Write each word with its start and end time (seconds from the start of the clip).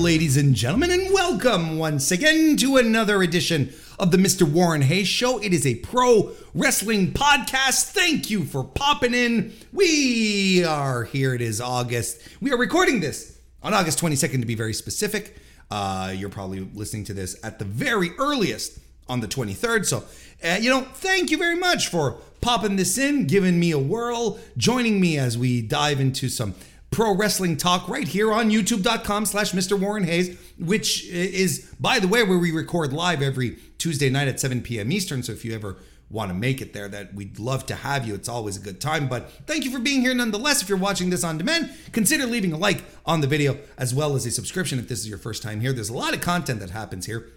ladies 0.00 0.38
and 0.38 0.54
gentlemen, 0.54 0.90
and 0.90 1.12
welcome 1.12 1.76
once 1.76 2.10
again 2.10 2.56
to 2.56 2.78
another 2.78 3.22
edition 3.22 3.70
of 3.98 4.10
the 4.10 4.16
Mr. 4.16 4.50
Warren 4.50 4.80
Hayes 4.80 5.06
Show. 5.06 5.36
It 5.42 5.52
is 5.52 5.66
a 5.66 5.74
pro 5.74 6.32
wrestling 6.54 7.12
podcast. 7.12 7.90
Thank 7.90 8.30
you 8.30 8.46
for 8.46 8.64
popping 8.64 9.12
in. 9.12 9.52
We 9.74 10.64
are 10.64 11.04
here. 11.04 11.34
It 11.34 11.42
is 11.42 11.60
August. 11.60 12.26
We 12.40 12.50
are 12.50 12.56
recording 12.56 13.00
this 13.00 13.38
on 13.62 13.74
August 13.74 14.00
22nd 14.00 14.40
to 14.40 14.46
be 14.46 14.54
very 14.54 14.72
specific. 14.72 15.36
Uh, 15.70 16.14
you're 16.16 16.30
probably 16.30 16.60
listening 16.60 17.04
to 17.04 17.12
this 17.12 17.38
at 17.44 17.58
the 17.58 17.66
very 17.66 18.12
earliest 18.18 18.78
on 19.06 19.20
the 19.20 19.28
23rd. 19.28 19.84
So, 19.84 20.04
uh, 20.42 20.56
you 20.58 20.70
know, 20.70 20.80
thank 20.94 21.30
you 21.30 21.36
very 21.36 21.56
much 21.56 21.88
for 21.88 22.16
popping 22.40 22.76
this 22.76 22.96
in, 22.96 23.26
giving 23.26 23.60
me 23.60 23.70
a 23.70 23.78
whirl, 23.78 24.38
joining 24.56 24.98
me 24.98 25.18
as 25.18 25.36
we 25.36 25.60
dive 25.60 26.00
into 26.00 26.30
some 26.30 26.54
pro 26.90 27.14
wrestling 27.14 27.56
talk 27.56 27.88
right 27.88 28.08
here 28.08 28.32
on 28.32 28.50
youtube.com 28.50 29.24
slash 29.24 29.52
Mr. 29.52 29.78
Warren 29.78 30.04
Hayes, 30.04 30.38
which 30.58 31.06
is, 31.08 31.72
by 31.78 31.98
the 31.98 32.08
way, 32.08 32.22
where 32.22 32.38
we 32.38 32.52
record 32.52 32.92
live 32.92 33.22
every 33.22 33.58
Tuesday 33.78 34.10
night 34.10 34.28
at 34.28 34.40
7 34.40 34.60
p.m. 34.62 34.92
Eastern. 34.92 35.22
So 35.22 35.32
if 35.32 35.44
you 35.44 35.54
ever 35.54 35.76
want 36.10 36.30
to 36.30 36.34
make 36.34 36.60
it 36.60 36.72
there, 36.72 36.88
that 36.88 37.14
we'd 37.14 37.38
love 37.38 37.64
to 37.66 37.74
have 37.74 38.06
you. 38.06 38.14
It's 38.14 38.28
always 38.28 38.56
a 38.56 38.60
good 38.60 38.80
time. 38.80 39.08
But 39.08 39.30
thank 39.46 39.64
you 39.64 39.70
for 39.70 39.78
being 39.78 40.00
here 40.00 40.14
nonetheless. 40.14 40.60
If 40.60 40.68
you're 40.68 40.78
watching 40.78 41.10
this 41.10 41.22
on 41.22 41.38
demand, 41.38 41.70
consider 41.92 42.26
leaving 42.26 42.52
a 42.52 42.58
like 42.58 42.82
on 43.06 43.20
the 43.20 43.28
video 43.28 43.58
as 43.78 43.94
well 43.94 44.16
as 44.16 44.26
a 44.26 44.30
subscription 44.30 44.78
if 44.78 44.88
this 44.88 44.98
is 44.98 45.08
your 45.08 45.18
first 45.18 45.42
time 45.42 45.60
here. 45.60 45.72
There's 45.72 45.88
a 45.88 45.96
lot 45.96 46.12
of 46.12 46.20
content 46.20 46.60
that 46.60 46.70
happens 46.70 47.06
here. 47.06 47.30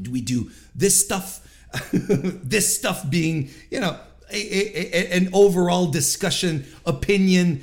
Do 0.00 0.10
we 0.10 0.20
do 0.20 0.50
this 0.74 1.02
stuff, 1.02 1.46
this 1.92 2.76
stuff 2.76 3.08
being, 3.08 3.50
you 3.70 3.80
know, 3.80 3.98
a, 4.32 4.96
a, 4.96 5.16
an 5.16 5.28
overall 5.32 5.86
discussion, 5.86 6.66
opinion, 6.86 7.62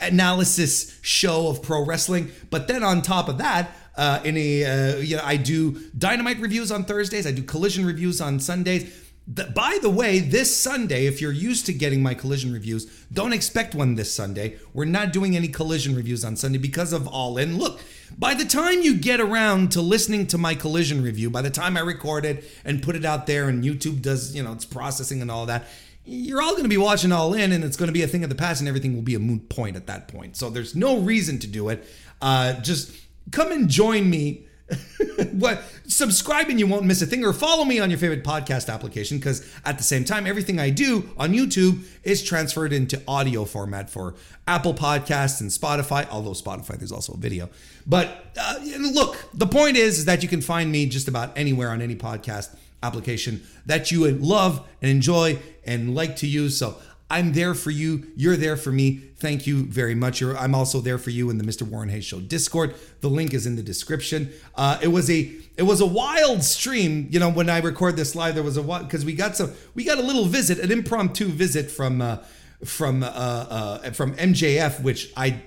analysis 0.00 0.98
show 1.02 1.48
of 1.48 1.62
pro 1.62 1.84
wrestling. 1.84 2.30
But 2.50 2.68
then 2.68 2.82
on 2.82 3.02
top 3.02 3.28
of 3.28 3.38
that, 3.38 3.70
uh, 3.96 4.20
in 4.24 4.36
a 4.36 4.64
uh, 4.64 4.96
you 4.98 5.16
know, 5.16 5.22
I 5.24 5.36
do 5.36 5.78
dynamite 5.96 6.38
reviews 6.40 6.72
on 6.72 6.84
Thursdays. 6.84 7.26
I 7.26 7.32
do 7.32 7.42
collision 7.42 7.84
reviews 7.84 8.20
on 8.20 8.40
Sundays. 8.40 8.96
The, 9.32 9.44
by 9.44 9.78
the 9.80 9.90
way, 9.90 10.18
this 10.18 10.56
Sunday, 10.56 11.06
if 11.06 11.20
you're 11.20 11.30
used 11.30 11.66
to 11.66 11.72
getting 11.72 12.02
my 12.02 12.14
collision 12.14 12.52
reviews, 12.52 12.86
don't 13.12 13.32
expect 13.32 13.74
one 13.74 13.94
this 13.94 14.12
Sunday. 14.12 14.56
We're 14.72 14.86
not 14.86 15.12
doing 15.12 15.36
any 15.36 15.48
collision 15.48 15.94
reviews 15.94 16.24
on 16.24 16.36
Sunday 16.36 16.58
because 16.58 16.92
of 16.92 17.06
All 17.06 17.36
In. 17.36 17.58
Look, 17.58 17.80
by 18.18 18.34
the 18.34 18.44
time 18.44 18.80
you 18.80 18.96
get 18.96 19.20
around 19.20 19.70
to 19.72 19.82
listening 19.82 20.26
to 20.28 20.38
my 20.38 20.54
collision 20.54 21.02
review, 21.02 21.30
by 21.30 21.42
the 21.42 21.50
time 21.50 21.76
I 21.76 21.80
record 21.80 22.24
it 22.24 22.44
and 22.64 22.82
put 22.82 22.96
it 22.96 23.04
out 23.04 23.26
there 23.26 23.48
and 23.48 23.62
YouTube 23.62 24.02
does, 24.02 24.34
you 24.34 24.42
know, 24.42 24.52
its 24.52 24.64
processing 24.64 25.22
and 25.22 25.30
all 25.30 25.46
that, 25.46 25.66
you're 26.10 26.42
all 26.42 26.52
going 26.52 26.64
to 26.64 26.68
be 26.68 26.76
watching 26.76 27.12
All 27.12 27.34
In, 27.34 27.52
and 27.52 27.62
it's 27.62 27.76
going 27.76 27.86
to 27.86 27.92
be 27.92 28.02
a 28.02 28.08
thing 28.08 28.24
of 28.24 28.30
the 28.30 28.36
past, 28.36 28.60
and 28.60 28.68
everything 28.68 28.94
will 28.94 29.02
be 29.02 29.14
a 29.14 29.20
moot 29.20 29.48
point 29.48 29.76
at 29.76 29.86
that 29.86 30.08
point. 30.08 30.36
So 30.36 30.50
there's 30.50 30.74
no 30.74 30.98
reason 30.98 31.38
to 31.38 31.46
do 31.46 31.68
it. 31.68 31.86
Uh, 32.20 32.54
just 32.60 32.92
come 33.30 33.52
and 33.52 33.68
join 33.68 34.10
me. 34.10 34.46
what 35.32 35.60
subscribe 35.88 36.48
and 36.48 36.60
you 36.60 36.66
won't 36.66 36.84
miss 36.84 37.02
a 37.02 37.06
thing 37.06 37.24
or 37.24 37.32
follow 37.32 37.64
me 37.64 37.80
on 37.80 37.90
your 37.90 37.98
favorite 37.98 38.22
podcast 38.22 38.72
application 38.72 39.18
because 39.18 39.44
at 39.64 39.76
the 39.78 39.82
same 39.82 40.04
time 40.04 40.28
everything 40.28 40.60
i 40.60 40.70
do 40.70 41.10
on 41.18 41.32
youtube 41.32 41.82
is 42.04 42.22
transferred 42.22 42.72
into 42.72 43.02
audio 43.08 43.44
format 43.44 43.90
for 43.90 44.14
apple 44.46 44.72
podcasts 44.72 45.40
and 45.40 45.50
spotify 45.50 46.06
although 46.08 46.30
spotify 46.30 46.78
there's 46.78 46.92
also 46.92 47.12
a 47.14 47.16
video 47.16 47.50
but 47.84 48.26
uh, 48.40 48.60
look 48.78 49.16
the 49.34 49.44
point 49.44 49.76
is, 49.76 49.98
is 49.98 50.04
that 50.04 50.22
you 50.22 50.28
can 50.28 50.40
find 50.40 50.70
me 50.70 50.86
just 50.86 51.08
about 51.08 51.36
anywhere 51.36 51.70
on 51.70 51.82
any 51.82 51.96
podcast 51.96 52.54
application 52.82 53.42
that 53.66 53.90
you 53.90 54.10
love 54.10 54.66
and 54.80 54.90
enjoy 54.90 55.38
and 55.64 55.94
like 55.94 56.16
to 56.16 56.26
use. 56.26 56.58
So 56.58 56.76
I'm 57.10 57.32
there 57.32 57.54
for 57.54 57.70
you. 57.70 58.06
You're 58.16 58.36
there 58.36 58.56
for 58.56 58.70
me. 58.70 59.02
Thank 59.16 59.46
you 59.46 59.64
very 59.64 59.96
much. 59.96 60.22
I'm 60.22 60.54
also 60.54 60.80
there 60.80 60.96
for 60.96 61.10
you 61.10 61.28
in 61.28 61.38
the 61.38 61.44
Mr. 61.44 61.62
Warren 61.62 61.88
Hayes 61.88 62.04
Show 62.04 62.20
Discord. 62.20 62.74
The 63.00 63.08
link 63.08 63.34
is 63.34 63.46
in 63.46 63.56
the 63.56 63.62
description. 63.62 64.32
Uh, 64.54 64.78
it 64.80 64.88
was 64.88 65.10
a 65.10 65.30
it 65.56 65.64
was 65.64 65.80
a 65.80 65.86
wild 65.86 66.44
stream. 66.44 67.08
You 67.10 67.18
know, 67.18 67.28
when 67.28 67.50
I 67.50 67.58
record 67.58 67.96
this 67.96 68.14
live, 68.14 68.34
there 68.34 68.44
was 68.44 68.56
a 68.56 68.62
because 68.62 69.04
we 69.04 69.12
got 69.12 69.36
some 69.36 69.52
we 69.74 69.84
got 69.84 69.98
a 69.98 70.02
little 70.02 70.24
visit, 70.24 70.60
an 70.60 70.70
impromptu 70.70 71.26
visit 71.26 71.70
from 71.70 72.00
uh, 72.00 72.18
from 72.64 73.02
uh, 73.02 73.06
uh, 73.06 73.90
from 73.90 74.14
MJF, 74.14 74.80
which 74.82 75.12
I 75.16 75.42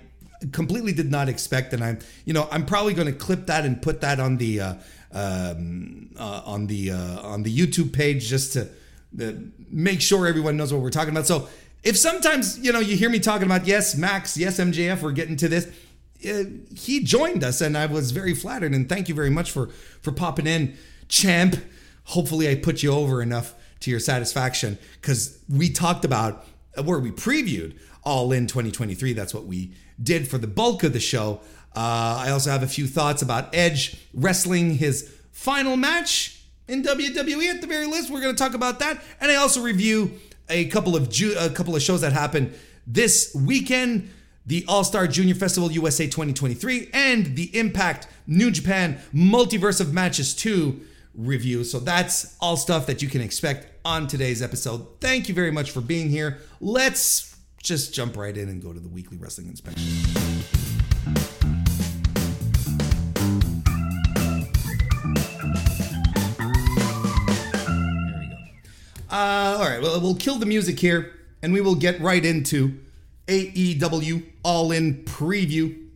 completely 0.51 0.91
did 0.91 1.09
not 1.09 1.29
expect, 1.29 1.73
and 1.73 1.83
I'm 1.83 1.99
you 2.25 2.33
know 2.33 2.47
I'm 2.51 2.66
probably 2.66 2.93
going 2.93 3.07
to 3.07 3.13
clip 3.13 3.47
that 3.47 3.66
and 3.66 3.81
put 3.81 4.01
that 4.01 4.19
on 4.19 4.38
the 4.38 4.59
uh, 4.59 4.73
um, 5.13 6.09
uh, 6.18 6.41
on 6.46 6.68
the 6.68 6.91
uh, 6.91 7.22
on 7.22 7.44
the 7.44 7.56
YouTube 7.56 7.94
page 7.94 8.28
just 8.28 8.53
to 8.53 8.69
make 9.69 10.01
sure 10.01 10.28
everyone 10.28 10.57
knows 10.57 10.74
what 10.74 10.81
we're 10.81 10.90
talking 10.90 11.12
about. 11.12 11.28
So 11.28 11.47
if 11.84 11.97
sometimes 11.97 12.59
you 12.59 12.74
know 12.74 12.79
you 12.79 12.96
hear 12.96 13.09
me 13.09 13.19
talking 13.19 13.46
about 13.46 13.68
yes 13.68 13.96
Max, 13.96 14.38
yes 14.38 14.59
MJF, 14.59 15.02
we're 15.02 15.12
getting 15.12 15.35
to 15.38 15.47
this. 15.47 15.72
Uh, 16.28 16.46
he 16.75 17.03
joined 17.03 17.44
us, 17.44 17.62
and 17.62 17.78
I 17.78 17.85
was 17.85 18.12
very 18.12 18.34
flattered. 18.34 18.73
And 18.73 18.88
thank 18.88 19.09
you 19.09 19.16
very 19.16 19.29
much 19.29 19.52
for 19.52 19.68
for 20.02 20.12
popping 20.12 20.47
in, 20.47 20.75
champ. 21.07 21.57
Hopefully, 22.06 22.50
I 22.50 22.56
put 22.56 22.84
you 22.84 22.91
over 22.91 23.22
enough 23.22 23.53
to 23.81 23.91
your 23.91 24.00
satisfaction 24.00 24.78
because 25.02 25.40
we 25.50 25.69
talked 25.69 26.06
about 26.06 26.46
uh, 26.78 26.84
where 26.84 27.00
we 27.00 27.12
previewed 27.12 27.78
All 28.03 28.31
In 28.31 28.47
2023. 28.47 29.13
That's 29.13 29.34
what 29.34 29.46
we 29.46 29.73
did 30.02 30.28
for 30.28 30.38
the 30.38 30.47
bulk 30.47 30.84
of 30.84 30.94
the 30.94 31.00
show. 31.00 31.41
Uh, 31.75 32.23
I 32.25 32.29
also 32.31 32.51
have 32.51 32.63
a 32.63 32.67
few 32.67 32.88
thoughts 32.88 33.22
about 33.22 33.53
Edge 33.53 33.97
wrestling 34.13 34.75
his 34.75 35.11
final 35.31 35.75
match 35.75 36.39
in 36.67 36.84
WWE 36.84 37.47
at 37.53 37.61
the 37.61 37.67
very 37.67 37.85
least. 37.85 38.11
We're 38.11 38.22
going 38.22 38.35
to 38.35 38.41
talk 38.41 38.53
about 38.53 38.79
that, 38.79 39.03
and 39.19 39.31
I 39.31 39.35
also 39.35 39.61
review 39.61 40.11
a 40.50 40.66
couple 40.66 40.95
of 40.95 41.09
ju- 41.09 41.35
a 41.38 41.50
couple 41.50 41.75
of 41.75 41.81
shows 41.81 42.01
that 42.01 42.13
happened 42.13 42.53
this 42.85 43.35
weekend: 43.35 44.09
the 44.45 44.66
All 44.67 44.84
Star 44.84 45.07
Junior 45.07 45.35
Festival 45.35 45.72
USA 45.72 46.06
2023 46.06 46.89
and 46.94 47.35
the 47.35 47.56
Impact 47.57 48.07
New 48.28 48.51
Japan 48.51 49.00
Multiverse 49.13 49.81
of 49.81 49.94
Matches 49.94 50.35
2 50.35 50.79
review. 51.16 51.63
So 51.63 51.79
that's 51.79 52.35
all 52.40 52.57
stuff 52.57 52.85
that 52.88 53.01
you 53.01 53.09
can 53.09 53.22
expect 53.22 53.67
on 53.85 54.07
today's 54.07 54.41
episode. 54.41 54.85
Thank 55.00 55.28
you 55.29 55.35
very 55.35 55.51
much 55.51 55.72
for 55.72 55.81
being 55.81 56.09
here. 56.09 56.40
Let's 56.59 57.35
just 57.61 57.94
jump 57.94 58.17
right 58.17 58.35
in 58.35 58.50
and 58.50 58.61
go 58.61 58.73
to 58.73 58.79
the 58.79 58.90
weekly 58.90 59.17
wrestling 59.17 59.47
inspection. 59.47 60.32
Uh, 69.13 69.57
all 69.59 69.69
right, 69.69 69.79
well, 69.79 70.01
we'll 70.01 70.16
kill 70.16 70.40
the 70.40 70.46
music 70.47 70.79
here 70.79 71.13
and 71.44 71.53
we 71.53 71.62
will 71.62 71.75
get 71.75 72.01
right 72.01 72.25
into 72.25 72.79
AEW 73.28 74.24
All 74.41 74.72
In 74.72 75.03
Preview 75.03 75.88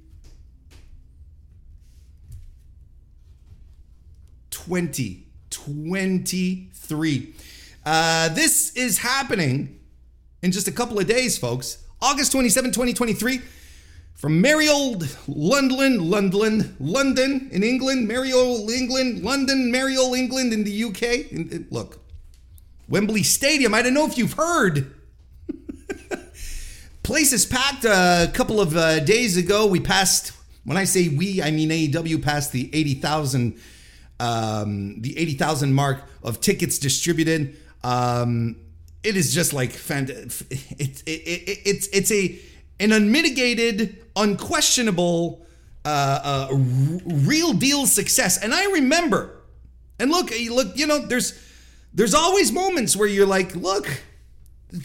2023. 4.52 7.34
Uh, 7.84 8.30
this 8.36 8.72
is 8.76 9.00
happening 9.00 9.80
in 10.44 10.52
just 10.52 10.68
a 10.68 10.72
couple 10.72 11.00
of 11.00 11.08
days, 11.08 11.40
folks. 11.40 11.84
August 12.00 12.32
27, 12.34 12.70
2023. 12.70 13.42
From 14.14 14.42
merry 14.42 14.70
old 14.70 15.10
London, 15.28 16.08
London, 16.08 16.76
London 16.80 17.50
in 17.52 17.64
England, 17.64 18.08
merry 18.08 18.32
old 18.32 18.70
England, 18.70 19.24
London, 19.24 19.72
merry 19.72 19.98
old 19.98 20.16
England 20.16 20.54
in 20.54 20.64
the 20.64 20.84
UK. 20.84 21.72
look, 21.72 22.07
Wembley 22.90 23.24
Stadium. 23.24 23.74
I 23.74 23.82
don't 23.82 23.94
know 23.94 24.06
if 24.06 24.18
you've 24.18 24.34
heard. 24.34 24.94
Place 27.04 27.34
is 27.34 27.46
packed. 27.46 27.86
a 27.86 28.32
couple 28.34 28.62
of 28.62 28.76
uh, 28.76 29.00
days 29.00 29.38
ago, 29.38 29.66
we 29.68 29.80
passed. 29.80 30.34
When 30.64 30.78
I 30.78 30.84
say 30.84 31.08
we, 31.08 31.42
I 31.42 31.52
mean 31.52 31.70
AEW 31.70 32.22
passed 32.22 32.52
the 32.52 32.70
eighty 32.74 32.94
thousand, 32.96 33.60
um, 34.20 35.02
the 35.02 35.18
eighty 35.18 35.34
thousand 35.34 35.74
mark 35.74 36.04
of 36.24 36.42
tickets 36.42 36.78
distributed. 36.78 37.56
Um, 37.84 38.58
it 39.04 39.16
is 39.16 39.34
just 39.34 39.54
like 39.54 39.72
It's 39.72 40.42
it, 40.42 41.04
it, 41.06 41.10
it, 41.10 41.60
it's 41.66 41.88
it's 41.88 42.12
a 42.12 42.40
an 42.80 42.92
unmitigated, 42.92 44.06
unquestionable, 44.16 45.46
uh, 45.86 46.50
uh, 46.52 46.56
real 47.06 47.54
deal 47.54 47.86
success. 47.88 48.38
And 48.44 48.54
I 48.54 48.66
remember, 48.66 49.38
and 50.00 50.12
look, 50.12 50.32
look, 50.52 50.78
you 50.78 50.86
know, 50.86 51.00
there's 51.00 51.32
there's 51.94 52.14
always 52.14 52.52
moments 52.52 52.96
where 52.96 53.08
you're 53.08 53.26
like, 53.26 53.56
look, 53.56 54.02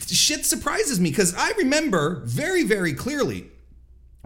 shit 0.06 0.46
surprises 0.46 1.00
me 1.00 1.10
because 1.10 1.34
I 1.34 1.50
remember 1.58 2.22
very, 2.24 2.64
very 2.64 2.94
clearly 2.94 3.48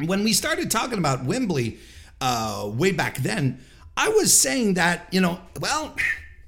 when 0.04 0.24
we 0.24 0.32
started 0.32 0.70
talking 0.70 0.98
about 0.98 1.24
Wembley 1.24 1.78
uh, 2.20 2.70
way 2.72 2.92
back 2.92 3.18
then. 3.18 3.60
I 3.96 4.08
was 4.08 4.38
saying 4.38 4.74
that, 4.74 5.08
you 5.10 5.20
know, 5.20 5.40
well, 5.58 5.96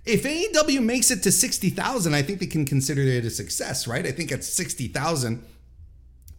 if 0.05 0.25
AEW 0.25 0.83
makes 0.83 1.11
it 1.11 1.23
to 1.23 1.33
60,000, 1.33 2.15
I 2.15 2.23
think 2.23 2.41
they 2.41 2.47
can 2.47 2.65
consider 2.65 3.03
it 3.03 3.25
a 3.25 3.31
success, 3.31 3.87
right? 3.87 4.07
I 4.07 4.11
think 4.11 4.33
at 4.33 4.45
60,000, 4.45 5.43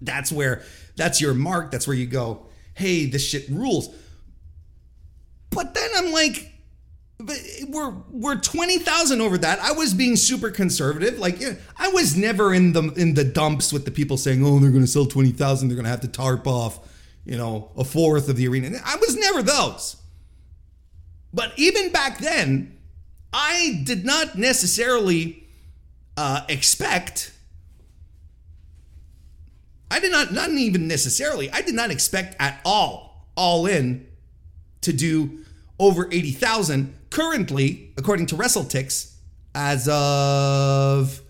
that's 0.02 0.32
where, 0.32 0.64
that's 0.96 1.20
your 1.20 1.34
mark. 1.34 1.72
That's 1.72 1.88
where 1.88 1.96
you 1.96 2.06
go, 2.06 2.46
hey, 2.74 3.06
this 3.06 3.28
shit 3.28 3.50
rules. 3.50 3.94
But 5.50 5.74
then 5.74 5.90
I'm 5.98 6.12
like, 6.12 6.49
but 7.20 7.38
we're 7.68 7.94
we're 8.10 8.36
20,000 8.36 9.22
over 9.22 9.38
that. 9.40 9.60
I 9.60 9.74
was 9.74 9.94
being 9.94 10.16
super 10.16 10.50
conservative. 10.50 11.20
Like 11.20 11.42
I 11.78 11.90
was 11.90 12.16
never 12.16 12.54
in 12.54 12.74
the 12.74 12.84
in 12.94 13.14
the 13.14 13.26
dumps 13.26 13.74
with 13.74 13.86
the 13.86 13.92
people 13.92 14.18
saying, 14.18 14.44
"Oh, 14.44 14.58
they're 14.60 14.72
going 14.72 14.84
to 14.84 14.88
sell 14.88 15.06
20,000, 15.06 15.68
they're 15.68 15.76
going 15.76 15.84
to 15.84 15.90
have 15.90 16.02
to 16.02 16.08
tarp 16.08 16.48
off, 16.48 16.80
you 17.26 17.38
know, 17.38 17.72
a 17.76 17.84
fourth 17.84 18.30
of 18.30 18.38
the 18.38 18.48
arena." 18.48 18.80
I 18.86 18.96
was 18.96 19.18
never 19.18 19.42
those. 19.42 19.98
But 21.34 21.54
even 21.58 21.92
back 21.92 22.20
then, 22.20 22.78
I 23.34 23.82
did 23.84 24.06
not 24.06 24.38
necessarily 24.38 25.48
uh, 26.18 26.46
expect. 26.48 27.34
I 29.92 30.00
did 30.00 30.12
not, 30.12 30.32
not 30.32 30.50
even 30.52 30.88
necessarily, 30.88 31.52
I 31.52 31.62
did 31.62 31.74
not 31.74 31.90
expect 31.90 32.36
at 32.40 32.62
all, 32.64 33.28
all 33.36 33.66
in, 33.66 34.08
to 34.82 34.94
do 34.94 35.40
over 35.80 36.08
80,000. 36.12 36.96
Currently, 37.10 37.92
according 37.98 38.28
to 38.28 38.36
WrestleTix, 38.36 39.16
as 39.56 39.90
of 39.90 41.22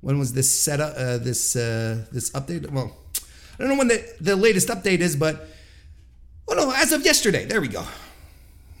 when 0.00 0.18
was 0.18 0.32
this 0.32 0.50
set 0.50 0.80
up? 0.80 0.94
Uh, 0.96 1.18
this 1.18 1.54
uh, 1.54 2.06
this 2.10 2.30
update? 2.30 2.66
Well, 2.70 2.96
I 3.14 3.20
don't 3.58 3.68
know 3.68 3.76
when 3.76 3.88
the, 3.88 4.02
the 4.20 4.36
latest 4.36 4.68
update 4.68 5.00
is, 5.00 5.16
but 5.16 5.46
well, 6.46 6.56
no, 6.56 6.72
as 6.74 6.92
of 6.92 7.04
yesterday. 7.04 7.44
There 7.44 7.60
we 7.60 7.68
go. 7.68 7.84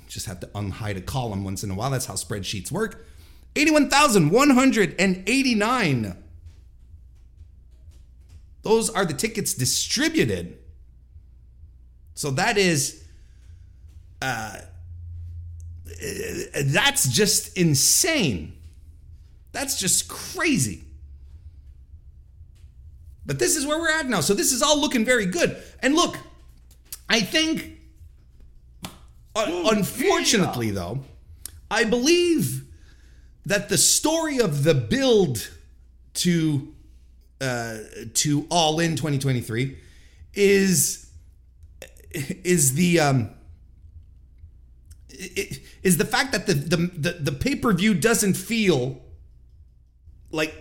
Just 0.08 0.24
have 0.26 0.40
to 0.40 0.48
unhide 0.48 0.96
a 0.96 1.02
column 1.02 1.44
once 1.44 1.62
in 1.62 1.70
a 1.70 1.74
while. 1.74 1.90
That's 1.90 2.06
how 2.06 2.14
spreadsheets 2.14 2.72
work. 2.72 3.06
81,189. 3.56 6.16
Those 8.62 8.90
are 8.90 9.04
the 9.04 9.14
tickets 9.14 9.54
distributed. 9.54 10.58
So 12.14 12.32
that 12.32 12.58
is 12.58 13.04
uh 14.20 14.58
that's 16.64 17.08
just 17.08 17.56
insane. 17.56 18.54
That's 19.52 19.78
just 19.78 20.08
crazy. 20.08 20.84
But 23.26 23.38
this 23.38 23.56
is 23.56 23.66
where 23.66 23.78
we're 23.78 23.90
at 23.90 24.08
now. 24.08 24.20
So 24.20 24.34
this 24.34 24.52
is 24.52 24.62
all 24.62 24.80
looking 24.80 25.04
very 25.04 25.26
good. 25.26 25.56
And 25.80 25.94
look, 25.94 26.16
I 27.08 27.20
think 27.20 27.78
uh, 29.34 29.70
unfortunately, 29.70 30.70
though, 30.70 31.00
I 31.70 31.84
believe 31.84 32.64
that 33.46 33.68
the 33.68 33.78
story 33.78 34.38
of 34.38 34.64
the 34.64 34.74
build 34.74 35.50
to 36.14 36.74
uh, 37.40 37.78
to 38.14 38.46
All 38.50 38.80
In 38.80 38.96
2023 38.96 39.78
is 40.34 41.10
is 42.10 42.74
the 42.74 43.00
um, 43.00 43.30
is 45.10 45.96
the 45.96 46.04
fact 46.04 46.32
that 46.32 46.46
the 46.46 46.54
the 46.54 46.76
the, 46.76 47.12
the 47.12 47.32
pay 47.32 47.54
per 47.54 47.72
view 47.72 47.94
doesn't 47.94 48.34
feel 48.34 49.02
like 50.30 50.54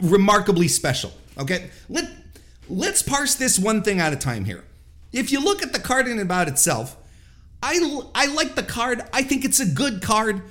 remarkably 0.00 0.68
special. 0.68 1.12
Okay, 1.38 1.70
let 1.88 2.04
let's 2.68 3.02
parse 3.02 3.34
this 3.34 3.58
one 3.58 3.82
thing 3.82 4.00
at 4.00 4.12
a 4.12 4.16
time 4.16 4.44
here. 4.44 4.64
If 5.12 5.32
you 5.32 5.42
look 5.42 5.62
at 5.62 5.72
the 5.72 5.78
card 5.78 6.06
in 6.08 6.18
about 6.18 6.48
itself, 6.48 6.96
I 7.62 8.02
I 8.14 8.26
like 8.26 8.54
the 8.54 8.62
card. 8.62 9.02
I 9.12 9.22
think 9.22 9.44
it's 9.44 9.60
a 9.60 9.66
good 9.66 10.02
card. 10.02 10.42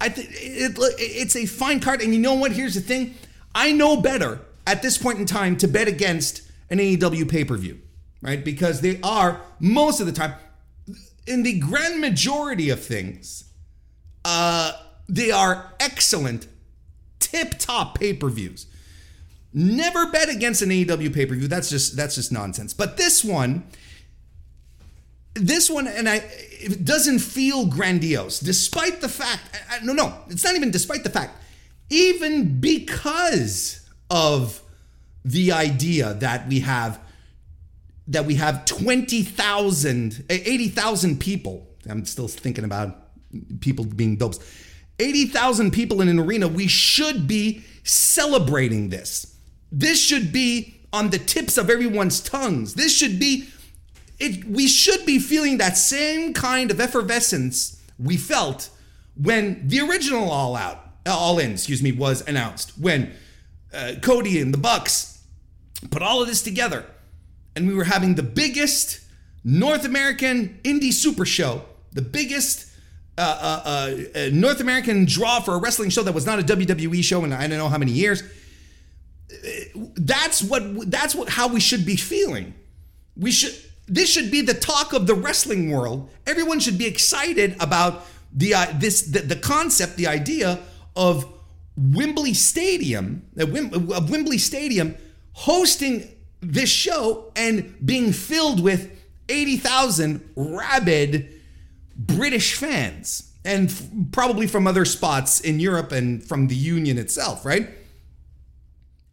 I 0.00 0.08
think 0.08 0.28
it, 0.32 0.76
it's 0.98 1.36
a 1.36 1.46
fine 1.46 1.80
card. 1.80 2.00
And 2.02 2.12
you 2.12 2.20
know 2.20 2.34
what? 2.34 2.52
Here's 2.52 2.74
the 2.74 2.80
thing. 2.80 3.14
I 3.54 3.72
know 3.72 3.96
better 3.96 4.40
at 4.66 4.82
this 4.82 4.98
point 4.98 5.18
in 5.18 5.26
time 5.26 5.56
to 5.58 5.68
bet 5.68 5.88
against 5.88 6.42
an 6.70 6.78
AEW 6.78 7.28
pay 7.28 7.44
per 7.44 7.56
view, 7.56 7.80
right? 8.20 8.44
Because 8.44 8.80
they 8.80 9.00
are 9.02 9.40
most 9.60 10.00
of 10.00 10.06
the 10.06 10.12
time, 10.12 10.34
in 11.26 11.42
the 11.42 11.58
grand 11.58 12.00
majority 12.00 12.70
of 12.70 12.84
things, 12.84 13.44
uh, 14.24 14.72
they 15.08 15.30
are 15.30 15.72
excellent, 15.80 16.46
tip 17.18 17.58
top 17.58 17.98
pay 17.98 18.12
per 18.12 18.28
views. 18.28 18.66
Never 19.52 20.10
bet 20.10 20.28
against 20.28 20.62
an 20.62 20.70
AEW 20.70 21.14
pay 21.14 21.26
per 21.26 21.34
view. 21.34 21.48
That's 21.48 21.70
just 21.70 21.96
that's 21.96 22.16
just 22.16 22.32
nonsense. 22.32 22.74
But 22.74 22.96
this 22.96 23.24
one 23.24 23.64
this 25.34 25.68
one 25.68 25.86
and 25.86 26.08
i 26.08 26.16
it 26.60 26.84
doesn't 26.84 27.18
feel 27.18 27.66
grandiose 27.66 28.38
despite 28.38 29.00
the 29.00 29.08
fact 29.08 29.42
I, 29.68 29.84
no 29.84 29.92
no 29.92 30.14
it's 30.28 30.44
not 30.44 30.54
even 30.54 30.70
despite 30.70 31.02
the 31.02 31.10
fact 31.10 31.42
even 31.90 32.60
because 32.60 33.88
of 34.10 34.62
the 35.24 35.52
idea 35.52 36.14
that 36.14 36.48
we 36.48 36.60
have 36.60 37.00
that 38.08 38.26
we 38.26 38.34
have 38.34 38.64
20,000 38.64 40.24
80,000 40.28 41.20
people. 41.20 41.66
I'm 41.88 42.04
still 42.04 42.28
thinking 42.28 42.64
about 42.64 42.96
people 43.60 43.84
being 43.84 44.16
dopes. 44.16 44.38
80,000 44.98 45.72
people 45.72 46.00
in 46.00 46.08
an 46.08 46.18
arena. 46.18 46.46
We 46.48 46.68
should 46.68 47.26
be 47.26 47.64
celebrating 47.82 48.90
this. 48.90 49.36
This 49.72 50.00
should 50.00 50.32
be 50.32 50.80
on 50.92 51.10
the 51.10 51.18
tips 51.18 51.58
of 51.58 51.68
everyone's 51.68 52.20
tongues. 52.20 52.74
This 52.74 52.96
should 52.96 53.18
be 53.18 53.48
it, 54.20 54.44
we 54.44 54.68
should 54.68 55.04
be 55.04 55.18
feeling 55.18 55.58
that 55.58 55.76
same 55.76 56.32
kind 56.34 56.70
of 56.70 56.80
effervescence 56.80 57.82
we 57.98 58.16
felt 58.16 58.70
when 59.16 59.66
the 59.66 59.80
original 59.80 60.30
All 60.30 60.56
Out, 60.56 60.80
All 61.06 61.38
In, 61.38 61.52
excuse 61.52 61.82
me, 61.82 61.92
was 61.92 62.26
announced. 62.28 62.78
When 62.78 63.12
uh, 63.72 63.94
Cody 64.02 64.40
and 64.40 64.54
the 64.54 64.58
Bucks 64.58 65.20
put 65.90 66.02
all 66.02 66.22
of 66.22 66.28
this 66.28 66.42
together, 66.42 66.86
and 67.56 67.68
we 67.68 67.74
were 67.74 67.84
having 67.84 68.14
the 68.14 68.22
biggest 68.22 69.00
North 69.44 69.84
American 69.84 70.58
indie 70.64 70.92
super 70.92 71.24
show, 71.24 71.62
the 71.92 72.02
biggest 72.02 72.70
uh, 73.16 73.20
uh, 73.20 73.62
uh, 73.64 74.18
uh 74.18 74.28
North 74.32 74.60
American 74.60 75.04
draw 75.04 75.40
for 75.40 75.54
a 75.54 75.58
wrestling 75.58 75.90
show 75.90 76.02
that 76.02 76.12
was 76.12 76.26
not 76.26 76.38
a 76.38 76.42
WWE 76.42 77.02
show 77.04 77.24
in 77.24 77.32
I 77.32 77.46
don't 77.46 77.58
know 77.58 77.68
how 77.68 77.78
many 77.78 77.92
years. 77.92 78.22
That's 79.96 80.42
what. 80.42 80.90
That's 80.90 81.14
what. 81.14 81.28
How 81.28 81.48
we 81.48 81.60
should 81.60 81.84
be 81.84 81.96
feeling. 81.96 82.54
We 83.16 83.30
should 83.30 83.54
this 83.86 84.10
should 84.10 84.30
be 84.30 84.40
the 84.40 84.54
talk 84.54 84.92
of 84.92 85.06
the 85.06 85.14
wrestling 85.14 85.70
world. 85.70 86.08
Everyone 86.26 86.60
should 86.60 86.78
be 86.78 86.86
excited 86.86 87.56
about 87.60 88.06
the 88.32 88.54
uh, 88.54 88.66
this 88.74 89.02
the, 89.02 89.20
the 89.20 89.36
concept, 89.36 89.96
the 89.96 90.06
idea 90.06 90.60
of 90.96 91.26
Wembley 91.76 92.34
Stadium, 92.34 93.26
uh, 93.38 93.44
of 93.94 94.10
Wembley 94.10 94.38
Stadium 94.38 94.96
hosting 95.32 96.08
this 96.52 96.70
show 96.70 97.32
and 97.36 97.74
being 97.84 98.12
filled 98.12 98.60
with 98.62 98.90
80,000 99.28 100.28
rabid 100.36 101.40
British 101.96 102.54
fans 102.54 103.32
and 103.44 103.70
f- 103.70 103.82
probably 104.12 104.46
from 104.46 104.66
other 104.66 104.84
spots 104.84 105.40
in 105.40 105.60
Europe 105.60 105.92
and 105.92 106.22
from 106.22 106.48
the 106.48 106.54
union 106.54 106.98
itself, 106.98 107.44
right? 107.44 107.68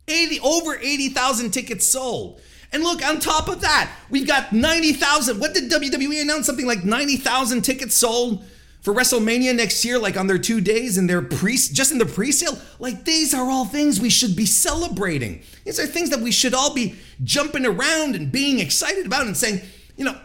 80 0.07 0.39
over 0.41 0.75
80,000 0.75 1.51
tickets 1.51 1.87
sold. 1.87 2.41
And 2.73 2.83
look, 2.83 3.05
on 3.05 3.19
top 3.19 3.49
of 3.49 3.61
that, 3.61 3.91
we've 4.09 4.27
got 4.27 4.53
90,000. 4.53 5.39
What 5.39 5.53
did 5.53 5.69
WWE 5.69 6.21
announce? 6.21 6.45
Something 6.45 6.65
like 6.65 6.85
90,000 6.85 7.61
tickets 7.61 7.95
sold 7.95 8.45
for 8.81 8.93
WrestleMania 8.93 9.55
next 9.55 9.85
year, 9.85 9.99
like 9.99 10.17
on 10.17 10.27
their 10.27 10.39
two 10.39 10.59
days 10.59 10.97
and 10.97 11.09
their 11.09 11.21
pre 11.21 11.53
just 11.53 11.91
in 11.91 11.97
the 11.97 12.05
pre-sale. 12.05 12.57
Like 12.79 13.05
these 13.05 13.33
are 13.33 13.49
all 13.49 13.65
things 13.65 14.01
we 14.01 14.09
should 14.09 14.35
be 14.35 14.45
celebrating. 14.45 15.43
These 15.65 15.79
are 15.79 15.85
things 15.85 16.09
that 16.09 16.19
we 16.19 16.31
should 16.31 16.53
all 16.53 16.73
be 16.73 16.95
jumping 17.23 17.65
around 17.65 18.15
and 18.15 18.31
being 18.31 18.59
excited 18.59 19.05
about 19.05 19.27
and 19.27 19.37
saying, 19.37 19.61
you 19.95 20.05
know, 20.05 20.17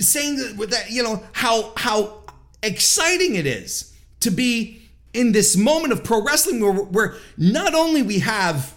saying 0.00 0.36
that 0.36 0.90
you 0.90 1.02
know 1.02 1.22
how 1.32 1.72
how 1.76 2.22
exciting 2.62 3.34
it 3.34 3.46
is 3.46 3.94
to 4.20 4.30
be 4.30 4.82
in 5.14 5.32
this 5.32 5.56
moment 5.56 5.92
of 5.92 6.04
pro 6.04 6.22
wrestling 6.22 6.60
where, 6.60 6.72
where 6.72 7.14
not 7.36 7.74
only 7.74 8.02
we 8.02 8.18
have 8.18 8.74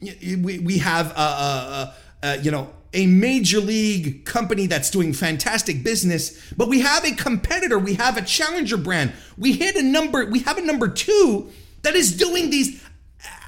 we, 0.00 0.58
we 0.58 0.78
have 0.78 1.10
a, 1.10 1.20
a, 1.20 1.94
uh, 2.22 2.38
you 2.42 2.50
know, 2.50 2.70
a 2.92 3.06
major 3.06 3.60
league 3.60 4.24
company 4.24 4.66
that's 4.66 4.90
doing 4.90 5.12
fantastic 5.12 5.84
business, 5.84 6.52
but 6.56 6.68
we 6.68 6.80
have 6.80 7.04
a 7.04 7.12
competitor, 7.12 7.78
we 7.78 7.94
have 7.94 8.16
a 8.16 8.22
challenger 8.22 8.76
brand. 8.76 9.12
We 9.38 9.52
hit 9.52 9.76
a 9.76 9.82
number, 9.82 10.26
we 10.26 10.40
have 10.40 10.58
a 10.58 10.62
number 10.62 10.88
two 10.88 11.50
that 11.82 11.94
is 11.94 12.16
doing 12.16 12.50
these 12.50 12.84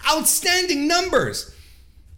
outstanding 0.09 0.87
numbers. 0.87 1.55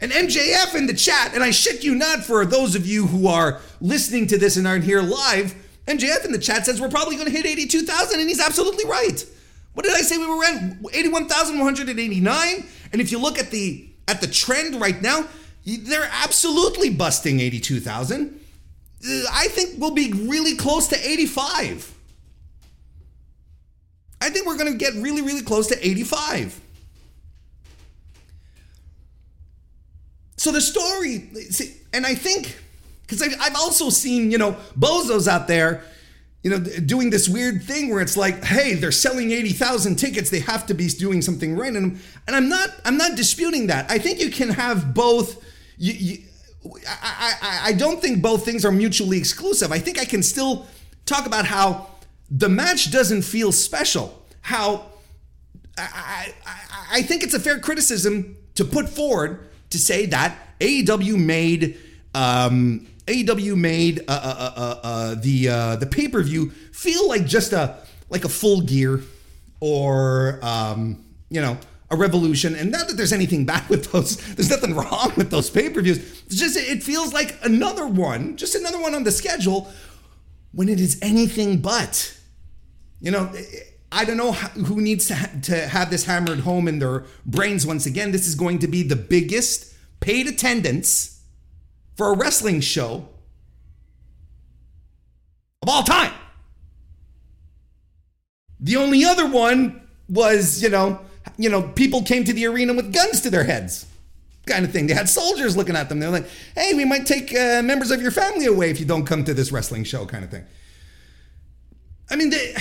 And 0.01 0.13
MJF 0.13 0.75
in 0.75 0.87
the 0.87 0.95
chat, 0.95 1.33
and 1.35 1.43
I 1.43 1.51
shit 1.51 1.83
you 1.83 1.95
not 1.95 2.25
for 2.25 2.45
those 2.45 2.75
of 2.75 2.87
you 2.87 3.07
who 3.07 3.29
are 3.29 3.61
listening 3.81 4.27
to 4.27 4.39
this 4.39 4.57
and 4.57 4.67
aren't 4.67 4.85
here 4.85 5.01
live, 5.01 5.55
MJF 5.87 6.25
in 6.25 6.33
the 6.33 6.39
chat 6.39 6.67
says 6.67 6.81
we're 6.81 6.89
probably 6.89 7.17
going 7.17 7.31
to 7.31 7.33
hit 7.33 7.47
82,000, 7.47 8.21
and 8.21 8.29
he's 8.29 8.41
absolutely 8.41 8.85
right. 8.85 9.25
What 9.75 9.85
did 9.85 9.95
I 9.95 10.03
say 10.03 10.19
we 10.19 10.27
were 10.27 10.45
at? 10.45 10.77
81,189. 10.93 12.67
And 12.93 13.01
if 13.01 13.11
you 13.11 13.19
look 13.19 13.39
at 13.39 13.51
the 13.51 13.89
at 14.07 14.21
the 14.21 14.27
trend 14.27 14.81
right 14.81 15.01
now, 15.01 15.27
they're 15.65 16.11
absolutely 16.13 16.91
busting 16.91 17.41
82,000. 17.41 18.41
Uh, 19.07 19.23
I 19.33 19.49
think 19.49 19.75
we'll 19.79 19.93
be 19.93 20.13
really 20.13 20.57
close 20.57 20.89
to 20.89 20.97
85. 20.97 21.93
I 24.21 24.31
think 24.31 24.47
we're 24.47 24.57
going 24.57 24.73
to 24.73 24.79
get 24.79 24.95
really, 24.95 25.23
really 25.23 25.43
close 25.43 25.67
to 25.69 25.87
85. 25.87 26.61
So 30.37 30.53
the 30.53 30.61
story, 30.61 31.31
and 31.93 32.05
I 32.07 32.15
think, 32.15 32.59
because 33.03 33.23
I've 33.23 33.57
also 33.57 33.89
seen, 33.89 34.31
you 34.31 34.39
know, 34.39 34.57
bozos 34.79 35.29
out 35.29 35.49
there, 35.49 35.85
you 36.43 36.51
know, 36.51 36.59
doing 36.59 37.09
this 37.09 37.27
weird 37.27 37.63
thing 37.63 37.89
where 37.89 38.03
it's 38.03 38.19
like, 38.19 38.45
hey, 38.45 38.75
they're 38.75 38.93
selling 38.93 39.31
80,000 39.31 39.97
tickets, 39.97 40.29
they 40.29 40.41
have 40.41 40.67
to 40.67 40.75
be 40.75 40.89
doing 40.89 41.23
something 41.23 41.57
right. 41.57 41.75
And, 41.75 41.99
and 42.27 42.37
I'm 42.37 42.51
not, 42.51 42.69
I'm 42.85 42.99
not 42.99 43.17
disputing 43.17 43.69
that. 43.69 43.91
I 43.91 43.99
think 43.99 44.21
you 44.21 44.31
can 44.31 44.51
have 44.51 44.93
both 44.93 45.43
you, 45.77 46.19
I, 46.89 47.35
I, 47.43 47.61
I 47.69 47.73
don't 47.73 48.01
think 48.01 48.23
both 48.23 48.45
things 48.45 48.65
are 48.65 48.73
mutually 48.73 49.19
exclusive. 49.19 49.73
I 49.73 49.79
think 49.79 49.99
I 49.99 50.05
can 50.05 50.23
still 50.23 50.67
talk 51.05 51.27
about 51.27 51.45
how 51.45 51.89
the 52.31 52.49
match 52.49 52.91
doesn't 52.91 53.23
feel 53.23 53.53
special. 53.53 54.23
How 54.41 54.87
I, 55.77 56.33
I, 56.47 56.61
I 56.93 57.03
think 57.03 57.23
it's 57.23 57.35
a 57.35 57.41
fair 57.41 57.59
criticism 57.59 58.37
to 58.55 58.65
put 58.65 58.89
forward 58.89 59.49
to 59.71 59.79
say 59.79 60.07
that 60.07 60.37
AEW 60.61 61.19
made 61.19 61.79
um, 62.15 62.87
AEW 63.07 63.57
made 63.57 64.01
uh, 64.09 64.13
uh, 64.13 64.53
uh, 64.57 64.81
uh, 64.83 65.15
the 65.17 65.49
uh, 65.49 65.77
the 65.77 65.87
pay 65.87 66.09
per 66.09 66.23
view 66.23 66.51
feel 66.73 67.09
like 67.09 67.27
just 67.27 67.53
a 67.53 67.79
like 68.09 68.25
a 68.25 68.29
full 68.29 68.61
gear 68.63 69.03
or 69.61 70.39
um, 70.43 71.05
you 71.29 71.41
know 71.41 71.59
a 71.91 71.97
revolution. 71.97 72.55
And 72.55 72.71
not 72.71 72.89
that 72.89 72.97
there's 72.97 73.13
anything 73.13 73.45
bad 73.53 73.69
with 73.69 73.93
those. 73.93 74.17
There's 74.35 74.51
nothing 74.51 74.75
wrong 74.75 75.13
with 75.17 75.31
those 75.31 75.51
pay 75.51 75.71
per 75.71 75.81
views. 75.83 75.99
It's 76.27 76.37
just 76.37 76.57
it 76.57 76.83
feels 76.83 77.13
like 77.13 77.39
another 77.43 77.87
one, 77.87 78.37
just 78.37 78.55
another 78.55 78.81
one 78.81 78.95
on 78.95 79.05
the 79.05 79.13
schedule, 79.13 79.73
when 80.53 80.69
it 80.69 80.81
is 80.81 80.99
anything 81.03 81.59
but. 81.59 82.17
You 83.01 83.11
know. 83.11 83.31
Eh, 83.35 83.39
eh, 83.39 83.59
I 83.97 84.05
don't 84.05 84.17
know 84.17 84.33
who 84.33 84.81
needs 84.81 85.07
to, 85.07 85.15
ha- 85.15 85.31
to 85.43 85.69
have 85.69 85.89
this 85.89 86.05
hammered 86.05 86.41
home 86.41 86.67
in 86.67 86.81
their 86.81 87.05
brains 87.25 87.65
once 87.65 87.87
again. 87.87 88.11
This 88.11 88.27
is 88.27 88.35
going 88.35 88.59
to 88.59 88.67
be 88.67 88.83
the 88.83 88.97
biggest 88.97 89.73
paid 90.01 90.27
attendance 90.27 91.23
for 91.97 92.13
a 92.13 92.17
wrestling 92.17 92.61
show 92.61 93.09
of 95.63 95.69
all 95.69 95.85
time. 95.85 96.13
The 98.59 98.77
only 98.77 99.05
other 99.05 99.27
one 99.29 99.81
was, 100.09 100.61
you 100.61 100.71
know, 100.71 101.01
you 101.37 101.49
know, 101.49 101.63
people 101.63 102.03
came 102.03 102.25
to 102.25 102.33
the 102.33 102.47
arena 102.47 102.75
with 102.75 102.93
guns 102.93 103.21
to 103.23 103.31
their 103.31 103.45
heads, 103.45 103.87
kind 104.47 104.65
of 104.65 104.73
thing. 104.73 104.87
They 104.87 104.95
had 104.95 105.09
soldiers 105.09 105.57
looking 105.57 105.77
at 105.77 105.89
them. 105.89 105.99
They're 106.01 106.11
like, 106.11 106.29
"Hey, 106.55 106.75
we 106.75 106.85
might 106.85 107.07
take 107.07 107.35
uh, 107.35 107.63
members 107.63 107.91
of 107.91 108.01
your 108.01 108.11
family 108.11 108.47
away 108.47 108.71
if 108.71 108.81
you 108.81 108.87
don't 108.87 109.05
come 109.05 109.25
to 109.25 109.35
this 109.35 109.51
wrestling 109.53 109.85
show," 109.85 110.07
kind 110.07 110.25
of 110.25 110.31
thing. 110.31 110.45
I 112.11 112.17
mean, 112.17 112.31
they, 112.31 112.55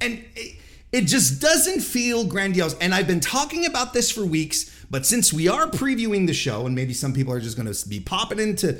and 0.00 0.24
it, 0.36 0.56
it 0.92 1.00
just 1.06 1.40
doesn't 1.40 1.80
feel 1.80 2.24
grandiose. 2.24 2.76
And 2.78 2.94
I've 2.94 3.06
been 3.06 3.20
talking 3.20 3.64
about 3.64 3.94
this 3.94 4.10
for 4.10 4.24
weeks, 4.24 4.84
but 4.90 5.06
since 5.06 5.32
we 5.32 5.48
are 5.48 5.66
previewing 5.66 6.26
the 6.26 6.34
show, 6.34 6.66
and 6.66 6.74
maybe 6.74 6.92
some 6.92 7.14
people 7.14 7.32
are 7.32 7.40
just 7.40 7.56
going 7.56 7.72
to 7.72 7.88
be 7.88 7.98
popping 7.98 8.38
in 8.38 8.56
to 8.56 8.78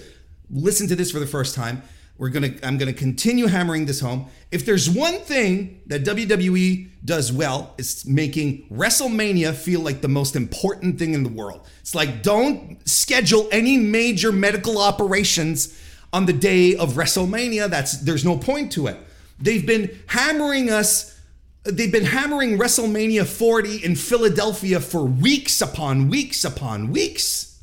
listen 0.50 0.86
to 0.88 0.96
this 0.96 1.10
for 1.10 1.20
the 1.20 1.26
first 1.26 1.54
time, 1.54 1.82
we're 2.22 2.28
gonna 2.28 2.54
I'm 2.62 2.78
gonna 2.78 2.92
continue 2.92 3.48
hammering 3.48 3.86
this 3.86 3.98
home. 3.98 4.26
If 4.52 4.64
there's 4.64 4.88
one 4.88 5.18
thing 5.18 5.80
that 5.86 6.04
WWE 6.04 6.88
does 7.04 7.32
well, 7.32 7.74
it's 7.78 8.06
making 8.06 8.68
WrestleMania 8.70 9.52
feel 9.52 9.80
like 9.80 10.02
the 10.02 10.08
most 10.08 10.36
important 10.36 11.00
thing 11.00 11.14
in 11.14 11.24
the 11.24 11.28
world. 11.28 11.66
It's 11.80 11.96
like 11.96 12.22
don't 12.22 12.78
schedule 12.88 13.48
any 13.50 13.76
major 13.76 14.30
medical 14.30 14.78
operations 14.78 15.76
on 16.12 16.26
the 16.26 16.32
day 16.32 16.76
of 16.76 16.92
WrestleMania. 16.92 17.68
That's 17.68 17.98
there's 17.98 18.24
no 18.24 18.38
point 18.38 18.70
to 18.72 18.86
it. 18.86 18.98
They've 19.40 19.66
been 19.66 19.90
hammering 20.06 20.70
us 20.70 21.18
they've 21.64 21.90
been 21.90 22.04
hammering 22.04 22.56
WrestleMania 22.56 23.26
40 23.26 23.84
in 23.84 23.96
Philadelphia 23.96 24.78
for 24.78 25.04
weeks 25.04 25.60
upon 25.60 26.08
weeks 26.08 26.44
upon 26.44 26.92
weeks. 26.92 27.58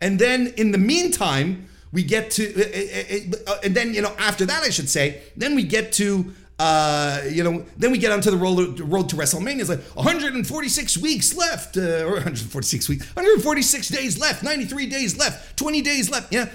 And 0.00 0.18
then 0.18 0.54
in 0.56 0.72
the 0.72 0.78
meantime, 0.78 1.68
we 1.92 2.02
get 2.02 2.30
to, 2.32 2.44
uh, 2.54 3.50
uh, 3.50 3.52
uh, 3.52 3.58
and 3.64 3.74
then, 3.74 3.94
you 3.94 4.02
know, 4.02 4.14
after 4.18 4.46
that, 4.46 4.62
I 4.62 4.70
should 4.70 4.88
say, 4.88 5.22
then 5.36 5.54
we 5.54 5.62
get 5.62 5.92
to, 5.94 6.32
uh, 6.58 7.20
you 7.30 7.44
know, 7.44 7.64
then 7.76 7.90
we 7.90 7.98
get 7.98 8.12
onto 8.12 8.30
the 8.30 8.36
road, 8.36 8.80
road 8.80 9.08
to 9.10 9.16
WrestleMania. 9.16 9.60
It's 9.60 9.68
like 9.68 9.82
146 9.94 10.98
weeks 10.98 11.36
left, 11.36 11.76
uh, 11.76 12.04
or 12.04 12.14
146 12.14 12.88
weeks, 12.88 13.06
146 13.14 13.88
days 13.88 14.18
left, 14.18 14.42
93 14.42 14.86
days 14.86 15.18
left, 15.18 15.56
20 15.56 15.82
days 15.82 16.10
left. 16.10 16.32
Yeah 16.32 16.48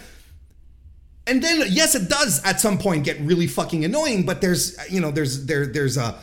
and 1.27 1.43
then 1.43 1.61
yes, 1.69 1.93
it 1.93 2.09
does 2.09 2.41
at 2.43 2.59
some 2.59 2.77
point 2.77 3.03
get 3.03 3.19
really 3.19 3.47
fucking 3.47 3.85
annoying. 3.85 4.25
But 4.25 4.41
there's 4.41 4.77
you 4.89 5.01
know 5.01 5.11
there's 5.11 5.45
there 5.45 5.67
there's 5.67 5.97
a 5.97 6.17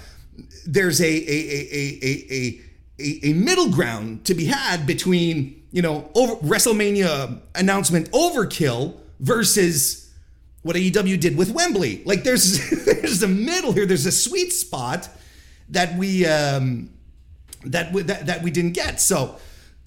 there's 0.66 1.00
a 1.00 1.06
a 1.06 1.38
a 1.50 1.98
a 2.02 2.26
a 2.30 2.60
a, 2.98 3.30
a 3.30 3.32
middle 3.34 3.70
ground 3.70 4.24
to 4.24 4.34
be 4.34 4.46
had 4.46 4.86
between 4.86 5.62
you 5.70 5.82
know 5.82 6.10
over 6.14 6.36
WrestleMania 6.36 7.40
announcement 7.54 8.10
overkill 8.12 8.96
versus 9.20 10.12
what 10.62 10.76
AEW 10.76 11.20
did 11.20 11.36
with 11.36 11.50
Wembley. 11.50 12.02
Like 12.04 12.24
there's 12.24 12.84
there's 12.84 13.22
a 13.22 13.28
middle 13.28 13.72
here. 13.72 13.86
There's 13.86 14.06
a 14.06 14.12
sweet 14.12 14.52
spot 14.52 15.08
that 15.70 15.96
we 15.96 16.26
um, 16.26 16.90
that 17.64 17.92
we, 17.92 18.02
that, 18.02 18.26
that 18.26 18.42
we 18.42 18.50
didn't 18.50 18.72
get. 18.72 19.00
So 19.00 19.36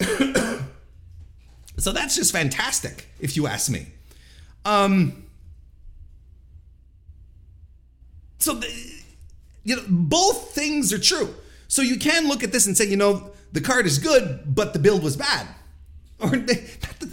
so 1.78 1.92
that's 1.92 2.16
just 2.16 2.32
fantastic, 2.32 3.08
if 3.20 3.36
you 3.36 3.46
ask 3.46 3.70
me. 3.70 3.86
Um, 4.64 5.24
so, 8.38 8.54
the, 8.54 8.68
you 9.64 9.76
know, 9.76 9.82
both 9.88 10.54
things 10.54 10.92
are 10.92 10.98
true. 10.98 11.34
So 11.66 11.82
you 11.82 11.98
can 11.98 12.28
look 12.28 12.42
at 12.42 12.52
this 12.52 12.66
and 12.66 12.76
say, 12.76 12.86
you 12.86 12.96
know, 12.96 13.30
the 13.52 13.60
card 13.60 13.86
is 13.86 13.98
good, 13.98 14.54
but 14.54 14.72
the 14.72 14.78
build 14.78 15.02
was 15.02 15.16
bad. 15.16 15.46
Or 16.20 16.30
they, 16.30 16.54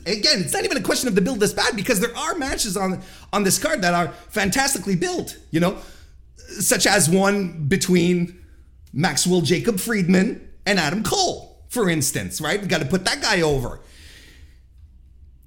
again, 0.08 0.42
it's 0.42 0.54
not 0.54 0.66
even 0.66 0.78
a 0.78 0.82
question 0.82 1.08
of 1.08 1.14
the 1.14 1.22
build 1.22 1.40
this 1.40 1.54
bad 1.54 1.76
because 1.76 2.00
there 2.00 2.16
are 2.18 2.34
matches 2.36 2.76
on 2.76 3.04
on 3.32 3.44
this 3.44 3.60
card 3.60 3.84
that 3.84 3.94
are 3.94 4.08
fantastically 4.30 4.96
built. 4.96 5.38
You 5.52 5.60
know, 5.60 5.78
such 6.60 6.88
as 6.88 7.08
one 7.08 7.68
between 7.68 8.44
Maxwell 8.94 9.42
Jacob 9.42 9.80
Friedman 9.80 10.50
and 10.66 10.80
Adam 10.80 11.04
Cole, 11.04 11.64
for 11.70 11.88
instance. 11.88 12.42
Right? 12.42 12.60
We 12.60 12.68
got 12.68 12.82
to 12.82 12.88
put 12.88 13.06
that 13.06 13.22
guy 13.22 13.42
over. 13.42 13.80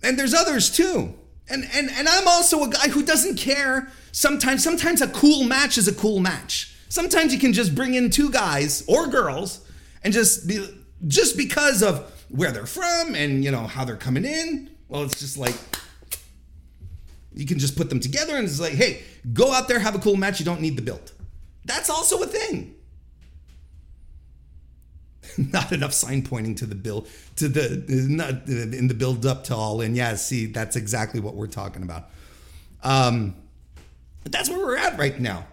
And 0.05 0.17
there's 0.17 0.35
others 0.35 0.71
too. 0.71 1.15
And 1.49 1.69
and 1.75 1.91
and 1.91 2.09
I'm 2.09 2.29
also 2.29 2.63
a 2.63 2.69
guy 2.69 2.89
who 2.91 3.03
doesn't 3.05 3.39
care. 3.39 3.91
Sometimes 4.13 4.63
sometimes 4.63 5.01
a 5.01 5.09
cool 5.09 5.43
match 5.43 5.79
is 5.79 5.89
a 5.89 5.95
cool 5.95 6.21
match. 6.21 6.75
Sometimes 6.89 7.33
you 7.33 7.41
can 7.41 7.53
just 7.53 7.75
bring 7.75 7.95
in 7.95 8.11
two 8.11 8.31
guys 8.31 8.85
or 8.87 9.09
girls 9.09 9.67
and 10.05 10.13
just 10.13 10.47
be 10.47 10.65
just 11.07 11.37
because 11.37 11.83
of 11.83 12.18
where 12.29 12.53
they're 12.53 12.67
from 12.67 13.15
and 13.15 13.45
you 13.45 13.51
know 13.51 13.67
how 13.67 13.85
they're 13.85 13.97
coming 13.97 14.25
in. 14.25 14.71
Well, 14.89 15.03
it's 15.03 15.19
just 15.19 15.37
like 15.37 15.55
you 17.33 17.47
can 17.47 17.59
just 17.59 17.77
put 17.77 17.89
them 17.89 18.01
together 18.01 18.37
and 18.37 18.45
it's 18.45 18.61
like, 18.61 18.73
hey, 18.73 19.03
go 19.33 19.53
out 19.53 19.69
there, 19.69 19.79
have 19.79 19.95
a 19.95 19.99
cool 19.99 20.17
match. 20.17 20.39
You 20.41 20.45
don't 20.45 20.61
need 20.61 20.77
the 20.77 20.83
build. 20.83 21.13
That's 21.65 21.91
also 21.91 22.23
a 22.23 22.27
thing. 22.27 22.75
not 25.53 25.73
enough 25.73 25.93
sign 25.93 26.23
pointing 26.23 26.55
to 26.57 26.67
the 26.67 26.75
bill 26.75 27.07
to 27.37 27.49
the 27.49 27.85
not 27.89 28.49
in 28.49 28.89
the 28.89 28.95
build 28.95 29.25
up 29.25 29.45
to 29.45 29.55
all 29.55 29.81
in. 29.81 29.95
Yeah, 29.95 30.15
see, 30.17 30.47
that's 30.47 30.77
exactly 30.77 31.21
what 31.21 31.35
we're 31.35 31.47
talking 31.47 31.83
about. 31.83 32.11
Um, 32.83 33.37
but 34.23 34.33
that's 34.33 34.49
where 34.49 34.59
we're 34.59 34.77
at 34.77 34.99
right 34.99 35.19
now. 35.19 35.47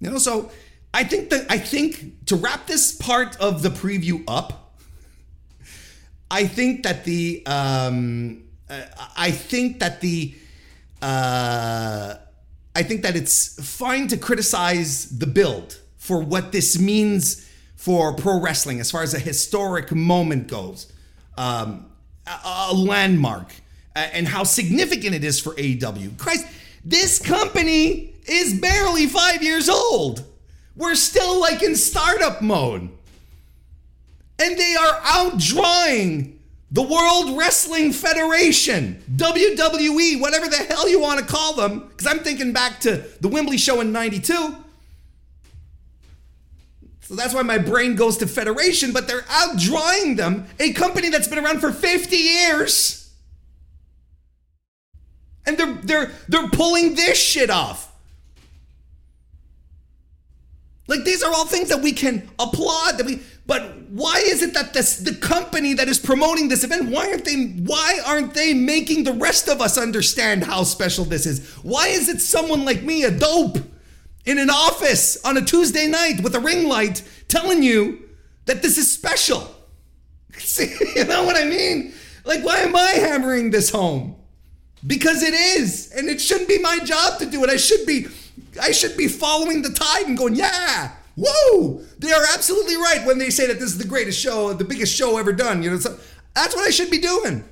You 0.00 0.10
know, 0.10 0.18
so 0.18 0.50
I 0.92 1.04
think 1.04 1.30
that 1.30 1.46
I 1.50 1.58
think 1.58 2.26
to 2.26 2.36
wrap 2.36 2.66
this 2.66 2.94
part 2.94 3.36
of 3.38 3.62
the 3.62 3.70
preview 3.70 4.24
up, 4.28 4.65
I 6.30 6.46
think 6.46 6.82
that 6.82 7.04
the 7.04 7.44
um, 7.46 8.42
uh, 8.68 8.82
I 9.16 9.30
think 9.30 9.80
that 9.80 10.00
the 10.00 10.34
uh, 11.00 12.14
I 12.74 12.82
think 12.82 13.02
that 13.02 13.16
it's 13.16 13.62
fine 13.78 14.08
to 14.08 14.16
criticize 14.16 15.18
the 15.18 15.26
build 15.26 15.80
for 15.96 16.20
what 16.20 16.52
this 16.52 16.78
means 16.78 17.48
for 17.74 18.12
pro 18.14 18.40
wrestling 18.40 18.80
as 18.80 18.90
far 18.90 19.02
as 19.02 19.14
a 19.14 19.18
historic 19.18 19.92
moment 19.92 20.48
goes, 20.48 20.92
um, 21.36 21.86
a, 22.26 22.70
a, 22.70 22.74
landmark, 22.74 23.52
and 23.94 24.26
how 24.26 24.42
significant 24.42 25.14
it 25.14 25.22
is 25.22 25.38
for 25.38 25.54
AEW. 25.54 26.18
Christ, 26.18 26.46
this 26.84 27.18
company 27.18 28.14
is 28.26 28.58
barely 28.60 29.06
five 29.06 29.42
years 29.42 29.68
old. 29.68 30.24
We're 30.74 30.94
still 30.96 31.40
like 31.40 31.62
in 31.62 31.76
startup 31.76 32.42
mode. 32.42 32.90
And 34.38 34.58
they 34.58 34.76
are 34.76 35.00
outdrawing 35.00 36.34
the 36.70 36.82
World 36.82 37.38
Wrestling 37.38 37.92
Federation, 37.92 39.02
WWE, 39.14 40.20
whatever 40.20 40.48
the 40.48 40.56
hell 40.56 40.88
you 40.88 41.00
want 41.00 41.20
to 41.20 41.26
call 41.26 41.54
them. 41.54 41.88
Because 41.88 42.06
I'm 42.06 42.18
thinking 42.20 42.52
back 42.52 42.80
to 42.80 43.04
the 43.20 43.28
Wembley 43.28 43.56
show 43.56 43.80
in 43.80 43.92
92 43.92 44.64
so 47.06 47.14
that's 47.14 47.32
why 47.32 47.42
my 47.42 47.58
brain 47.58 47.94
goes 47.94 48.16
to 48.16 48.26
Federation, 48.26 48.92
but 48.92 49.06
they're 49.06 49.22
outdrawing 49.22 50.16
them, 50.16 50.46
a 50.58 50.72
company 50.72 51.08
that's 51.08 51.28
been 51.28 51.38
around 51.38 51.60
for 51.60 51.70
50 51.70 52.16
years. 52.16 53.14
And 55.46 55.56
they're 55.56 55.74
they're 55.84 56.10
they're 56.26 56.48
pulling 56.48 56.96
this 56.96 57.16
shit 57.16 57.48
off. 57.48 57.85
Like 60.88 61.04
these 61.04 61.22
are 61.22 61.32
all 61.32 61.46
things 61.46 61.68
that 61.68 61.82
we 61.82 61.92
can 61.92 62.28
applaud 62.38 62.98
that 62.98 63.06
we 63.06 63.20
but 63.46 63.76
why 63.88 64.22
is 64.26 64.42
it 64.42 64.54
that 64.54 64.74
this 64.74 64.98
the 64.98 65.14
company 65.14 65.74
that 65.74 65.88
is 65.88 65.98
promoting 65.98 66.48
this 66.48 66.64
event 66.64 66.90
why 66.90 67.10
aren't 67.10 67.24
they 67.24 67.44
why 67.64 68.00
aren't 68.04 68.34
they 68.34 68.54
making 68.54 69.04
the 69.04 69.12
rest 69.12 69.48
of 69.48 69.60
us 69.60 69.78
understand 69.78 70.44
how 70.44 70.62
special 70.62 71.04
this 71.04 71.26
is? 71.26 71.54
Why 71.62 71.88
is 71.88 72.08
it 72.08 72.20
someone 72.20 72.64
like 72.64 72.82
me 72.82 73.04
a 73.04 73.10
dope 73.10 73.58
in 74.24 74.38
an 74.38 74.50
office 74.50 75.16
on 75.24 75.36
a 75.36 75.42
Tuesday 75.42 75.86
night 75.86 76.20
with 76.22 76.34
a 76.34 76.40
ring 76.40 76.68
light 76.68 77.02
telling 77.28 77.62
you 77.62 78.02
that 78.46 78.62
this 78.62 78.78
is 78.78 78.90
special. 78.90 79.48
See, 80.38 80.76
you 80.94 81.04
know 81.04 81.24
what 81.24 81.36
I 81.36 81.44
mean? 81.44 81.94
Like, 82.24 82.44
why 82.44 82.58
am 82.58 82.74
I 82.74 82.90
hammering 82.90 83.50
this 83.50 83.70
home? 83.70 84.16
because 84.86 85.22
it 85.22 85.34
is, 85.34 85.92
and 85.92 86.08
it 86.08 86.20
shouldn't 86.20 86.48
be 86.48 86.58
my 86.58 86.78
job 86.80 87.18
to 87.18 87.26
do 87.26 87.42
it. 87.44 87.50
I 87.50 87.56
should 87.56 87.86
be, 87.86 88.06
I 88.60 88.72
should 88.72 88.96
be 88.96 89.08
following 89.08 89.62
the 89.62 89.70
tide 89.70 90.06
and 90.06 90.16
going, 90.16 90.34
yeah, 90.34 90.92
whoa, 91.16 91.82
they 91.98 92.12
are 92.12 92.24
absolutely 92.34 92.76
right 92.76 93.04
when 93.04 93.18
they 93.18 93.30
say 93.30 93.46
that 93.46 93.54
this 93.54 93.70
is 93.70 93.78
the 93.78 93.86
greatest 93.86 94.20
show, 94.20 94.52
the 94.52 94.64
biggest 94.64 94.94
show 94.94 95.18
ever 95.18 95.32
done. 95.32 95.62
You 95.62 95.70
know, 95.70 95.78
so 95.78 95.98
that's 96.34 96.54
what 96.54 96.66
I 96.66 96.70
should 96.70 96.90
be 96.90 96.98
doing. 96.98 97.44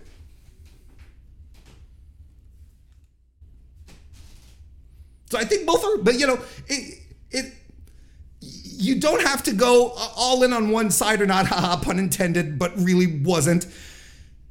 So 5.30 5.38
I 5.38 5.44
think 5.44 5.66
both 5.66 5.84
are, 5.84 5.99
but 5.99 6.18
you 6.18 6.26
know, 6.26 6.38
it, 6.68 7.00
it 7.30 7.52
you 8.40 9.00
don't 9.00 9.23
have 9.23 9.42
to 9.44 9.52
go 9.52 9.88
all 10.16 10.42
in 10.42 10.52
on 10.52 10.70
one 10.70 10.90
side 10.90 11.20
or 11.20 11.26
not, 11.26 11.46
haha, 11.49 11.76
pun 11.80 11.99
intended, 11.99 12.58
but 12.58 12.76
really 12.78 13.20
wasn't. 13.20 13.66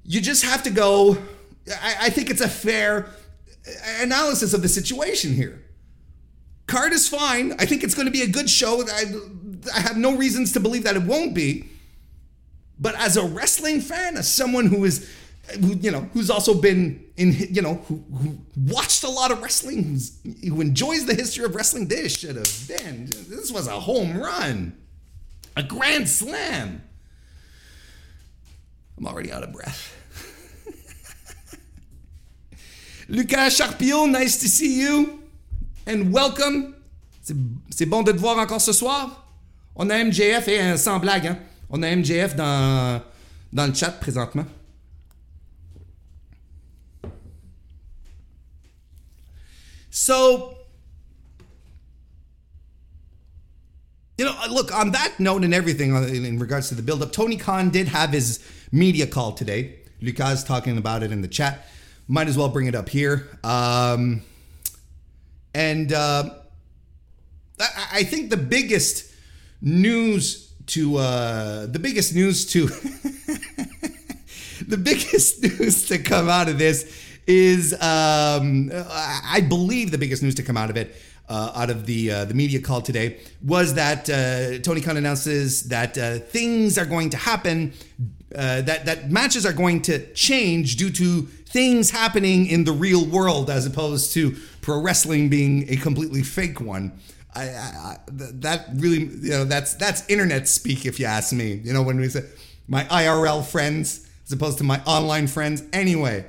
You 0.04 0.20
just 0.20 0.44
have 0.44 0.64
to 0.64 0.70
go. 0.70 1.18
I, 1.82 1.96
I 2.02 2.10
think 2.10 2.30
it's 2.30 2.42
a 2.42 2.50
fair 2.50 3.06
uh, 3.06 3.72
analysis 4.02 4.54
of 4.54 4.62
the 4.62 4.68
situation 4.68 5.34
here. 5.34 5.64
Card 6.68 6.94
is 6.94 7.08
fine. 7.08 7.54
I 7.60 7.66
think 7.66 7.84
it's 7.84 7.94
going 7.94 8.06
to 8.06 8.12
be 8.12 8.22
a 8.22 8.28
good 8.28 8.50
show. 8.50 8.84
I, 8.88 9.06
I 9.76 9.80
have 9.80 9.98
no 9.98 10.16
reasons 10.16 10.54
to 10.54 10.60
believe 10.60 10.84
that 10.84 10.96
it 10.96 11.04
won't 11.04 11.34
be. 11.34 11.70
But 12.80 12.96
as 12.96 13.18
a 13.18 13.26
wrestling 13.26 13.82
fan, 13.82 14.18
as 14.18 14.32
someone 14.32 14.68
who 14.68 14.84
is 14.84 15.10
who, 15.60 15.76
you 15.76 15.92
know, 15.92 16.10
who's 16.14 16.30
also 16.30 16.54
been 16.54 17.04
in, 17.18 17.34
you 17.34 17.62
know, 17.62 17.76
who, 17.88 18.04
who 18.16 18.38
watched 18.56 19.04
a 19.04 19.10
lot 19.10 19.32
of 19.32 19.42
wrestling, 19.42 20.00
who 20.48 20.62
enjoys 20.62 21.06
the 21.06 21.14
history 21.14 21.44
of 21.44 21.54
wrestling. 21.54 21.88
This 21.88 22.18
should 22.18 22.38
have 22.38 22.68
been, 22.68 23.08
this 23.28 23.52
was 23.52 23.68
a 23.68 23.80
home 23.80 24.18
run, 24.18 24.78
a 25.58 25.64
grand 25.64 26.10
slam. 26.10 26.82
I'm 28.98 29.08
already 29.08 29.32
out 29.32 29.44
of 29.44 29.52
breath. 29.52 29.98
Lucas 33.10 33.58
Charpillon, 33.58 34.12
nice 34.12 34.38
to 34.38 34.48
see 34.48 34.80
you 34.80 35.23
and 35.88 36.12
welcome. 36.12 36.76
C'est 37.70 37.86
bon 37.86 38.04
de 38.04 38.12
te 38.12 38.18
voir 38.18 38.38
encore 38.38 38.62
ce 38.62 38.74
soir. 38.74 39.28
On 39.76 39.90
a 39.90 40.04
MJF 40.04 40.48
et 40.48 40.78
sans 40.78 41.00
blague, 41.00 41.28
hein? 41.28 41.40
On 41.70 41.82
a 41.82 41.96
MJF 41.96 42.36
dans, 42.36 43.02
dans 43.52 43.68
le 43.68 43.74
chat 43.74 43.92
présentement. 44.00 44.46
So, 49.90 50.58
you 54.18 54.26
know, 54.26 54.34
look, 54.50 54.72
on 54.74 54.92
that 54.92 55.20
note 55.20 55.44
and 55.44 55.54
everything 55.54 55.96
in 55.96 56.40
regards 56.40 56.70
to 56.70 56.76
the 56.76 56.82
build-up, 56.82 57.12
Tony 57.12 57.38
Khan 57.38 57.70
did 57.70 57.88
have 57.88 58.12
his 58.12 58.40
media 58.72 59.08
call 59.08 59.34
today. 59.34 59.76
Lucas 60.02 60.44
talking 60.44 60.78
about 60.78 61.04
it 61.04 61.12
in 61.12 61.22
the 61.22 61.28
chat. 61.28 61.68
Might 62.08 62.28
as 62.28 62.38
well 62.38 62.50
bring 62.50 62.68
it 62.68 62.76
up 62.76 62.90
here. 62.90 63.30
Um, 63.44 64.24
and 65.54 65.94
uh, 65.94 66.30
I, 67.92 68.04
think 68.04 68.30
the 68.30 68.38
biggest 68.38 69.12
news 69.62 70.52
to 70.68 70.98
uh, 70.98 71.66
the 71.68 71.80
biggest 71.80 72.16
news 72.16 72.46
to 72.48 72.68
the 74.68 74.78
biggest 74.78 75.44
news 75.44 75.88
to 75.88 76.00
come 76.00 76.30
out 76.30 76.50
of 76.50 76.58
this 76.58 77.02
is 77.28 77.74
um, 77.74 78.72
I 78.74 79.46
believe 79.48 79.92
the 79.92 79.98
biggest 79.98 80.24
news 80.24 80.36
to 80.36 80.44
come 80.44 80.58
out 80.58 80.70
of 80.70 80.78
it. 80.78 80.96
Uh, 81.30 81.54
out 81.56 81.70
of 81.70 81.86
the 81.86 82.12
uh, 82.12 82.26
the 82.26 82.34
media 82.34 82.60
call 82.60 82.82
today 82.82 83.22
was 83.42 83.76
that 83.76 84.10
uh, 84.10 84.60
Tony 84.60 84.82
Khan 84.82 84.98
announces 84.98 85.64
that 85.70 85.98
uh, 85.98 86.20
things 86.20 86.78
are 86.78 86.86
going 86.86 87.10
to 87.12 87.18
happen, 87.18 87.72
uh, 88.36 88.62
that 88.64 88.86
that 88.86 89.10
matches 89.10 89.46
are 89.46 89.54
going 89.54 89.82
to 89.84 90.14
change 90.14 90.76
due 90.76 90.92
to 90.92 91.30
things 91.54 91.92
happening 91.92 92.48
in 92.48 92.64
the 92.64 92.72
real 92.72 93.06
world 93.06 93.50
as 93.50 93.66
opposed 93.68 94.12
to 94.14 94.36
pro 94.62 94.82
wrestling 94.82 95.30
being 95.30 95.70
a 95.70 95.78
completely 95.78 96.24
fake 96.24 96.60
one. 96.60 96.92
I, 97.36 97.44
I, 97.44 97.98
that 98.08 98.68
really 98.76 99.06
you 99.06 99.30
know 99.30 99.46
that's 99.46 99.76
that's 99.76 100.08
internet 100.10 100.48
speak 100.48 100.86
if 100.86 101.00
you 101.00 101.06
ask 101.06 101.32
me. 101.32 101.62
You 101.64 101.72
know 101.72 101.84
when 101.84 102.00
we 102.00 102.10
say 102.10 102.24
my 102.68 102.84
IRL 102.86 103.46
friends 103.46 104.10
as 104.26 104.34
opposed 104.34 104.58
to 104.58 104.64
my 104.64 104.82
online 104.84 105.28
friends. 105.28 105.64
Anyway. 105.72 106.26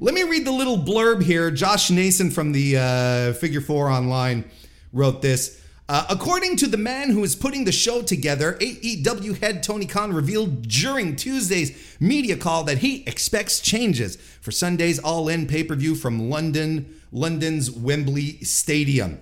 Let 0.00 0.12
me 0.12 0.24
read 0.24 0.44
the 0.44 0.50
little 0.50 0.76
blurb 0.76 1.22
here. 1.22 1.52
Josh 1.52 1.88
Nason 1.88 2.32
from 2.32 2.50
the 2.50 2.76
uh, 2.76 3.32
Figure 3.34 3.60
Four 3.60 3.88
Online 3.88 4.44
wrote 4.92 5.22
this. 5.22 5.63
Uh, 5.86 6.06
according 6.08 6.56
to 6.56 6.66
the 6.66 6.78
man 6.78 7.10
who 7.10 7.22
is 7.22 7.36
putting 7.36 7.64
the 7.64 7.72
show 7.72 8.00
together, 8.00 8.54
AEW 8.54 9.38
head 9.38 9.62
Tony 9.62 9.84
Khan 9.84 10.14
revealed 10.14 10.66
during 10.66 11.14
Tuesday's 11.14 11.96
media 12.00 12.38
call 12.38 12.64
that 12.64 12.78
he 12.78 13.04
expects 13.06 13.60
changes 13.60 14.16
for 14.16 14.50
Sunday's 14.50 14.98
All 14.98 15.28
In 15.28 15.46
pay 15.46 15.62
per 15.62 15.74
view 15.74 15.94
from 15.94 16.30
London, 16.30 17.00
London's 17.12 17.70
Wembley 17.70 18.38
Stadium. 18.42 19.20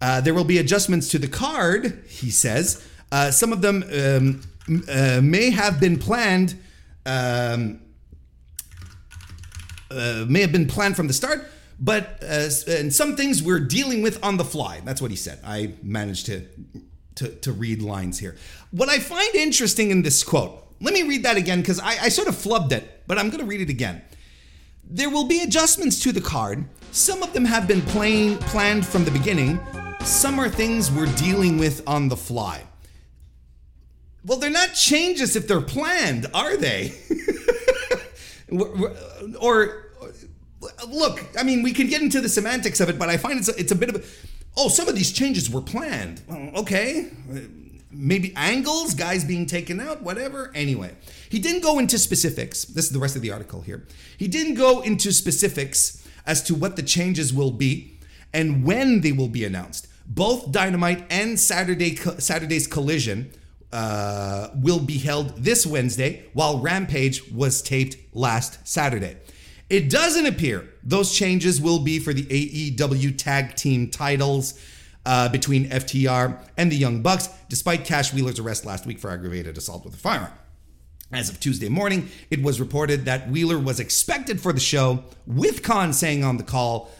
Uh, 0.00 0.22
there 0.22 0.32
will 0.32 0.44
be 0.44 0.56
adjustments 0.56 1.08
to 1.08 1.18
the 1.18 1.28
card, 1.28 2.02
he 2.08 2.30
says. 2.30 2.86
Uh, 3.12 3.30
some 3.30 3.52
of 3.52 3.60
them 3.60 3.84
um, 3.94 4.40
uh, 4.88 5.20
may 5.22 5.50
have 5.50 5.78
been 5.78 5.98
planned. 5.98 6.58
Um, 7.04 7.80
uh, 9.90 10.24
may 10.26 10.40
have 10.40 10.52
been 10.52 10.66
planned 10.66 10.96
from 10.96 11.06
the 11.06 11.12
start, 11.12 11.46
but 11.78 12.22
uh, 12.22 12.48
and 12.68 12.92
some 12.92 13.16
things 13.16 13.42
we're 13.42 13.60
dealing 13.60 14.02
with 14.02 14.22
on 14.24 14.36
the 14.36 14.44
fly. 14.44 14.80
That's 14.84 15.02
what 15.02 15.10
he 15.10 15.16
said. 15.16 15.40
I 15.44 15.74
managed 15.82 16.26
to, 16.26 16.46
to, 17.16 17.28
to 17.28 17.52
read 17.52 17.82
lines 17.82 18.18
here. 18.18 18.36
What 18.70 18.88
I 18.88 18.98
find 18.98 19.34
interesting 19.34 19.90
in 19.90 20.02
this 20.02 20.22
quote, 20.22 20.66
let 20.80 20.94
me 20.94 21.02
read 21.02 21.24
that 21.24 21.36
again 21.36 21.60
because 21.60 21.80
I, 21.80 21.96
I 22.02 22.08
sort 22.08 22.28
of 22.28 22.34
flubbed 22.34 22.72
it, 22.72 23.02
but 23.06 23.18
I'm 23.18 23.28
going 23.28 23.40
to 23.40 23.46
read 23.46 23.60
it 23.60 23.70
again. 23.70 24.02
There 24.84 25.10
will 25.10 25.26
be 25.26 25.40
adjustments 25.42 26.00
to 26.00 26.12
the 26.12 26.20
card. 26.20 26.64
Some 26.90 27.22
of 27.22 27.32
them 27.32 27.44
have 27.44 27.66
been 27.66 27.82
plain, 27.82 28.36
planned 28.38 28.86
from 28.86 29.04
the 29.04 29.10
beginning. 29.10 29.60
Some 30.00 30.38
are 30.38 30.48
things 30.48 30.90
we're 30.90 31.12
dealing 31.14 31.58
with 31.58 31.86
on 31.88 32.08
the 32.08 32.16
fly. 32.16 32.64
Well, 34.24 34.38
they're 34.38 34.50
not 34.50 34.74
changes 34.74 35.34
if 35.34 35.48
they're 35.48 35.60
planned, 35.60 36.26
are 36.34 36.56
they? 36.56 36.92
or 39.40 39.91
look, 40.88 41.24
I 41.38 41.42
mean, 41.42 41.62
we 41.62 41.72
can 41.72 41.88
get 41.88 42.02
into 42.02 42.20
the 42.20 42.28
semantics 42.28 42.80
of 42.80 42.88
it, 42.88 42.98
but 42.98 43.08
I 43.08 43.16
find 43.16 43.38
it's 43.38 43.48
a, 43.48 43.58
it's 43.58 43.72
a 43.72 43.76
bit 43.76 43.88
of 43.88 43.96
a, 43.96 44.02
oh, 44.56 44.68
some 44.68 44.88
of 44.88 44.94
these 44.94 45.12
changes 45.12 45.50
were 45.50 45.60
planned. 45.60 46.22
Well, 46.26 46.50
okay, 46.56 47.10
maybe 47.90 48.32
angles, 48.36 48.94
guys 48.94 49.24
being 49.24 49.46
taken 49.46 49.80
out, 49.80 50.02
whatever. 50.02 50.50
Anyway, 50.54 50.94
he 51.28 51.38
didn't 51.38 51.62
go 51.62 51.78
into 51.78 51.98
specifics. 51.98 52.64
This 52.64 52.86
is 52.86 52.92
the 52.92 52.98
rest 52.98 53.16
of 53.16 53.22
the 53.22 53.30
article 53.30 53.60
here. 53.60 53.86
He 54.16 54.28
didn't 54.28 54.54
go 54.54 54.80
into 54.80 55.12
specifics 55.12 56.06
as 56.26 56.42
to 56.44 56.54
what 56.54 56.76
the 56.76 56.82
changes 56.82 57.32
will 57.32 57.50
be 57.50 57.98
and 58.32 58.64
when 58.64 59.00
they 59.00 59.12
will 59.12 59.28
be 59.28 59.44
announced. 59.44 59.88
Both 60.06 60.50
Dynamite 60.52 61.04
and 61.10 61.38
Saturday 61.38 61.96
Saturday's 61.96 62.66
Collision 62.66 63.32
uh, 63.72 64.48
will 64.54 64.80
be 64.80 64.98
held 64.98 65.36
this 65.42 65.66
Wednesday, 65.66 66.24
while 66.34 66.58
Rampage 66.58 67.30
was 67.30 67.62
taped 67.62 67.96
last 68.14 68.66
Saturday. 68.66 69.16
It 69.72 69.88
doesn't 69.88 70.26
appear 70.26 70.68
those 70.82 71.14
changes 71.14 71.58
will 71.58 71.78
be 71.78 71.98
for 71.98 72.12
the 72.12 72.24
AEW 72.24 73.16
tag 73.16 73.56
team 73.56 73.88
titles 73.88 74.60
uh, 75.06 75.30
between 75.30 75.70
FTR 75.70 76.38
and 76.58 76.70
the 76.70 76.76
Young 76.76 77.00
Bucks, 77.00 77.30
despite 77.48 77.86
Cash 77.86 78.12
Wheeler's 78.12 78.38
arrest 78.38 78.66
last 78.66 78.84
week 78.84 78.98
for 78.98 79.10
aggravated 79.10 79.56
assault 79.56 79.86
with 79.86 79.94
a 79.94 79.96
firearm. 79.96 80.34
As 81.10 81.30
of 81.30 81.40
Tuesday 81.40 81.70
morning, 81.70 82.10
it 82.30 82.42
was 82.42 82.60
reported 82.60 83.06
that 83.06 83.30
Wheeler 83.30 83.58
was 83.58 83.80
expected 83.80 84.42
for 84.42 84.52
the 84.52 84.60
show, 84.60 85.04
with 85.26 85.62
Khan 85.62 85.94
saying 85.94 86.22
on 86.22 86.36
the 86.36 86.42
call 86.42 86.90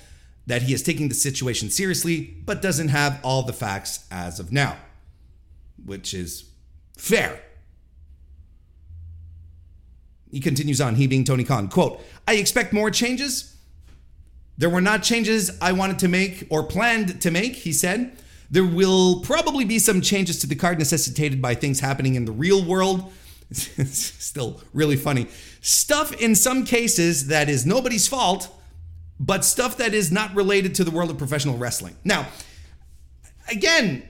that 0.46 0.62
he 0.62 0.72
is 0.72 0.82
taking 0.82 1.10
the 1.10 1.14
situation 1.14 1.68
seriously, 1.68 2.38
but 2.46 2.62
doesn't 2.62 2.88
have 2.88 3.20
all 3.22 3.42
the 3.42 3.52
facts 3.52 4.06
as 4.10 4.40
of 4.40 4.50
now, 4.50 4.78
which 5.84 6.14
is 6.14 6.44
fair. 6.96 7.38
He 10.32 10.40
continues 10.40 10.80
on, 10.80 10.96
he 10.96 11.06
being 11.06 11.24
Tony 11.24 11.44
Khan, 11.44 11.68
quote, 11.68 12.00
I 12.26 12.34
expect 12.34 12.72
more 12.72 12.90
changes. 12.90 13.54
There 14.58 14.70
were 14.70 14.80
not 14.80 15.02
changes 15.02 15.56
I 15.60 15.72
wanted 15.72 15.98
to 16.00 16.08
make 16.08 16.46
or 16.50 16.62
planned 16.64 17.20
to 17.20 17.30
make, 17.30 17.54
he 17.54 17.72
said. 17.72 18.16
There 18.50 18.64
will 18.64 19.20
probably 19.20 19.64
be 19.64 19.78
some 19.78 20.00
changes 20.00 20.38
to 20.40 20.46
the 20.46 20.54
card 20.54 20.78
necessitated 20.78 21.40
by 21.40 21.54
things 21.54 21.80
happening 21.80 22.14
in 22.14 22.24
the 22.24 22.32
real 22.32 22.64
world. 22.64 23.12
It's 23.50 23.98
still 24.24 24.62
really 24.72 24.96
funny. 24.96 25.26
Stuff 25.60 26.12
in 26.20 26.34
some 26.34 26.64
cases 26.64 27.28
that 27.28 27.48
is 27.48 27.66
nobody's 27.66 28.08
fault, 28.08 28.48
but 29.20 29.44
stuff 29.44 29.76
that 29.76 29.94
is 29.94 30.10
not 30.10 30.34
related 30.34 30.74
to 30.76 30.84
the 30.84 30.90
world 30.90 31.10
of 31.10 31.18
professional 31.18 31.56
wrestling. 31.56 31.96
Now, 32.04 32.26
again, 33.50 34.02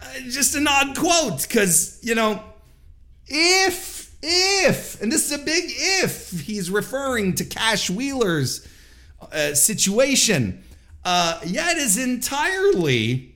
uh, 0.00 0.20
just 0.28 0.54
an 0.54 0.66
odd 0.68 0.96
quote 0.96 1.42
because, 1.42 1.98
you 2.02 2.14
know, 2.14 2.42
if, 3.26 4.01
if, 4.22 5.00
and 5.02 5.10
this 5.10 5.26
is 5.26 5.32
a 5.32 5.44
big 5.44 5.64
if, 5.66 6.30
he's 6.40 6.70
referring 6.70 7.34
to 7.34 7.44
Cash 7.44 7.90
Wheeler's 7.90 8.66
uh, 9.32 9.54
situation, 9.54 10.62
uh, 11.04 11.40
yeah, 11.44 11.72
it 11.72 11.78
is 11.78 11.98
entirely 11.98 13.34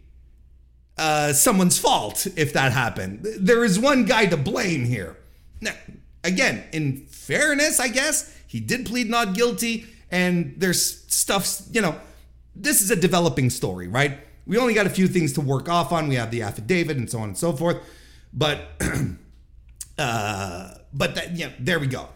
uh, 0.97 1.33
someone's 1.33 1.79
fault 1.79 2.27
if 2.37 2.53
that 2.53 2.73
happened. 2.73 3.27
There 3.39 3.65
is 3.65 3.79
one 3.79 4.05
guy 4.05 4.27
to 4.27 4.37
blame 4.37 4.85
here. 4.85 5.17
Now, 5.61 5.75
again, 6.23 6.65
in 6.73 7.07
fairness, 7.07 7.81
I 7.81 7.89
guess, 7.89 8.33
he 8.47 8.61
did 8.61 8.87
plead 8.87 9.11
not 9.11 9.35
guilty 9.35 9.87
and 10.11 10.55
there's 10.57 11.05
stuff, 11.13 11.63
you 11.73 11.81
know, 11.81 11.97
this 12.55 12.81
is 12.81 12.91
a 12.91 12.97
developing 12.97 13.51
story, 13.51 13.89
right? 13.89 14.19
We 14.47 14.57
only 14.59 14.75
got 14.75 14.87
a 14.87 14.91
few 14.91 15.09
things 15.09 15.33
to 15.35 15.41
work 15.41 15.69
off 15.69 15.93
on. 15.93 16.09
We 16.09 16.15
have 16.15 16.31
the 16.31 16.43
affidavit 16.43 16.97
and 16.97 17.11
so 17.11 17.19
on 17.19 17.31
and 17.31 17.39
so 17.39 17.53
forth. 17.53 17.79
But, 18.33 18.61
uh, 19.99 20.75
but 20.93 21.15
that, 21.15 21.37
yeah, 21.37 21.51
there 21.59 21.79
we 21.79 21.87
go. 21.87 22.09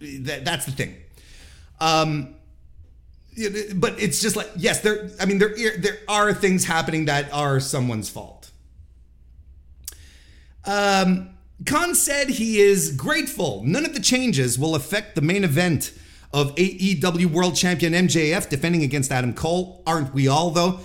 That, 0.00 0.44
that's 0.44 0.66
the 0.66 0.72
thing. 0.72 0.96
Um, 1.80 2.34
but 3.74 4.00
it's 4.00 4.20
just 4.20 4.36
like 4.36 4.50
yes, 4.56 4.80
there. 4.80 5.10
I 5.20 5.26
mean, 5.26 5.38
there 5.38 5.54
there 5.78 5.98
are 6.08 6.32
things 6.32 6.64
happening 6.64 7.06
that 7.06 7.32
are 7.32 7.58
someone's 7.58 8.08
fault. 8.08 8.50
Um, 10.64 11.30
Khan 11.66 11.94
said 11.94 12.30
he 12.30 12.60
is 12.60 12.94
grateful. 12.96 13.62
None 13.64 13.84
of 13.84 13.94
the 13.94 14.00
changes 14.00 14.58
will 14.58 14.74
affect 14.74 15.14
the 15.14 15.20
main 15.20 15.44
event 15.44 15.92
of 16.32 16.54
AEW 16.56 17.26
World 17.26 17.54
Champion 17.54 17.92
MJF 17.92 18.48
defending 18.48 18.82
against 18.82 19.12
Adam 19.12 19.34
Cole. 19.34 19.82
Aren't 19.86 20.14
we 20.14 20.28
all 20.28 20.50
though? 20.50 20.80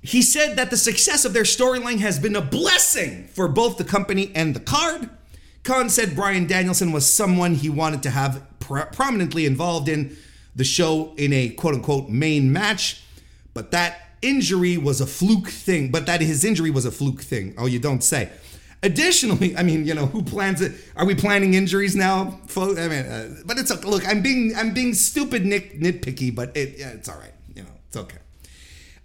He 0.00 0.22
said 0.22 0.56
that 0.56 0.70
the 0.70 0.76
success 0.76 1.24
of 1.24 1.32
their 1.32 1.42
storyline 1.42 1.98
has 1.98 2.18
been 2.18 2.36
a 2.36 2.40
blessing 2.40 3.28
for 3.28 3.48
both 3.48 3.76
the 3.76 3.84
company 3.84 4.30
and 4.34 4.54
the 4.54 4.60
card. 4.60 5.10
Khan 5.68 5.90
said 5.90 6.16
Bryan 6.16 6.46
Danielson 6.46 6.92
was 6.92 7.04
someone 7.04 7.54
he 7.54 7.68
wanted 7.68 8.02
to 8.04 8.10
have 8.10 8.42
pr- 8.58 8.88
prominently 8.90 9.44
involved 9.44 9.86
in 9.86 10.16
the 10.56 10.64
show 10.64 11.12
in 11.18 11.30
a 11.34 11.50
quote 11.50 11.74
unquote 11.74 12.08
main 12.08 12.50
match, 12.50 13.02
but 13.52 13.70
that 13.72 14.16
injury 14.22 14.78
was 14.78 15.02
a 15.02 15.06
fluke 15.06 15.48
thing. 15.48 15.90
But 15.90 16.06
that 16.06 16.22
his 16.22 16.42
injury 16.42 16.70
was 16.70 16.86
a 16.86 16.90
fluke 16.90 17.20
thing. 17.20 17.54
Oh, 17.58 17.66
you 17.66 17.78
don't 17.78 18.02
say. 18.02 18.30
Additionally, 18.82 19.54
I 19.58 19.62
mean, 19.62 19.84
you 19.84 19.92
know, 19.92 20.06
who 20.06 20.22
plans 20.22 20.62
it? 20.62 20.72
Are 20.96 21.04
we 21.04 21.14
planning 21.14 21.52
injuries 21.52 21.94
now. 21.94 22.40
I 22.56 22.60
mean, 22.64 23.04
uh, 23.04 23.34
but 23.44 23.58
it's 23.58 23.70
okay. 23.70 23.86
Look, 23.86 24.08
I'm 24.08 24.22
being 24.22 24.54
I'm 24.56 24.72
being 24.72 24.94
stupid, 24.94 25.44
nit, 25.44 25.78
nitpicky, 25.78 26.34
but 26.34 26.56
it 26.56 26.78
yeah, 26.78 26.92
it's 26.92 27.10
all 27.10 27.18
right. 27.18 27.34
You 27.54 27.64
know, 27.64 27.72
it's 27.88 27.96
okay. 27.98 28.16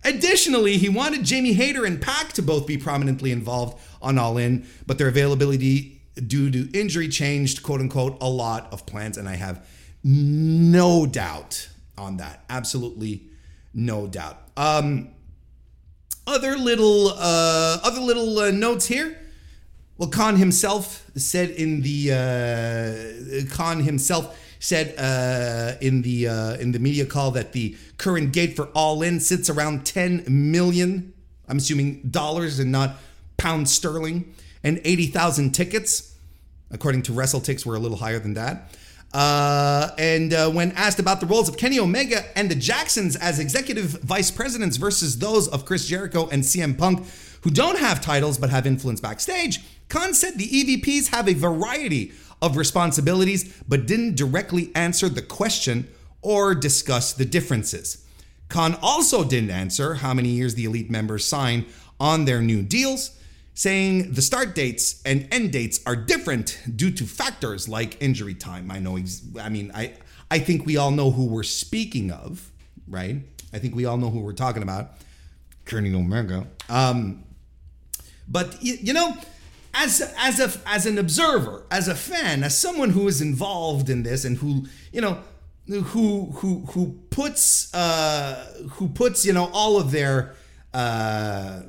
Additionally, 0.05 0.77
he 0.77 0.87
wanted 0.87 1.25
Jamie 1.25 1.53
Hayter 1.53 1.83
and 1.83 2.01
Pac 2.01 2.31
to 2.33 2.41
both 2.41 2.67
be 2.67 2.77
prominently 2.77 3.33
involved 3.33 3.81
on 4.01 4.17
All 4.17 4.37
In, 4.37 4.65
but 4.87 4.97
their 4.97 5.09
availability 5.09 5.92
due 6.15 6.51
to 6.51 6.69
injury 6.77 7.07
changed, 7.07 7.63
quote 7.63 7.81
unquote, 7.81 8.17
a 8.21 8.29
lot 8.29 8.71
of 8.71 8.85
plans, 8.85 9.17
and 9.17 9.27
I 9.27 9.35
have 9.35 9.65
no 10.03 11.05
doubt 11.05 11.69
on 11.97 12.17
that. 12.17 12.43
Absolutely 12.49 13.23
no 13.73 14.07
doubt. 14.07 14.37
Um, 14.57 15.09
other 16.25 16.57
little 16.57 17.09
uh, 17.09 17.79
other 17.83 18.01
little 18.01 18.39
uh, 18.39 18.51
notes 18.51 18.87
here. 18.87 19.19
Well, 19.97 20.09
Khan 20.09 20.37
himself 20.37 21.09
said 21.15 21.51
in 21.51 21.81
the 21.81 22.11
uh, 23.47 23.53
Khan 23.55 23.81
himself 23.81 24.39
said 24.59 24.95
uh, 24.97 25.77
in 25.81 26.01
the 26.01 26.27
uh, 26.27 26.53
in 26.55 26.71
the 26.71 26.79
media 26.79 27.05
call 27.05 27.31
that 27.31 27.51
the 27.51 27.75
current 27.97 28.31
gate 28.31 28.55
for 28.55 28.67
All 28.67 29.01
In 29.01 29.19
sits 29.19 29.49
around 29.49 29.85
10 29.85 30.23
million. 30.27 31.13
I'm 31.49 31.57
assuming 31.57 32.01
dollars 32.09 32.59
and 32.59 32.71
not 32.71 32.95
pound 33.35 33.69
sterling, 33.69 34.33
and 34.63 34.79
80,000 34.83 35.51
tickets. 35.51 36.15
According 36.71 37.03
to 37.03 37.11
WrestleTix, 37.11 37.65
we're 37.65 37.75
a 37.75 37.79
little 37.79 37.97
higher 37.97 38.19
than 38.19 38.33
that. 38.33 38.75
Uh, 39.13 39.91
and 39.99 40.33
uh, 40.33 40.49
when 40.49 40.71
asked 40.71 40.97
about 40.97 41.19
the 41.19 41.27
roles 41.27 41.47
of 41.47 41.55
Kenny 41.55 41.79
Omega 41.79 42.25
and 42.35 42.49
the 42.49 42.55
Jacksons 42.55 43.15
as 43.15 43.37
executive 43.37 44.01
vice 44.01 44.31
presidents 44.31 44.77
versus 44.77 45.19
those 45.19 45.47
of 45.47 45.65
Chris 45.65 45.87
Jericho 45.87 46.27
and 46.29 46.41
CM 46.41 46.75
Punk, 46.75 47.05
who 47.41 47.51
don't 47.51 47.77
have 47.77 48.01
titles 48.01 48.39
but 48.39 48.49
have 48.49 48.65
influence 48.65 48.99
backstage, 48.99 49.59
Khan 49.87 50.15
said 50.15 50.39
the 50.39 50.47
EVPs 50.47 51.09
have 51.09 51.29
a 51.29 51.33
variety 51.33 52.13
of 52.41 52.57
responsibilities 52.57 53.61
but 53.67 53.85
didn't 53.85 54.15
directly 54.15 54.71
answer 54.73 55.09
the 55.09 55.21
question 55.21 55.87
or 56.23 56.55
discuss 56.55 57.13
the 57.13 57.25
differences. 57.25 58.03
Khan 58.49 58.77
also 58.81 59.23
didn't 59.23 59.51
answer 59.51 59.95
how 59.95 60.13
many 60.15 60.29
years 60.29 60.55
the 60.55 60.65
elite 60.65 60.89
members 60.89 61.25
sign 61.25 61.65
on 61.99 62.25
their 62.25 62.41
new 62.41 62.63
deals 62.63 63.19
saying 63.53 64.13
the 64.13 64.21
start 64.21 64.55
dates 64.55 65.01
and 65.05 65.27
end 65.31 65.51
dates 65.51 65.79
are 65.85 65.95
different 65.95 66.59
due 66.75 66.91
to 66.91 67.05
factors 67.05 67.69
like 67.69 68.01
injury 68.01 68.33
time. 68.33 68.71
I 68.71 68.79
know, 68.79 68.97
ex- 68.97 69.21
I 69.39 69.49
mean, 69.49 69.71
I, 69.73 69.93
I 70.31 70.39
think 70.39 70.65
we 70.65 70.77
all 70.77 70.91
know 70.91 71.11
who 71.11 71.25
we're 71.25 71.43
speaking 71.43 72.11
of, 72.11 72.51
right? 72.87 73.17
I 73.53 73.59
think 73.59 73.75
we 73.75 73.85
all 73.85 73.97
know 73.97 74.09
who 74.09 74.19
we're 74.19 74.33
talking 74.33 74.63
about. 74.63 74.93
Kenny 75.65 75.93
Omega. 75.93 76.47
Um, 76.69 77.23
but 78.27 78.61
you, 78.63 78.77
you 78.81 78.93
know, 78.93 79.15
as 79.73 80.01
as 80.17 80.39
a 80.39 80.59
as 80.67 80.85
an 80.85 80.97
observer, 80.97 81.63
as 81.71 81.87
a 81.87 81.95
fan, 81.95 82.43
as 82.43 82.57
someone 82.57 82.91
who 82.91 83.07
is 83.07 83.21
involved 83.21 83.89
in 83.89 84.03
this 84.03 84.25
and 84.25 84.37
who 84.37 84.65
you 84.91 85.01
know 85.01 85.19
who 85.67 86.31
who 86.35 86.65
who 86.71 86.99
puts 87.09 87.73
uh, 87.73 88.65
who 88.71 88.89
puts 88.89 89.25
you 89.25 89.33
know 89.33 89.49
all 89.53 89.79
of 89.79 89.91
their 89.91 90.35
uh, 90.73 91.61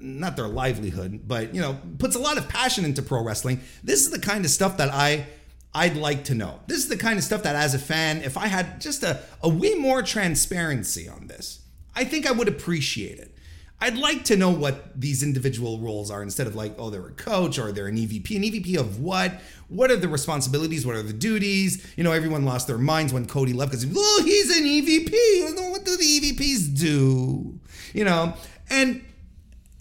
not 0.00 0.36
their 0.36 0.48
livelihood, 0.48 1.22
but 1.26 1.54
you 1.54 1.60
know, 1.60 1.78
puts 1.98 2.16
a 2.16 2.18
lot 2.18 2.38
of 2.38 2.48
passion 2.48 2.84
into 2.84 3.02
pro 3.02 3.22
wrestling. 3.22 3.60
This 3.82 4.04
is 4.04 4.10
the 4.10 4.18
kind 4.18 4.44
of 4.44 4.50
stuff 4.50 4.76
that 4.78 4.90
I 4.92 5.26
I'd 5.74 5.96
like 5.96 6.24
to 6.24 6.34
know. 6.34 6.60
This 6.66 6.78
is 6.78 6.88
the 6.88 6.96
kind 6.96 7.18
of 7.18 7.24
stuff 7.24 7.44
that 7.44 7.54
as 7.54 7.74
a 7.74 7.78
fan, 7.78 8.22
if 8.22 8.36
I 8.36 8.48
had 8.48 8.80
just 8.80 9.02
a, 9.02 9.20
a 9.42 9.48
wee 9.48 9.76
more 9.76 10.02
transparency 10.02 11.08
on 11.08 11.28
this, 11.28 11.60
I 11.94 12.04
think 12.04 12.26
I 12.26 12.32
would 12.32 12.48
appreciate 12.48 13.18
it. 13.18 13.36
I'd 13.82 13.96
like 13.96 14.24
to 14.24 14.36
know 14.36 14.50
what 14.50 15.00
these 15.00 15.22
individual 15.22 15.78
roles 15.78 16.10
are 16.10 16.22
instead 16.22 16.46
of 16.46 16.54
like, 16.54 16.74
oh, 16.76 16.90
they're 16.90 17.06
a 17.06 17.12
coach 17.12 17.58
or 17.58 17.72
they're 17.72 17.86
an 17.86 17.96
EVP. 17.96 18.36
An 18.36 18.42
EVP 18.42 18.78
of 18.78 19.00
what? 19.00 19.40
What 19.68 19.90
are 19.90 19.96
the 19.96 20.08
responsibilities? 20.08 20.84
What 20.84 20.96
are 20.96 21.02
the 21.02 21.14
duties? 21.14 21.86
You 21.96 22.04
know, 22.04 22.12
everyone 22.12 22.44
lost 22.44 22.66
their 22.66 22.76
minds 22.76 23.12
when 23.12 23.24
Cody 23.24 23.54
left 23.54 23.70
because, 23.70 23.86
oh, 23.96 24.22
he's 24.24 24.54
an 24.54 24.64
EVP. 24.64 25.70
What 25.70 25.84
do 25.84 25.96
the 25.96 26.20
EVPs 26.20 26.78
do? 26.78 27.58
You 27.94 28.04
know, 28.04 28.34
and 28.68 29.02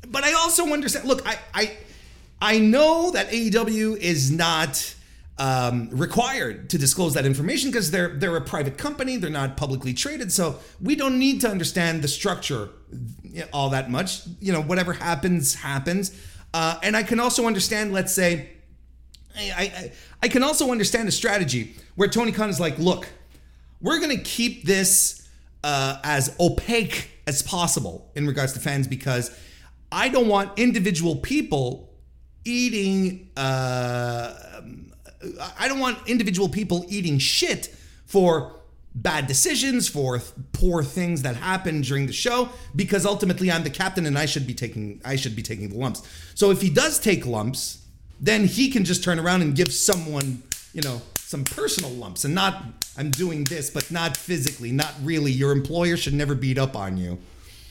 but 0.10 0.24
I 0.24 0.34
also 0.34 0.66
understand. 0.74 1.08
Look, 1.08 1.26
I 1.28 1.38
I 1.54 1.78
I 2.42 2.60
know 2.60 3.12
that 3.12 3.30
AEW 3.30 3.98
is 3.98 4.32
not 4.32 4.96
um, 5.38 5.90
required 5.92 6.70
to 6.70 6.78
disclose 6.78 7.14
that 7.14 7.26
information 7.26 7.72
because 7.72 7.92
they're 7.92 8.10
they're 8.10 8.36
a 8.36 8.42
private 8.42 8.78
company. 8.78 9.18
They're 9.18 9.30
not 9.30 9.58
publicly 9.58 9.94
traded, 9.94 10.32
so 10.32 10.60
we 10.82 10.96
don't 10.96 11.18
need 11.18 11.42
to 11.42 11.50
understand 11.50 12.02
the 12.02 12.08
structure 12.08 12.70
all 13.54 13.70
that 13.70 13.90
much. 13.90 14.22
You 14.40 14.54
know, 14.54 14.62
whatever 14.62 14.94
happens 14.94 15.56
happens. 15.56 16.12
Uh, 16.54 16.80
and 16.82 16.98
I 16.98 17.04
can 17.04 17.20
also 17.20 17.46
understand, 17.46 17.94
let's 17.94 18.12
say, 18.12 18.50
I, 19.38 19.62
I 19.62 19.92
I 20.24 20.28
can 20.28 20.44
also 20.44 20.72
understand 20.72 21.08
a 21.08 21.12
strategy 21.12 21.76
where 21.96 22.10
Tony 22.10 22.32
Khan 22.32 22.50
is 22.50 22.60
like, 22.60 22.78
look, 22.78 23.08
we're 23.82 24.00
gonna 24.00 24.18
keep 24.18 24.66
this 24.66 25.28
uh, 25.64 26.00
as 26.04 26.36
opaque 26.40 27.10
as 27.28 27.42
possible 27.42 28.12
in 28.16 28.28
regards 28.28 28.54
to 28.54 28.60
fans 28.60 28.88
because 28.88 29.32
I 29.92 30.10
don't 30.10 30.28
want 30.28 30.58
individual 30.58 31.16
people 31.16 31.90
eating. 32.46 33.30
Uh, 33.36 34.34
I 35.58 35.68
don't 35.68 35.80
want 35.80 35.98
individual 36.08 36.50
people 36.50 36.86
eating 36.88 37.18
shit 37.18 37.76
for 38.06 38.56
bad 38.96 39.28
decisions, 39.28 39.88
for 39.88 40.22
poor 40.52 40.84
things 40.84 41.22
that 41.22 41.36
happen 41.36 41.82
during 41.82 42.08
the 42.08 42.14
show, 42.14 42.50
because 42.76 43.06
ultimately 43.06 43.52
I'm 43.52 43.64
the 43.64 43.70
captain 43.70 44.06
and 44.06 44.18
I 44.18 44.26
should 44.26 44.48
be 44.48 44.54
taking 44.54 45.02
I 45.06 45.16
should 45.16 45.36
be 45.36 45.42
taking 45.44 45.70
the 45.70 45.78
lumps. 45.78 46.02
So 46.36 46.52
if 46.52 46.62
he 46.62 46.70
does 46.70 47.00
take 47.00 47.26
lumps, 47.26 47.86
then 48.20 48.46
he 48.46 48.70
can 48.70 48.86
just 48.86 49.04
turn 49.04 49.20
around 49.20 49.42
and 49.42 49.56
give 49.56 49.72
someone, 49.72 50.44
you 50.74 50.82
know, 50.82 51.02
some 51.18 51.44
personal 51.44 51.92
lumps 51.92 52.26
and 52.26 52.34
not 52.34 52.64
I'm 52.98 53.12
doing 53.12 53.44
this, 53.46 53.70
but 53.70 53.92
not 53.92 54.18
physically, 54.18 54.72
not 54.72 54.94
really. 55.04 55.32
Your 55.32 55.52
employer 55.52 55.96
should 55.96 56.14
never 56.14 56.36
beat 56.36 56.58
up 56.58 56.76
on 56.76 56.98
you. 56.98 57.20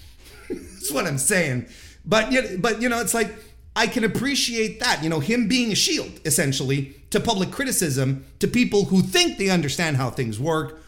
That's 0.49 0.91
what 0.91 1.07
I'm 1.07 1.19
saying. 1.19 1.67
But 2.05 2.31
but 2.61 2.81
you 2.81 2.89
know, 2.89 3.01
it's 3.01 3.15
like 3.15 3.33
I 3.77 3.87
can 3.87 4.05
appreciate 4.05 4.81
that. 4.81 5.03
You 5.03 5.09
know, 5.09 5.21
him 5.21 5.49
being 5.49 5.73
a 5.73 5.75
shield 5.75 6.21
essentially 6.25 6.97
to 7.11 7.21
public 7.21 7.51
criticism 7.51 8.25
to 8.39 8.49
people 8.49 8.87
who 8.87 9.03
think 9.03 9.39
they 9.39 9.51
understand 9.51 9.97
how 9.97 10.11
things 10.11 10.39
work, 10.41 10.81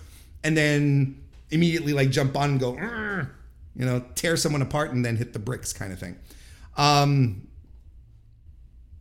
and 0.42 0.56
then 0.56 1.22
immediately 1.50 1.92
like 1.92 2.10
jump 2.10 2.36
on 2.36 2.50
and 2.50 2.60
go, 2.60 2.72
you 3.74 3.84
know, 3.84 4.04
tear 4.14 4.36
someone 4.36 4.62
apart 4.62 4.92
and 4.92 5.04
then 5.04 5.16
hit 5.16 5.32
the 5.32 5.38
bricks 5.38 5.72
kind 5.72 5.92
of 5.92 5.98
thing. 5.98 6.16
Um, 6.76 7.48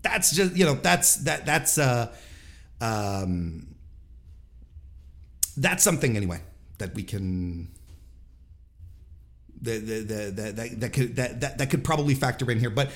that's 0.02 0.32
just 0.32 0.56
you 0.56 0.66
know 0.66 0.76
that's 0.76 1.18
that 1.18 1.46
that's 1.46 1.78
uh 1.78 2.14
um 2.82 3.68
that's 5.58 5.84
something 5.84 6.16
anyway 6.16 6.42
that 6.78 6.96
we 6.96 7.04
can 7.04 7.68
the, 9.62 9.78
the, 9.78 9.94
the, 10.02 10.52
that, 10.52 10.80
that 10.80 10.94
could 10.94 11.16
that, 11.16 11.42
that 11.42 11.58
that 11.58 11.70
could 11.70 11.84
probably 11.84 12.16
factor 12.16 12.50
in 12.50 12.60
here. 12.60 12.70
But 12.70 12.92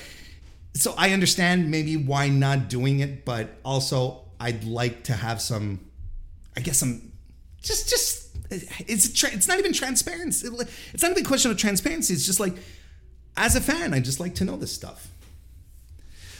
so 0.74 0.94
I 0.96 1.10
understand 1.12 1.70
maybe 1.70 1.96
why 1.96 2.28
not 2.28 2.68
doing 2.68 3.00
it, 3.00 3.24
but 3.24 3.58
also 3.64 4.24
I'd 4.40 4.64
like 4.64 5.04
to 5.04 5.12
have 5.12 5.40
some, 5.40 5.80
I 6.56 6.60
guess 6.60 6.78
some, 6.78 7.12
just 7.62 7.88
just 7.88 8.36
it's 8.50 9.24
it's 9.24 9.48
not 9.48 9.58
even 9.58 9.72
transparency. 9.72 10.48
It's 10.92 11.02
not 11.02 11.12
even 11.12 11.24
a 11.24 11.26
question 11.26 11.50
of 11.50 11.56
transparency. 11.56 12.14
It's 12.14 12.26
just 12.26 12.40
like 12.40 12.54
as 13.36 13.56
a 13.56 13.60
fan, 13.60 13.94
I 13.94 14.00
just 14.00 14.20
like 14.20 14.34
to 14.36 14.44
know 14.44 14.56
this 14.56 14.72
stuff. 14.72 15.08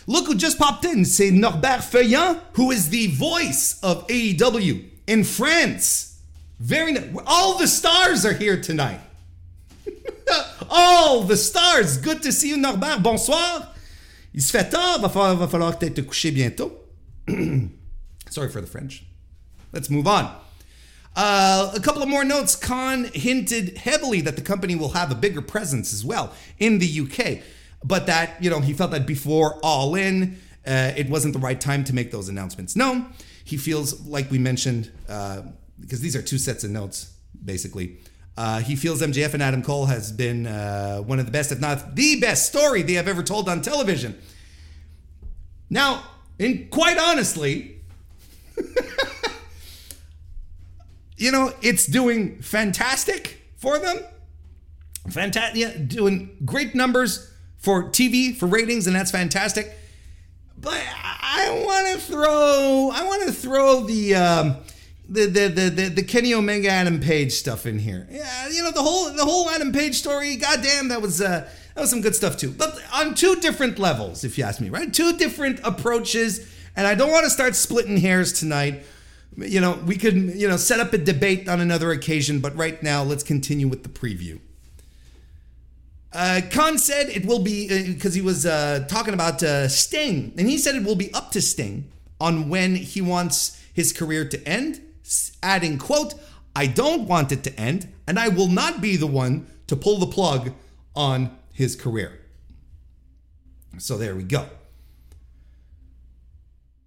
Look 0.07 0.27
who 0.27 0.35
just 0.35 0.59
popped 0.59 0.85
in. 0.85 1.05
C'est 1.05 1.31
Norbert 1.31 1.81
Feuillant, 1.83 2.41
who 2.55 2.71
is 2.71 2.91
the 2.91 3.07
voice 3.09 3.81
of 3.83 4.07
AEW 4.09 4.85
in 5.07 5.25
France. 5.25 6.21
Very 6.61 6.93
nice. 6.93 7.09
All 7.27 7.59
the 7.59 7.67
stars 7.67 8.27
are 8.27 8.35
here 8.35 8.61
tonight. 8.61 9.01
All 10.70 11.23
the 11.25 11.37
stars. 11.37 11.99
Good 11.99 12.23
to 12.23 12.33
see 12.33 12.49
you, 12.49 12.57
Norbert. 12.57 13.03
Bonsoir. 13.03 13.75
Il 14.35 14.40
se 14.42 14.51
fait 14.51 14.70
tard. 14.70 15.01
Va 15.01 15.09
falloir, 15.09 15.37
va 15.37 15.49
falloir 15.49 15.79
peut-être 15.79 15.94
te 15.94 16.01
coucher 16.03 16.33
bientôt. 16.33 16.73
Sorry 18.31 18.49
for 18.49 18.61
the 18.61 18.66
French. 18.66 19.05
Let's 19.73 19.90
move 19.90 20.07
on. 20.07 20.31
Uh, 21.16 21.70
a 21.75 21.81
couple 21.81 22.03
of 22.03 22.09
more 22.09 22.25
notes. 22.25 22.57
Khan 22.57 23.05
hinted 23.14 23.79
heavily 23.79 24.20
that 24.23 24.37
the 24.37 24.42
company 24.42 24.75
will 24.75 24.90
have 24.90 25.12
a 25.12 25.14
bigger 25.14 25.40
presence 25.42 25.92
as 25.92 26.05
well 26.05 26.33
in 26.59 26.81
the 26.81 27.01
UK, 27.01 27.42
but 27.85 28.07
that, 28.07 28.42
you 28.42 28.51
know, 28.51 28.61
he 28.61 28.73
felt 28.73 28.90
that 28.90 29.07
before 29.07 29.59
All 29.62 29.94
In, 29.94 30.38
uh, 30.66 30.92
it 30.97 31.09
wasn't 31.09 31.35
the 31.35 31.38
right 31.38 31.61
time 31.61 31.85
to 31.85 31.94
make 31.94 32.11
those 32.11 32.29
announcements 32.29 32.75
known. 32.75 33.12
He 33.44 33.57
feels, 33.57 34.05
like 34.07 34.31
we 34.31 34.38
mentioned, 34.38 34.90
uh, 35.09 35.42
because 35.79 36.01
these 36.01 36.16
are 36.16 36.23
two 36.23 36.38
sets 36.38 36.64
of 36.64 36.70
notes, 36.70 37.12
basically. 37.44 37.99
Uh, 38.37 38.61
he 38.61 38.75
feels 38.75 39.01
MJF 39.01 39.35
and 39.35 39.42
Adam 39.42 39.62
Cole 39.62 39.87
has 39.87 40.11
been 40.11 40.47
uh, 40.47 40.99
one 40.99 41.20
of 41.20 41.27
the 41.27 41.33
best, 41.33 41.53
if 41.53 41.61
not 41.61 41.94
the 41.94 42.18
best 42.20 42.47
story 42.47 42.83
they 42.83 42.94
have 42.94 43.07
ever 43.07 43.23
told 43.23 43.49
on 43.49 43.62
television. 43.62 44.18
Now, 45.70 46.03
and 46.38 46.68
quite 46.70 46.99
honestly, 46.99 47.81
you 51.16 51.31
know, 51.31 51.53
it's 51.62 51.87
doing 51.87 52.40
fantastic 52.42 53.40
for 53.57 53.79
them. 53.79 53.99
Fantastic, 55.11 55.61
yeah, 55.61 55.77
doing 55.77 56.37
great 56.44 56.75
numbers 56.75 57.31
for 57.59 57.85
TV, 57.85 58.35
for 58.35 58.47
ratings, 58.47 58.87
and 58.87 58.97
that's 58.97 59.11
fantastic. 59.11 59.77
But 60.59 60.83
I 60.97 61.62
want 61.64 61.87
to 61.94 61.99
throw, 62.07 62.90
I 62.92 63.05
want 63.05 63.23
to 63.27 63.33
throw 63.33 63.81
the, 63.81 64.14
um, 64.16 64.57
the, 65.09 65.27
the, 65.27 65.49
the, 65.49 65.71
the, 65.71 65.88
the 65.88 66.03
Kenny 66.03 66.35
Omega 66.35 66.69
Adam 66.69 67.01
Page 67.01 67.33
stuff 67.33 67.67
in 67.67 67.79
here. 67.79 68.07
Yeah, 68.11 68.49
you 68.49 68.62
know, 68.62 68.71
the 68.71 68.83
whole, 68.83 69.11
the 69.12 69.25
whole 69.25 69.51
Adam 69.51 69.73
Page 69.73 69.97
story, 69.97 70.37
goddamn, 70.37 70.88
that 70.88 71.03
was, 71.03 71.21
uh, 71.21 71.49
that 71.75 71.81
was 71.81 71.90
some 71.90 72.01
good 72.01 72.14
stuff 72.14 72.37
too. 72.37 72.51
But 72.51 72.79
on 72.95 73.14
two 73.14 73.37
different 73.37 73.79
levels, 73.79 74.25
if 74.25 74.38
you 74.38 74.45
ask 74.45 74.61
me, 74.61 74.71
right? 74.71 74.93
Two 74.93 75.17
different 75.17 75.61
approaches. 75.64 76.51
And 76.77 76.87
I 76.87 76.95
don't 76.95 77.11
want 77.11 77.25
to 77.25 77.31
start 77.31 77.55
splitting 77.55 77.99
hairs 77.99 78.33
tonight 78.33 78.85
you 79.37 79.61
know, 79.61 79.73
we 79.85 79.97
could, 79.97 80.14
you 80.14 80.49
know, 80.49 80.57
set 80.57 80.81
up 80.81 80.93
a 80.93 80.99
debate 80.99 81.49
on 81.49 81.61
another 81.61 81.90
occasion, 81.90 82.40
but 82.40 82.57
right 82.57 82.83
now 82.83 83.03
let's 83.03 83.23
continue 83.23 83.69
with 83.69 83.83
the 83.83 83.88
preview. 83.88 84.38
Uh, 86.12 86.40
Khan 86.51 86.79
said 86.79 87.09
it 87.09 87.27
will 87.27 87.40
be 87.40 87.93
because 87.93 88.12
uh, 88.12 88.14
he 88.14 88.21
was 88.21 88.47
uh, 88.47 88.87
talking 88.88 89.14
about 89.14 89.43
uh, 89.43 89.69
Sting, 89.69 90.33
and 90.38 90.49
he 90.49 90.59
said 90.59 90.77
it 90.77 90.85
will 90.85 90.95
be 90.95 91.12
up 91.12 91.33
to 91.33 91.43
Sting 91.43 91.90
on 92.21 92.49
when 92.49 92.77
he 92.77 93.01
wants 93.01 93.61
his 93.73 93.93
career 93.93 94.25
to 94.29 94.49
end, 94.49 94.81
adding, 95.43 95.79
"quote 95.79 96.14
I 96.57 96.67
don't 96.67 97.09
want 97.09 97.33
it 97.33 97.43
to 97.45 97.61
end, 97.61 97.93
and 98.07 98.19
I 98.19 98.29
will 98.29 98.49
not 98.49 98.81
be 98.81 98.97
the 98.97 99.07
one 99.07 99.47
to 99.67 99.77
pull 99.77 99.99
the 99.99 100.07
plug 100.07 100.53
on 100.95 101.37
his 101.53 101.77
career." 101.77 102.21
So 103.79 103.99
there 103.99 104.14
we 104.14 104.23
go. 104.23 104.49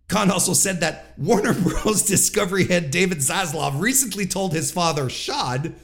Khan 0.08 0.32
also 0.32 0.54
said 0.54 0.80
that 0.80 1.14
Warner 1.18 1.54
Bros. 1.62 2.04
Discovery 2.04 2.66
head 2.66 2.92
David 2.92 3.20
Zaslav 3.20 3.82
recently 3.82 4.26
told 4.26 4.54
his 4.54 4.72
father, 4.72 5.10
Shad, 5.10 5.76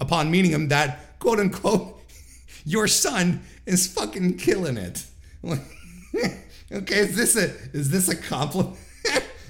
upon 0.00 0.30
meeting 0.30 0.50
him, 0.50 0.68
that, 0.68 1.18
quote 1.18 1.38
unquote, 1.38 2.00
your 2.64 2.88
son 2.88 3.42
is 3.66 3.86
fucking 3.86 4.36
killing 4.38 4.76
it. 4.76 5.04
okay, 5.44 6.98
is 6.98 7.16
this 7.16 7.36
a 7.36 7.54
is 7.72 7.90
this 7.90 8.08
a 8.08 8.16
compliment? 8.16 8.76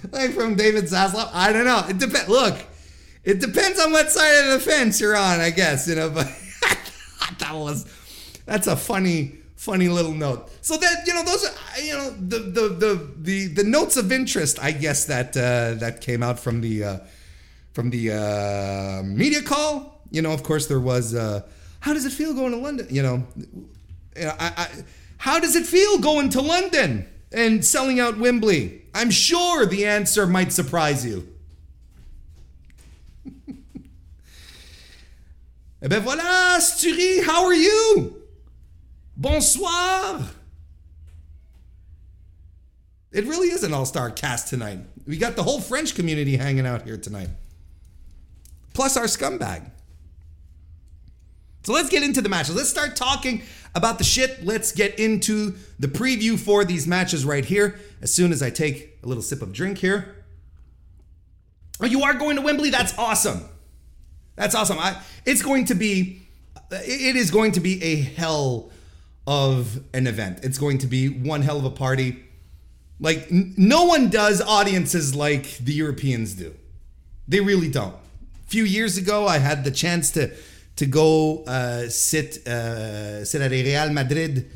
like 0.10 0.32
from 0.32 0.54
David 0.54 0.84
Zaslav? 0.84 1.30
I 1.32 1.52
don't 1.52 1.64
know. 1.64 1.84
It 1.88 1.98
depends. 1.98 2.28
Look, 2.28 2.58
it 3.24 3.40
depends 3.40 3.80
on 3.80 3.92
what 3.92 4.10
side 4.10 4.44
of 4.44 4.52
the 4.52 4.60
fence 4.60 5.00
you're 5.00 5.16
on, 5.16 5.40
I 5.40 5.50
guess. 5.50 5.88
You 5.88 5.96
know, 5.96 6.10
but 6.14 6.26
that 7.38 7.54
was 7.54 7.86
that's 8.46 8.66
a 8.66 8.76
funny 8.76 9.38
funny 9.56 9.88
little 9.88 10.12
note. 10.12 10.50
So 10.62 10.76
that 10.76 11.06
you 11.06 11.14
know, 11.14 11.24
those 11.24 11.44
are 11.44 11.80
you 11.80 11.92
know 11.92 12.10
the 12.10 12.38
the 12.38 12.68
the 12.68 13.08
the, 13.18 13.46
the 13.48 13.64
notes 13.64 13.96
of 13.96 14.10
interest, 14.12 14.58
I 14.62 14.72
guess 14.72 15.04
that 15.06 15.36
uh, 15.36 15.74
that 15.74 16.00
came 16.00 16.22
out 16.22 16.38
from 16.38 16.60
the 16.60 16.84
uh, 16.84 16.98
from 17.72 17.90
the 17.90 18.12
uh, 18.12 19.02
media 19.04 19.42
call. 19.42 20.02
You 20.10 20.22
know, 20.22 20.32
of 20.32 20.42
course, 20.42 20.66
there 20.66 20.80
was. 20.80 21.14
Uh, 21.14 21.42
how 21.80 21.92
does 21.92 22.04
it 22.04 22.12
feel 22.12 22.34
going 22.34 22.50
to 22.52 22.56
London? 22.58 22.86
You 22.90 23.02
know, 23.02 23.26
I, 24.16 24.52
I, 24.56 24.68
how 25.16 25.38
does 25.38 25.54
it 25.54 25.64
feel 25.64 25.98
going 25.98 26.30
to 26.30 26.40
London 26.40 27.06
and 27.32 27.64
selling 27.64 28.00
out 28.00 28.18
Wembley? 28.18 28.82
I'm 28.94 29.10
sure 29.10 29.66
the 29.66 29.86
answer 29.86 30.26
might 30.26 30.52
surprise 30.52 31.04
you. 31.04 31.28
eh 35.82 35.88
ben 35.88 36.02
voilà, 36.02 36.58
Sturi, 36.58 37.24
how 37.24 37.44
are 37.44 37.54
you? 37.54 38.22
Bonsoir. 39.16 40.28
It 43.10 43.24
really 43.24 43.48
is 43.48 43.64
an 43.64 43.72
all 43.72 43.86
star 43.86 44.10
cast 44.10 44.48
tonight. 44.48 44.80
We 45.06 45.16
got 45.16 45.36
the 45.36 45.42
whole 45.42 45.60
French 45.60 45.94
community 45.94 46.36
hanging 46.36 46.66
out 46.66 46.82
here 46.82 46.96
tonight, 46.96 47.30
plus 48.74 48.96
our 48.96 49.04
scumbag. 49.04 49.70
So 51.64 51.72
let's 51.72 51.88
get 51.88 52.02
into 52.02 52.20
the 52.20 52.28
matches. 52.28 52.54
Let's 52.54 52.68
start 52.68 52.96
talking 52.96 53.42
about 53.74 53.98
the 53.98 54.04
shit. 54.04 54.44
Let's 54.44 54.72
get 54.72 54.98
into 54.98 55.54
the 55.78 55.88
preview 55.88 56.38
for 56.38 56.64
these 56.64 56.86
matches 56.86 57.24
right 57.24 57.44
here. 57.44 57.78
As 58.02 58.12
soon 58.12 58.32
as 58.32 58.42
I 58.42 58.50
take 58.50 58.98
a 59.02 59.06
little 59.06 59.22
sip 59.22 59.42
of 59.42 59.52
drink 59.52 59.78
here. 59.78 60.16
Oh, 61.80 61.86
you 61.86 62.02
are 62.02 62.14
going 62.14 62.36
to 62.36 62.42
Wembley? 62.42 62.70
That's 62.70 62.96
awesome. 62.98 63.48
That's 64.36 64.54
awesome. 64.54 64.78
I, 64.78 65.00
it's 65.24 65.42
going 65.42 65.66
to 65.66 65.74
be, 65.74 66.22
it 66.70 67.16
is 67.16 67.30
going 67.30 67.52
to 67.52 67.60
be 67.60 67.82
a 67.82 67.96
hell 67.96 68.70
of 69.26 69.80
an 69.92 70.06
event. 70.06 70.40
It's 70.42 70.58
going 70.58 70.78
to 70.78 70.86
be 70.86 71.08
one 71.08 71.42
hell 71.42 71.58
of 71.58 71.64
a 71.64 71.70
party. 71.70 72.24
Like 73.00 73.30
n- 73.30 73.54
no 73.56 73.84
one 73.84 74.10
does 74.10 74.40
audiences 74.40 75.14
like 75.14 75.58
the 75.58 75.72
Europeans 75.72 76.34
do. 76.34 76.54
They 77.28 77.40
really 77.40 77.68
don't. 77.68 77.94
A 77.94 78.48
few 78.50 78.64
years 78.64 78.96
ago, 78.96 79.26
I 79.26 79.38
had 79.38 79.64
the 79.64 79.70
chance 79.70 80.10
to 80.12 80.32
to 80.78 80.86
go 80.86 81.44
uh, 81.44 81.88
sit 81.88 82.46
uh, 82.46 83.24
sit 83.24 83.42
at 83.42 83.52
a 83.52 83.62
Real 83.62 83.92
Madrid 83.92 84.50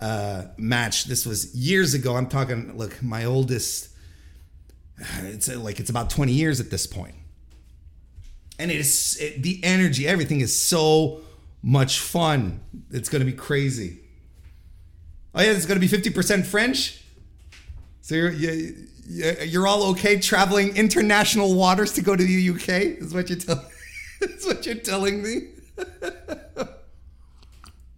uh, 0.00 0.44
match. 0.58 1.04
This 1.04 1.24
was 1.24 1.54
years 1.54 1.94
ago. 1.94 2.16
I'm 2.16 2.26
talking. 2.28 2.76
Look, 2.76 3.02
my 3.02 3.24
oldest. 3.24 3.88
It's 5.22 5.48
uh, 5.48 5.58
like 5.58 5.80
it's 5.80 5.88
about 5.88 6.10
20 6.10 6.32
years 6.32 6.60
at 6.60 6.70
this 6.70 6.86
point. 6.86 7.14
and 8.58 8.70
it 8.70 8.76
is 8.76 9.16
it, 9.18 9.42
the 9.42 9.58
energy. 9.64 10.06
Everything 10.06 10.40
is 10.40 10.54
so 10.54 11.22
much 11.62 12.00
fun. 12.00 12.60
It's 12.90 13.08
going 13.08 13.20
to 13.20 13.30
be 13.30 13.36
crazy. 13.36 14.00
Oh 15.34 15.40
yeah, 15.42 15.52
it's 15.52 15.66
going 15.66 15.80
to 15.80 15.86
be 15.86 16.10
50% 16.10 16.44
French. 16.44 17.02
So 18.02 18.14
you're 18.14 18.32
you, 18.32 18.86
you're 19.46 19.66
all 19.66 19.90
okay 19.92 20.18
traveling 20.18 20.76
international 20.76 21.54
waters 21.54 21.92
to 21.94 22.02
go 22.02 22.14
to 22.14 22.22
the 22.22 22.50
UK? 22.50 22.68
Is 23.00 23.14
what 23.14 23.30
you're 23.30 23.38
telling? 23.38 23.66
Is 24.20 24.44
what 24.44 24.66
you're 24.66 24.74
telling 24.74 25.22
me? 25.22 25.48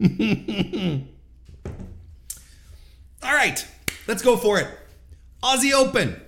all 3.22 3.34
right, 3.34 3.66
let's 4.06 4.22
go 4.22 4.36
for 4.36 4.58
it. 4.58 4.68
Aussie 5.42 5.72
Open 5.72 6.20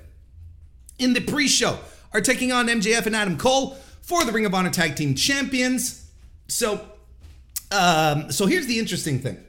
in 0.98 1.12
the 1.12 1.20
pre-show 1.20 1.78
are 2.12 2.20
taking 2.20 2.52
on 2.52 2.66
MJF 2.66 3.06
and 3.06 3.16
Adam 3.16 3.36
Cole 3.36 3.76
for 4.02 4.24
the 4.24 4.32
Ring 4.32 4.46
of 4.46 4.54
Honor 4.54 4.70
Tag 4.70 4.96
Team 4.96 5.14
Champions. 5.14 6.08
So, 6.48 6.86
um, 7.70 8.30
so 8.30 8.46
here's 8.46 8.66
the 8.66 8.78
interesting 8.78 9.18
thing 9.18 9.44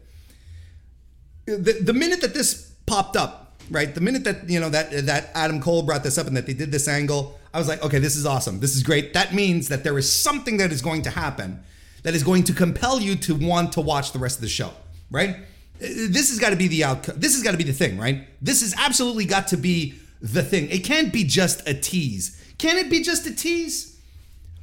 the, 1.46 1.78
the 1.82 1.94
minute 1.94 2.22
that 2.22 2.34
this 2.34 2.72
popped 2.86 3.16
up, 3.16 3.54
right? 3.70 3.94
The 3.94 4.02
minute 4.02 4.24
that 4.24 4.50
you 4.50 4.60
know 4.60 4.70
that 4.70 5.06
that 5.06 5.30
Adam 5.34 5.62
Cole 5.62 5.84
brought 5.84 6.04
this 6.04 6.18
up 6.18 6.28
and 6.28 6.36
that 6.36 6.46
they 6.46 6.54
did 6.54 6.72
this 6.72 6.88
angle, 6.88 7.40
I 7.54 7.60
was 7.60 7.68
like, 7.68 7.84
okay, 7.84 8.00
this 8.00 8.16
is 8.16 8.26
awesome. 8.26 8.60
This 8.60 8.76
is 8.76 8.84
great. 8.84 9.14
That 9.14 9.34
means 9.34 9.68
that 9.70 9.84
there 9.84 9.98
is 9.98 10.12
something 10.12 10.58
that 10.58 10.72
is 10.72 10.82
going 10.82 11.04
to 11.04 11.10
happen 11.12 11.64
that 12.06 12.14
is 12.14 12.24
going 12.24 12.44
to 12.44 12.54
compel 12.54 13.02
you 13.02 13.16
to 13.16 13.34
want 13.34 13.74
to 13.74 13.82
watch 13.82 14.12
the 14.12 14.20
rest 14.20 14.38
of 14.38 14.42
the 14.44 14.48
show, 14.48 14.70
right? 15.10 15.38
This 15.80 16.30
has 16.30 16.38
got 16.38 16.52
to 16.52 16.56
be 16.56 16.68
the 16.68 16.84
outcome. 16.84 17.16
This 17.18 17.34
has 17.34 17.42
got 17.42 17.54
to 17.54 17.58
be 17.58 17.64
the 17.64 17.74
thing, 17.74 17.98
right? 17.98 18.28
This 18.44 18.62
has 18.62 18.76
absolutely 18.78 19.26
got 19.26 19.48
to 19.48 19.58
be 19.58 19.96
the 20.22 20.44
thing. 20.44 20.70
It 20.70 20.84
can't 20.84 21.12
be 21.12 21.24
just 21.24 21.68
a 21.68 21.74
tease. 21.74 22.40
Can 22.60 22.78
it 22.78 22.92
be 22.92 23.02
just 23.02 23.26
a 23.26 23.36
tease? 23.36 24.00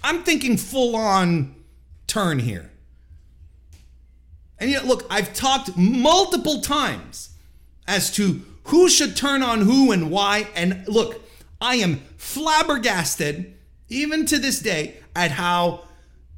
I'm 0.05 0.23
thinking 0.23 0.57
full 0.57 0.95
on 0.95 1.57
turn 2.07 2.39
here. 2.39 2.71
And 4.61 4.71
yet, 4.71 4.87
look, 4.87 5.05
I've 5.11 5.35
talked 5.35 5.77
multiple 5.77 6.61
times 6.61 7.31
as 7.89 8.13
to 8.13 8.41
who 8.67 8.89
should 8.89 9.17
turn 9.17 9.43
on 9.43 9.63
who 9.63 9.91
and 9.91 10.13
why. 10.13 10.47
And 10.55 10.87
look, 10.87 11.21
I 11.61 11.75
am 11.77 12.03
flabbergasted, 12.19 13.53
even 13.89 14.27
to 14.27 14.39
this 14.39 14.61
day, 14.61 14.99
at 15.17 15.33
how 15.33 15.87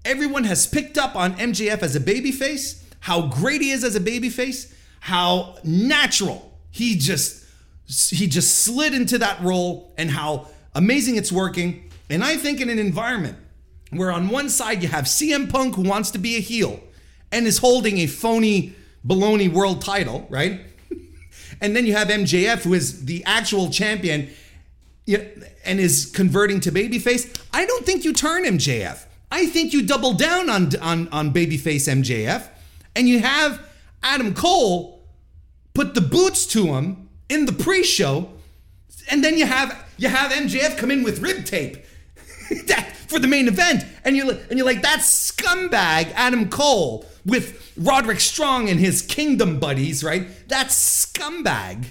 everyone 0.05 0.45
has 0.45 0.67
picked 0.67 0.99
up 0.99 1.17
on 1.17 1.35
MJF 1.35 1.83
as 1.83 1.97
a 1.97 2.01
babyface, 2.01 2.83
how 3.01 3.29
great 3.29 3.61
he 3.61 3.71
is 3.71 3.85
as 3.85 3.97
a 3.97 4.01
babyface, 4.01 4.73
how 5.01 5.57
natural 5.65 6.59
he 6.71 6.97
just 6.97 7.45
he 7.87 8.27
just 8.27 8.65
slid 8.65 8.95
into 8.95 9.19
that 9.19 9.41
role, 9.43 9.93
and 9.99 10.11
how 10.11 10.49
amazing 10.75 11.17
it's 11.17 11.31
working. 11.31 11.91
And 12.09 12.25
I 12.25 12.37
think 12.37 12.61
in 12.61 12.71
an 12.71 12.79
environment 12.79 13.37
where 13.91 14.11
on 14.11 14.29
one 14.29 14.49
side 14.49 14.83
you 14.83 14.89
have 14.89 15.05
CM 15.05 15.51
Punk 15.51 15.75
who 15.75 15.83
wants 15.83 16.11
to 16.13 16.19
be 16.19 16.37
a 16.37 16.41
heel 16.41 16.81
and 17.31 17.47
is 17.47 17.59
holding 17.59 17.99
a 17.99 18.07
phony 18.07 18.75
baloney 19.07 19.53
world 19.53 19.83
title, 19.83 20.27
right? 20.31 20.63
and 21.61 21.77
then 21.77 21.87
you 21.87 21.95
have 21.95 22.09
MJF 22.09 22.63
who 22.63 22.75
is 22.75 23.05
the 23.05 23.23
actual 23.25 23.71
champion 23.71 24.31
and 25.07 25.81
is 25.81 26.11
converting 26.15 26.61
to 26.61 26.73
babyface. 26.73 27.41
I 27.53 27.67
don't 27.67 27.85
think 27.85 28.05
you 28.05 28.13
turn 28.13 28.45
MJF. 28.45 29.05
I 29.35 29.47
think 29.47 29.73
you 29.73 29.83
double 29.83 30.13
down 30.13 30.49
on 30.49 30.71
on 30.81 31.09
on 31.09 31.33
babyface 31.33 31.89
MJF 31.89 32.47
and 32.95 33.09
you 33.09 33.19
have 33.19 33.61
Adam 34.01 34.33
Cole 34.33 35.03
put 35.75 35.95
the 35.95 36.01
boots 36.01 36.47
to 36.55 36.67
him 36.67 37.09
in 37.29 37.47
the 37.47 37.53
pre-show 37.53 38.31
and 39.11 39.25
then 39.25 39.37
you 39.37 39.45
have 39.45 39.77
you 39.99 40.09
have 40.09 40.31
MJF 40.31 40.79
come 40.79 40.93
in 40.93 41.03
with 41.03 41.19
rib 41.21 41.45
tape 41.45 41.85
that, 42.67 42.95
for 43.09 43.19
the 43.19 43.27
main 43.27 43.49
event, 43.49 43.85
and 44.05 44.17
you 44.17 44.31
and 44.31 44.57
you're 44.57 44.67
like 44.67 44.83
that 44.83 45.01
scumbag 45.01 46.13
Adam 46.15 46.49
Cole 46.49 47.05
with 47.25 47.73
Roderick 47.77 48.21
Strong 48.21 48.69
and 48.69 48.79
his 48.79 49.03
Kingdom 49.03 49.59
buddies, 49.59 50.05
right? 50.05 50.29
That 50.49 50.69
scumbag. 50.69 51.87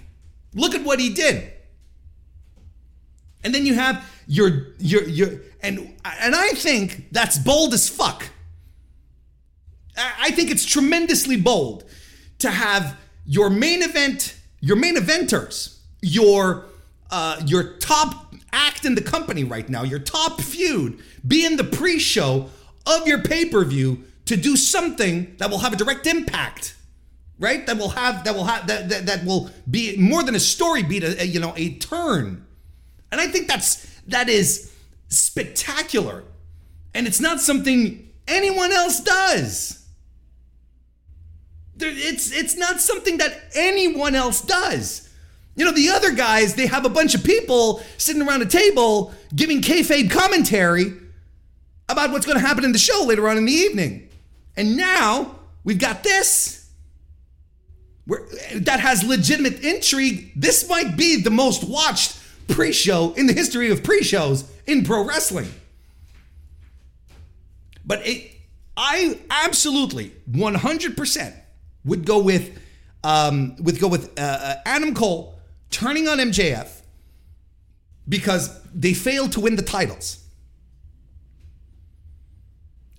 Look 0.54 0.76
at 0.76 0.84
what 0.84 1.00
he 1.00 1.10
did. 1.10 1.52
And 3.44 3.54
then 3.54 3.66
you 3.66 3.74
have 3.74 4.08
your 4.34 4.74
your 4.80 5.04
your 5.04 5.30
and 5.62 5.78
and 6.04 6.36
I 6.36 6.50
think 6.50 7.12
that's 7.12 7.38
bold 7.38 7.74
as 7.74 7.88
fuck. 7.88 8.30
I 9.96 10.32
think 10.32 10.50
it's 10.50 10.66
tremendously 10.66 11.38
bold 11.38 11.84
to 12.40 12.50
have 12.50 12.98
your 13.28 13.52
main 13.52 13.84
event, 13.84 14.36
your 14.60 14.76
main 14.76 14.96
eventers, 14.96 15.78
your 16.02 16.66
uh, 17.12 17.42
your 17.46 17.78
top 17.78 18.34
act 18.52 18.86
in 18.86 18.96
the 18.96 19.02
company 19.02 19.44
right 19.44 19.70
now, 19.70 19.84
your 19.84 20.00
top 20.00 20.42
feud, 20.42 21.00
be 21.28 21.46
in 21.46 21.56
the 21.56 21.64
pre-show 21.64 22.50
of 22.88 23.08
your 23.08 23.22
pay-per-view 23.22 24.04
to 24.26 24.36
do 24.36 24.56
something 24.56 25.36
that 25.38 25.52
will 25.52 25.60
have 25.60 25.74
a 25.74 25.76
direct 25.76 26.08
impact 26.08 26.76
right 27.40 27.66
that 27.68 27.78
will 27.78 27.90
have 27.90 28.24
that 28.24 28.36
will 28.36 28.46
have 28.46 28.68
that, 28.68 28.90
that, 28.90 29.06
that 29.06 29.26
will 29.26 29.50
be 29.70 29.98
more 29.98 30.24
than 30.24 30.36
a 30.36 30.40
story 30.40 30.84
beat 30.84 31.04
a, 31.04 31.22
a, 31.24 31.26
you 31.26 31.40
know 31.40 31.54
a 31.56 31.74
turn 31.80 32.46
and 33.12 33.20
i 33.20 33.28
think 33.28 33.48
that's 33.48 33.93
that 34.08 34.30
is 34.30 34.72
spectacular 35.08 36.24
and 36.94 37.08
it's 37.08 37.20
not 37.20 37.40
something 37.40 38.10
anyone 38.28 38.72
else 38.72 39.00
does 39.00 39.86
it's 41.78 42.32
it's 42.32 42.56
not 42.56 42.80
something 42.80 43.18
that 43.18 43.42
anyone 43.56 44.16
else 44.16 44.42
does 44.42 45.10
you 45.56 45.66
know, 45.66 45.72
the 45.72 45.90
other 45.90 46.12
guys, 46.12 46.56
they 46.56 46.66
have 46.66 46.86
a 46.86 46.90
bunch 46.90 47.14
of 47.14 47.24
people 47.24 47.84
sitting 47.98 48.22
around 48.22 48.42
a 48.42 48.48
table 48.48 49.14
giving 49.36 49.62
kayfabe 49.62 50.10
commentary 50.10 50.94
about 51.88 52.12
what's 52.12 52.26
going 52.26 52.40
to 52.40 52.46
happen 52.46 52.64
in 52.64 52.72
the 52.72 52.80
show 52.80 53.04
later 53.06 53.28
on 53.30 53.38
in 53.38 53.46
the 53.46 53.52
evening. 53.52 54.10
And 54.58 54.78
now 54.78 55.36
we've 55.64 55.80
got 55.80 56.04
this 56.04 56.72
where, 58.06 58.26
that 58.56 58.80
has 58.80 59.04
legitimate 59.04 59.64
intrigue. 59.64 60.32
This 60.36 60.68
might 60.68 60.98
be 60.98 61.22
the 61.22 61.30
most 61.30 61.64
watched 61.64 62.18
pre 62.48 62.72
show 62.72 63.14
in 63.14 63.28
the 63.28 63.34
history 63.34 63.70
of 63.72 63.84
pre 63.84 64.04
shows 64.04 64.50
in 64.66 64.84
pro 64.84 65.06
wrestling. 65.06 65.52
But 67.86 68.06
it, 68.08 68.32
I 68.78 69.20
absolutely 69.30 70.14
100% 70.32 71.34
would 71.86 72.06
go 72.06 72.22
with 72.22 72.60
um, 73.04 73.56
would 73.60 73.80
go 73.80 73.90
with 73.90 74.18
uh, 74.18 74.22
uh 74.22 74.56
Adam 74.66 74.94
Cole 74.96 75.38
turning 75.70 76.08
on 76.08 76.20
MJF 76.20 76.70
because 78.08 78.62
they 78.74 78.94
failed 78.94 79.32
to 79.34 79.42
win 79.42 79.56
the 79.56 79.62
titles. 79.62 80.24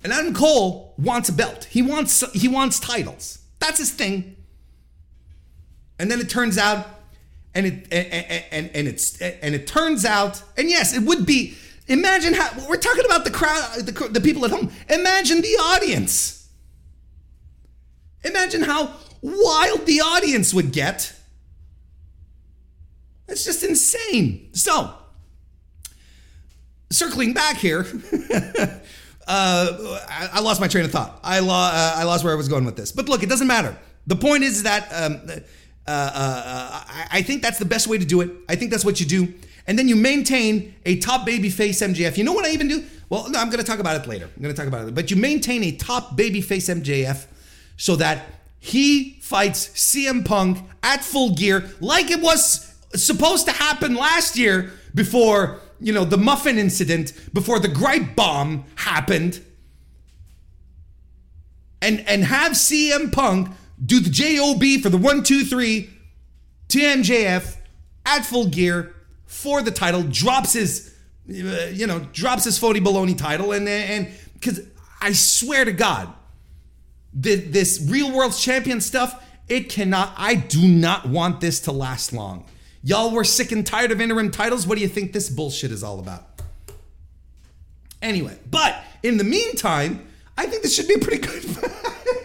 And 0.03 0.13
Adam 0.13 0.35
Cole 0.35 0.95
wants 0.99 1.31
a 1.31 1.33
belt. 1.33 1.65
He 1.65 1.81
wants 1.81 2.23
he 2.33 2.47
wants 2.47 2.79
titles. 2.79 3.39
That's 3.59 3.79
his 3.79 3.91
thing. 3.91 4.37
And 5.99 6.11
then 6.11 6.21
it 6.21 6.29
turns 6.29 6.59
out 6.59 6.87
and 7.55 7.67
it 7.67 7.93
and, 7.93 8.45
and, 8.51 8.71
and 8.75 8.89
it's 8.89 9.21
and 9.21 9.55
it 9.55 9.67
turns 9.67 10.05
out 10.05 10.43
and 10.57 10.69
yes, 10.69 10.95
it 10.97 11.03
would 11.03 11.27
be 11.27 11.57
imagine 11.87 12.35
how 12.35 12.51
we're 12.69 12.77
talking 12.77 13.05
about 13.05 13.25
the 13.25 13.31
crowd 13.31 13.81
the, 13.81 14.09
the 14.09 14.21
people 14.21 14.45
at 14.45 14.51
home. 14.51 14.71
Imagine 14.89 15.41
the 15.41 15.57
audience. 15.75 16.49
Imagine 18.25 18.63
how 18.63 18.95
wild 19.21 19.87
the 19.87 20.01
audience 20.01 20.55
would 20.55 20.73
get 20.73 21.15
that's 23.27 23.45
just 23.45 23.65
insane. 23.65 24.51
So, 24.53 24.93
circling 26.91 27.33
back 27.33 27.57
here, 27.57 27.81
uh, 28.31 28.79
I, 29.27 30.29
I, 30.35 30.41
lost 30.41 30.61
my 30.61 30.69
train 30.69 30.85
of 30.85 30.91
thought. 30.91 31.21
I, 31.23 31.39
lo- 31.39 31.53
uh, 31.55 31.95
I 31.97 32.05
lost 32.05 32.25
where 32.25 32.33
I 32.33 32.37
was 32.37 32.49
going 32.49 32.65
with 32.65 32.77
this. 32.77 32.93
But 32.93 33.09
look, 33.09 33.23
it 33.23 33.29
doesn't 33.29 33.47
matter. 33.47 33.77
The 34.07 34.17
point 34.17 34.45
is 34.45 34.65
that 34.65 34.89
um, 34.93 35.23
uh, 35.87 35.91
uh, 35.91 36.71
uh 36.73 37.05
I 37.11 37.23
think 37.23 37.43
that's 37.43 37.59
the 37.59 37.65
best 37.65 37.87
way 37.87 37.99
to 37.99 38.05
do 38.05 38.21
it. 38.21 38.31
I 38.49 38.57
think 38.57 38.71
that's 38.71 38.85
what 38.85 39.01
you 39.01 39.07
do. 39.07 39.35
And 39.67 39.79
then 39.79 39.89
you 39.89 39.97
maintain 39.97 40.75
a 40.85 40.99
top 40.99 41.25
baby 41.25 41.49
face 41.49 41.81
MJF. 41.81 42.19
You 42.19 42.25
know 42.25 42.33
what 42.33 42.45
I 42.45 42.51
even 42.51 42.69
do? 42.69 42.85
Well, 43.09 43.31
no, 43.31 43.39
I'm 43.39 43.49
going 43.49 43.61
to 43.61 43.67
talk 43.67 43.79
about 43.79 44.01
it 44.01 44.09
later. 44.09 44.29
I'm 44.35 44.43
going 44.43 44.55
to 44.55 44.59
talk 44.59 44.69
about 44.69 44.89
it. 44.89 44.95
But 44.95 45.11
you 45.11 45.17
maintain 45.17 45.63
a 45.65 45.73
top 45.73 46.17
baby 46.17 46.41
face 46.41 46.69
MJF 46.69 47.27
so 47.77 47.97
that 47.97 48.27
he 48.59 49.19
fights 49.21 49.69
CM 49.69 50.25
Punk 50.25 50.59
at 50.83 51.05
full 51.05 51.35
gear 51.35 51.69
like 51.81 52.11
it 52.11 52.21
was 52.21 52.75
supposed 52.95 53.47
to 53.47 53.53
happen 53.53 53.95
last 53.95 54.39
year 54.39 54.73
before, 54.95 55.61
you 55.81 55.93
know, 55.93 56.05
the 56.05 56.17
muffin 56.17 56.59
incident, 56.59 57.13
before 57.33 57.59
the 57.59 57.69
gripe 57.69 58.15
bomb 58.15 58.65
happened. 58.77 59.43
And 61.83 62.01
and 62.09 62.25
have 62.25 62.53
CM 62.53 63.13
Punk 63.13 63.51
do 63.85 64.01
the 64.01 64.11
JOB 64.11 64.83
for 64.83 64.89
the 64.89 64.99
one, 64.99 65.23
two, 65.23 65.45
three 65.45 65.91
to 66.69 66.79
MJF 66.79 67.57
at 68.07 68.25
full 68.25 68.47
gear 68.47 68.95
for 69.27 69.63
the 69.63 69.71
title, 69.71 70.03
drops 70.03 70.53
his, 70.53 70.95
uh, 71.29 71.71
you 71.73 71.87
know, 71.87 72.01
drops 72.13 72.45
his 72.45 72.59
phony 72.59 72.81
baloney 72.81 73.17
title, 73.17 73.53
and 73.53 73.69
and 73.69 74.09
because 74.35 74.61
I 75.01 75.13
swear 75.13 75.65
to 75.65 75.73
God, 75.73 76.13
this 77.13 77.87
real 77.89 78.15
world 78.15 78.35
champion 78.35 78.81
stuff, 78.81 79.23
it 79.49 79.69
cannot. 79.69 80.13
I 80.17 80.35
do 80.35 80.67
not 80.67 81.07
want 81.07 81.41
this 81.41 81.61
to 81.61 81.73
last 81.73 82.13
long. 82.13 82.47
Y'all 82.83 83.13
were 83.13 83.25
sick 83.25 83.53
and 83.53 83.67
tired 83.67 83.93
of 83.93 84.01
interim 84.01 84.31
titles. 84.31 84.67
What 84.67 84.77
do 84.77 84.83
you 84.83 84.89
think 84.89 85.13
this 85.13 85.31
bullshit 85.31 85.71
is 85.71 85.83
all 85.83 85.99
about? 85.99 86.27
Anyway, 88.03 88.39
but 88.51 88.83
in 89.03 89.17
the 89.17 89.25
meantime, 89.25 90.07
I 90.37 90.47
think 90.47 90.63
this 90.63 90.75
should 90.75 90.89
be 90.89 90.95
a 90.95 90.99
pretty 90.99 91.27
good. 91.27 91.45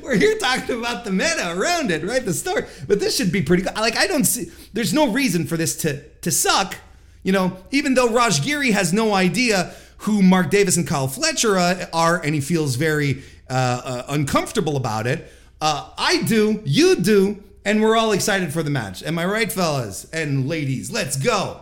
We're 0.02 0.16
here 0.16 0.36
talking 0.38 0.78
about 0.78 1.04
the 1.04 1.12
meta 1.12 1.54
around 1.56 1.90
it, 1.90 2.04
right? 2.04 2.24
The 2.24 2.32
story. 2.32 2.64
But 2.88 3.00
this 3.00 3.16
should 3.16 3.32
be 3.32 3.42
pretty 3.42 3.62
good. 3.62 3.74
Like, 3.76 3.96
I 3.96 4.06
don't 4.06 4.24
see, 4.24 4.50
there's 4.72 4.92
no 4.92 5.12
reason 5.12 5.46
for 5.46 5.56
this 5.56 5.76
to, 5.82 6.02
to 6.20 6.30
suck. 6.30 6.76
You 7.22 7.32
know, 7.32 7.56
even 7.70 7.94
though 7.94 8.08
Raj 8.08 8.44
has 8.46 8.92
no 8.92 9.14
idea 9.14 9.74
who 9.98 10.22
Mark 10.22 10.50
Davis 10.50 10.76
and 10.76 10.86
Kyle 10.86 11.08
Fletcher 11.08 11.58
are, 11.92 12.22
and 12.22 12.34
he 12.34 12.40
feels 12.40 12.76
very 12.76 13.22
uh, 13.50 13.52
uh, 13.52 14.04
uncomfortable 14.08 14.76
about 14.76 15.06
it. 15.06 15.30
Uh, 15.60 15.90
I 15.98 16.22
do, 16.22 16.62
you 16.64 16.96
do, 16.96 17.42
and 17.66 17.82
we're 17.82 17.96
all 17.96 18.12
excited 18.12 18.52
for 18.52 18.62
the 18.62 18.70
match. 18.70 19.02
Am 19.02 19.18
I 19.18 19.26
right, 19.26 19.52
fellas 19.52 20.04
and 20.12 20.48
ladies? 20.48 20.90
Let's 20.90 21.16
go. 21.16 21.60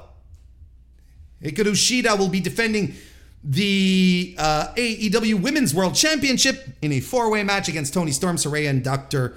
Hikaru 1.42 1.72
Shida 1.72 2.16
will 2.16 2.28
be 2.28 2.40
defending 2.40 2.94
the 3.42 4.34
uh, 4.38 4.72
AEW 4.76 5.42
Women's 5.42 5.74
World 5.74 5.94
Championship 5.94 6.68
in 6.82 6.92
a 6.92 7.00
four-way 7.00 7.42
match 7.42 7.68
against 7.68 7.94
Toni 7.94 8.12
Storm, 8.12 8.36
Saraya, 8.36 8.70
and 8.70 8.82
Dr. 8.82 9.36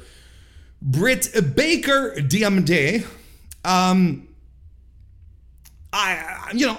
Britt 0.82 1.30
Baker 1.56 2.16
DMD. 2.18 3.06
Um, 3.64 4.28
I, 5.94 6.52
you 6.54 6.68
know, 6.68 6.78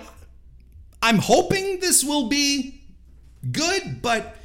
I'm 1.01 1.19
hoping 1.19 1.81
this 1.81 2.03
will 2.03 2.29
be 2.29 2.83
good, 3.51 4.03
but 4.03 4.37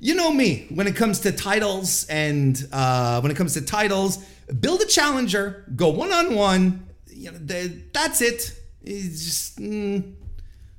you 0.00 0.14
know 0.14 0.32
me 0.32 0.66
when 0.70 0.86
it 0.86 0.96
comes 0.96 1.20
to 1.20 1.32
titles 1.32 2.06
and 2.08 2.66
uh, 2.72 3.20
when 3.20 3.30
it 3.30 3.36
comes 3.36 3.54
to 3.54 3.62
titles 3.62 4.24
build 4.60 4.80
a 4.80 4.86
challenger, 4.86 5.64
go 5.74 5.88
one 5.88 6.12
on 6.12 6.34
one. 6.34 6.86
You 7.08 7.32
know, 7.32 7.38
that's 7.92 8.20
it. 8.20 8.58
It's 8.82 9.24
just 9.24 9.58
mm, 9.58 10.14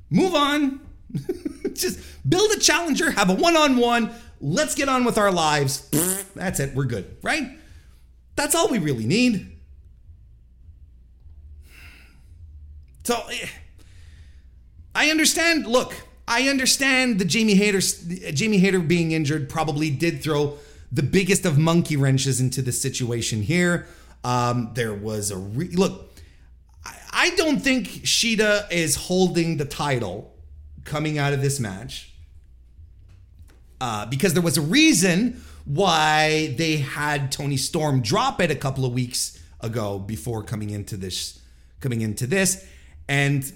move 0.09 0.35
on. 0.35 0.79
just 1.73 1.99
build 2.27 2.51
a 2.51 2.59
challenger, 2.59 3.11
have 3.11 3.29
a 3.29 3.33
one 3.33 3.55
on 3.55 3.77
one. 3.77 4.11
Let's 4.39 4.75
get 4.75 4.89
on 4.89 5.03
with 5.03 5.17
our 5.17 5.31
lives. 5.31 5.89
That's 6.35 6.59
it. 6.59 6.75
We're 6.75 6.85
good, 6.85 7.17
right? 7.21 7.57
That's 8.35 8.53
all 8.53 8.69
we 8.69 8.77
really 8.77 9.05
need. 9.05 9.51
So 13.03 13.17
I 14.93 15.09
understand. 15.09 15.65
Look, 15.65 15.95
I 16.27 16.49
understand 16.49 17.19
the 17.19 17.25
Jamie 17.25 17.55
Hayter, 17.55 17.79
Jamie 17.79 18.57
Hayter 18.57 18.79
being 18.79 19.11
injured 19.11 19.49
probably 19.49 19.89
did 19.89 20.21
throw 20.21 20.57
the 20.91 21.03
biggest 21.03 21.45
of 21.45 21.57
monkey 21.57 21.97
wrenches 21.97 22.39
into 22.39 22.61
the 22.61 22.71
situation 22.71 23.41
here. 23.41 23.87
Um, 24.23 24.71
there 24.73 24.93
was 24.93 25.31
a 25.31 25.37
re- 25.37 25.69
look. 25.69 26.11
I, 26.85 26.95
I 27.11 27.29
don't 27.31 27.59
think 27.59 27.87
Shida 27.87 28.71
is 28.71 28.95
holding 28.95 29.57
the 29.57 29.65
title 29.65 30.36
coming 30.87 31.17
out 31.17 31.33
of 31.33 31.41
this 31.41 31.59
match 31.59 32.11
uh, 33.79 34.05
because 34.07 34.33
there 34.33 34.41
was 34.41 34.57
a 34.57 34.61
reason 34.61 35.43
why 35.65 36.55
they 36.57 36.77
had 36.77 37.31
Toni 37.31 37.57
Storm 37.57 38.01
drop 38.01 38.41
it 38.41 38.49
a 38.49 38.55
couple 38.55 38.85
of 38.85 38.93
weeks 38.93 39.37
ago 39.59 39.99
before 39.99 40.41
coming 40.43 40.69
into 40.69 40.97
this 40.97 41.39
coming 41.79 42.01
into 42.01 42.25
this. 42.25 42.65
And 43.07 43.51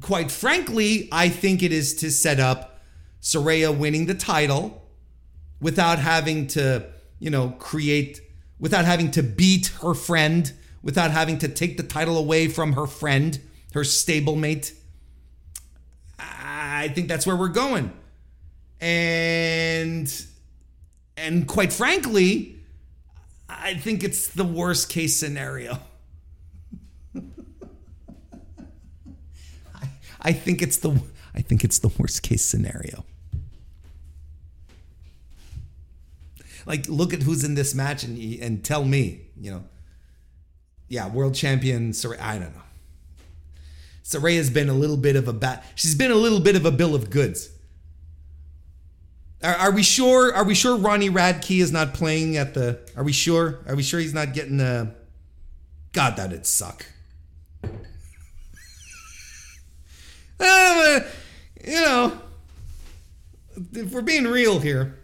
quite 0.00 0.30
frankly 0.30 1.08
I 1.12 1.28
think 1.28 1.62
it 1.62 1.70
is 1.70 1.94
to 1.96 2.10
set 2.10 2.40
up 2.40 2.80
Saraya 3.22 3.76
winning 3.76 4.06
the 4.06 4.14
title 4.14 4.82
without 5.60 5.98
having 5.98 6.46
to 6.48 6.86
you 7.20 7.30
know 7.30 7.50
create 7.58 8.20
without 8.58 8.84
having 8.84 9.10
to 9.12 9.22
beat 9.22 9.66
her 9.82 9.94
friend 9.94 10.52
without 10.82 11.10
having 11.10 11.38
to 11.38 11.48
take 11.48 11.76
the 11.76 11.82
title 11.82 12.16
away 12.16 12.48
from 12.48 12.72
her 12.72 12.86
friend 12.86 13.40
her 13.72 13.82
stablemate 13.82 14.72
I 16.84 16.88
think 16.88 17.08
that's 17.08 17.26
where 17.26 17.36
we're 17.36 17.48
going 17.48 17.92
and 18.80 20.26
and 21.16 21.48
quite 21.48 21.72
frankly, 21.72 22.56
I 23.48 23.74
think 23.74 24.04
it's 24.04 24.26
the 24.28 24.44
worst 24.44 24.90
case 24.90 25.16
scenario. 25.16 25.78
I, 29.74 29.88
I 30.20 30.32
think 30.32 30.60
it's 30.60 30.76
the 30.76 31.00
I 31.34 31.40
think 31.40 31.64
it's 31.64 31.78
the 31.78 31.88
worst 31.88 32.22
case 32.22 32.44
scenario. 32.44 33.06
Like, 36.66 36.88
look 36.88 37.12
at 37.14 37.22
who's 37.22 37.44
in 37.44 37.54
this 37.54 37.74
match 37.74 38.04
and 38.04 38.18
and 38.40 38.62
tell 38.62 38.84
me, 38.84 39.28
you 39.40 39.50
know, 39.50 39.64
yeah, 40.88 41.08
world 41.08 41.34
champion 41.34 41.94
Sorry, 41.94 42.18
I 42.18 42.38
don't 42.38 42.54
know. 42.54 42.62
Saraya's 44.04 44.50
been 44.50 44.68
a 44.68 44.74
little 44.74 44.98
bit 44.98 45.16
of 45.16 45.26
a 45.28 45.32
bat. 45.32 45.64
She's 45.74 45.94
been 45.94 46.10
a 46.10 46.16
little 46.16 46.40
bit 46.40 46.56
of 46.56 46.66
a 46.66 46.70
bill 46.70 46.94
of 46.94 47.08
goods. 47.08 47.48
Are, 49.42 49.54
are, 49.54 49.70
we 49.72 49.82
sure? 49.82 50.34
Are 50.34 50.44
we 50.44 50.54
sure 50.54 50.76
Ronnie 50.76 51.08
Radke 51.08 51.60
is 51.60 51.72
not 51.72 51.94
playing 51.94 52.36
at 52.36 52.52
the? 52.54 52.78
Are 52.96 53.02
we 53.04 53.12
sure? 53.12 53.60
Are 53.66 53.74
we 53.74 53.82
sure 53.82 54.00
he's 54.00 54.14
not 54.14 54.34
getting 54.34 54.60
a? 54.60 54.94
God, 55.92 56.16
that'd 56.16 56.46
suck. 56.46 56.84
uh, 60.40 61.00
you 61.64 61.80
know, 61.80 62.20
if 63.72 63.90
we're 63.92 64.02
being 64.02 64.24
real 64.24 64.58
here, 64.58 64.98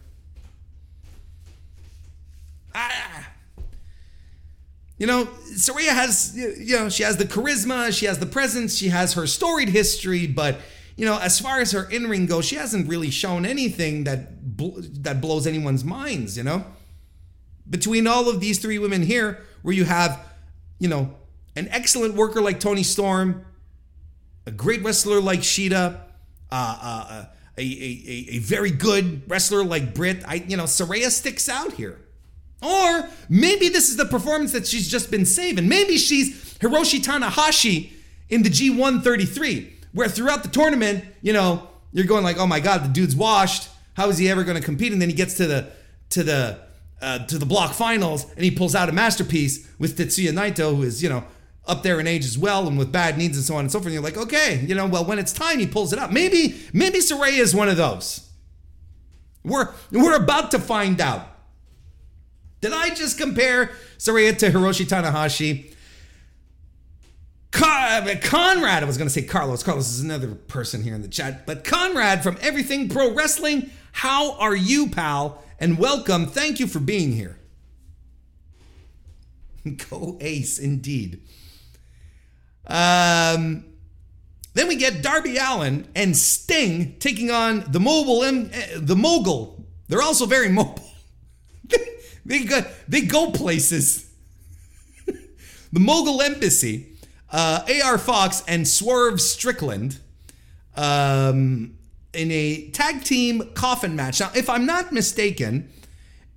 ah, 2.74 3.28
you 5.00 5.06
know, 5.06 5.24
Saraya 5.54 5.88
has, 5.88 6.36
you 6.36 6.76
know, 6.76 6.90
she 6.90 7.02
has 7.04 7.16
the 7.16 7.24
charisma, 7.24 7.90
she 7.90 8.04
has 8.04 8.18
the 8.18 8.26
presence, 8.26 8.76
she 8.76 8.90
has 8.90 9.14
her 9.14 9.26
storied 9.26 9.70
history, 9.70 10.26
but 10.26 10.60
you 10.94 11.06
know, 11.06 11.18
as 11.18 11.40
far 11.40 11.60
as 11.60 11.72
her 11.72 11.88
in 11.88 12.10
ring 12.10 12.26
goes, 12.26 12.44
she 12.44 12.56
hasn't 12.56 12.86
really 12.86 13.10
shown 13.10 13.46
anything 13.46 14.04
that 14.04 14.56
bl- 14.58 14.78
that 15.00 15.22
blows 15.22 15.46
anyone's 15.46 15.82
minds. 15.82 16.36
You 16.36 16.42
know, 16.42 16.66
between 17.68 18.06
all 18.06 18.28
of 18.28 18.40
these 18.40 18.58
three 18.58 18.78
women 18.78 19.00
here, 19.00 19.42
where 19.62 19.74
you 19.74 19.86
have, 19.86 20.20
you 20.78 20.88
know, 20.88 21.14
an 21.56 21.68
excellent 21.70 22.14
worker 22.14 22.42
like 22.42 22.60
Toni 22.60 22.82
Storm, 22.82 23.46
a 24.44 24.50
great 24.50 24.82
wrestler 24.82 25.22
like 25.22 25.40
Shida, 25.40 25.98
uh, 26.52 26.78
uh, 26.82 27.06
uh 27.08 27.24
a, 27.56 27.62
a, 27.62 28.26
a 28.32 28.38
very 28.40 28.70
good 28.70 29.22
wrestler 29.30 29.64
like 29.64 29.94
Britt, 29.94 30.22
I 30.28 30.34
you 30.34 30.58
know, 30.58 30.64
Saraya 30.64 31.08
sticks 31.10 31.48
out 31.48 31.72
here. 31.72 31.98
Or 32.62 33.08
maybe 33.28 33.68
this 33.68 33.88
is 33.88 33.96
the 33.96 34.04
performance 34.04 34.52
that 34.52 34.66
she's 34.66 34.88
just 34.88 35.10
been 35.10 35.24
saving. 35.24 35.68
Maybe 35.68 35.96
she's 35.96 36.54
Hiroshi 36.58 37.02
Tanahashi 37.02 37.92
in 38.28 38.42
the 38.42 38.50
G133 38.50 39.80
where 39.92 40.08
throughout 40.08 40.42
the 40.42 40.48
tournament, 40.48 41.04
you 41.22 41.32
know, 41.32 41.68
you're 41.92 42.06
going 42.06 42.24
like, 42.24 42.38
oh 42.38 42.46
my 42.46 42.60
god, 42.60 42.84
the 42.84 42.88
dude's 42.88 43.16
washed. 43.16 43.68
How 43.94 44.08
is 44.08 44.18
he 44.18 44.28
ever 44.28 44.44
going 44.44 44.56
to 44.56 44.62
compete? 44.62 44.92
And 44.92 45.00
then 45.02 45.08
he 45.08 45.14
gets 45.14 45.34
to 45.34 45.46
the 45.46 45.70
to 46.10 46.22
the 46.22 46.60
uh, 47.00 47.26
to 47.26 47.38
the 47.38 47.46
block 47.46 47.72
finals 47.72 48.30
and 48.34 48.44
he 48.44 48.50
pulls 48.50 48.74
out 48.74 48.88
a 48.88 48.92
masterpiece 48.92 49.68
with 49.78 49.96
Tetsuya 49.96 50.32
Naito, 50.32 50.76
who 50.76 50.82
is 50.82 51.02
you 51.02 51.08
know 51.08 51.24
up 51.66 51.82
there 51.82 52.00
in 52.00 52.06
age 52.06 52.24
as 52.24 52.38
well 52.38 52.66
and 52.66 52.78
with 52.78 52.90
bad 52.90 53.18
needs 53.18 53.36
and 53.36 53.44
so 53.44 53.54
on 53.54 53.60
and 53.60 53.72
so 53.72 53.78
forth. 53.78 53.86
And 53.86 53.94
you're 53.94 54.02
like, 54.02 54.16
okay, 54.16 54.64
you 54.66 54.74
know, 54.74 54.86
well 54.86 55.04
when 55.04 55.18
it's 55.18 55.32
time, 55.32 55.58
he 55.58 55.66
pulls 55.66 55.92
it 55.92 55.98
up. 55.98 56.10
Maybe 56.10 56.60
maybe 56.72 56.98
Saraya 56.98 57.38
is 57.38 57.54
one 57.54 57.68
of 57.68 57.76
those. 57.76 58.28
We're 59.44 59.72
we're 59.90 60.16
about 60.16 60.50
to 60.52 60.58
find 60.58 61.00
out. 61.00 61.26
Did 62.60 62.72
I 62.72 62.90
just 62.94 63.18
compare 63.18 63.70
Saraya 63.98 64.36
to 64.38 64.50
Hiroshi 64.50 64.86
Tanahashi? 64.86 65.74
Conrad, 67.52 68.82
I 68.82 68.86
was 68.86 68.96
going 68.96 69.08
to 69.08 69.12
say 69.12 69.22
Carlos. 69.22 69.62
Carlos 69.62 69.88
is 69.90 70.00
another 70.00 70.34
person 70.34 70.82
here 70.82 70.94
in 70.94 71.02
the 71.02 71.08
chat. 71.08 71.46
But 71.46 71.64
Conrad 71.64 72.22
from 72.22 72.38
Everything 72.40 72.88
Pro 72.88 73.12
Wrestling, 73.12 73.70
how 73.92 74.32
are 74.38 74.54
you, 74.54 74.88
pal? 74.88 75.42
And 75.58 75.78
welcome. 75.78 76.26
Thank 76.26 76.60
you 76.60 76.66
for 76.66 76.78
being 76.78 77.12
here. 77.12 77.38
Go 79.90 80.16
Ace, 80.20 80.58
indeed. 80.58 81.22
Um, 82.66 83.64
then 84.54 84.68
we 84.68 84.76
get 84.76 85.02
Darby 85.02 85.36
Allin 85.38 85.88
and 85.94 86.16
Sting 86.16 86.96
taking 86.98 87.30
on 87.30 87.64
the 87.68 87.80
mobile, 87.80 88.22
M- 88.22 88.50
eh, 88.52 88.76
the 88.76 88.96
mogul. 88.96 89.66
They're 89.88 90.02
also 90.02 90.26
very 90.26 90.48
mobile. 90.52 90.89
They 92.30 92.44
go, 92.44 92.60
they 92.86 93.00
go 93.00 93.32
places. 93.32 94.08
the 95.72 95.80
mogul 95.80 96.22
embassy 96.22 96.86
uh, 97.32 97.66
AR 97.84 97.98
Fox 97.98 98.44
and 98.46 98.66
Swerve 98.66 99.20
Strickland 99.20 99.98
um, 100.76 101.76
in 102.14 102.30
a 102.30 102.68
tag 102.70 103.02
team 103.02 103.50
coffin 103.54 103.96
match. 103.96 104.20
Now, 104.20 104.30
if 104.36 104.48
I'm 104.48 104.64
not 104.64 104.92
mistaken, 104.92 105.72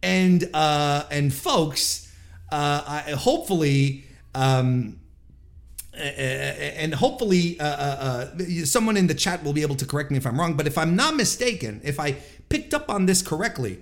and 0.02 0.50
uh, 0.54 1.04
and 1.12 1.32
folks, 1.32 2.12
uh, 2.52 2.84
I, 2.86 3.12
hopefully. 3.12 4.06
Um, 4.36 5.00
and 5.96 6.92
hopefully 6.92 7.60
uh, 7.60 7.66
uh, 7.66 8.32
uh, 8.40 8.66
someone 8.66 8.98
in 8.98 9.06
the 9.06 9.14
chat 9.14 9.44
will 9.44 9.54
be 9.54 9.62
able 9.62 9.76
to 9.76 9.86
correct 9.86 10.10
me 10.10 10.18
if 10.18 10.26
I'm 10.26 10.40
wrong. 10.40 10.58
But 10.58 10.66
if 10.66 10.76
I'm 10.76 10.96
not 10.96 11.16
mistaken, 11.16 11.82
if 11.84 12.00
I 12.00 12.14
picked 12.50 12.74
up 12.74 12.90
on 12.90 13.06
this 13.06 13.22
correctly, 13.22 13.78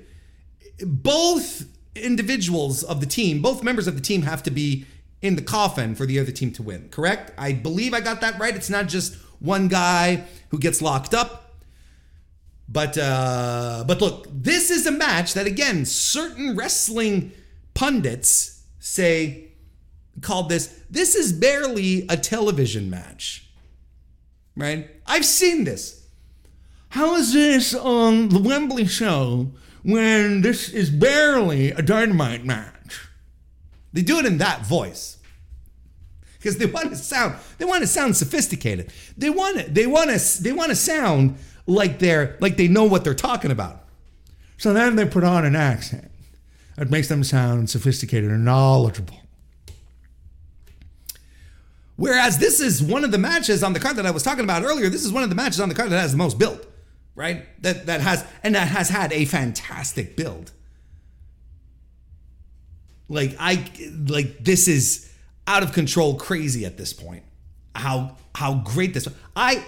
both 0.86 1.64
individuals 1.96 2.84
of 2.84 3.00
the 3.00 3.06
team, 3.06 3.42
both 3.42 3.64
members 3.64 3.88
of 3.88 3.96
the 3.96 4.02
team 4.02 4.24
have 4.24 4.44
to 4.44 4.52
be 4.52 4.86
in 5.22 5.36
the 5.36 5.42
coffin 5.42 5.94
for 5.96 6.06
the 6.06 6.20
other 6.20 6.32
team 6.32 6.52
to 6.54 6.64
win, 6.64 6.90
correct? 6.90 7.32
I 7.38 7.54
believe 7.54 7.94
I 7.94 8.02
got 8.02 8.22
that 8.22 8.40
right. 8.40 8.56
It's 8.56 8.70
not 8.70 8.88
just 8.88 9.16
one 9.40 9.68
guy 9.68 10.26
who 10.50 10.60
gets 10.60 10.82
locked 10.82 11.14
up. 11.14 11.38
But 12.68 12.98
uh, 12.98 13.84
but 13.86 14.00
look, 14.00 14.28
this 14.32 14.72
is 14.72 14.88
a 14.88 14.92
match 14.92 15.34
that 15.34 15.46
again, 15.46 15.84
certain 15.86 16.56
wrestling 16.56 17.34
pundits 17.74 18.64
say 18.80 19.50
called 20.22 20.50
this 20.50 20.80
this 20.90 21.16
is 21.16 21.34
barely 21.34 22.06
a 22.08 22.16
television 22.16 22.90
match. 22.90 23.50
Right? 24.56 24.90
I've 25.06 25.26
seen 25.26 25.66
this. 25.66 26.08
How 26.90 27.16
is 27.16 27.34
this 27.34 27.74
on 27.74 28.30
the 28.30 28.40
Wembley 28.40 28.86
show 28.86 29.52
when 29.84 30.42
this 30.42 30.70
is 30.70 30.90
barely 30.90 31.72
a 31.72 31.82
dynamite 31.82 32.46
match? 32.46 33.08
They 33.94 34.02
do 34.02 34.20
it 34.20 34.26
in 34.26 34.38
that 34.38 34.66
voice 34.66 35.18
because 36.38 36.58
they 36.58 36.66
want 36.66 36.90
to 36.90 36.96
sound 36.96 37.36
they 37.58 37.66
want 37.66 37.82
to 37.82 37.88
sound 37.88 38.16
sophisticated. 38.16 38.92
They 39.18 39.30
want 39.30 39.60
to 39.60 39.70
they 39.70 39.88
want 39.88 40.10
to 40.10 40.44
they 40.44 40.52
want 40.52 40.70
to 40.70 40.76
sound 40.76 41.38
like 41.68 42.00
they're 42.00 42.38
like 42.40 42.58
they 42.58 42.68
know 42.68 42.86
what 42.86 43.04
they're 43.04 43.14
talking 43.14 43.52
about. 43.52 43.84
So 44.58 44.74
then 44.74 44.96
they 44.96 45.06
put 45.06 45.24
on 45.24 45.46
an 45.46 45.56
accent 45.56 46.12
that 46.78 46.90
makes 46.90 47.08
them 47.10 47.24
sound 47.24 47.70
sophisticated 47.70 48.32
and 48.32 48.46
knowledgeable. 48.46 49.18
Whereas 51.96 52.40
this 52.40 52.60
is 52.60 52.82
one 52.82 53.04
of 53.04 53.12
the 53.12 53.20
matches 53.20 53.62
on 53.62 53.74
the 53.74 53.80
card 53.80 53.96
that 53.98 54.08
I 54.08 54.12
was 54.12 54.24
talking 54.24 54.44
about 54.44 54.64
earlier. 54.64 54.90
This 54.90 55.06
is 55.06 55.12
one 55.12 55.22
of 55.22 55.30
the 55.30 55.36
matches 55.36 55.60
on 55.60 55.70
the 55.70 55.76
card 55.76 55.92
that 55.92 56.00
has 56.00 56.12
the 56.12 56.18
most 56.18 56.40
build, 56.40 56.66
right? 57.16 57.46
That 57.62 57.86
that 57.88 58.02
has 58.02 58.26
and 58.44 58.56
that 58.56 58.68
has 58.68 58.90
had 58.90 59.12
a 59.14 59.26
fantastic 59.26 60.16
build. 60.16 60.52
Like 63.08 63.36
I 63.40 63.66
like 64.08 64.44
this 64.44 64.68
is 64.68 65.12
out 65.48 65.64
of 65.64 65.74
control 65.74 66.16
crazy 66.16 66.66
at 66.66 66.78
this 66.78 66.94
point. 66.94 67.24
How 67.76 68.18
how 68.36 68.56
great 68.56 68.94
this 68.94 69.08
I 69.36 69.64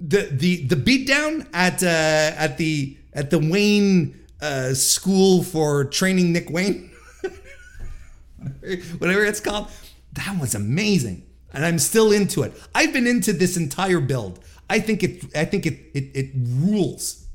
the 0.00 0.28
the 0.30 0.66
the 0.66 0.76
beatdown 0.76 1.46
at 1.52 1.82
uh 1.82 1.86
at 1.86 2.58
the 2.58 2.96
at 3.12 3.30
the 3.30 3.38
Wayne 3.38 4.18
uh 4.40 4.74
school 4.74 5.42
for 5.42 5.84
training 5.84 6.32
Nick 6.32 6.48
Wayne 6.50 6.90
whatever 8.98 9.24
it's 9.24 9.40
called 9.40 9.68
that 10.14 10.40
was 10.40 10.54
amazing 10.54 11.22
and 11.52 11.64
I'm 11.64 11.78
still 11.78 12.12
into 12.12 12.42
it. 12.42 12.52
I've 12.74 12.92
been 12.92 13.06
into 13.06 13.32
this 13.32 13.56
entire 13.56 14.00
build. 14.00 14.40
I 14.70 14.78
think 14.78 15.02
it 15.02 15.36
I 15.36 15.44
think 15.44 15.66
it 15.66 15.78
it, 15.92 16.10
it 16.14 16.30
rules. 16.34 17.26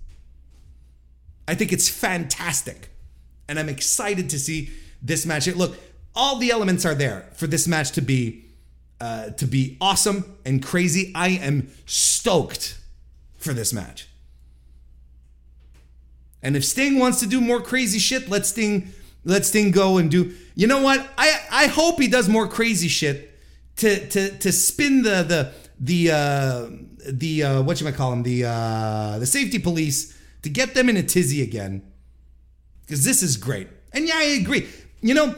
I 1.47 1.53
think 1.53 1.73
it's 1.73 1.89
fantastic. 1.89 2.89
And 3.47 3.59
I'm 3.59 3.69
excited 3.69 4.29
to 4.31 4.39
see 4.39 4.71
this 5.01 5.25
match. 5.25 5.45
Look, 5.47 5.77
all 6.15 6.37
the 6.37 6.49
elements 6.49 6.85
are 6.85 6.95
there 6.95 7.29
for 7.33 7.45
this 7.45 7.67
match 7.67 7.91
to 7.91 8.01
be 8.01 8.45
uh, 9.01 9.31
to 9.31 9.45
be 9.45 9.77
awesome 9.81 10.37
and 10.45 10.63
crazy. 10.63 11.11
I 11.13 11.29
am 11.29 11.69
stoked 11.85 12.79
for 13.37 13.53
this 13.53 13.73
match. 13.73 14.07
And 16.41 16.55
if 16.55 16.63
Sting 16.63 16.99
wants 16.99 17.19
to 17.19 17.27
do 17.27 17.41
more 17.41 17.59
crazy 17.59 17.99
shit, 17.99 18.29
let 18.29 18.45
Sting 18.45 18.93
let 19.25 19.45
Sting 19.45 19.71
go 19.71 19.97
and 19.97 20.09
do. 20.09 20.33
You 20.55 20.67
know 20.67 20.81
what? 20.81 21.05
I 21.17 21.41
I 21.51 21.67
hope 21.67 21.99
he 21.99 22.07
does 22.07 22.29
more 22.29 22.47
crazy 22.47 22.87
shit 22.87 23.37
to 23.77 24.07
to 24.07 24.37
to 24.37 24.51
spin 24.53 25.01
the 25.01 25.23
the 25.23 25.53
the 25.79 26.11
uh 26.11 26.94
the 27.07 27.43
uh 27.43 27.61
what 27.61 27.79
you 27.79 27.85
might 27.85 27.95
call 27.95 28.11
them 28.11 28.23
the 28.23 28.45
uh 28.45 29.19
the 29.19 29.25
safety 29.25 29.59
police 29.59 30.17
to 30.41 30.49
get 30.49 30.73
them 30.73 30.89
in 30.89 30.97
a 30.97 31.03
tizzy 31.03 31.41
again. 31.41 31.81
Cuz 32.87 33.03
this 33.03 33.23
is 33.23 33.37
great. 33.37 33.67
And 33.93 34.07
yeah, 34.07 34.17
I 34.17 34.23
agree. 34.41 34.67
You 35.01 35.13
know, 35.13 35.35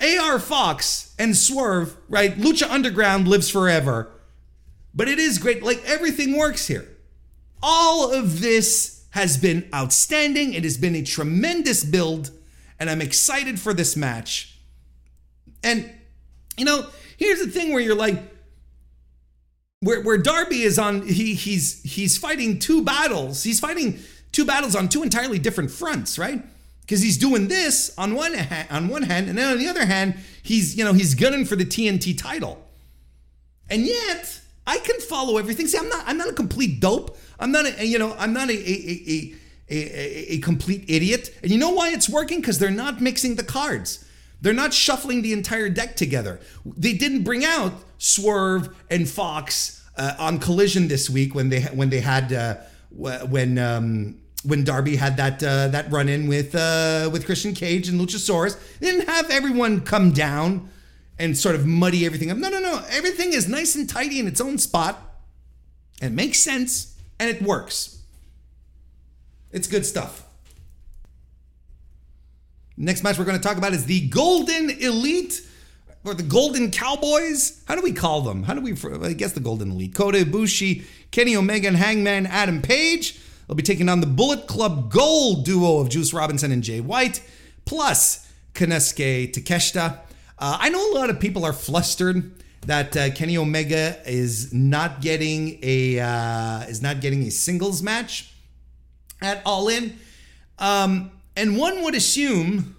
AR 0.00 0.38
Fox 0.38 1.14
and 1.18 1.36
Swerve, 1.36 1.96
right? 2.08 2.36
Lucha 2.36 2.68
Underground 2.70 3.26
lives 3.26 3.48
forever. 3.50 4.10
But 4.94 5.08
it 5.08 5.18
is 5.18 5.38
great. 5.38 5.62
Like 5.62 5.82
everything 5.84 6.36
works 6.36 6.66
here. 6.66 6.88
All 7.62 8.12
of 8.12 8.40
this 8.40 9.04
has 9.10 9.36
been 9.36 9.68
outstanding. 9.74 10.54
It 10.54 10.64
has 10.64 10.76
been 10.76 10.94
a 10.94 11.02
tremendous 11.02 11.82
build, 11.84 12.30
and 12.78 12.88
I'm 12.88 13.00
excited 13.00 13.58
for 13.58 13.74
this 13.74 13.96
match. 13.96 14.58
And, 15.62 15.90
you 16.56 16.64
know, 16.64 16.86
here's 17.16 17.40
the 17.40 17.50
thing 17.50 17.72
where 17.72 17.82
you're 17.82 17.96
like, 17.96 18.22
where, 19.80 20.02
where 20.02 20.18
Darby 20.18 20.62
is 20.62 20.78
on, 20.78 21.06
he 21.06 21.34
he's 21.34 21.82
he's 21.82 22.18
fighting 22.18 22.58
two 22.58 22.82
battles. 22.82 23.42
He's 23.42 23.60
fighting 23.60 23.98
two 24.32 24.44
battles 24.44 24.74
on 24.74 24.88
two 24.88 25.02
entirely 25.02 25.38
different 25.38 25.70
fronts, 25.70 26.18
right? 26.18 26.42
Because 26.80 27.02
he's 27.02 27.18
doing 27.18 27.48
this 27.48 27.94
on 27.98 28.14
one 28.14 28.34
hand, 28.34 28.68
on 28.70 28.88
one 28.88 29.02
hand, 29.02 29.28
and 29.28 29.36
then 29.36 29.52
on 29.52 29.58
the 29.58 29.68
other 29.68 29.84
hand, 29.84 30.16
he's 30.42 30.76
you 30.76 30.84
know 30.84 30.92
he's 30.92 31.14
gunning 31.14 31.44
for 31.44 31.56
the 31.56 31.64
TNT 31.64 32.16
title. 32.16 32.64
And 33.70 33.84
yet, 33.84 34.40
I 34.66 34.78
can 34.78 34.98
follow 35.00 35.36
everything. 35.38 35.66
See, 35.66 35.78
I'm 35.78 35.88
not 35.88 36.04
I'm 36.06 36.18
not 36.18 36.28
a 36.28 36.32
complete 36.32 36.80
dope. 36.80 37.16
I'm 37.38 37.52
not 37.52 37.66
a, 37.66 37.86
you 37.86 37.98
know, 37.98 38.14
I'm 38.18 38.32
not 38.32 38.48
a, 38.48 38.52
a, 38.52 39.12
a, 39.12 39.34
a, 39.70 40.32
a 40.34 40.38
complete 40.38 40.86
idiot. 40.88 41.32
And 41.42 41.52
you 41.52 41.58
know 41.58 41.70
why 41.70 41.90
it's 41.90 42.08
working? 42.08 42.40
Because 42.40 42.58
they're 42.58 42.70
not 42.70 43.00
mixing 43.00 43.36
the 43.36 43.44
cards. 43.44 44.04
They're 44.40 44.52
not 44.52 44.72
shuffling 44.72 45.22
the 45.22 45.32
entire 45.32 45.68
deck 45.68 45.96
together. 45.96 46.40
They 46.64 46.92
didn't 46.92 47.24
bring 47.24 47.44
out 47.44 47.72
Swerve 47.98 48.74
and 48.90 49.08
Fox 49.08 49.84
uh, 49.96 50.14
on 50.18 50.38
Collision 50.38 50.88
this 50.88 51.10
week 51.10 51.34
when 51.34 51.48
they 51.48 51.62
when 51.62 51.90
they 51.90 52.00
had 52.00 52.32
uh, 52.32 52.56
when 52.90 53.58
um, 53.58 54.20
when 54.44 54.64
Darby 54.64 54.96
had 54.96 55.16
that 55.16 55.42
uh, 55.42 55.68
that 55.68 55.90
run 55.90 56.08
in 56.08 56.28
with 56.28 56.54
uh, 56.54 57.10
with 57.12 57.26
Christian 57.26 57.54
Cage 57.54 57.88
and 57.88 58.00
Luchasaurus. 58.00 58.58
They 58.78 58.90
didn't 58.90 59.08
have 59.08 59.30
everyone 59.30 59.80
come 59.80 60.12
down 60.12 60.70
and 61.18 61.36
sort 61.36 61.56
of 61.56 61.66
muddy 61.66 62.06
everything 62.06 62.30
up. 62.30 62.38
No, 62.38 62.48
no, 62.48 62.60
no. 62.60 62.82
Everything 62.90 63.32
is 63.32 63.48
nice 63.48 63.74
and 63.74 63.88
tidy 63.88 64.20
in 64.20 64.28
its 64.28 64.40
own 64.40 64.58
spot. 64.58 65.02
It 66.00 66.12
makes 66.12 66.38
sense 66.38 66.96
and 67.18 67.28
it 67.28 67.42
works. 67.42 68.02
It's 69.50 69.66
good 69.66 69.84
stuff. 69.84 70.27
Next 72.80 73.02
match 73.02 73.18
we're 73.18 73.24
going 73.24 73.36
to 73.36 73.42
talk 73.42 73.56
about 73.58 73.72
is 73.72 73.86
the 73.86 74.08
Golden 74.08 74.70
Elite 74.70 75.42
or 76.04 76.14
the 76.14 76.22
Golden 76.22 76.70
Cowboys. 76.70 77.64
How 77.66 77.74
do 77.74 77.82
we 77.82 77.92
call 77.92 78.20
them? 78.20 78.44
How 78.44 78.54
do 78.54 78.60
we? 78.60 78.72
I 79.04 79.14
guess 79.14 79.32
the 79.32 79.40
Golden 79.40 79.72
Elite. 79.72 79.96
Kota 79.96 80.18
Ibushi, 80.18 80.84
Kenny 81.10 81.34
Omega, 81.34 81.66
and 81.66 81.76
Hangman 81.76 82.26
Adam 82.26 82.62
Page. 82.62 83.18
They'll 83.46 83.56
be 83.56 83.64
taking 83.64 83.88
on 83.88 84.00
the 84.00 84.06
Bullet 84.06 84.46
Club 84.46 84.92
Gold 84.92 85.44
duo 85.44 85.80
of 85.80 85.88
Juice 85.88 86.12
Robinson 86.12 86.52
and 86.52 86.62
Jay 86.62 86.80
White, 86.80 87.20
plus 87.64 88.30
Konosuke 88.54 89.32
Takeshita. 89.32 89.98
Uh, 90.38 90.58
I 90.60 90.68
know 90.68 90.92
a 90.92 90.94
lot 90.94 91.10
of 91.10 91.18
people 91.18 91.44
are 91.44 91.52
flustered 91.52 92.30
that 92.66 92.96
uh, 92.96 93.10
Kenny 93.10 93.36
Omega 93.36 94.00
is 94.06 94.54
not 94.54 95.00
getting 95.00 95.58
a 95.62 95.98
uh, 95.98 96.60
is 96.68 96.80
not 96.80 97.00
getting 97.00 97.24
a 97.24 97.30
singles 97.32 97.82
match 97.82 98.32
at 99.20 99.42
All 99.44 99.68
In, 99.68 99.98
um, 100.60 101.10
and 101.38 101.56
one 101.56 101.82
would 101.84 101.94
assume 101.94 102.76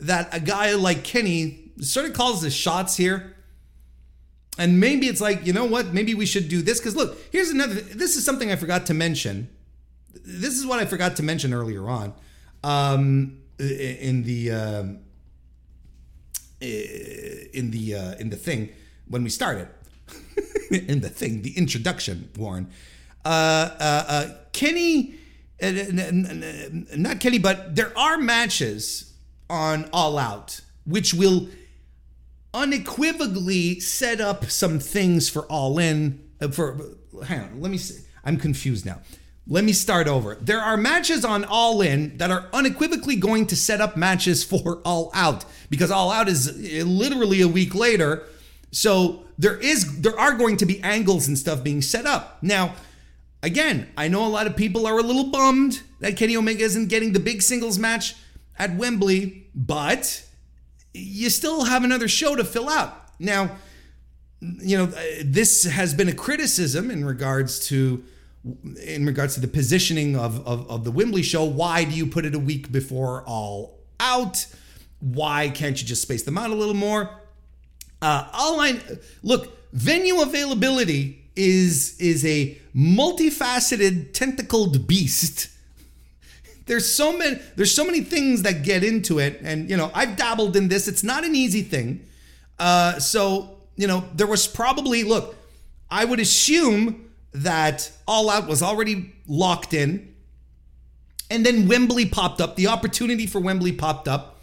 that 0.00 0.34
a 0.34 0.40
guy 0.40 0.74
like 0.74 1.04
Kenny 1.04 1.70
sort 1.80 2.06
of 2.06 2.14
calls 2.14 2.40
the 2.40 2.50
shots 2.50 2.96
here. 2.96 3.36
And 4.58 4.80
maybe 4.80 5.08
it's 5.08 5.20
like, 5.20 5.46
you 5.46 5.52
know 5.52 5.64
what? 5.64 5.92
Maybe 5.92 6.14
we 6.14 6.26
should 6.26 6.48
do 6.48 6.62
this. 6.62 6.78
Because 6.80 6.96
look, 6.96 7.18
here's 7.32 7.50
another. 7.50 7.74
This 7.74 8.16
is 8.16 8.24
something 8.24 8.50
I 8.50 8.56
forgot 8.56 8.86
to 8.86 8.94
mention. 8.94 9.48
This 10.24 10.54
is 10.54 10.64
what 10.64 10.78
I 10.78 10.86
forgot 10.86 11.16
to 11.16 11.22
mention 11.22 11.52
earlier 11.52 11.88
on 11.88 12.14
um, 12.62 13.38
in 13.58 14.22
the 14.22 14.50
um, 14.50 14.98
in 16.60 17.70
the 17.72 17.94
uh, 17.94 18.14
in 18.14 18.30
the 18.30 18.36
thing 18.36 18.70
when 19.06 19.22
we 19.22 19.28
started 19.28 19.68
in 20.70 21.00
the 21.00 21.10
thing 21.10 21.42
the 21.42 21.56
introduction 21.58 22.30
warren 22.38 22.70
uh, 23.24 23.28
uh, 23.28 24.04
uh 24.08 24.28
kenny 24.52 25.14
not 25.60 27.20
kenny 27.20 27.38
but 27.38 27.74
there 27.74 27.96
are 27.96 28.18
matches 28.18 29.14
on 29.48 29.88
all 29.92 30.18
out 30.18 30.60
which 30.84 31.14
will 31.14 31.48
unequivocally 32.52 33.80
set 33.80 34.20
up 34.20 34.44
some 34.46 34.78
things 34.78 35.28
for 35.28 35.42
all 35.46 35.78
in 35.78 36.20
for 36.52 36.96
hang 37.26 37.40
on 37.40 37.60
let 37.60 37.70
me 37.70 37.78
see 37.78 38.02
i'm 38.24 38.36
confused 38.36 38.84
now 38.84 39.00
let 39.46 39.64
me 39.64 39.74
start 39.74 40.08
over. 40.08 40.36
There 40.36 40.60
are 40.60 40.76
matches 40.76 41.24
on 41.24 41.44
All 41.44 41.82
In 41.82 42.16
that 42.16 42.30
are 42.30 42.48
unequivocally 42.52 43.16
going 43.16 43.46
to 43.48 43.56
set 43.56 43.80
up 43.80 43.96
matches 43.96 44.42
for 44.42 44.80
All 44.86 45.10
Out 45.12 45.44
because 45.68 45.90
All 45.90 46.10
Out 46.10 46.28
is 46.28 46.48
uh, 46.48 46.84
literally 46.86 47.42
a 47.42 47.48
week 47.48 47.74
later. 47.74 48.24
So 48.70 49.24
there 49.36 49.58
is 49.58 50.00
there 50.00 50.18
are 50.18 50.32
going 50.32 50.56
to 50.58 50.66
be 50.66 50.82
angles 50.82 51.28
and 51.28 51.38
stuff 51.38 51.62
being 51.62 51.82
set 51.82 52.06
up. 52.06 52.42
Now, 52.42 52.74
again, 53.44 53.88
I 53.96 54.08
know 54.08 54.26
a 54.26 54.28
lot 54.28 54.46
of 54.46 54.56
people 54.56 54.86
are 54.86 54.98
a 54.98 55.02
little 55.02 55.24
bummed 55.30 55.82
that 56.00 56.16
Kenny 56.16 56.36
Omega 56.36 56.64
isn't 56.64 56.88
getting 56.88 57.12
the 57.12 57.20
big 57.20 57.42
singles 57.42 57.78
match 57.78 58.14
at 58.58 58.74
Wembley, 58.74 59.46
but 59.54 60.24
you 60.94 61.28
still 61.28 61.64
have 61.64 61.84
another 61.84 62.08
show 62.08 62.34
to 62.34 62.44
fill 62.44 62.68
out. 62.68 63.10
Now, 63.20 63.56
you 64.40 64.78
know, 64.78 64.86
this 65.22 65.64
has 65.64 65.94
been 65.94 66.08
a 66.08 66.14
criticism 66.14 66.90
in 66.90 67.04
regards 67.04 67.66
to 67.68 68.02
in 68.84 69.06
regards 69.06 69.34
to 69.34 69.40
the 69.40 69.48
positioning 69.48 70.16
of, 70.16 70.46
of, 70.46 70.70
of 70.70 70.84
the 70.84 70.90
Wembley 70.90 71.22
show, 71.22 71.44
why 71.44 71.84
do 71.84 71.92
you 71.92 72.06
put 72.06 72.26
it 72.26 72.34
a 72.34 72.38
week 72.38 72.70
before 72.70 73.22
all 73.22 73.78
out? 73.98 74.46
Why 75.00 75.48
can't 75.48 75.80
you 75.80 75.86
just 75.86 76.02
space 76.02 76.24
them 76.24 76.36
out 76.36 76.50
a 76.50 76.54
little 76.54 76.74
more? 76.74 77.08
Uh, 78.02 78.28
all 78.34 78.60
I 78.60 78.80
look, 79.22 79.56
venue 79.72 80.20
availability 80.20 81.24
is 81.36 81.98
is 81.98 82.24
a 82.26 82.58
multifaceted, 82.74 84.12
tentacled 84.12 84.86
beast. 84.86 85.48
There's 86.66 86.92
so 86.92 87.16
many 87.16 87.40
there's 87.56 87.74
so 87.74 87.84
many 87.84 88.00
things 88.00 88.42
that 88.42 88.62
get 88.62 88.82
into 88.82 89.18
it, 89.18 89.40
and 89.42 89.68
you 89.68 89.76
know 89.76 89.90
I've 89.94 90.16
dabbled 90.16 90.56
in 90.56 90.68
this. 90.68 90.88
It's 90.88 91.02
not 91.02 91.24
an 91.24 91.34
easy 91.34 91.62
thing. 91.62 92.06
Uh, 92.58 92.98
so 92.98 93.58
you 93.76 93.86
know 93.86 94.04
there 94.14 94.26
was 94.26 94.46
probably 94.46 95.04
look. 95.04 95.36
I 95.90 96.04
would 96.04 96.20
assume 96.20 97.10
that 97.34 97.90
All 98.06 98.30
Out 98.30 98.46
was 98.48 98.62
already 98.62 99.12
locked 99.26 99.74
in. 99.74 100.14
And 101.30 101.44
then 101.44 101.68
Wembley 101.68 102.06
popped 102.06 102.40
up. 102.40 102.56
The 102.56 102.68
opportunity 102.68 103.26
for 103.26 103.40
Wembley 103.40 103.72
popped 103.72 104.08
up. 104.08 104.40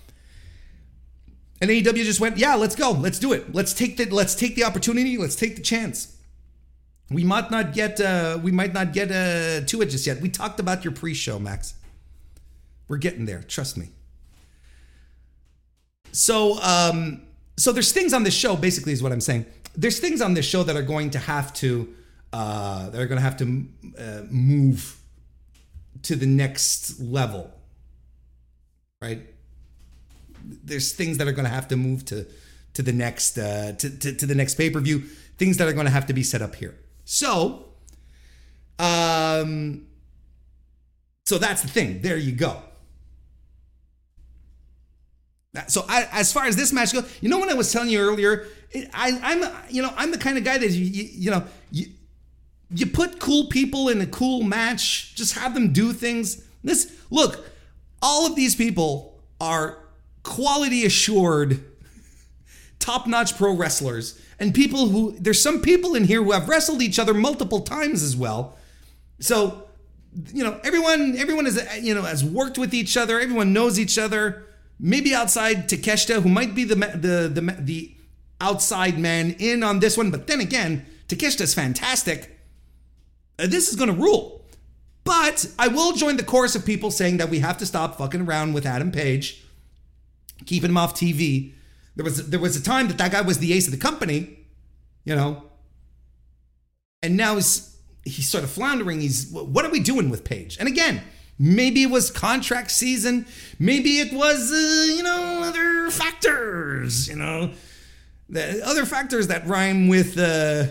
And 1.62 1.70
AEW 1.70 2.04
just 2.04 2.20
went, 2.20 2.38
yeah, 2.38 2.56
let's 2.56 2.76
go. 2.76 2.92
Let's 2.92 3.20
do 3.20 3.34
it. 3.34 3.54
Let's 3.54 3.74
take 3.74 3.98
the 3.98 4.06
let's 4.06 4.36
take 4.36 4.56
the 4.56 4.64
opportunity. 4.64 5.18
Let's 5.18 5.36
take 5.36 5.56
the 5.56 5.62
chance. 5.62 6.18
We 7.12 7.24
might 7.24 7.52
not 7.52 7.74
get 7.74 8.00
uh 8.00 8.40
we 8.42 8.52
might 8.52 8.74
not 8.74 8.94
get 8.94 9.12
uh 9.12 9.66
to 9.66 9.82
it 9.82 9.88
just 9.88 10.08
yet. 10.08 10.22
We 10.22 10.30
talked 10.30 10.60
about 10.60 10.84
your 10.84 10.94
pre-show, 10.94 11.40
Max. 11.40 11.74
We're 12.88 12.98
getting 12.98 13.26
there, 13.26 13.44
trust 13.44 13.78
me. 13.78 13.90
So 16.12 16.62
um 16.62 17.24
so 17.58 17.72
there's 17.72 17.92
things 17.92 18.14
on 18.14 18.24
this 18.24 18.34
show, 18.34 18.56
basically, 18.56 18.94
is 18.94 19.04
what 19.04 19.12
I'm 19.12 19.22
saying. 19.22 19.46
There's 19.76 20.00
things 20.00 20.22
on 20.22 20.34
this 20.34 20.46
show 20.46 20.64
that 20.64 20.76
are 20.76 20.82
going 20.82 21.12
to 21.12 21.20
have 21.20 21.54
to 21.56 21.94
uh, 22.34 22.90
they're 22.90 23.08
going 23.08 23.18
to 23.18 23.24
have 23.24 23.38
to 23.38 23.68
uh, 23.98 24.22
move 24.30 24.98
to 26.04 26.16
the 26.16 26.26
next 26.26 27.00
level, 27.00 27.52
right? 29.02 29.22
There's 30.44 30.94
things 30.94 31.18
that 31.18 31.28
are 31.28 31.34
going 31.34 31.46
to 31.46 31.52
have 31.52 31.68
to 31.70 31.76
move 31.76 32.06
to 32.06 32.26
to 32.74 32.82
the 32.82 32.94
next 32.94 33.38
uh, 33.38 33.74
to, 33.74 33.90
to, 34.00 34.14
to 34.14 34.26
the 34.26 34.36
next 34.36 34.56
pay 34.56 34.70
per 34.70 34.80
view. 34.80 35.00
Things 35.38 35.58
that 35.58 35.68
are 35.68 35.74
going 35.74 35.86
to 35.86 35.92
have 35.92 36.08
to 36.08 36.14
be 36.14 36.24
set 36.24 36.42
up 36.42 36.56
here. 36.56 36.76
So, 37.06 37.66
um, 38.80 39.88
so 41.26 41.38
that's 41.38 41.62
the 41.62 41.68
thing. 41.68 42.02
There 42.02 42.18
you 42.18 42.32
go. 42.32 42.62
So 45.68 45.86
I, 45.88 46.08
as 46.14 46.32
far 46.32 46.46
as 46.46 46.56
this 46.56 46.72
match 46.72 46.94
goes, 46.94 47.14
you 47.22 47.28
know 47.28 47.38
what 47.38 47.50
I 47.50 47.54
was 47.54 47.72
telling 47.74 47.90
you 47.90 48.00
earlier, 48.00 48.48
I, 48.94 49.20
I'm 49.22 49.66
you 49.70 49.82
know 49.82 49.94
I'm 49.98 50.12
the 50.12 50.18
kind 50.18 50.38
of 50.38 50.46
guy 50.46 50.58
that 50.58 50.70
you, 50.70 50.86
you, 50.86 51.10
you 51.12 51.32
know 51.32 51.44
you, 51.72 51.88
you 52.70 52.86
put 52.86 53.20
cool 53.20 53.48
people 53.48 53.90
in 53.90 54.00
a 54.00 54.06
cool 54.06 54.44
match, 54.44 55.14
just 55.16 55.38
have 55.38 55.54
them 55.54 55.74
do 55.74 55.92
things. 55.92 56.44
This 56.64 56.98
look, 57.10 57.46
all 58.02 58.26
of 58.26 58.36
these 58.36 58.56
people 58.56 59.20
are 59.42 59.78
quality 60.24 60.86
assured 60.86 61.66
top-notch 62.82 63.38
pro 63.38 63.56
wrestlers 63.56 64.20
and 64.40 64.54
people 64.54 64.88
who 64.90 65.16
there's 65.20 65.42
some 65.42 65.62
people 65.62 65.96
in 65.96 66.04
here 66.04 66.22
who 66.24 66.32
have 66.32 66.50
wrestled 66.50 66.82
each 66.82 66.98
other 67.00 67.14
multiple 67.14 67.62
times 67.62 68.02
as 68.02 68.18
well. 68.18 68.58
So, 69.20 69.68
you 70.34 70.44
know, 70.44 70.60
everyone 70.64 71.16
everyone 71.18 71.46
is 71.46 71.64
you 71.80 71.94
know 71.94 72.02
has 72.02 72.26
worked 72.26 72.58
with 72.58 72.74
each 72.74 72.98
other. 72.98 73.20
Everyone 73.20 73.54
knows 73.54 73.80
each 73.80 73.98
other. 73.98 74.44
Maybe 74.80 75.14
outside 75.14 75.70
Takeshita, 75.70 76.24
who 76.24 76.30
might 76.30 76.56
be 76.56 76.64
the 76.64 76.76
the 76.76 77.30
the 77.32 77.56
the 77.60 77.96
outside 78.42 78.98
man 78.98 79.36
in 79.38 79.62
on 79.62 79.80
this 79.80 79.96
one, 79.96 80.10
but 80.10 80.26
then 80.26 80.42
again, 80.42 80.86
Takeshita's 81.08 81.54
fantastic. 81.54 82.38
Uh, 83.38 83.46
this 83.48 83.70
is 83.70 83.76
going 83.76 83.90
to 83.90 83.96
rule. 83.96 84.44
But 85.04 85.46
I 85.58 85.68
will 85.68 85.94
join 85.94 86.18
the 86.18 86.24
chorus 86.24 86.56
of 86.56 86.66
people 86.66 86.92
saying 86.92 87.18
that 87.18 87.30
we 87.30 87.40
have 87.40 87.58
to 87.60 87.66
stop 87.66 87.98
fucking 87.98 88.22
around 88.22 88.54
with 88.54 88.66
Adam 88.66 88.92
Page, 88.92 89.44
keeping 90.46 90.72
him 90.72 90.78
off 90.78 90.96
TV. 90.96 91.54
There 91.96 92.04
was 92.04 92.30
there 92.30 92.40
was 92.40 92.56
a 92.56 92.64
time 92.64 92.88
that 92.88 92.98
that 92.98 93.12
guy 93.12 93.22
was 93.22 93.40
the 93.40 93.54
ace 93.54 93.68
of 93.68 93.72
the 93.72 93.80
company, 93.80 94.40
you 95.04 95.16
know, 95.16 95.44
and 97.04 97.18
now 97.18 97.36
he's 97.36 97.78
he's 98.04 98.30
sort 98.30 98.44
of 98.44 98.50
floundering. 98.50 99.02
He's 99.02 99.30
what 99.32 99.66
are 99.66 99.72
we 99.72 99.80
doing 99.80 100.10
with 100.10 100.24
Page? 100.24 100.58
And 100.60 100.68
again, 100.68 101.02
maybe 101.38 101.84
it 101.84 101.90
was 101.90 102.10
contract 102.10 102.72
season, 102.72 103.26
maybe 103.60 104.00
it 104.00 104.14
was 104.14 104.52
uh, 104.52 104.94
you 104.96 105.04
know 105.04 105.42
other 105.44 105.92
factors, 105.92 107.10
you 107.10 107.16
know, 107.16 107.52
the 108.30 108.66
other 108.66 108.86
factors 108.86 109.28
that 109.28 109.46
rhyme 109.48 109.88
with. 109.88 110.18
Uh, 110.18 110.68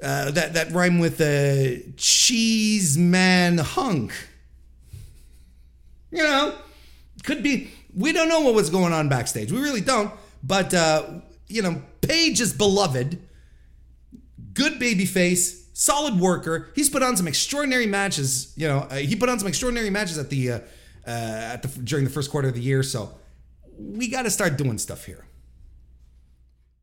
uh, 0.00 0.30
that 0.30 0.54
that 0.54 0.70
rhyme 0.70 1.00
with 1.00 1.18
the 1.18 1.82
uh, 1.84 1.90
cheese 1.96 2.96
man 2.96 3.58
hunk. 3.58 4.12
You 6.10 6.22
know, 6.22 6.54
could 7.24 7.42
be. 7.42 7.70
We 7.94 8.12
don't 8.12 8.28
know 8.28 8.40
what 8.40 8.54
was 8.54 8.70
going 8.70 8.92
on 8.92 9.08
backstage. 9.08 9.50
We 9.50 9.60
really 9.60 9.80
don't. 9.80 10.12
But 10.48 10.74
uh, 10.74 11.20
you 11.46 11.62
know, 11.62 11.82
Page 12.08 12.40
is 12.40 12.54
beloved. 12.54 13.22
Good 14.54 14.78
baby 14.78 15.04
face, 15.04 15.68
solid 15.74 16.18
worker. 16.18 16.70
He's 16.74 16.88
put 16.88 17.02
on 17.02 17.18
some 17.18 17.28
extraordinary 17.28 17.86
matches. 17.86 18.54
You 18.56 18.66
know, 18.66 18.78
uh, 18.78 18.96
he 18.96 19.14
put 19.14 19.28
on 19.28 19.38
some 19.38 19.46
extraordinary 19.46 19.90
matches 19.90 20.16
at 20.16 20.30
the 20.30 20.52
uh, 20.52 20.58
uh, 21.06 21.10
at 21.10 21.62
the 21.62 21.68
during 21.82 22.06
the 22.06 22.10
first 22.10 22.30
quarter 22.30 22.48
of 22.48 22.54
the 22.54 22.62
year. 22.62 22.82
So 22.82 23.12
we 23.78 24.08
got 24.08 24.22
to 24.22 24.30
start 24.30 24.56
doing 24.56 24.78
stuff 24.78 25.04
here. 25.04 25.26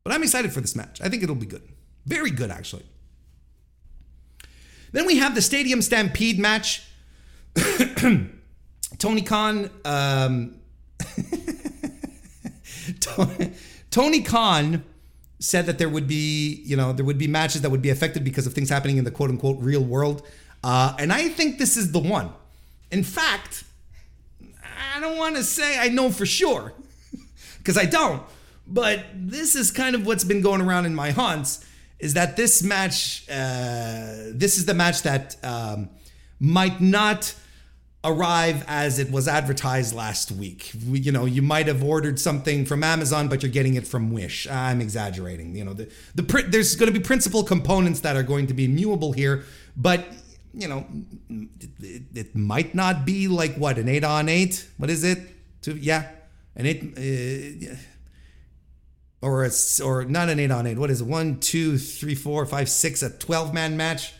But 0.03 0.13
I'm 0.13 0.21
excited 0.21 0.53
for 0.53 0.61
this 0.61 0.75
match. 0.75 1.01
I 1.01 1.09
think 1.09 1.23
it'll 1.23 1.33
be 1.33 1.47
good. 1.47 1.63
Very 2.05 2.29
good, 2.29 2.51
actually. 2.51 2.85
Then 4.91 5.07
we 5.07 5.17
have 5.17 5.33
the 5.33 5.41
Stadium 5.41 5.81
Stampede 5.81 6.37
match. 6.37 6.83
Tony 8.99 9.23
Khan. 9.23 9.71
Um, 9.83 10.59
Tony 13.91 14.21
Khan 14.21 14.83
said 15.39 15.65
that 15.65 15.77
there 15.77 15.89
would 15.89 16.07
be, 16.07 16.61
you 16.65 16.75
know, 16.75 16.93
there 16.93 17.05
would 17.05 17.17
be 17.17 17.27
matches 17.27 17.61
that 17.61 17.69
would 17.69 17.81
be 17.81 17.89
affected 17.89 18.23
because 18.23 18.47
of 18.47 18.53
things 18.53 18.69
happening 18.69 18.97
in 18.97 19.03
the 19.03 19.11
quote 19.11 19.29
unquote 19.29 19.57
real 19.59 19.83
world. 19.83 20.25
Uh, 20.63 20.95
and 20.97 21.11
I 21.13 21.29
think 21.29 21.59
this 21.59 21.77
is 21.77 21.91
the 21.91 21.99
one. 21.99 22.31
In 22.91 23.03
fact, 23.03 23.63
I 24.95 24.99
don't 24.99 25.17
want 25.17 25.35
to 25.35 25.43
say 25.43 25.77
I 25.79 25.89
know 25.89 26.09
for 26.09 26.25
sure 26.25 26.73
because 27.57 27.77
I 27.77 27.85
don't, 27.85 28.23
but 28.67 29.05
this 29.13 29.55
is 29.55 29.71
kind 29.71 29.95
of 29.95 30.05
what's 30.05 30.23
been 30.23 30.41
going 30.41 30.61
around 30.61 30.85
in 30.85 30.95
my 30.95 31.11
haunts 31.11 31.65
is 31.99 32.13
that 32.15 32.35
this 32.35 32.63
match, 32.63 33.27
uh, 33.29 34.31
this 34.31 34.57
is 34.57 34.65
the 34.65 34.73
match 34.73 35.03
that 35.03 35.35
um, 35.43 35.89
might 36.39 36.81
not 36.81 37.33
arrive 38.05 38.63
as 38.67 38.99
it 38.99 39.11
was 39.11 39.27
advertised 39.27 39.93
last 39.93 40.31
week. 40.31 40.71
You 40.85 41.11
know, 41.11 41.25
you 41.25 41.41
might 41.41 41.67
have 41.67 41.83
ordered 41.83 42.19
something 42.19 42.65
from 42.65 42.83
Amazon, 42.83 43.27
but 43.27 43.43
you're 43.43 43.51
getting 43.51 43.73
it 43.73 43.87
from 43.87 44.11
Wish. 44.11 44.47
I'm 44.47 44.79
exaggerating. 44.79 45.55
You 45.55 45.65
know, 45.65 45.73
the 45.73 45.91
the 46.13 46.45
there's 46.47 46.75
going 46.75 46.93
to 46.93 46.97
be 46.97 47.03
principal 47.03 47.43
components 47.43 48.01
that 48.01 48.15
are 48.15 48.23
going 48.23 48.47
to 48.47 48.53
be 48.53 48.67
mutable 48.67 49.11
here, 49.11 49.43
but 49.75 50.05
you 50.53 50.67
know, 50.67 50.85
it, 51.81 52.03
it 52.13 52.35
might 52.35 52.73
not 52.75 53.05
be 53.05 53.27
like 53.27 53.55
what 53.55 53.77
an 53.77 53.89
eight 53.89 54.03
on 54.03 54.29
eight. 54.29 54.65
What 54.77 54.89
is 54.89 55.03
it? 55.03 55.19
To 55.63 55.73
yeah, 55.73 56.09
an 56.55 56.65
eight. 56.65 56.97
Uh, 56.97 57.75
or 59.21 59.43
a, 59.43 59.49
or 59.83 60.05
not 60.05 60.29
an 60.29 60.39
eight 60.39 60.51
on 60.51 60.67
eight. 60.67 60.77
What 60.77 60.91
is 60.91 61.01
it? 61.01 61.07
One, 61.07 61.39
two, 61.39 61.79
three, 61.79 62.13
four, 62.13 62.45
five, 62.45 62.69
six, 62.69 63.01
a 63.01 63.09
twelve 63.09 63.55
man 63.55 63.75
match. 63.75 64.13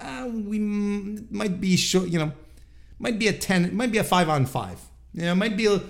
Uh, 0.00 0.26
we 0.32 0.56
m- 0.56 1.28
might 1.30 1.60
be 1.60 1.76
sure. 1.76 2.06
You 2.06 2.18
know, 2.18 2.32
might 2.98 3.18
be 3.18 3.28
a 3.28 3.32
ten. 3.32 3.64
It 3.64 3.72
might 3.72 3.92
be 3.92 3.98
a 3.98 4.04
five 4.04 4.28
on 4.28 4.46
five. 4.46 4.80
You 5.14 5.22
know, 5.22 5.32
it 5.32 5.36
might 5.36 5.56
be 5.56 5.66
a, 5.66 5.80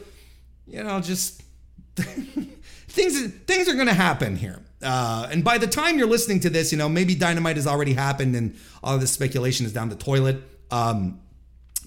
you 0.67 0.83
know, 0.83 1.01
just 1.01 1.43
things. 1.97 3.33
Things 3.47 3.69
are 3.69 3.75
going 3.75 3.87
to 3.87 3.95
happen 3.95 4.37
here. 4.37 4.61
Uh, 4.81 5.29
and 5.31 5.43
by 5.43 5.59
the 5.59 5.67
time 5.67 5.99
you're 5.99 6.09
listening 6.09 6.41
to 6.41 6.51
this, 6.51 6.71
you 6.71 6.79
know, 6.79 6.89
maybe 6.89 7.15
dynamite 7.15 7.57
has 7.57 7.67
already 7.67 7.95
happened 7.95 8.37
and 8.37 8.57
all 8.83 8.97
this 8.99 9.11
speculation 9.11 9.67
is 9.67 9.73
down 9.73 9.89
the 9.89 9.97
toilet. 9.97 10.37
Um, 10.71 11.21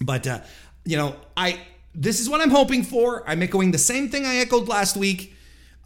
but 0.00 0.26
uh, 0.26 0.40
you 0.84 0.96
know, 0.96 1.16
I 1.36 1.58
this 1.94 2.20
is 2.20 2.28
what 2.28 2.40
I'm 2.40 2.50
hoping 2.50 2.82
for. 2.82 3.28
I'm 3.28 3.42
echoing 3.42 3.70
the 3.70 3.78
same 3.78 4.08
thing 4.08 4.26
I 4.26 4.36
echoed 4.36 4.68
last 4.68 4.96
week 4.96 5.34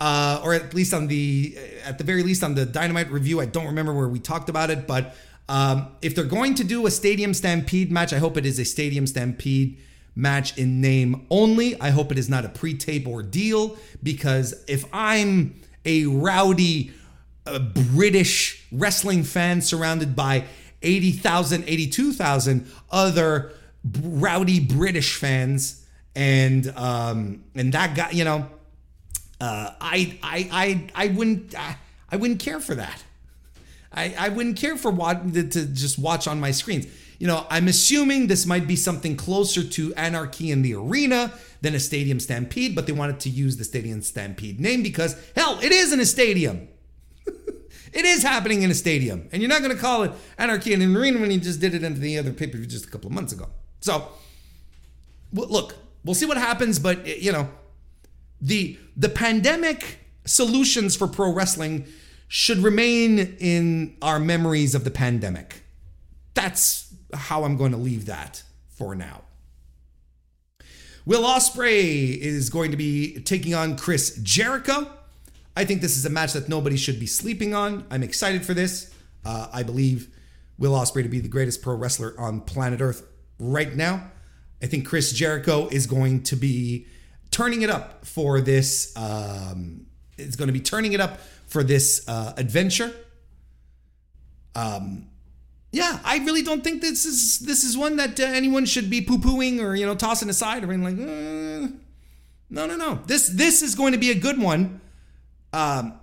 uh, 0.01 0.41
or 0.43 0.55
at 0.55 0.75
least 0.75 0.93
on 0.93 1.07
the 1.07 1.57
at 1.85 1.99
the 1.99 2.05
very 2.05 2.23
least 2.23 2.43
on 2.43 2.55
the 2.55 2.67
Dynamite 2.67 3.11
review. 3.11 3.41
I 3.41 3.47
don't 3.47 3.67
remember 3.67 3.95
where 3.95 4.09
we 4.09 4.19
talked 4.19 4.49
about 4.49 4.71
it, 4.71 4.87
but 4.87 5.15
um, 5.49 5.89
if 6.03 6.15
they're 6.15 6.25
going 6.25 6.55
to 6.57 6.65
do 6.65 6.87
a 6.87 6.91
Stadium 6.91 7.35
Stampede 7.35 7.91
match, 7.93 8.13
I 8.13 8.19
hope 8.19 8.37
it 8.37 8.47
is 8.47 8.59
a 8.59 8.65
Stadium 8.65 9.07
Stampede 9.07 9.79
match 10.15 10.57
in 10.59 10.81
name 10.81 11.27
only. 11.31 11.79
I 11.81 11.91
hope 11.91 12.11
it 12.11 12.19
is 12.19 12.29
not 12.29 12.45
a 12.45 12.49
pre-tape 12.49 13.07
ordeal 13.07 13.77
because 14.03 14.65
if 14.67 14.85
I'm 14.93 15.61
a 15.85 16.07
rowdy 16.07 16.93
uh, 17.47 17.59
British 17.59 18.65
wrestling 18.73 19.23
fan 19.23 19.61
surrounded 19.61 20.17
by 20.17 20.45
80,000, 20.83 21.65
82,000 21.67 22.67
other 22.91 23.53
rowdy 24.03 24.59
British 24.59 25.15
fans 25.15 25.85
and 26.17 26.73
um 26.77 27.45
and 27.55 27.73
that 27.73 27.95
guy, 27.95 28.11
you 28.11 28.25
know, 28.25 28.49
uh, 29.41 29.71
I, 29.81 30.19
I, 30.23 30.49
I, 30.51 31.05
I 31.05 31.09
wouldn't, 31.09 31.55
I, 31.55 31.77
I 32.11 32.17
wouldn't 32.17 32.41
care 32.41 32.61
for 32.61 32.75
that. 32.75 33.05
I, 33.97 34.15
I 34.19 34.29
wouldn't 34.29 34.57
care 34.57 34.77
for 34.77 34.91
what 34.91 35.33
to 35.33 35.67
just 35.67 35.99
watch 35.99 36.29
on 36.29 36.39
my 36.39 36.51
screens. 36.51 36.87
You 37.19 37.27
know, 37.27 37.47
I'm 37.49 37.67
assuming 37.67 38.27
this 38.27 38.45
might 38.45 38.67
be 38.67 38.77
something 38.77 39.17
closer 39.17 39.65
to 39.65 39.95
Anarchy 39.95 40.51
in 40.51 40.61
the 40.63 40.75
Arena 40.75 41.33
than 41.63 41.75
a 41.75 41.81
Stadium 41.81 42.21
Stampede, 42.21 42.75
but 42.75 42.87
they 42.87 42.93
wanted 42.93 43.21
to 43.21 43.31
use 43.31 43.57
the 43.57 43.65
Stadium 43.65 44.03
Stampede 44.03 44.61
name 44.61 44.83
because, 44.83 45.17
hell, 45.35 45.59
it 45.63 45.73
is 45.73 45.93
in 45.95 46.01
a 46.01 46.05
stadium. 46.05 46.69
it 47.27 48.05
is 48.05 48.23
happening 48.23 48.63
in 48.63 48.71
a 48.71 48.75
stadium. 48.75 49.29
And 49.33 49.41
you're 49.41 49.49
not 49.49 49.63
going 49.63 49.75
to 49.75 49.81
call 49.81 50.03
it 50.03 50.13
Anarchy 50.37 50.75
in 50.75 50.81
the 50.81 50.95
Arena 50.95 51.19
when 51.19 51.31
you 51.31 51.41
just 51.41 51.59
did 51.59 51.75
it 51.75 51.83
into 51.83 52.01
the 52.01 52.19
other 52.19 52.33
pay 52.33 52.49
per 52.49 52.59
view 52.59 52.67
just 52.67 52.85
a 52.85 52.91
couple 52.91 53.09
of 53.09 53.15
months 53.15 53.33
ago. 53.33 53.49
So, 53.81 54.09
look, 55.33 55.75
we'll 56.05 56.15
see 56.15 56.27
what 56.27 56.37
happens, 56.37 56.79
but, 56.79 57.07
you 57.21 57.33
know, 57.33 57.49
the 58.41 58.79
the 58.97 59.09
pandemic 59.09 60.01
solutions 60.27 60.95
for 60.95 61.07
pro 61.07 61.33
wrestling 61.33 61.87
should 62.29 62.59
remain 62.59 63.19
in 63.39 63.97
our 64.03 64.19
memories 64.19 64.75
of 64.75 64.85
the 64.85 64.91
pandemic. 64.91 65.63
That's 66.35 66.93
how 67.15 67.45
I'm 67.45 67.57
going 67.57 67.73
to 67.73 67.79
leave 67.79 68.07
that 68.07 68.43
for 68.69 68.95
now. 68.95 69.23
Will 71.05 71.23
Ospreay 71.23 72.19
is 72.19 72.51
going 72.51 72.73
to 72.73 72.77
be 72.77 73.21
taking 73.21 73.55
on 73.55 73.77
Chris 73.77 74.19
Jericho. 74.23 74.91
I 75.57 75.65
think 75.65 75.81
this 75.81 75.97
is 75.97 76.05
a 76.05 76.11
match 76.11 76.33
that 76.33 76.49
nobody 76.49 76.77
should 76.77 76.99
be 76.99 77.07
sleeping 77.07 77.55
on. 77.55 77.87
I'm 77.91 78.03
excited 78.03 78.45
for 78.45 78.55
this. 78.55 78.93
Uh, 79.25 79.49
I 79.53 79.63
believe 79.63 80.09
Will 80.59 80.73
Ospreay 80.73 81.05
to 81.05 81.09
be 81.09 81.21
the 81.21 81.29
greatest 81.29 81.63
pro 81.63 81.75
wrestler 81.75 82.15
on 82.19 82.41
planet 82.41 82.81
Earth 82.81 83.07
right 83.39 83.75
now. 83.75 84.11
I 84.63 84.67
think 84.67 84.87
Chris 84.87 85.13
Jericho 85.13 85.69
is 85.69 85.87
going 85.87 86.25
to 86.25 86.37
be 86.37 86.87
turning 87.31 87.63
it 87.63 87.71
up 87.71 88.05
for 88.05 88.41
this. 88.41 88.93
Um, 88.97 89.87
it's 90.19 90.35
going 90.35 90.49
to 90.49 90.53
be 90.53 90.61
turning 90.61 90.93
it 90.93 91.01
up 91.01 91.21
for 91.47 91.63
this 91.63 92.07
uh, 92.09 92.35
adventure. 92.37 92.93
Um, 94.55 95.09
yeah, 95.73 96.01
I 96.05 96.19
really 96.19 96.43
don't 96.43 96.65
think 96.65 96.81
this 96.81 97.05
is 97.05 97.41
this 97.41 97.63
is 97.63 97.77
one 97.77 97.97
that 97.97 98.19
uh, 98.19 98.25
anyone 98.25 98.65
should 98.65 98.89
be 98.89 99.03
poo 99.03 99.19
pooing 99.19 99.61
or 99.61 99.75
you 99.75 99.85
know 99.85 99.95
tossing 99.95 100.31
aside 100.31 100.65
or 100.65 100.69
being 100.69 100.83
like, 100.83 100.95
eh. 100.95 101.69
no, 102.49 102.67
no, 102.67 102.77
no. 102.77 103.01
This 103.07 103.29
this 103.29 103.63
is 103.63 103.75
going 103.75 103.93
to 103.93 103.99
be 103.99 104.11
a 104.11 104.15
good 104.15 104.41
one, 104.41 104.81
um, 105.53 105.95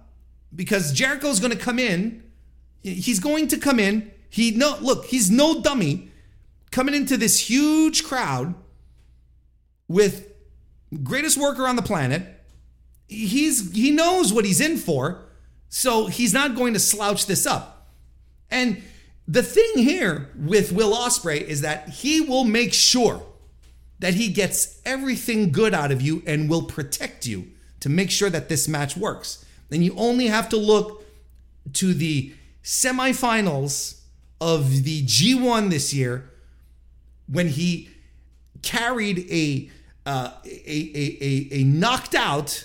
because 0.56 0.94
Jericho's 0.94 1.40
going 1.40 1.52
to 1.52 1.58
come 1.58 1.80
in. 1.80 2.24
He's 2.82 3.20
going 3.20 3.48
to 3.48 3.58
come 3.58 3.80
in. 3.80 4.12
He 4.30 4.52
no 4.52 4.78
look. 4.80 5.06
He's 5.06 5.32
no 5.32 5.62
dummy, 5.62 6.12
coming 6.70 6.94
into 6.94 7.18
this 7.18 7.40
huge 7.40 8.04
crowd 8.04 8.54
with 9.88 10.28
greatest 11.02 11.38
worker 11.38 11.66
on 11.66 11.76
the 11.76 11.82
planet. 11.82 12.24
He's 13.08 13.72
he 13.74 13.90
knows 13.90 14.32
what 14.32 14.46
he's 14.46 14.62
in 14.62 14.78
for, 14.78 15.26
so 15.76 16.06
he's 16.06 16.36
not 16.36 16.56
going 16.56 16.74
to 16.74 16.80
slouch 16.80 17.26
this 17.26 17.48
up. 17.48 17.88
And 18.52 18.84
the 19.28 19.42
thing 19.42 19.72
here 19.78 20.30
with 20.38 20.72
Will 20.72 20.94
Ospreay 20.94 21.42
is 21.42 21.62
that 21.62 21.90
he 21.90 22.22
will 22.22 22.44
make 22.44 22.76
sure 22.76 23.24
that 23.98 24.14
he 24.14 24.28
gets 24.28 24.80
everything 24.86 25.52
good 25.52 25.74
out 25.74 25.92
of 25.92 26.00
you 26.00 26.22
and 26.28 26.48
will 26.48 26.62
protect 26.62 27.26
you 27.26 27.48
to 27.80 27.90
make 27.90 28.12
sure 28.12 28.30
that 28.30 28.50
this 28.50 28.68
match 28.68 28.96
works. 28.96 29.44
Then 29.70 29.82
you 29.82 29.96
only 29.98 30.28
have 30.28 30.48
to 30.50 30.58
look 30.58 31.04
to 31.74 31.96
the 31.96 32.36
semifinals 32.64 34.02
of 34.40 34.84
the 34.84 35.04
G1 35.04 35.72
this 35.72 35.92
year 35.92 36.30
when 37.26 37.48
he 37.48 37.90
carried 38.62 39.26
a 39.32 39.72
uh, 40.06 40.34
a, 40.46 40.92
a, 40.96 41.18
a, 41.20 41.48
a 41.52 41.64
knocked 41.64 42.14
out 42.14 42.64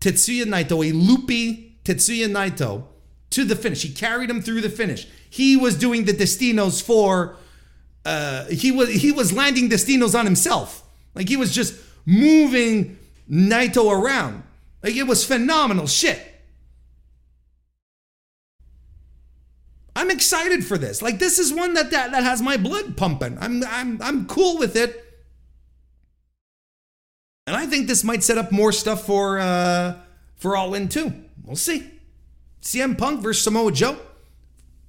Tetsuya 0.00 0.44
Naito, 0.44 0.88
a 0.88 0.92
loopy 0.92 1.67
Tetsuya 1.88 2.28
Naito 2.28 2.84
to 3.30 3.44
the 3.44 3.56
finish. 3.56 3.82
He 3.82 3.88
carried 3.88 4.28
him 4.28 4.42
through 4.42 4.60
the 4.60 4.68
finish. 4.68 5.08
He 5.30 5.56
was 5.56 5.76
doing 5.76 6.04
the 6.04 6.12
destinos 6.12 6.82
for 6.82 7.36
uh, 8.04 8.44
he 8.46 8.70
was 8.70 8.90
he 8.90 9.10
was 9.10 9.32
landing 9.32 9.70
destinos 9.70 10.18
on 10.18 10.26
himself. 10.26 10.84
Like 11.14 11.28
he 11.28 11.36
was 11.36 11.54
just 11.54 11.74
moving 12.04 12.98
Naito 13.30 13.90
around. 13.90 14.42
Like 14.82 14.96
it 14.96 15.04
was 15.04 15.24
phenomenal 15.24 15.86
shit. 15.86 16.20
I'm 19.96 20.10
excited 20.10 20.64
for 20.64 20.78
this. 20.78 21.02
Like 21.02 21.18
this 21.18 21.38
is 21.38 21.52
one 21.52 21.74
that 21.74 21.90
that, 21.90 22.12
that 22.12 22.22
has 22.22 22.40
my 22.42 22.56
blood 22.56 22.96
pumping. 22.96 23.38
I'm 23.40 23.64
I'm 23.64 24.00
I'm 24.02 24.26
cool 24.26 24.58
with 24.58 24.76
it. 24.76 25.04
And 27.46 27.56
I 27.56 27.64
think 27.64 27.88
this 27.88 28.04
might 28.04 28.22
set 28.22 28.36
up 28.36 28.52
more 28.52 28.72
stuff 28.72 29.06
for 29.06 29.38
uh 29.38 29.94
for 30.38 30.56
All 30.56 30.74
In 30.74 30.88
too. 30.88 31.12
We'll 31.44 31.56
see. 31.56 31.90
CM 32.62 32.96
Punk 32.96 33.20
versus 33.20 33.44
Samoa 33.44 33.72
Joe. 33.72 33.98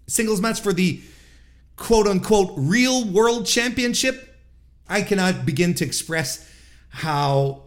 Singles 0.08 0.42
match 0.42 0.62
for 0.62 0.74
the 0.74 1.02
quote 1.76 2.08
unquote 2.08 2.54
real 2.56 3.06
world 3.06 3.46
championship. 3.46 4.38
I 4.88 5.02
cannot 5.02 5.46
begin 5.46 5.76
to 5.76 5.86
express 5.86 6.50
how 6.90 7.64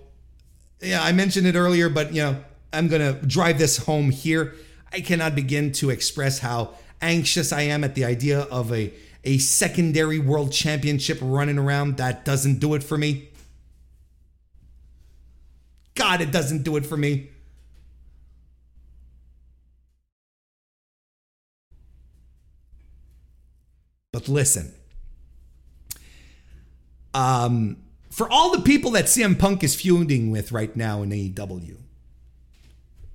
yeah, 0.81 1.03
I 1.03 1.13
mentioned 1.13 1.47
it 1.47 1.55
earlier, 1.55 1.89
but 1.89 2.13
you 2.13 2.23
know, 2.23 2.43
I'm 2.73 2.89
gonna 2.89 3.13
drive 3.13 3.59
this 3.59 3.77
home 3.77 4.11
here. 4.11 4.55
I 4.93 5.01
cannot 5.01 5.35
begin 5.35 5.73
to 5.73 5.91
express 5.91 6.41
how 6.41 6.75
anxious 7.01 7.53
I 7.53 7.63
am 7.63 7.85
at 7.85 7.95
the 7.95 8.05
idea 8.05 8.41
of 8.41 8.73
a, 8.73 8.93
a 9.25 9.39
secondary 9.39 10.19
world 10.19 10.53
championship 10.53 11.19
running 11.21 11.59
around. 11.59 11.97
That 11.97 12.25
doesn't 12.25 12.59
do 12.59 12.75
it 12.75 12.83
for 12.83 12.99
me. 12.99 13.29
God, 15.95 16.21
it 16.21 16.33
doesn't 16.33 16.63
do 16.63 16.77
it 16.77 16.85
for 16.85 16.97
me. 16.97 17.31
Listen, 24.29 24.75
um, 27.15 27.77
for 28.11 28.31
all 28.31 28.53
the 28.53 28.63
people 28.63 28.93
that 28.93 29.07
CM 29.07 29.39
Punk 29.39 29.65
is 29.65 29.75
feuding 29.75 30.31
with 30.31 30.53
right 30.53 30.75
now 30.77 31.03
in 31.03 31.11
AEW, 31.11 31.77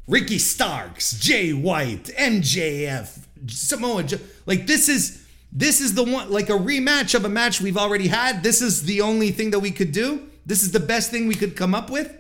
Ricky 0.08 0.40
Starks, 0.40 1.20
Jay 1.20 1.54
White, 1.54 2.06
MJF, 2.18 3.26
Samoa 3.48 4.04
Joe, 4.04 4.18
like 4.46 4.66
this 4.66 4.90
is 4.90 5.26
this 5.52 5.82
is 5.82 5.94
the 5.94 6.04
one 6.04 6.30
like 6.32 6.50
a 6.50 6.54
rematch 6.54 7.16
of 7.16 7.26
a 7.26 7.30
match 7.30 7.62
we've 7.62 7.78
already 7.78 8.08
had. 8.08 8.44
This 8.44 8.62
is 8.62 8.84
the 8.84 9.02
only 9.02 9.32
thing 9.32 9.52
that 9.52 9.60
we 9.60 9.72
could 9.72 9.92
do. 9.92 10.28
This 10.46 10.64
is 10.64 10.72
the 10.72 10.80
best 10.80 11.12
thing 11.12 11.28
we 11.28 11.36
could 11.36 11.56
come 11.56 11.76
up 11.76 11.90
with. 11.90 12.14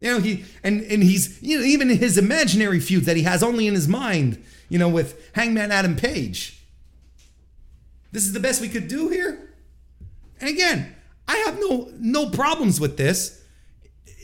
You 0.00 0.12
know, 0.12 0.20
he 0.20 0.44
and 0.64 0.80
and 0.82 1.02
he's 1.02 1.42
you 1.42 1.58
know 1.58 1.64
even 1.64 1.90
his 1.90 2.16
imaginary 2.16 2.80
feuds 2.80 3.06
that 3.06 3.16
he 3.16 3.22
has 3.24 3.42
only 3.42 3.66
in 3.66 3.74
his 3.74 3.86
mind, 3.88 4.42
you 4.68 4.78
know, 4.78 4.88
with 4.88 5.30
Hangman 5.34 5.70
Adam 5.70 5.96
Page. 5.96 6.59
This 8.12 8.24
is 8.24 8.32
the 8.32 8.40
best 8.40 8.60
we 8.60 8.68
could 8.68 8.88
do 8.88 9.08
here. 9.08 9.54
And 10.40 10.48
again, 10.48 10.94
I 11.28 11.36
have 11.46 11.60
no 11.60 11.90
no 11.98 12.30
problems 12.30 12.80
with 12.80 12.96
this. 12.96 13.42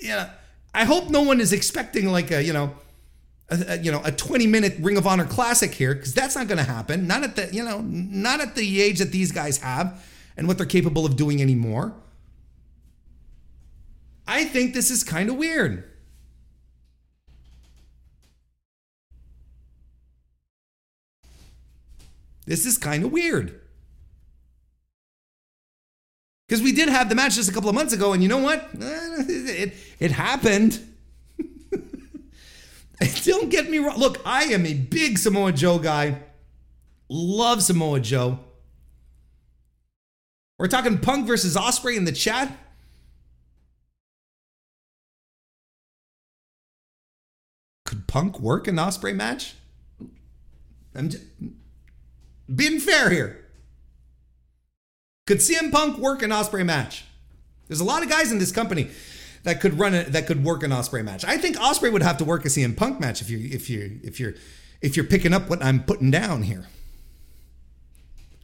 Yeah, 0.03 0.31
I 0.75 0.85
hope 0.85 1.11
no 1.11 1.23
one 1.23 1.41
is 1.41 1.53
expecting 1.53 2.11
like 2.11 2.31
a 2.31 2.43
you 2.43 2.53
know, 2.53 2.75
a, 3.49 3.65
a, 3.69 3.77
you 3.79 3.93
know, 3.93 4.03
a 4.05 4.11
20 4.11 4.47
minute 4.47 4.75
Ring 4.81 4.97
of 4.97 5.07
Honor 5.07 5.25
classic 5.25 5.73
here 5.73 5.95
because 5.95 6.15
that's 6.15 6.35
not 6.35 6.49
going 6.49 6.59
to 6.59 6.65
happen. 6.65 7.07
Not 7.07 7.23
at 7.23 7.37
the 7.37 7.49
you 7.53 7.65
know, 7.65 7.81
not 7.81 8.41
at 8.41 8.55
the 8.55 8.83
age 8.83 8.99
that 8.99 9.13
these 9.13 9.31
guys 9.31 9.59
have 9.59 10.05
and 10.37 10.49
what 10.49 10.57
they're 10.59 10.67
capable 10.67 11.07
of 11.07 11.17
doing 11.17 11.41
anymore. 11.41 11.95
I 14.27 14.45
think 14.45 14.75
this 14.75 14.91
is 14.91 15.05
kind 15.05 15.29
of 15.29 15.37
weird. 15.37 15.85
This 22.47 22.65
is 22.65 22.79
kind 22.79 23.05
of 23.05 23.13
weird. 23.13 23.61
Because 26.47 26.63
we 26.63 26.73
did 26.73 26.89
have 26.89 27.09
the 27.09 27.15
match 27.15 27.35
just 27.35 27.51
a 27.51 27.53
couple 27.53 27.69
of 27.69 27.75
months 27.75 27.93
ago, 27.93 28.13
and 28.13 28.23
you 28.23 28.29
know 28.29 28.39
what? 28.39 28.69
Eh, 28.81 29.25
it, 29.29 29.75
it 29.99 30.11
happened. 30.13 30.81
Don't 33.25 33.51
get 33.51 33.69
me 33.69 33.79
wrong. 33.79 33.99
Look, 33.99 34.21
I 34.25 34.45
am 34.45 34.65
a 34.65 34.75
big 34.75 35.19
Samoa 35.19 35.53
Joe 35.53 35.79
guy. 35.79 36.21
Love 37.09 37.63
Samoa 37.63 38.01
Joe. 38.01 38.39
We're 40.59 40.69
talking 40.69 40.99
Punk 40.99 41.27
versus 41.27 41.57
Ospreay 41.57 41.97
in 41.97 42.05
the 42.05 42.13
chat. 42.13 42.57
Could 47.85 48.07
Punk 48.07 48.41
work 48.41 48.69
an 48.69 48.77
Ospreay 48.77 49.15
match? 49.15 49.55
I'm 50.95 51.11
just 51.11 51.25
being 52.55 52.79
fair 52.79 53.11
here. 53.11 53.46
Could 55.27 55.39
CM 55.39 55.73
Punk 55.73 55.99
work 55.99 56.23
an 56.23 56.31
Ospreay 56.31 56.65
match? 56.65 57.05
There's 57.69 57.81
a 57.81 57.85
lot 57.85 58.03
of 58.03 58.09
guys 58.09 58.31
in 58.31 58.39
this 58.39 58.53
company 58.53 58.91
that 59.43 59.61
could 59.61 59.79
run 59.79 59.95
it 59.95 60.13
that 60.13 60.27
could 60.27 60.45
work 60.45 60.63
an 60.63 60.71
Ospreay 60.71 61.05
match. 61.05 61.25
I 61.25 61.37
think 61.37 61.57
Ospreay 61.57 61.93
would 61.93 62.03
have 62.03 62.19
to 62.19 62.25
work 62.25 62.45
a 62.45 62.49
CM 62.49 62.77
Punk 62.77 63.01
match 63.01 63.21
if 63.21 63.29
you 63.29 63.39
if 63.39 63.69
you 63.69 64.01
if 64.03 64.21
you're 64.21 64.35
if 64.81 64.97
you're 64.97 65.05
picking 65.05 65.35
up 65.35 65.51
what 65.51 65.63
I'm 65.65 65.83
putting 65.83 66.11
down 66.11 66.43
here. 66.43 66.67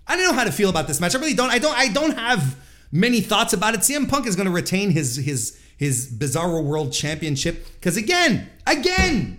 I 0.07 0.17
don't 0.17 0.27
know 0.27 0.33
how 0.33 0.45
to 0.45 0.53
feel 0.53 0.71
about 0.71 0.89
this 0.89 1.01
match. 1.01 1.15
I 1.15 1.19
really 1.19 1.35
don't. 1.35 1.51
I 1.51 1.59
don't. 1.59 1.77
I 1.77 1.89
don't 1.89 2.19
have 2.19 2.57
many 2.91 3.21
thoughts 3.21 3.53
about 3.53 3.75
it. 3.75 3.81
CM 3.81 4.09
Punk 4.09 4.27
is 4.27 4.35
going 4.35 4.47
to 4.47 4.53
retain 4.53 4.91
his 4.91 5.17
his 5.17 5.59
his 5.77 6.13
Bizarro 6.13 6.65
World 6.65 6.93
Championship 6.93 7.65
because 7.75 7.97
again, 7.97 8.49
again, 8.67 9.39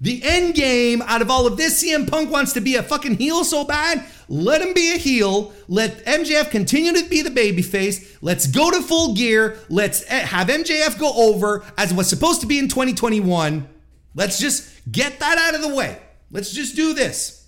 the 0.00 0.22
end 0.24 0.54
game 0.54 1.02
out 1.02 1.20
of 1.20 1.30
all 1.30 1.46
of 1.46 1.58
this, 1.58 1.84
CM 1.84 2.08
Punk 2.08 2.30
wants 2.30 2.54
to 2.54 2.60
be 2.60 2.76
a 2.76 2.82
fucking 2.82 3.16
heel 3.16 3.44
so 3.44 3.64
bad. 3.64 4.04
Let 4.28 4.62
him 4.62 4.72
be 4.72 4.94
a 4.94 4.96
heel. 4.96 5.52
Let 5.68 6.04
MJF 6.06 6.50
continue 6.50 6.94
to 6.94 7.06
be 7.08 7.20
the 7.20 7.30
babyface. 7.30 8.16
Let's 8.22 8.46
go 8.46 8.70
to 8.70 8.80
full 8.80 9.14
gear. 9.14 9.58
Let's 9.68 10.04
eh, 10.08 10.20
have 10.20 10.48
MJF 10.48 10.98
go 10.98 11.12
over 11.14 11.64
as 11.76 11.92
was 11.92 12.08
supposed 12.08 12.40
to 12.40 12.46
be 12.46 12.58
in 12.58 12.68
2021. 12.68 13.68
Let's 14.14 14.38
just 14.38 14.70
get 14.90 15.18
that 15.20 15.36
out 15.36 15.54
of 15.54 15.60
the 15.60 15.74
way. 15.74 15.98
Let's 16.30 16.52
just 16.52 16.76
do 16.76 16.94
this. 16.94 17.46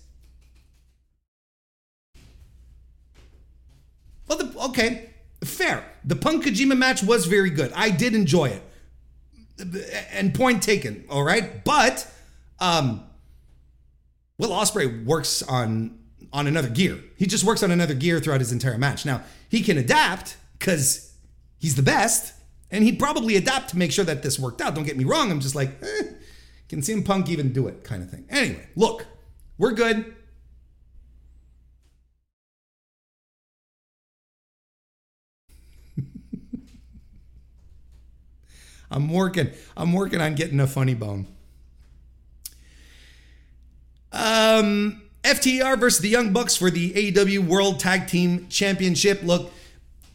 Well, 4.27 4.37
the, 4.37 4.59
okay, 4.65 5.09
fair. 5.43 5.83
The 6.05 6.15
Punk 6.15 6.45
Kojima 6.45 6.77
match 6.77 7.01
was 7.01 7.25
very 7.25 7.49
good. 7.49 7.71
I 7.75 7.89
did 7.89 8.13
enjoy 8.13 8.49
it. 8.49 8.63
And 10.11 10.33
point 10.35 10.61
taken, 10.61 11.05
all 11.09 11.23
right? 11.23 11.63
But 11.63 12.07
um 12.63 13.03
Will 14.39 14.49
Ospreay 14.49 15.05
works 15.05 15.43
on 15.43 15.99
on 16.31 16.47
another 16.47 16.69
gear. 16.69 16.97
He 17.17 17.27
just 17.27 17.43
works 17.43 17.61
on 17.61 17.69
another 17.69 17.93
gear 17.93 18.19
throughout 18.19 18.39
his 18.39 18.51
entire 18.51 18.79
match. 18.79 19.05
Now, 19.05 19.21
he 19.49 19.61
can 19.61 19.77
adapt 19.77 20.37
because 20.57 21.13
he's 21.59 21.75
the 21.75 21.83
best, 21.83 22.33
and 22.71 22.83
he'd 22.83 22.97
probably 22.97 23.35
adapt 23.35 23.69
to 23.69 23.77
make 23.77 23.91
sure 23.91 24.05
that 24.05 24.23
this 24.23 24.39
worked 24.39 24.59
out. 24.61 24.73
Don't 24.73 24.85
get 24.85 24.97
me 24.97 25.03
wrong. 25.03 25.29
I'm 25.29 25.39
just 25.39 25.53
like, 25.53 25.69
eh, 25.83 26.03
can 26.69 26.79
CM 26.79 27.05
Punk 27.05 27.29
even 27.29 27.53
do 27.53 27.67
it 27.67 27.83
kind 27.83 28.01
of 28.01 28.09
thing. 28.09 28.25
Anyway, 28.29 28.67
look, 28.75 29.05
we're 29.59 29.73
good. 29.73 30.15
I'm 38.89 39.07
working. 39.09 39.51
I'm 39.77 39.93
working 39.93 40.19
on 40.19 40.33
getting 40.33 40.59
a 40.59 40.65
funny 40.65 40.95
bone. 40.95 41.27
Um, 44.13 45.01
FTR 45.23 45.79
versus 45.79 45.99
the 45.99 46.09
Young 46.09 46.31
Bucks 46.31 46.55
for 46.55 46.69
the 46.69 46.93
AEW 46.93 47.47
World 47.47 47.79
Tag 47.79 48.07
Team 48.07 48.47
Championship. 48.49 49.23
Look, 49.23 49.51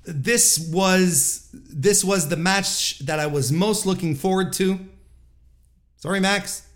this 0.05 0.71
was 0.73 1.49
this 1.53 2.05
was 2.05 2.29
the 2.29 2.37
match 2.37 3.01
that 3.01 3.19
I 3.19 3.27
was 3.27 3.51
most 3.51 3.85
looking 3.85 4.15
forward 4.15 4.53
to. 4.55 4.79
Sorry, 5.97 6.21
Max. 6.21 6.67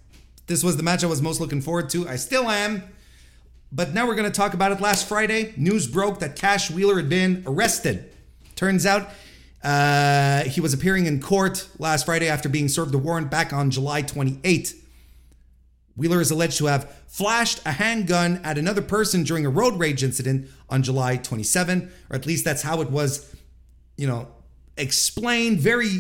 This 0.47 0.65
was 0.65 0.77
the 0.77 0.83
match 0.83 1.05
I 1.05 1.07
was 1.07 1.23
most 1.23 1.41
looking 1.41 1.63
forward 1.63 1.89
to. 1.91 2.09
I 2.09 2.17
still 2.17 2.51
am. 2.51 2.83
But 3.71 3.95
now 3.95 4.07
we're 4.07 4.17
going 4.17 4.31
to 4.31 4.37
talk 4.37 4.53
about 4.53 4.73
it. 4.73 4.81
Last 4.81 5.09
Friday, 5.09 5.55
news 5.57 5.87
broke 5.87 6.19
that 6.19 6.37
Cash 6.37 6.71
Wheeler 6.71 6.97
had 6.97 7.09
been 7.09 7.43
arrested. 7.47 8.13
Turns 8.55 8.85
out 8.85 9.09
uh, 9.65 10.43
he 10.45 10.61
was 10.61 10.75
appearing 10.75 11.07
in 11.07 11.21
court 11.21 11.69
last 11.79 12.05
Friday 12.05 12.29
after 12.29 12.49
being 12.49 12.69
served 12.69 12.95
a 12.95 12.99
warrant 12.99 13.31
back 13.31 13.53
on 13.53 13.71
July 13.71 14.03
28. 14.03 14.75
Wheeler 15.97 16.21
is 16.21 16.31
alleged 16.31 16.59
to 16.59 16.67
have 16.67 16.91
flashed 17.07 17.61
a 17.67 17.73
handgun 17.73 18.41
at 18.45 18.59
another 18.59 18.83
person 18.83 19.25
during 19.25 19.45
a 19.45 19.51
road 19.51 19.79
rage 19.79 20.03
incident 20.03 20.49
on 20.69 20.83
July 20.83 21.17
27, 21.17 21.91
or 22.11 22.17
at 22.17 22.27
least 22.27 22.45
that's 22.45 22.63
how 22.63 22.81
it 22.81 22.91
was, 22.91 23.35
you 23.97 24.07
know, 24.07 24.29
explained 24.79 25.61
very 25.61 25.91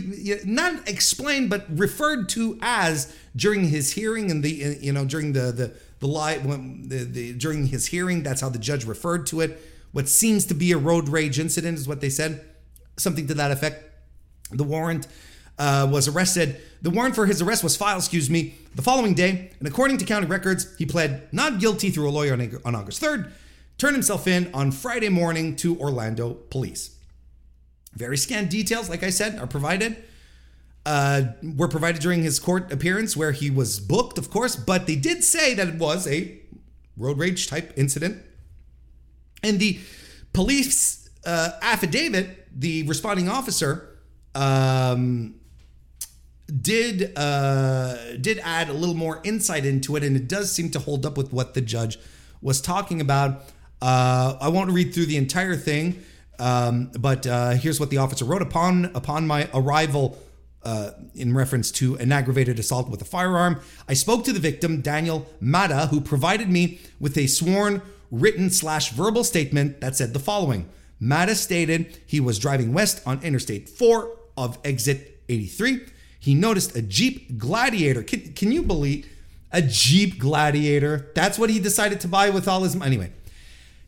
not 0.46 0.88
explained 0.88 1.50
but 1.50 1.66
referred 1.78 2.26
to 2.26 2.58
as 2.62 3.14
during 3.36 3.68
his 3.68 3.92
hearing 3.92 4.30
and 4.30 4.42
the 4.42 4.78
you 4.80 4.90
know 4.90 5.04
during 5.04 5.34
the 5.34 5.52
the 5.52 5.70
the 5.98 6.06
live 6.06 6.42
the, 6.88 7.04
the 7.04 7.34
during 7.34 7.66
his 7.66 7.84
hearing 7.84 8.22
that's 8.22 8.40
how 8.40 8.48
the 8.48 8.58
judge 8.58 8.86
referred 8.86 9.26
to 9.26 9.42
it 9.42 9.60
what 9.92 10.08
seems 10.08 10.46
to 10.46 10.54
be 10.54 10.72
a 10.72 10.78
road 10.78 11.08
rage 11.08 11.38
incident, 11.38 11.78
is 11.78 11.86
what 11.86 12.00
they 12.00 12.10
said. 12.10 12.44
Something 12.98 13.26
to 13.28 13.34
that 13.34 13.50
effect. 13.50 13.90
The 14.50 14.64
warrant 14.64 15.06
uh, 15.62 15.86
was 15.86 16.08
arrested. 16.08 16.60
The 16.82 16.90
warrant 16.90 17.14
for 17.14 17.24
his 17.24 17.40
arrest 17.40 17.62
was 17.62 17.76
filed, 17.76 18.00
excuse 18.00 18.28
me, 18.28 18.54
the 18.74 18.82
following 18.82 19.14
day. 19.14 19.52
And 19.60 19.68
according 19.68 19.98
to 19.98 20.04
county 20.04 20.26
records, 20.26 20.66
he 20.76 20.84
pled 20.84 21.28
not 21.32 21.60
guilty 21.60 21.90
through 21.90 22.08
a 22.08 22.10
lawyer 22.10 22.32
on, 22.32 22.60
on 22.64 22.74
August 22.74 23.00
3rd, 23.00 23.30
turned 23.78 23.94
himself 23.94 24.26
in 24.26 24.50
on 24.52 24.72
Friday 24.72 25.08
morning 25.08 25.54
to 25.56 25.78
Orlando 25.78 26.34
police. 26.50 26.96
Very 27.94 28.16
scant 28.16 28.50
details, 28.50 28.90
like 28.90 29.04
I 29.04 29.10
said, 29.10 29.38
are 29.38 29.46
provided. 29.46 30.02
Uh, 30.84 31.34
were 31.56 31.68
provided 31.68 32.02
during 32.02 32.24
his 32.24 32.40
court 32.40 32.72
appearance 32.72 33.16
where 33.16 33.30
he 33.30 33.48
was 33.48 33.78
booked, 33.78 34.18
of 34.18 34.30
course, 34.30 34.56
but 34.56 34.88
they 34.88 34.96
did 34.96 35.22
say 35.22 35.54
that 35.54 35.68
it 35.68 35.76
was 35.76 36.08
a 36.08 36.40
road 36.96 37.18
rage 37.18 37.46
type 37.46 37.72
incident. 37.76 38.20
And 39.44 39.60
the 39.60 39.78
police 40.32 41.08
uh, 41.24 41.50
affidavit, 41.62 42.48
the 42.58 42.82
responding 42.82 43.28
officer, 43.28 43.96
um, 44.34 45.36
did 46.60 47.16
uh, 47.16 48.16
did 48.20 48.38
add 48.40 48.68
a 48.68 48.72
little 48.72 48.94
more 48.94 49.20
insight 49.24 49.64
into 49.64 49.96
it, 49.96 50.02
and 50.02 50.16
it 50.16 50.28
does 50.28 50.52
seem 50.52 50.70
to 50.70 50.78
hold 50.78 51.06
up 51.06 51.16
with 51.16 51.32
what 51.32 51.54
the 51.54 51.60
judge 51.60 51.98
was 52.40 52.60
talking 52.60 53.00
about. 53.00 53.44
Uh, 53.80 54.36
I 54.40 54.48
won't 54.48 54.70
read 54.70 54.92
through 54.92 55.06
the 55.06 55.16
entire 55.16 55.56
thing, 55.56 56.02
um, 56.38 56.90
but 56.98 57.26
uh, 57.26 57.50
here's 57.52 57.80
what 57.80 57.90
the 57.90 57.98
officer 57.98 58.24
wrote 58.24 58.42
upon 58.42 58.86
upon 58.94 59.26
my 59.26 59.48
arrival. 59.54 60.18
Uh, 60.64 60.92
in 61.16 61.34
reference 61.34 61.72
to 61.72 61.96
an 61.96 62.12
aggravated 62.12 62.56
assault 62.56 62.88
with 62.88 63.02
a 63.02 63.04
firearm, 63.04 63.60
I 63.88 63.94
spoke 63.94 64.24
to 64.26 64.32
the 64.32 64.38
victim, 64.38 64.80
Daniel 64.80 65.26
Mata, 65.40 65.88
who 65.88 66.00
provided 66.00 66.48
me 66.48 66.78
with 67.00 67.18
a 67.18 67.26
sworn, 67.26 67.82
written 68.12 68.48
slash 68.48 68.92
verbal 68.92 69.24
statement 69.24 69.80
that 69.80 69.96
said 69.96 70.12
the 70.12 70.20
following. 70.20 70.68
Mata 71.00 71.34
stated 71.34 71.98
he 72.06 72.20
was 72.20 72.38
driving 72.38 72.72
west 72.72 73.02
on 73.04 73.20
Interstate 73.24 73.68
4 73.68 74.16
of 74.36 74.56
exit 74.62 75.20
83 75.28 75.80
he 76.22 76.36
noticed 76.36 76.76
a 76.76 76.82
Jeep 76.82 77.36
Gladiator. 77.36 78.04
Can, 78.04 78.32
can 78.34 78.52
you 78.52 78.62
believe 78.62 79.08
a 79.50 79.60
Jeep 79.60 80.20
Gladiator? 80.20 81.10
That's 81.16 81.36
what 81.36 81.50
he 81.50 81.58
decided 81.58 81.98
to 82.02 82.08
buy 82.08 82.30
with 82.30 82.46
all 82.46 82.62
his 82.62 82.76
money. 82.76 82.94
Anyway, 82.94 83.12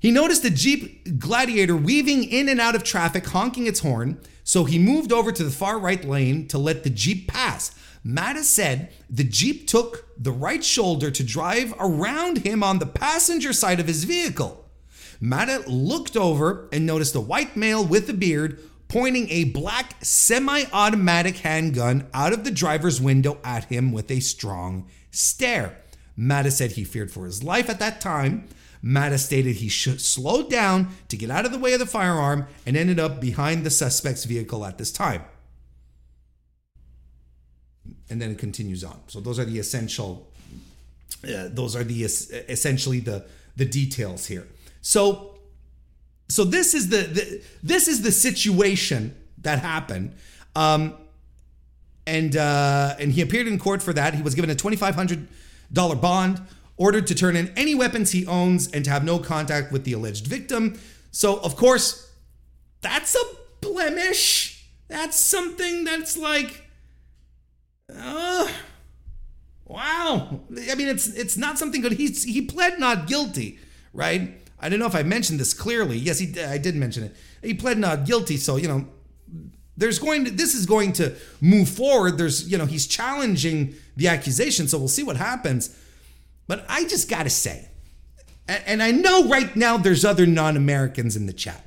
he 0.01 0.11
noticed 0.11 0.45
a 0.45 0.51
Jeep 0.51 1.21
Gladiator 1.21 1.77
weaving 1.77 2.25
in 2.25 2.49
and 2.49 2.61
out 2.61 2.75
of 2.75 2.83
traffic, 2.83 3.25
honking 3.25 3.69
its 3.69 3.81
horn. 3.81 4.19
So 4.43 4.65
he 4.65 4.81
moved 4.81 5.13
over 5.13 5.31
to 5.31 5.45
the 5.45 5.51
far 5.53 5.79
right 5.79 6.05
lane 6.05 6.49
to 6.49 6.59
let 6.59 6.83
the 6.83 6.91
Jeep 6.91 7.29
pass. 7.29 7.73
Mata 8.03 8.43
said 8.43 8.93
the 9.09 9.23
Jeep 9.23 9.69
took 9.69 10.05
the 10.21 10.33
right 10.33 10.65
shoulder 10.65 11.13
to 11.13 11.23
drive 11.23 11.73
around 11.79 12.39
him 12.39 12.65
on 12.65 12.81
the 12.81 12.87
passenger 12.87 13.53
side 13.53 13.79
of 13.79 13.87
his 13.87 14.03
vehicle. 14.03 14.69
Mata 15.21 15.63
looked 15.69 16.17
over 16.17 16.69
and 16.73 16.85
noticed 16.85 17.15
a 17.15 17.21
white 17.21 17.57
male 17.57 17.85
with 17.85 18.11
a 18.11 18.13
beard 18.13 18.59
pointing 18.95 19.29
a 19.29 19.43
black 19.43 19.97
semi 20.05 20.63
automatic 20.73 21.39
handgun 21.39 22.07
out 22.15 22.33
of 22.33 22.45
the 22.45 22.51
driver's 22.53 23.01
window 23.01 23.37
at 23.43 23.65
him 23.65 23.91
with 23.91 24.09
a 24.09 24.21
strong 24.21 24.89
stare. 25.11 25.77
Mata 26.17 26.49
said 26.49 26.71
he 26.71 26.85
feared 26.85 27.11
for 27.11 27.25
his 27.25 27.43
life 27.43 27.69
at 27.69 27.81
that 27.81 28.01
time. 28.01 28.47
Mata 28.81 29.19
stated 29.19 29.57
he 29.57 29.69
should 29.69 30.01
slow 30.01 30.49
down 30.49 30.91
to 31.09 31.17
get 31.17 31.29
out 31.29 31.45
of 31.45 31.51
the 31.51 31.59
way 31.59 31.73
of 31.73 31.81
the 31.81 31.87
firearm 31.87 32.47
and 32.65 32.77
ended 32.77 33.01
up 33.01 33.21
behind 33.21 33.67
the 33.67 33.71
suspect's 33.71 34.27
vehicle 34.27 34.65
at 34.65 34.79
this 34.79 34.93
time. 34.93 35.25
And 38.09 38.23
then 38.23 38.31
it 38.31 38.39
continues 38.39 38.85
on. 38.85 39.01
So 39.09 39.19
those 39.19 39.41
are 39.41 39.45
the 39.45 39.59
essential. 39.59 40.31
Uh, 41.25 41.49
those 41.49 41.75
are 41.75 41.83
the 41.83 42.05
essentially 42.05 43.01
the 43.01 43.27
the 43.57 43.65
details 43.65 44.27
here. 44.27 44.47
So 44.83 45.34
so 46.29 46.45
this 46.45 46.75
is 46.75 46.89
the, 46.89 47.03
the 47.03 47.43
this 47.63 47.89
is 47.89 48.03
the 48.03 48.13
situation 48.13 49.15
that 49.39 49.59
happened. 49.61 50.15
Um, 50.57 50.95
and 52.07 52.37
uh, 52.37 52.97
and 52.99 53.13
he 53.13 53.23
appeared 53.23 53.47
in 53.47 53.59
court 53.59 53.83
for 53.83 53.93
that. 53.93 54.15
He 54.15 54.23
was 54.23 54.35
given 54.35 54.51
a 54.51 54.55
twenty 54.55 54.77
five 54.77 54.95
hundred 54.95 55.29
dollar 55.73 55.97
bond, 55.97 56.41
ordered 56.77 57.07
to 57.09 57.15
turn 57.15 57.37
in 57.37 57.53
any 57.57 57.75
weapons 57.75 58.13
he 58.13 58.27
owns, 58.27 58.71
and 58.71 58.85
to 58.85 58.91
have 58.91 59.05
no 59.05 59.19
contact 59.19 59.73
with 59.73 59.85
the 59.85 59.93
alleged 59.93 60.27
victim. 60.27 60.79
So 61.11 61.39
of 61.41 61.57
course, 61.57 62.13
that's 62.81 63.15
a 63.15 63.25
blemish. 63.61 64.67
That's 64.89 65.19
something 65.19 65.85
that's 65.85 66.17
like, 66.17 66.63
uh, 67.95 68.49
wow. 69.65 70.41
I 70.71 70.75
mean, 70.75 70.89
it's 70.89 71.07
it's 71.07 71.37
not 71.37 71.59
something 71.59 71.81
good. 71.81 71.93
He's 71.93 72.25
he 72.25 72.43
pled 72.43 72.79
not 72.79 73.07
guilty, 73.07 73.59
right? 73.95 74.44
I 74.65 74.71
don't 74.71 74.79
know 74.79 74.87
if 74.87 74.95
I 74.95 75.03
mentioned 75.03 75.39
this 75.39 75.53
clearly. 75.53 75.99
Yes, 75.99 76.19
he, 76.19 76.41
I 76.41 76.57
did 76.57 76.75
mention 76.75 77.05
it. 77.05 77.15
He 77.43 77.53
pled 77.53 77.77
not 77.77 78.07
guilty, 78.07 78.39
so 78.39 78.57
you 78.57 78.67
know, 78.67 78.87
there's 79.77 79.99
going 79.99 80.25
to 80.25 80.31
this 80.31 80.55
is 80.55 80.65
going 80.65 80.95
to 80.95 81.15
move 81.43 81.69
forward. 81.69 82.17
There's 82.17 82.51
you 82.51 82.57
know 82.57 82.65
he's 82.65 82.87
challenging 82.87 83.75
the 83.95 84.09
accusation, 84.09 84.67
so 84.67 84.79
we'll 84.79 84.89
see 84.89 85.03
what 85.03 85.19
happens. 85.19 85.79
But 86.47 86.65
I 86.67 86.85
just 86.85 87.11
got 87.11 87.25
to 87.25 87.31
say, 87.31 87.69
and 88.49 88.83
I 88.83 88.91
know 88.91 89.29
right 89.29 89.55
now 89.55 89.77
there's 89.77 90.03
other 90.03 90.25
non-Americans 90.25 91.15
in 91.15 91.27
the 91.27 91.35
chat. 91.35 91.63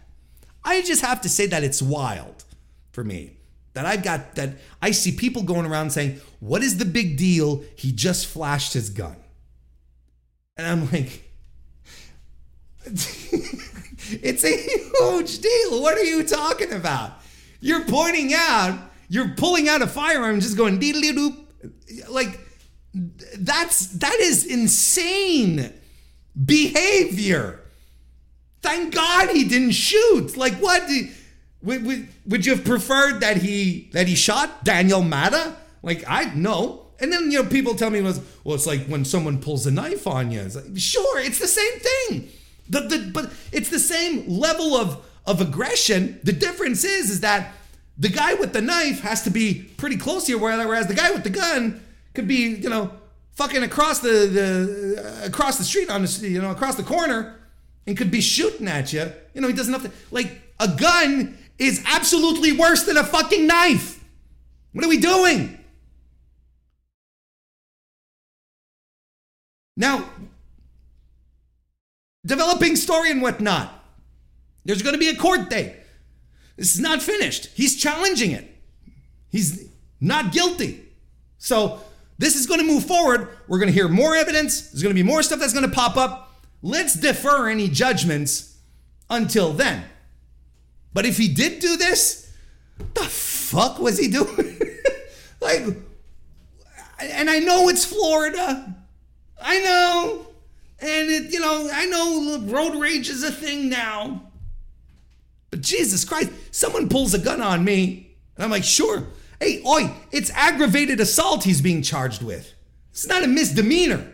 I 0.64 0.82
just 0.82 1.04
have 1.04 1.22
to 1.22 1.30
say 1.30 1.46
that 1.46 1.64
it's 1.64 1.84
wild 1.84 2.46
for 2.92 3.04
me 3.04 3.38
that 3.74 3.86
I've 3.86 4.02
got 4.02 4.34
that 4.38 4.56
I 4.82 4.90
see 4.90 5.12
people 5.12 5.44
going 5.44 5.68
around 5.68 5.92
saying, 5.92 6.20
"What 6.40 6.64
is 6.64 6.80
the 6.80 6.86
big 6.86 7.16
deal? 7.16 7.64
He 7.76 7.92
just 7.92 8.26
flashed 8.26 8.74
his 8.74 8.90
gun," 8.90 9.18
and 10.58 10.66
I'm 10.66 10.92
like 10.92 11.27
it's 14.22 14.44
a 14.44 14.56
huge 14.56 15.40
deal. 15.40 15.82
What 15.82 15.98
are 15.98 16.04
you 16.04 16.24
talking 16.24 16.72
about? 16.74 17.14
You're 17.60 17.86
pointing 17.86 18.34
out, 18.34 18.80
you're 19.10 19.30
pulling 19.30 19.68
out 19.68 19.82
a 19.82 19.88
firearm 19.88 20.34
and 20.34 20.42
just 20.42 20.58
going 20.58 20.80
deedly 20.80 21.12
doop. 21.12 21.36
Like 22.10 22.40
that's 23.38 23.88
that 23.88 24.16
is 24.20 24.46
insane 24.46 25.74
behavior. 26.46 27.62
Thank 28.62 28.94
God 28.94 29.30
he 29.30 29.44
didn't 29.44 29.72
shoot. 29.72 30.36
Like 30.38 30.56
what? 30.56 30.90
Would, 31.64 31.86
would, 31.86 32.08
would 32.28 32.46
you 32.46 32.56
have 32.56 32.64
preferred 32.66 33.22
that 33.22 33.38
he 33.38 33.90
that 33.94 34.08
he 34.08 34.16
shot 34.16 34.64
Daniel 34.64 35.02
Mata? 35.02 35.56
Like 35.82 36.04
I 36.08 36.34
no. 36.36 36.84
And 37.00 37.14
then 37.14 37.32
you 37.32 37.44
know 37.44 37.50
people 37.50 37.76
tell 37.76 37.90
me 37.90 38.02
was 38.02 38.20
well 38.44 38.56
it's 38.56 38.68
like 38.68 38.86
when 38.88 39.06
someone 39.06 39.40
pulls 39.40 39.66
a 39.68 39.72
knife 39.72 40.08
on 40.08 40.32
you. 40.32 40.42
It's 40.42 40.56
like 40.56 40.66
sure 40.78 41.20
it's 41.20 41.40
the 41.40 41.48
same 41.48 41.80
thing. 41.80 42.30
The, 42.70 42.82
the, 42.82 43.12
but 43.14 43.32
it's 43.52 43.70
the 43.70 43.80
same 43.80 44.28
level 44.28 44.76
of, 44.76 45.04
of 45.26 45.42
aggression. 45.42 46.20
The 46.24 46.34
difference 46.34 46.84
is, 46.84 47.10
is 47.10 47.22
that 47.22 47.54
the 47.98 48.10
guy 48.10 48.34
with 48.36 48.54
the 48.54 48.62
knife 48.62 49.02
has 49.02 49.24
to 49.24 49.30
be 49.30 49.70
pretty 49.78 49.98
close 49.98 50.30
you, 50.30 50.38
whereas 50.38 50.88
the 50.88 50.94
guy 50.94 51.12
with 51.12 51.24
the 51.24 51.30
gun 51.30 51.84
could 52.14 52.28
be, 52.28 52.50
you 52.56 52.70
know, 52.70 52.92
fucking 53.34 53.64
across 53.64 54.00
the, 54.00 54.28
the 54.28 55.22
uh, 55.24 55.26
across 55.28 55.58
the 55.58 55.64
street 55.64 55.90
on 55.90 56.02
the, 56.02 56.28
you 56.28 56.42
know, 56.42 56.52
across 56.52 56.76
the 56.76 56.84
corner 56.84 57.40
and 57.86 57.96
could 57.98 58.12
be 58.12 58.22
shooting 58.22 58.68
at 58.68 58.92
you. 58.92 59.12
You 59.34 59.42
know, 59.42 59.48
he 59.48 59.54
doesn't 59.54 59.74
have 59.74 59.84
to, 59.84 59.92
like, 60.12 60.42
a 60.60 60.68
gun 60.68 61.38
is 61.58 61.84
absolutely 61.86 62.52
worse 62.52 62.84
than 62.84 62.98
a 62.98 63.04
fucking 63.04 63.48
knife. 63.48 64.04
What 64.74 64.84
are 64.84 64.90
we 64.90 64.98
doing? 64.98 65.58
Now, 69.76 70.10
developing 72.28 72.76
story 72.76 73.10
and 73.10 73.22
whatnot. 73.22 73.74
There's 74.66 74.82
going 74.82 74.94
to 74.94 75.00
be 75.00 75.10
a 75.10 75.16
court 75.16 75.50
date. 75.50 75.76
This 76.58 76.76
is 76.76 76.82
not 76.82 77.02
finished. 77.02 77.50
He's 77.56 77.76
challenging 77.76 78.32
it. 78.32 78.46
He's 79.30 79.70
not 80.02 80.32
guilty. 80.32 80.84
So 81.38 81.82
this 82.18 82.36
is 82.36 82.46
going 82.46 82.60
to 82.60 82.66
move 82.66 82.86
forward. 82.86 83.30
We're 83.48 83.60
going 83.60 83.70
to 83.70 83.74
hear 83.74 83.88
more 83.88 84.16
evidence. 84.16 84.70
There's 84.70 84.84
going 84.84 84.96
to 84.96 85.02
be 85.02 85.08
more 85.08 85.24
stuff 85.24 85.40
that's 85.40 85.54
going 85.54 85.68
to 85.68 85.74
pop 85.74 85.98
up. 85.98 86.46
Let's 86.62 86.96
defer 86.96 87.48
any 87.50 87.70
judgments 87.70 88.58
until 89.10 89.54
then. 89.54 89.86
But 90.94 91.06
if 91.06 91.18
he 91.18 91.28
did 91.28 91.60
do 91.60 91.78
this, 91.78 92.32
the 92.96 93.04
fuck 93.04 93.80
was 93.80 93.98
he 93.98 94.10
doing? 94.10 94.60
like, 95.40 95.64
and 97.00 97.30
I 97.30 97.40
know 97.40 97.70
it's 97.70 97.86
Florida. 97.86 98.76
I 99.40 99.60
know. 99.60 100.27
And 100.80 101.10
it, 101.10 101.34
you 101.34 101.40
know, 101.40 101.70
I 101.72 101.86
know 101.88 102.40
road 102.42 102.76
rage 102.76 103.10
is 103.10 103.24
a 103.24 103.32
thing 103.32 103.70
now. 103.70 104.24
But 105.50 105.62
Jesus 105.62 106.06
Christ, 106.06 106.32
someone 106.52 106.90
pulls 106.90 107.14
a 107.14 107.20
gun 107.20 107.42
on 107.42 107.64
me, 107.64 108.16
and 108.36 108.44
I'm 108.44 108.52
like, 108.52 108.64
sure. 108.64 109.08
Hey, 109.40 109.62
oi, 109.66 109.92
it's 110.12 110.30
aggravated 110.32 111.00
assault 111.00 111.44
he's 111.44 111.62
being 111.62 111.82
charged 111.82 112.22
with. 112.22 112.54
It's 112.92 113.08
not 113.08 113.24
a 113.24 113.28
misdemeanor. 113.28 114.06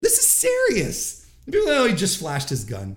This 0.00 0.18
is 0.18 0.26
serious. 0.26 1.26
People 1.46 1.68
oh, 1.68 1.86
he 1.86 1.94
just 1.94 2.18
flashed 2.18 2.48
his 2.48 2.64
gun. 2.64 2.96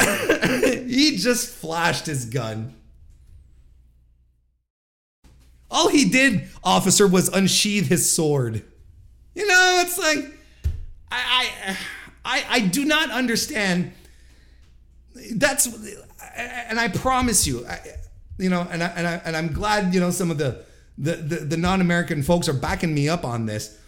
he 0.86 1.16
just 1.16 1.48
flashed 1.48 2.06
his 2.06 2.24
gun. 2.24 2.74
All 5.70 5.88
he 5.88 6.08
did, 6.08 6.48
officer, 6.64 7.06
was 7.06 7.28
unsheath 7.28 7.88
his 7.88 8.10
sword. 8.10 8.64
You 9.34 9.46
know, 9.46 9.82
it's 9.84 9.98
like, 9.98 10.32
I, 11.12 11.76
I, 12.24 12.44
I 12.48 12.60
do 12.60 12.84
not 12.84 13.10
understand. 13.10 13.92
That's, 15.34 15.66
and 16.36 16.80
I 16.80 16.88
promise 16.88 17.46
you, 17.46 17.66
I, 17.66 17.80
you 18.38 18.50
know, 18.50 18.66
and 18.70 18.82
I, 18.82 18.86
and 18.88 19.06
I, 19.06 19.20
and 19.24 19.36
I'm 19.36 19.52
glad, 19.52 19.94
you 19.94 20.00
know, 20.00 20.10
some 20.10 20.30
of 20.30 20.38
the, 20.38 20.64
the, 20.98 21.16
the, 21.16 21.36
the 21.36 21.56
non-American 21.56 22.22
folks 22.22 22.48
are 22.48 22.54
backing 22.54 22.94
me 22.94 23.08
up 23.08 23.24
on 23.24 23.46
this. 23.46 23.78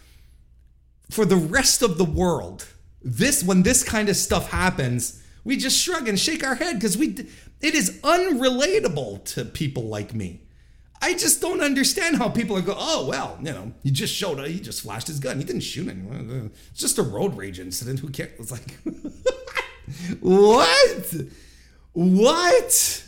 For 1.11 1.25
the 1.25 1.35
rest 1.35 1.81
of 1.81 1.97
the 1.97 2.05
world, 2.05 2.65
this 3.03 3.43
when 3.43 3.63
this 3.63 3.83
kind 3.83 4.09
of 4.09 4.15
stuff 4.15 4.49
happens, 4.49 5.21
we 5.43 5.57
just 5.57 5.77
shrug 5.77 6.07
and 6.07 6.19
shake 6.19 6.43
our 6.43 6.55
head 6.55 6.75
because 6.75 6.97
we 6.97 7.27
it 7.61 7.75
is 7.75 7.99
unrelatable 8.01 9.23
to 9.25 9.45
people 9.45 9.83
like 9.83 10.13
me. 10.13 10.42
I 11.03 11.15
just 11.15 11.41
don't 11.41 11.59
understand 11.59 12.15
how 12.15 12.29
people 12.29 12.55
are 12.55 12.61
go. 12.61 12.75
Oh 12.77 13.05
well, 13.05 13.37
you 13.41 13.51
know, 13.51 13.73
he 13.83 13.91
just 13.91 14.15
showed. 14.15 14.39
Up, 14.39 14.45
he 14.45 14.61
just 14.61 14.83
flashed 14.83 15.07
his 15.07 15.19
gun. 15.19 15.37
He 15.37 15.43
didn't 15.43 15.63
shoot 15.63 15.89
anyone. 15.89 16.49
It's 16.71 16.79
just 16.79 16.97
a 16.97 17.03
road 17.03 17.35
rage 17.35 17.59
incident. 17.59 17.99
Who 17.99 18.07
cares? 18.07 18.31
It's 18.39 18.51
like, 18.51 18.79
what? 20.21 21.13
What? 21.91 23.03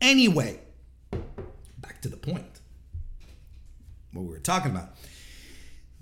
Anyway, 0.00 0.58
back 1.78 2.00
to 2.00 2.08
the 2.08 2.16
point. 2.16 2.60
What 4.14 4.22
we 4.22 4.28
were 4.28 4.38
talking 4.38 4.70
about. 4.70 4.94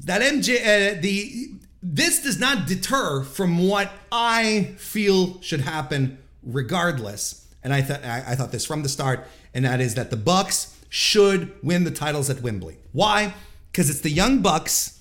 That 0.04 0.22
MJ, 0.22 0.60
uh, 0.60 1.00
the 1.00 1.48
this 1.82 2.22
does 2.22 2.38
not 2.38 2.68
deter 2.68 3.24
from 3.24 3.58
what 3.66 3.90
I 4.12 4.74
feel 4.78 5.42
should 5.42 5.62
happen 5.62 6.18
regardless. 6.44 7.39
And 7.62 7.72
I 7.72 7.82
thought 7.82 8.04
I 8.04 8.34
thought 8.34 8.52
this 8.52 8.64
from 8.64 8.82
the 8.82 8.88
start, 8.88 9.26
and 9.52 9.64
that 9.64 9.80
is 9.80 9.94
that 9.94 10.10
the 10.10 10.16
Bucks 10.16 10.78
should 10.88 11.52
win 11.62 11.84
the 11.84 11.90
titles 11.90 12.30
at 12.30 12.40
Wembley. 12.42 12.76
Why? 12.92 13.34
Because 13.70 13.90
it's 13.90 14.00
the 14.00 14.10
Young 14.10 14.40
Bucks. 14.40 15.00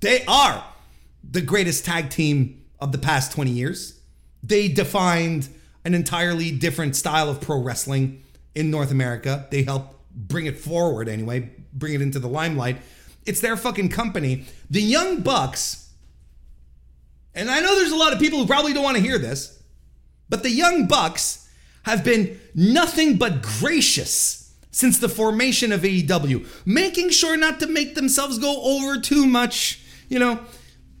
They 0.00 0.24
are 0.26 0.64
the 1.28 1.40
greatest 1.40 1.84
tag 1.84 2.10
team 2.10 2.64
of 2.80 2.92
the 2.92 2.98
past 2.98 3.32
20 3.32 3.50
years. 3.50 4.00
They 4.42 4.68
defined 4.68 5.48
an 5.84 5.94
entirely 5.94 6.50
different 6.50 6.96
style 6.96 7.28
of 7.28 7.40
pro 7.40 7.60
wrestling 7.62 8.22
in 8.54 8.70
North 8.70 8.90
America. 8.90 9.46
They 9.50 9.62
helped 9.62 9.94
bring 10.14 10.46
it 10.46 10.58
forward 10.58 11.08
anyway, 11.08 11.50
bring 11.72 11.94
it 11.94 12.02
into 12.02 12.18
the 12.18 12.28
limelight. 12.28 12.78
It's 13.24 13.40
their 13.40 13.56
fucking 13.56 13.90
company. 13.90 14.44
The 14.70 14.82
Young 14.82 15.20
Bucks, 15.20 15.90
and 17.34 17.50
I 17.50 17.60
know 17.60 17.76
there's 17.76 17.92
a 17.92 17.96
lot 17.96 18.12
of 18.12 18.18
people 18.18 18.38
who 18.38 18.46
probably 18.46 18.72
don't 18.72 18.82
want 18.82 18.96
to 18.96 19.02
hear 19.02 19.18
this, 19.18 19.62
but 20.28 20.42
the 20.42 20.50
Young 20.50 20.86
Bucks 20.86 21.47
have 21.84 22.04
been 22.04 22.38
nothing 22.54 23.16
but 23.16 23.42
gracious 23.42 24.54
since 24.70 24.98
the 24.98 25.08
formation 25.08 25.72
of 25.72 25.80
AEW, 25.82 26.46
making 26.64 27.10
sure 27.10 27.36
not 27.36 27.58
to 27.60 27.66
make 27.66 27.94
themselves 27.94 28.38
go 28.38 28.62
over 28.62 29.00
too 29.00 29.26
much, 29.26 29.80
you 30.08 30.18
know, 30.18 30.40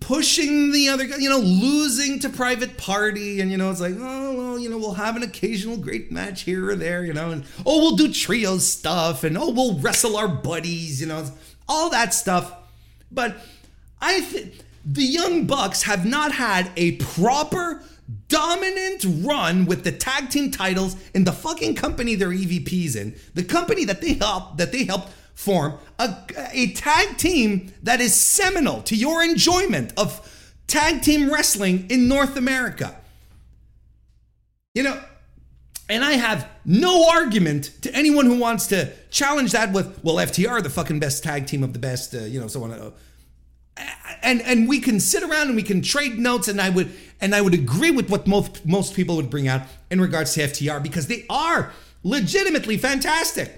pushing 0.00 0.72
the 0.72 0.88
other 0.88 1.04
you 1.04 1.28
know, 1.28 1.38
losing 1.38 2.18
to 2.20 2.28
Private 2.28 2.76
Party, 2.76 3.40
and 3.40 3.50
you 3.50 3.56
know, 3.56 3.70
it's 3.70 3.80
like, 3.80 3.94
oh 3.98 4.36
well, 4.36 4.58
you 4.58 4.68
know, 4.68 4.78
we'll 4.78 4.94
have 4.94 5.16
an 5.16 5.22
occasional 5.22 5.76
great 5.76 6.10
match 6.10 6.42
here 6.42 6.70
or 6.70 6.76
there, 6.76 7.04
you 7.04 7.12
know, 7.12 7.30
and 7.30 7.44
oh, 7.66 7.78
we'll 7.78 7.96
do 7.96 8.12
trio 8.12 8.58
stuff, 8.58 9.24
and 9.24 9.36
oh, 9.36 9.50
we'll 9.50 9.78
wrestle 9.78 10.16
our 10.16 10.28
buddies, 10.28 11.00
you 11.00 11.06
know, 11.06 11.24
all 11.68 11.90
that 11.90 12.14
stuff. 12.14 12.52
But 13.10 13.36
I 14.00 14.20
think 14.20 14.54
the 14.84 15.04
Young 15.04 15.46
Bucks 15.46 15.82
have 15.82 16.06
not 16.06 16.32
had 16.32 16.70
a 16.76 16.92
proper 16.96 17.82
dominant 18.28 19.04
run 19.26 19.66
with 19.66 19.84
the 19.84 19.92
tag 19.92 20.30
team 20.30 20.50
titles 20.50 20.96
in 21.14 21.24
the 21.24 21.32
fucking 21.32 21.74
company 21.74 22.14
they're 22.14 22.28
EVPs 22.28 22.96
in, 22.96 23.14
the 23.34 23.44
company 23.44 23.84
that 23.84 24.00
they 24.00 24.14
help 24.14 24.56
that 24.56 24.72
they 24.72 24.84
helped 24.84 25.12
form, 25.34 25.74
a, 26.00 26.16
a 26.52 26.72
tag 26.72 27.16
team 27.16 27.72
that 27.82 28.00
is 28.00 28.14
seminal 28.14 28.82
to 28.82 28.96
your 28.96 29.22
enjoyment 29.22 29.92
of 29.96 30.52
tag 30.66 31.00
team 31.02 31.30
wrestling 31.30 31.86
in 31.90 32.08
North 32.08 32.36
America. 32.36 32.96
You 34.74 34.82
know, 34.82 35.00
and 35.88 36.04
I 36.04 36.12
have 36.12 36.48
no 36.64 37.08
argument 37.08 37.70
to 37.82 37.94
anyone 37.94 38.26
who 38.26 38.38
wants 38.38 38.66
to 38.68 38.92
challenge 39.10 39.52
that 39.52 39.72
with, 39.72 40.02
well, 40.02 40.16
FTR, 40.16 40.62
the 40.62 40.70
fucking 40.70 40.98
best 40.98 41.22
tag 41.22 41.46
team 41.46 41.62
of 41.62 41.72
the 41.72 41.78
best, 41.78 42.14
uh, 42.14 42.20
you 42.20 42.40
know, 42.40 42.48
so 42.48 42.64
on. 42.64 42.92
And 44.22 44.42
and 44.42 44.68
we 44.68 44.80
can 44.80 45.00
sit 45.00 45.22
around 45.22 45.48
and 45.48 45.56
we 45.56 45.62
can 45.62 45.80
trade 45.80 46.18
notes 46.18 46.48
and 46.48 46.60
I 46.60 46.70
would 46.70 46.90
and 47.20 47.34
I 47.34 47.40
would 47.40 47.54
agree 47.54 47.90
with 47.90 48.10
what 48.10 48.26
most 48.26 48.66
most 48.66 48.94
people 48.94 49.16
would 49.16 49.30
bring 49.30 49.48
out 49.48 49.62
in 49.90 50.00
regards 50.00 50.34
to 50.34 50.40
FTR 50.40 50.82
because 50.82 51.06
they 51.06 51.24
are 51.30 51.72
legitimately 52.02 52.76
fantastic. 52.76 53.52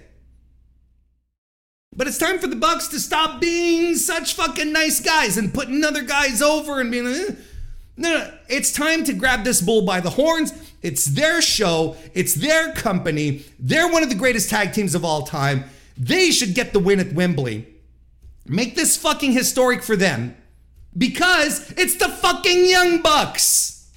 But 1.95 2.07
it's 2.07 2.19
time 2.19 2.39
for 2.39 2.47
the 2.47 2.57
Bucks 2.57 2.89
to 2.89 3.01
stop 3.01 3.41
being 3.41 3.97
such 3.97 4.35
fucking 4.35 4.73
nice 4.73 5.01
guys 5.01 5.37
and 5.37 5.53
putting 5.53 5.83
other 5.85 6.03
guys 6.03 6.41
over 6.41 6.81
and 6.81 6.91
being 6.91 7.07
eh. 7.07 7.35
no, 7.97 8.19
no, 8.19 8.33
it's 8.49 8.71
time 8.71 9.03
to 9.05 9.13
grab 9.13 9.43
this 9.43 9.61
bull 9.61 9.83
by 9.83 10.01
the 10.01 10.11
horns. 10.11 10.53
It's 10.83 11.05
their 11.05 11.43
show, 11.43 11.97
it's 12.15 12.35
their 12.35 12.73
company. 12.75 13.45
They're 13.59 13.91
one 13.91 14.03
of 14.03 14.09
the 14.09 14.15
greatest 14.15 14.51
tag 14.51 14.73
teams 14.73 14.95
of 14.95 15.05
all 15.05 15.23
time. 15.23 15.65
They 15.97 16.31
should 16.31 16.55
get 16.55 16.73
the 16.73 16.79
win 16.79 17.01
at 17.01 17.13
Wembley. 17.13 17.67
Make 18.51 18.75
this 18.75 18.97
fucking 18.97 19.31
historic 19.31 19.81
for 19.81 19.95
them 19.95 20.37
because 20.99 21.71
it's 21.77 21.95
the 21.95 22.09
fucking 22.09 22.67
Young 22.67 23.01
Bucks. 23.01 23.89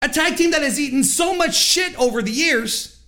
A 0.00 0.08
tag 0.08 0.36
team 0.36 0.52
that 0.52 0.62
has 0.62 0.78
eaten 0.78 1.02
so 1.02 1.34
much 1.34 1.56
shit 1.56 1.98
over 1.98 2.22
the 2.22 2.30
years. 2.30 3.02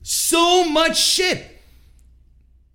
So 0.00 0.64
much 0.64 0.98
shit. 0.98 1.44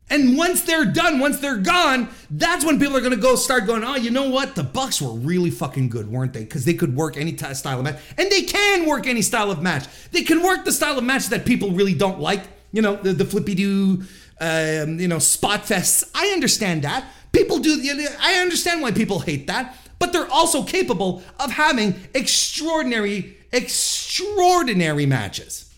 And 0.08 0.38
once 0.38 0.62
they're 0.62 0.86
done, 0.86 1.18
once 1.18 1.40
they're 1.40 1.58
gone, 1.58 2.10
that's 2.30 2.64
when 2.64 2.80
people 2.80 2.96
are 2.96 3.02
gonna 3.02 3.16
go 3.16 3.36
start 3.36 3.66
going, 3.66 3.84
oh, 3.84 3.96
you 3.96 4.12
know 4.12 4.30
what? 4.30 4.54
The 4.54 4.64
Bucks 4.64 5.02
were 5.02 5.14
really 5.14 5.50
fucking 5.50 5.90
good, 5.90 6.12
weren't 6.12 6.34
they? 6.34 6.44
Because 6.44 6.64
they 6.64 6.76
could 6.76 6.96
work 6.96 7.18
any 7.18 7.34
t- 7.34 7.54
style 7.56 7.80
of 7.80 7.86
match. 7.86 8.00
And 8.20 8.30
they 8.30 8.44
can 8.44 8.86
work 8.86 9.08
any 9.08 9.24
style 9.24 9.50
of 9.50 9.64
match. 9.64 9.88
They 10.12 10.22
can 10.22 10.44
work 10.44 10.64
the 10.64 10.72
style 10.72 10.96
of 11.00 11.04
match 11.04 11.26
that 11.30 11.44
people 11.44 11.72
really 11.72 11.96
don't 11.96 12.20
like. 12.20 12.44
You 12.72 12.84
know, 12.84 12.98
the, 12.98 13.14
the 13.14 13.26
flippy 13.26 13.56
do, 13.56 14.04
um, 14.40 15.00
you 15.00 15.08
know, 15.08 15.20
spot 15.20 15.64
fests. 15.64 16.10
I 16.14 16.28
understand 16.28 16.84
that. 16.84 17.06
People 17.32 17.60
do, 17.60 17.82
I 18.20 18.36
understand 18.36 18.82
why 18.82 18.92
people 18.92 19.20
hate 19.20 19.48
that, 19.48 19.76
but 20.00 20.14
they're 20.14 20.32
also 20.32 20.64
capable 20.64 21.24
of 21.40 21.52
having 21.52 21.96
extraordinary, 22.14 23.38
extraordinary 23.52 25.06
matches. 25.06 25.72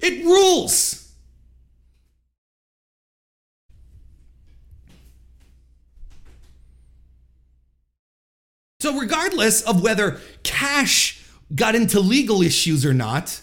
It 0.00 0.24
rules. 0.24 1.04
So, 8.80 8.98
regardless 8.98 9.62
of 9.62 9.82
whether 9.82 10.20
Cash 10.42 11.24
got 11.54 11.74
into 11.74 12.00
legal 12.00 12.42
issues 12.42 12.84
or 12.84 12.92
not, 12.92 13.40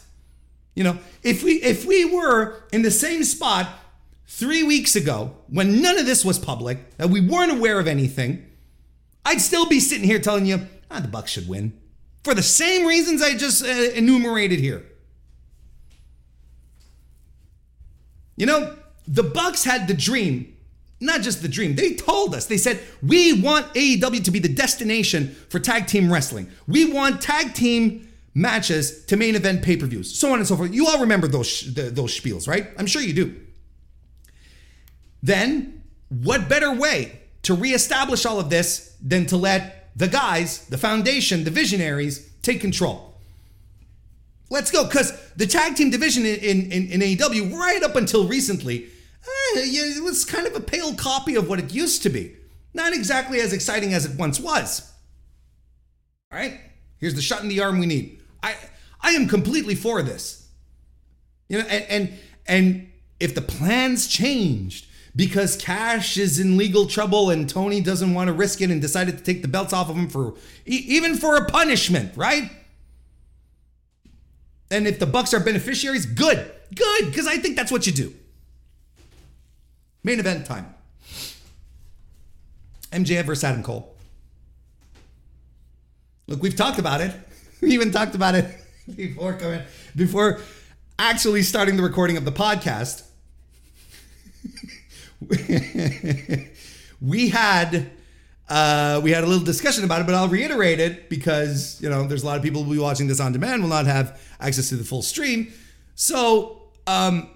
you 0.76 0.84
know, 0.84 0.97
if 1.24 1.43
we 1.43 1.53
if 1.61 1.86
we 1.86 2.05
were 2.05 2.63
in 2.72 2.82
the 2.82 2.91
same 2.91 3.24
spot 3.24 3.69
three 4.26 4.63
weeks 4.63 4.95
ago, 4.95 5.36
when 5.49 5.82
none 5.82 5.99
of 5.99 6.05
this 6.05 6.24
was 6.24 6.39
public, 6.39 6.97
that 6.97 7.09
we 7.09 7.19
weren't 7.19 7.51
aware 7.51 7.80
of 7.80 7.88
anything, 7.88 8.45
I'd 9.26 9.41
still 9.41 9.65
be 9.65 9.80
sitting 9.80 10.05
here 10.05 10.19
telling 10.19 10.45
you, 10.45 10.67
ah, 10.89 10.99
the 10.99 11.07
Bucks 11.07 11.32
should 11.32 11.47
win. 11.47 11.74
For 12.24 12.34
the 12.34 12.43
same 12.43 12.86
reasons 12.86 13.22
I 13.22 13.36
just 13.36 13.63
uh, 13.63 13.67
enumerated 13.67 14.59
here. 14.59 14.86
You 18.38 18.45
know, 18.45 18.76
the 19.07 19.24
Bucks 19.24 19.63
had 19.63 19.88
the 19.88 19.93
dream, 19.93 20.55
not 20.99 21.22
just 21.22 21.41
the 21.41 21.47
dream. 21.49 21.76
They 21.76 21.93
told 21.95 22.34
us. 22.34 22.45
They 22.45 22.57
said, 22.57 22.80
"We 23.03 23.41
want 23.41 23.74
AEW 23.74 24.24
to 24.24 24.32
be 24.32 24.39
the 24.39 24.53
destination 24.53 25.36
for 25.49 25.59
tag 25.59 25.88
team 25.88 26.11
wrestling. 26.11 26.49
We 26.65 26.91
want 26.91 27.22
tag 27.22 27.53
team 27.53 28.07
matches 28.34 29.05
to 29.05 29.17
main 29.17 29.36
event 29.36 29.61
pay-per-views, 29.61 30.17
so 30.17 30.32
on 30.32 30.39
and 30.39 30.47
so 30.47 30.55
forth." 30.55 30.73
You 30.73 30.88
all 30.88 30.99
remember 30.99 31.27
those 31.27 31.73
the, 31.73 31.84
those 31.84 32.17
spiels, 32.19 32.47
right? 32.47 32.67
I'm 32.77 32.88
sure 32.88 33.01
you 33.01 33.13
do. 33.13 33.36
Then, 35.23 35.84
what 36.09 36.49
better 36.49 36.73
way 36.73 37.19
to 37.43 37.53
reestablish 37.53 38.25
all 38.25 38.39
of 38.39 38.49
this 38.49 38.95
than 39.01 39.25
to 39.27 39.38
let 39.38 39.89
the 39.95 40.07
guys, 40.07 40.65
the 40.67 40.77
foundation, 40.77 41.43
the 41.43 41.51
visionaries 41.51 42.29
take 42.41 42.61
control? 42.61 43.11
Let's 44.49 44.69
go, 44.69 44.84
because 44.84 45.17
the 45.38 45.47
tag 45.47 45.75
team 45.75 45.91
division 45.91 46.25
in, 46.25 46.71
in, 46.71 46.89
in 46.89 46.99
AEW, 46.99 47.53
right 47.53 47.82
up 47.84 47.95
until 47.95 48.27
recently, 48.27 48.84
eh, 48.84 49.61
it 49.63 50.03
was 50.03 50.25
kind 50.25 50.45
of 50.45 50.55
a 50.55 50.59
pale 50.59 50.93
copy 50.93 51.36
of 51.36 51.47
what 51.47 51.57
it 51.59 51.73
used 51.73 52.03
to 52.03 52.09
be. 52.09 52.36
Not 52.73 52.93
exactly 52.93 53.39
as 53.39 53.53
exciting 53.53 53.93
as 53.93 54.05
it 54.05 54.17
once 54.19 54.41
was. 54.41 54.91
All 56.32 56.39
right, 56.39 56.59
here's 56.97 57.15
the 57.15 57.21
shot 57.21 57.43
in 57.43 57.47
the 57.47 57.61
arm 57.61 57.79
we 57.79 57.86
need. 57.86 58.20
I 58.44 58.56
I 59.02 59.12
am 59.12 59.28
completely 59.28 59.76
for 59.76 60.02
this. 60.02 60.48
You 61.50 61.60
know, 61.60 61.66
and 61.68 61.84
and, 61.89 62.14
and 62.48 62.92
if 63.20 63.36
the 63.36 63.42
plans 63.42 64.08
changed 64.08 64.88
because 65.16 65.58
Cash 65.58 66.18
is 66.18 66.39
in 66.39 66.58
legal 66.58 66.86
trouble 66.86 67.30
and 67.30 67.50
Tony 67.50 67.82
doesn't 67.82 68.14
want 68.14 68.28
to 68.28 68.34
risk 68.34 68.62
it 68.62 68.72
and 68.72 68.82
decided 68.82 69.18
to 69.18 69.24
take 69.24 69.42
the 69.42 69.48
belts 69.48 69.74
off 69.74 69.89
of 69.89 69.96
him 69.96 70.10
for 70.10 70.36
even 70.66 71.18
for 71.18 71.36
a 71.36 71.46
punishment, 71.46 72.16
right? 72.16 72.50
And 74.70 74.88
if 74.88 75.00
the 75.00 75.06
Bucks 75.06 75.34
are 75.34 75.39
beneficiaries, 75.42 76.06
good, 76.06 76.50
good, 76.74 77.06
because 77.08 77.28
I 77.28 77.38
think 77.38 77.58
that's 77.58 77.72
what 77.72 77.86
you 77.86 77.92
do. 77.92 78.14
Main 80.04 80.20
event 80.20 80.46
time. 80.46 80.74
MJF 82.92 83.26
versus 83.26 83.44
Adam 83.44 83.64
Cole. 83.64 83.94
Look, 86.28 86.42
we've 86.42 86.56
talked 86.56 86.80
about 86.80 87.02
it. 87.02 87.14
We 87.72 87.72
even 87.72 87.91
talked 87.91 88.16
about 88.16 88.34
it 88.34 88.45
before 88.95 89.34
coming, 89.34 89.62
before 89.95 90.41
actually 90.97 91.43
starting 91.43 91.78
the 91.78 91.84
recording 91.84 92.18
of 92.18 92.26
the 92.26 92.32
podcast. 92.32 93.03
we 97.01 97.30
had 97.30 97.91
uh, 98.49 98.99
we 99.03 99.12
had 99.12 99.24
a 99.24 99.28
little 99.28 99.45
discussion 99.45 99.84
about 99.84 100.01
it, 100.01 100.07
but 100.07 100.16
I'll 100.16 100.28
reiterate 100.28 100.80
it 100.80 101.07
because 101.07 101.80
you 101.84 101.89
know 101.89 102.07
there's 102.07 102.24
a 102.24 102.26
lot 102.26 102.38
of 102.38 102.43
people 102.43 102.64
who 102.64 102.70
will 102.70 102.76
be 102.78 102.82
watching 102.82 103.07
this 103.07 103.20
on 103.20 103.32
demand 103.32 103.62
will 103.62 103.70
not 103.70 103.86
have 103.86 104.20
access 104.39 104.70
to 104.70 104.76
the 104.76 104.84
full 104.84 105.03
stream. 105.03 105.53
So 105.93 106.64
um, 106.88 107.30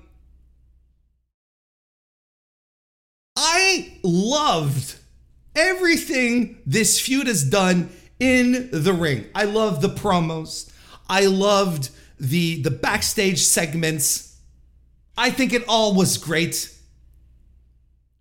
I 3.36 3.93
loved 4.01 4.95
everything 5.55 6.63
this 6.65 6.99
feud 6.99 7.28
has 7.28 7.43
done 7.43 7.91
in 8.20 8.70
the 8.72 8.93
ring. 8.93 9.26
I 9.36 9.43
love 9.43 9.82
the 9.82 9.89
promos. 9.89 10.72
I 11.09 11.26
loved 11.26 11.89
the 12.20 12.61
the 12.61 12.72
backstage 12.72 13.39
segments. 13.39 14.38
I 15.18 15.30
think 15.30 15.53
it 15.53 15.63
all 15.68 15.93
was 15.93 16.18
great. 16.18 16.72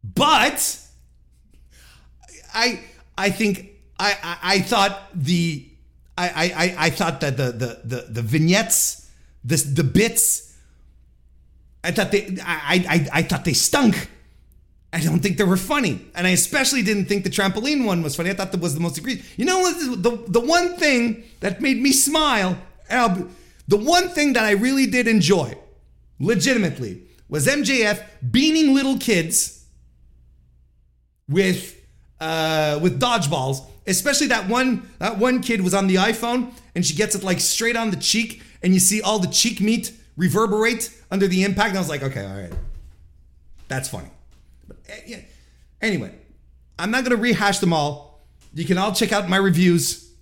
But 0.03 0.81
I 2.53 2.81
I 3.17 3.31
think 3.31 3.71
I 3.99 4.17
I, 4.23 4.39
I 4.43 4.59
thought 4.61 5.01
the 5.15 5.69
I, 6.17 6.29
I 6.29 6.87
I 6.87 6.91
thought 6.91 7.21
that 7.21 7.37
the 7.37 7.53
the 7.53 7.81
the, 7.85 8.07
the 8.09 8.23
vignettes, 8.23 9.11
the 9.45 9.57
the 9.57 9.85
bits, 9.85 10.57
I 11.83 11.91
thought 11.91 12.13
they 12.13 12.37
I, 12.45 12.85
I 12.89 13.19
I 13.21 13.23
thought 13.23 13.45
they 13.45 13.53
stunk. 13.53 14.11
I 14.95 15.01
don't 15.01 15.19
think 15.19 15.39
they 15.39 15.45
were 15.45 15.57
funny, 15.57 16.07
and 16.15 16.25
I 16.25 16.31
especially 16.31 16.83
didn't 16.83 17.07
think 17.07 17.25
the 17.25 17.31
trampoline 17.31 17.85
one 17.85 18.05
was 18.05 18.15
funny. 18.15 18.31
I 18.31 18.35
thought 18.35 18.53
that 18.53 18.61
was 18.61 18.75
the 18.75 18.81
most 18.81 18.97
egregious. 18.97 19.27
You 19.37 19.45
know 19.45 19.59
what? 19.59 19.77
The 20.03 20.23
the 20.29 20.41
one 20.41 20.77
thing 20.77 21.25
that 21.41 21.61
made 21.61 21.83
me 21.83 21.91
smile, 21.91 22.57
and 22.89 23.35
the 23.67 23.77
one 23.77 24.09
thing 24.11 24.35
that 24.35 24.45
I 24.45 24.53
really 24.53 24.87
did 24.87 25.09
enjoy, 25.09 25.59
legitimately, 26.21 27.03
was 27.29 27.49
MJF 27.49 28.05
beating 28.31 28.73
little 28.73 28.97
kids 28.97 29.65
with 31.29 31.77
uh, 32.21 32.79
with 32.81 33.01
dodgeballs. 33.01 33.67
Especially 33.89 34.29
that 34.29 34.49
one 34.49 34.89
that 35.01 35.19
one 35.19 35.41
kid 35.43 35.61
was 35.61 35.75
on 35.75 35.89
the 35.89 35.97
iPhone 35.97 36.53
and 36.77 36.87
she 36.87 36.95
gets 36.95 37.17
it 37.17 37.25
like 37.25 37.41
straight 37.41 37.77
on 37.77 37.91
the 37.91 37.97
cheek, 37.97 38.43
and 38.63 38.73
you 38.73 38.79
see 38.79 39.03
all 39.03 39.19
the 39.19 39.27
cheek 39.27 39.61
meat 39.61 39.93
reverberate 40.17 40.89
under 41.11 41.27
the 41.27 41.43
impact. 41.43 41.71
And 41.71 41.79
I 41.79 41.81
was 41.81 41.89
like, 41.89 42.05
okay, 42.05 42.25
all 42.25 42.37
right, 42.37 42.53
that's 43.67 43.89
funny. 43.89 44.11
But, 44.67 44.79
yeah. 45.07 45.21
Anyway, 45.81 46.15
I'm 46.79 46.91
not 46.91 47.05
gonna 47.05 47.17
rehash 47.17 47.59
them 47.59 47.73
all. 47.73 48.27
You 48.55 48.65
can 48.65 48.79
all 48.79 48.93
check 48.93 49.13
out 49.13 49.29
my 49.29 49.37
reviews. 49.37 50.13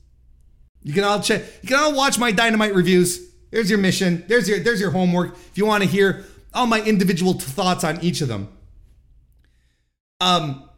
You 0.83 0.93
can 0.93 1.05
all 1.05 1.21
check. 1.21 1.43
You 1.63 1.69
can 1.69 1.79
all 1.79 1.95
watch 1.95 2.19
my 2.19 2.33
dynamite 2.33 2.75
reviews. 2.75 3.31
There's 3.51 3.71
your 3.71 3.79
mission. 3.79 4.25
There's 4.27 4.49
your 4.49 4.61
there's 4.61 4.81
your 4.81 4.91
homework. 4.91 5.35
If 5.35 5.59
you 5.59 5.67
want 5.67 5.83
to 5.85 5.89
hear 5.89 6.25
all 6.55 6.67
my 6.67 6.83
individual 6.83 7.35
thoughts 7.35 7.85
on 7.85 8.01
each 8.03 8.21
of 8.21 8.29
them. 8.29 8.49
Um, 10.21 10.69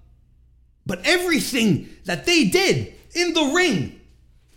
but 0.87 1.01
everything 1.05 1.89
that 2.05 2.27
they 2.27 2.45
did 2.45 2.95
in 3.15 3.35
the 3.35 3.53
ring, 3.55 4.01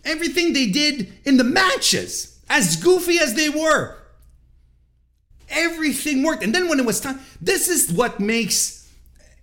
everything 0.04 0.52
they 0.52 0.66
did 0.68 1.12
in 1.24 1.36
the 1.36 1.44
matches, 1.44 2.40
as 2.48 2.76
goofy 2.76 3.18
as 3.18 3.34
they 3.34 3.48
were, 3.48 3.96
everything 5.48 6.22
worked. 6.22 6.42
And 6.42 6.54
then 6.54 6.68
when 6.68 6.78
it 6.78 6.86
was 6.86 7.00
time, 7.00 7.20
this 7.40 7.68
is 7.68 7.92
what 7.92 8.20
makes 8.20 8.77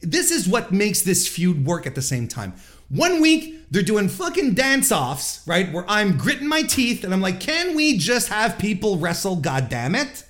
this 0.02 0.32
is 0.32 0.48
what 0.48 0.72
makes 0.72 1.02
this 1.02 1.28
feud 1.28 1.66
work 1.66 1.88
at 1.88 1.96
the 1.96 2.02
same 2.02 2.28
time. 2.28 2.54
One 2.90 3.22
week 3.22 3.66
they're 3.72 3.82
doing 3.82 4.10
fucking 4.10 4.54
dance 4.54 4.92
offs, 4.92 5.46
right? 5.48 5.72
Where 5.72 5.86
I'm 5.90 6.18
gritting 6.18 6.48
my 6.48 6.62
teeth 6.62 7.04
and 7.04 7.14
I'm 7.14 7.22
like, 7.22 7.40
can 7.40 7.76
we 7.76 7.98
just 7.98 8.30
have 8.30 8.60
people 8.60 8.98
wrestle? 8.98 9.38
God 9.38 9.70
damn 9.70 9.96
it! 9.96 10.24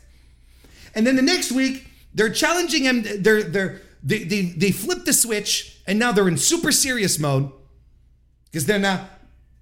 And 0.94 1.06
then 1.06 1.16
the 1.16 1.22
next 1.22 1.52
week 1.52 1.88
they're 2.14 2.30
challenging 2.30 2.84
him. 2.84 3.04
They're 3.20 3.44
they're 3.44 3.82
they 4.02 4.24
they 4.24 4.42
they 4.44 4.72
flip 4.72 5.04
the 5.06 5.14
switch 5.14 5.82
and 5.86 6.00
now 6.00 6.12
they're 6.12 6.28
in 6.28 6.38
super 6.38 6.72
serious 6.72 7.20
mode 7.20 7.52
because 8.46 8.66
they're 8.66 8.80
now 8.80 9.10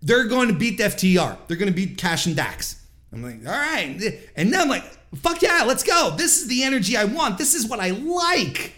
they're 0.01 0.26
going 0.26 0.49
to 0.49 0.54
beat 0.54 0.80
FTR. 0.80 1.38
They're 1.47 1.58
going 1.58 1.72
to 1.72 1.76
beat 1.76 1.97
Cash 1.97 2.28
and 2.28 2.36
Dax. 2.36 2.86
I'm 3.12 3.24
like, 3.24 3.45
all 3.45 3.51
right, 3.51 4.22
and 4.36 4.49
now 4.49 4.62
I'm 4.62 4.70
like, 4.70 4.84
fuck 5.16 5.41
yeah, 5.41 5.64
let's 5.66 5.84
go. 5.84 6.16
This 6.18 6.41
is 6.41 6.47
the 6.47 6.64
energy 6.64 6.97
I 6.97 7.06
want. 7.06 7.38
This 7.38 7.54
is 7.54 7.68
what 7.68 7.80
I 7.80 7.91
like. 7.91 8.74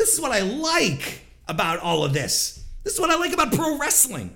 This 0.00 0.14
is 0.14 0.20
what 0.22 0.32
I 0.32 0.40
like 0.40 1.26
about 1.46 1.80
all 1.80 2.04
of 2.04 2.14
this. 2.14 2.64
This 2.84 2.94
is 2.94 3.00
what 3.00 3.10
I 3.10 3.16
like 3.16 3.34
about 3.34 3.52
pro 3.52 3.76
wrestling. 3.76 4.34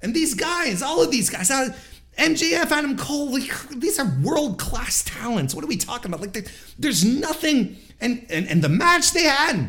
And 0.00 0.14
these 0.14 0.32
guys, 0.32 0.80
all 0.80 1.02
of 1.02 1.10
these 1.10 1.28
guys, 1.28 1.50
MJF, 1.50 2.70
Adam 2.70 2.96
Cole, 2.96 3.32
like, 3.32 3.68
these 3.68 3.98
are 3.98 4.10
world 4.22 4.58
class 4.58 5.04
talents. 5.04 5.54
What 5.54 5.62
are 5.62 5.66
we 5.66 5.76
talking 5.76 6.10
about? 6.10 6.22
Like, 6.22 6.48
there's 6.78 7.04
nothing. 7.04 7.76
And, 8.00 8.24
and 8.30 8.48
and 8.48 8.64
the 8.64 8.70
match 8.70 9.12
they 9.12 9.24
had, 9.24 9.68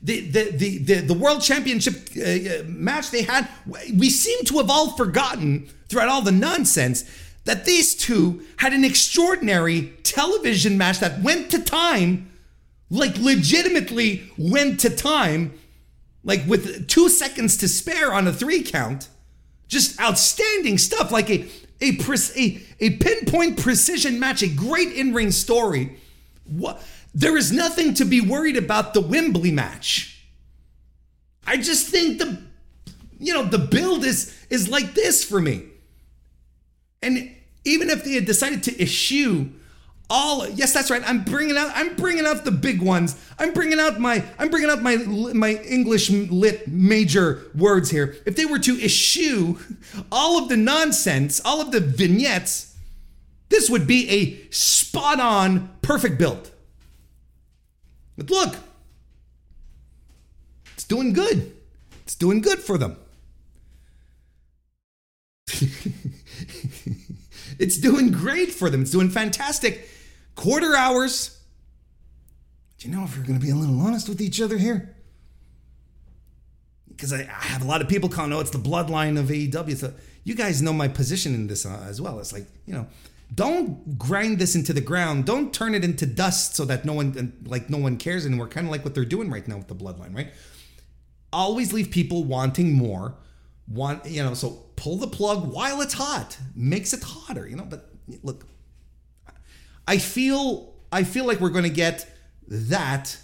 the 0.00 0.20
the 0.30 0.52
the 0.52 0.78
the, 0.78 0.94
the 1.00 1.14
world 1.14 1.42
championship 1.42 2.08
uh, 2.16 2.62
match 2.68 3.10
they 3.10 3.22
had, 3.22 3.48
we 3.66 4.10
seem 4.10 4.44
to 4.44 4.58
have 4.58 4.70
all 4.70 4.96
forgotten 4.96 5.68
throughout 5.88 6.08
all 6.08 6.22
the 6.22 6.30
nonsense 6.30 7.04
that 7.46 7.64
these 7.64 7.96
two 7.96 8.44
had 8.58 8.72
an 8.72 8.84
extraordinary 8.84 9.92
television 10.04 10.78
match 10.78 11.00
that 11.00 11.20
went 11.20 11.50
to 11.50 11.60
time 11.60 12.29
like 12.90 13.16
legitimately 13.18 14.30
went 14.36 14.80
to 14.80 14.90
time, 14.90 15.58
like 16.24 16.44
with 16.46 16.88
two 16.88 17.08
seconds 17.08 17.56
to 17.58 17.68
spare 17.68 18.12
on 18.12 18.26
a 18.26 18.32
three 18.32 18.62
count. 18.62 19.08
Just 19.68 20.00
outstanding 20.00 20.78
stuff, 20.78 21.12
like 21.12 21.30
a 21.30 21.48
a 21.80 21.96
a, 22.36 22.60
a 22.80 22.90
pinpoint 22.96 23.58
precision 23.58 24.18
match, 24.18 24.42
a 24.42 24.48
great 24.48 24.92
in 24.92 25.14
ring 25.14 25.30
story. 25.30 25.96
What? 26.44 26.82
There 27.14 27.36
is 27.36 27.52
nothing 27.52 27.94
to 27.94 28.04
be 28.04 28.20
worried 28.20 28.56
about 28.56 28.94
the 28.94 29.00
Wembley 29.00 29.50
match. 29.50 30.26
I 31.46 31.56
just 31.56 31.88
think 31.88 32.18
the 32.18 32.42
you 33.18 33.32
know 33.32 33.44
the 33.44 33.58
build 33.58 34.04
is 34.04 34.36
is 34.50 34.68
like 34.68 34.94
this 34.94 35.24
for 35.24 35.40
me. 35.40 35.62
And 37.02 37.34
even 37.64 37.90
if 37.90 38.04
they 38.04 38.12
had 38.12 38.26
decided 38.26 38.62
to 38.64 38.82
issue 38.82 39.50
all 40.10 40.46
yes 40.48 40.74
that's 40.74 40.90
right. 40.90 41.02
I'm 41.06 41.22
bringing 41.22 41.56
out 41.56 41.70
i'm 41.74 41.94
bringing 41.94 42.26
out 42.26 42.44
the 42.44 42.50
big 42.50 42.82
ones. 42.82 43.16
I'm 43.38 43.52
bringing 43.52 43.80
out 43.80 44.00
my 44.00 44.24
i'm 44.38 44.50
bringing 44.50 44.68
out 44.68 44.82
my 44.82 44.96
my 44.96 45.54
english 45.54 46.10
lit 46.10 46.68
major 46.68 47.42
words 47.54 47.90
here. 47.90 48.16
If 48.26 48.36
they 48.36 48.44
were 48.44 48.58
to 48.58 48.78
eschew 48.84 49.58
all 50.12 50.36
of 50.42 50.48
the 50.48 50.56
nonsense 50.56 51.40
all 51.44 51.60
of 51.60 51.70
the 51.70 51.80
vignettes 51.80 52.76
this 53.48 53.70
would 53.70 53.86
be 53.86 54.08
a 54.10 54.50
spot 54.50 55.20
on 55.20 55.70
perfect 55.80 56.18
build. 56.18 56.50
But 58.18 58.30
look 58.30 58.56
it's 60.74 60.84
doing 60.84 61.12
good. 61.12 61.52
It's 62.02 62.16
doing 62.16 62.40
good 62.40 62.58
for 62.58 62.76
them. 62.76 62.96
It's 67.60 67.76
doing 67.76 68.10
great 68.10 68.50
for 68.50 68.70
them. 68.70 68.80
It's 68.82 68.90
doing 68.90 69.10
fantastic 69.10 69.86
quarter 70.34 70.76
hours. 70.76 71.38
Do 72.78 72.88
you 72.88 72.94
know 72.94 73.04
if 73.04 73.16
we're 73.16 73.24
going 73.24 73.38
to 73.38 73.44
be 73.44 73.50
a 73.50 73.54
little 73.54 73.78
honest 73.80 74.08
with 74.08 74.20
each 74.20 74.40
other 74.40 74.56
here? 74.56 74.94
Because 76.88 77.12
I, 77.12 77.20
I, 77.20 77.44
have 77.44 77.62
a 77.62 77.66
lot 77.66 77.82
of 77.82 77.88
people 77.88 78.08
calling, 78.08 78.32
oh, 78.32 78.40
it's 78.40 78.50
the 78.50 78.58
bloodline 78.58 79.18
of 79.18 79.26
AEW. 79.26 79.76
So 79.76 79.92
you 80.24 80.34
guys 80.34 80.62
know 80.62 80.72
my 80.72 80.88
position 80.88 81.34
in 81.34 81.46
this 81.46 81.66
uh, 81.66 81.84
as 81.88 82.00
well. 82.00 82.18
It's 82.18 82.32
like, 82.32 82.46
you 82.66 82.74
know, 82.74 82.86
don't 83.34 83.98
grind 83.98 84.38
this 84.38 84.54
into 84.54 84.72
the 84.72 84.80
ground. 84.80 85.24
Don't 85.24 85.52
turn 85.52 85.74
it 85.74 85.84
into 85.84 86.06
dust 86.06 86.56
so 86.56 86.64
that 86.64 86.84
no 86.84 86.94
one, 86.94 87.36
like, 87.44 87.70
no 87.70 87.78
one 87.78 87.96
cares 87.96 88.26
anymore. 88.26 88.48
Kind 88.48 88.66
of 88.66 88.70
like 88.70 88.84
what 88.84 88.94
they're 88.94 89.04
doing 89.04 89.30
right 89.30 89.46
now 89.46 89.56
with 89.56 89.68
the 89.68 89.74
bloodline, 89.74 90.14
right? 90.14 90.32
Always 91.32 91.72
leave 91.72 91.90
people 91.90 92.24
wanting 92.24 92.72
more. 92.72 93.14
Want, 93.68 94.04
you 94.06 94.22
know, 94.22 94.34
so 94.34 94.64
pull 94.76 94.96
the 94.96 95.06
plug 95.06 95.52
while 95.52 95.80
it's 95.80 95.94
hot. 95.94 96.36
Makes 96.56 96.92
it 96.92 97.02
hotter, 97.02 97.46
you 97.46 97.56
know. 97.56 97.66
But 97.66 97.88
look, 98.22 98.46
I 99.86 99.98
feel 99.98 100.74
I 100.92 101.04
feel 101.04 101.26
like 101.26 101.40
we're 101.40 101.50
going 101.50 101.64
to 101.64 101.70
get 101.70 102.06
that 102.48 103.16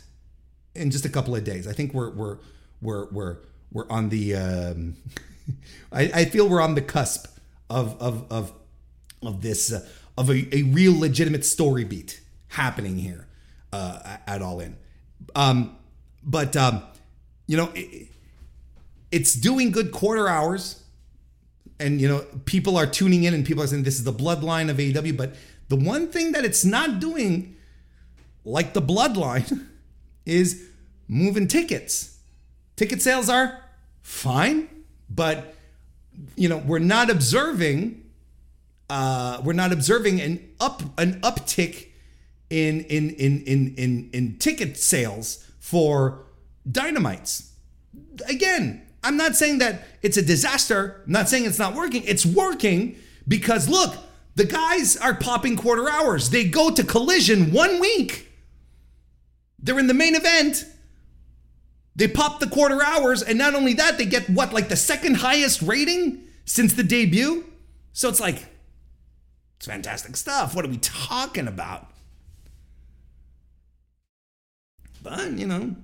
in 0.75 0.91
just 0.91 1.05
a 1.05 1.09
couple 1.09 1.35
of 1.35 1.45
days. 1.45 1.67
I 1.67 1.73
think 1.73 1.95
we're 1.95 2.11
we're 2.11 2.39
we're 2.81 3.07
we're 3.11 3.37
we're 3.73 3.89
on 3.91 4.09
the 4.09 4.35
um, 4.37 4.97
I, 5.93 6.03
I 6.03 6.25
feel 6.27 6.49
we're 6.49 6.61
on 6.61 6.75
the 6.75 6.83
cusp 6.83 7.27
of 7.69 8.01
of 8.01 8.27
of 8.31 8.53
of 9.23 9.43
this 9.43 9.73
uh, 9.73 9.87
of 10.17 10.31
a, 10.31 10.55
a 10.55 10.63
real 10.63 10.99
legitimate 10.99 11.45
story 11.45 11.85
beat 11.85 12.21
happening 12.49 12.99
here 12.99 13.27
uh, 13.73 14.19
at 14.27 14.43
All 14.43 14.61
In. 14.61 14.77
Um, 15.35 15.77
but 16.23 16.57
um, 16.57 16.83
you 17.47 17.57
know, 17.57 17.71
it, 17.75 18.09
it's 19.11 19.35
doing 19.35 19.71
good 19.71 19.93
quarter 19.93 20.29
hours. 20.29 20.83
and 21.79 22.01
you 22.01 22.09
know, 22.09 22.25
people 22.45 22.77
are 22.77 22.87
tuning 22.87 23.25
in 23.25 23.35
and 23.35 23.45
people 23.45 23.63
are 23.63 23.67
saying 23.67 23.83
this 23.83 23.97
is 23.97 24.05
the 24.05 24.13
bloodline 24.13 24.71
of 24.71 24.77
AEW, 24.79 25.17
but 25.17 25.35
the 25.69 25.77
one 25.77 26.09
thing 26.09 26.33
that 26.33 26.45
it's 26.45 26.65
not 26.65 27.01
doing, 27.01 27.57
like 28.45 28.73
the 28.73 28.83
bloodline, 28.83 29.67
is 30.27 30.69
moving 31.09 31.47
tickets. 31.47 32.19
Ticket 32.77 33.01
sales 33.01 33.29
are 33.29 33.63
fine, 34.03 34.69
but 35.09 35.55
you 36.35 36.49
know, 36.49 36.59
we're 36.59 36.79
not 36.79 37.11
observing 37.11 38.03
uh, 38.89 39.41
we're 39.43 39.53
not 39.53 39.73
observing 39.73 40.21
an 40.21 40.49
up 40.61 40.83
an 40.99 41.21
uptick 41.21 41.89
in 42.51 42.81
in 42.83 43.11
in 43.11 43.43
in 43.43 43.75
in 43.77 44.11
in 44.13 44.39
ticket 44.39 44.77
sales 44.77 45.45
for 45.59 46.25
dynamites. 46.71 47.53
Again, 48.29 48.83
I'm 49.03 49.17
not 49.17 49.35
saying 49.35 49.59
that 49.59 49.83
it's 50.03 50.17
a 50.17 50.23
disaster. 50.23 51.03
I'm 51.07 51.13
not 51.13 51.29
saying 51.29 51.47
it's 51.47 51.59
not 51.59 51.75
working. 51.75 52.05
It's 52.05 52.25
working 52.25 52.97
because 53.27 53.69
look, 53.69 53.95
the 54.37 54.45
guys 54.45 54.97
are 54.99 55.15
popping 55.15 55.57
quarter 55.57 55.89
hours. 55.89 56.31
They 56.31 56.45
go 56.45 56.71
to 56.71 56.85
collision 56.85 57.53
one 57.53 57.81
week. 57.81 58.29
They're 59.59 59.79
in 59.79 59.87
the 59.87 59.95
main 59.95 60.15
event. 60.15 60.65
They 61.97 62.07
pop 62.07 62.41
the 62.41 62.47
quarter 62.47 62.83
hours, 62.85 63.23
and 63.23 63.39
not 63.39 63.55
only 63.55 63.73
that, 63.73 63.97
they 63.97 64.05
get 64.05 64.29
what, 64.29 64.53
like 64.53 64.69
the 64.69 64.77
second 64.77 65.17
highest 65.17 65.63
rating 65.63 66.25
since 66.45 66.75
the 66.75 66.85
debut? 66.85 67.47
So 67.95 68.11
it's 68.11 68.21
like, 68.21 68.47
it's 69.57 69.65
fantastic 69.65 70.15
stuff. 70.17 70.55
What 70.55 70.67
are 70.67 70.69
we 70.69 70.77
talking 70.77 71.49
about? 71.49 71.91
But, 75.03 75.33
you 75.33 75.47
know, 75.47 75.77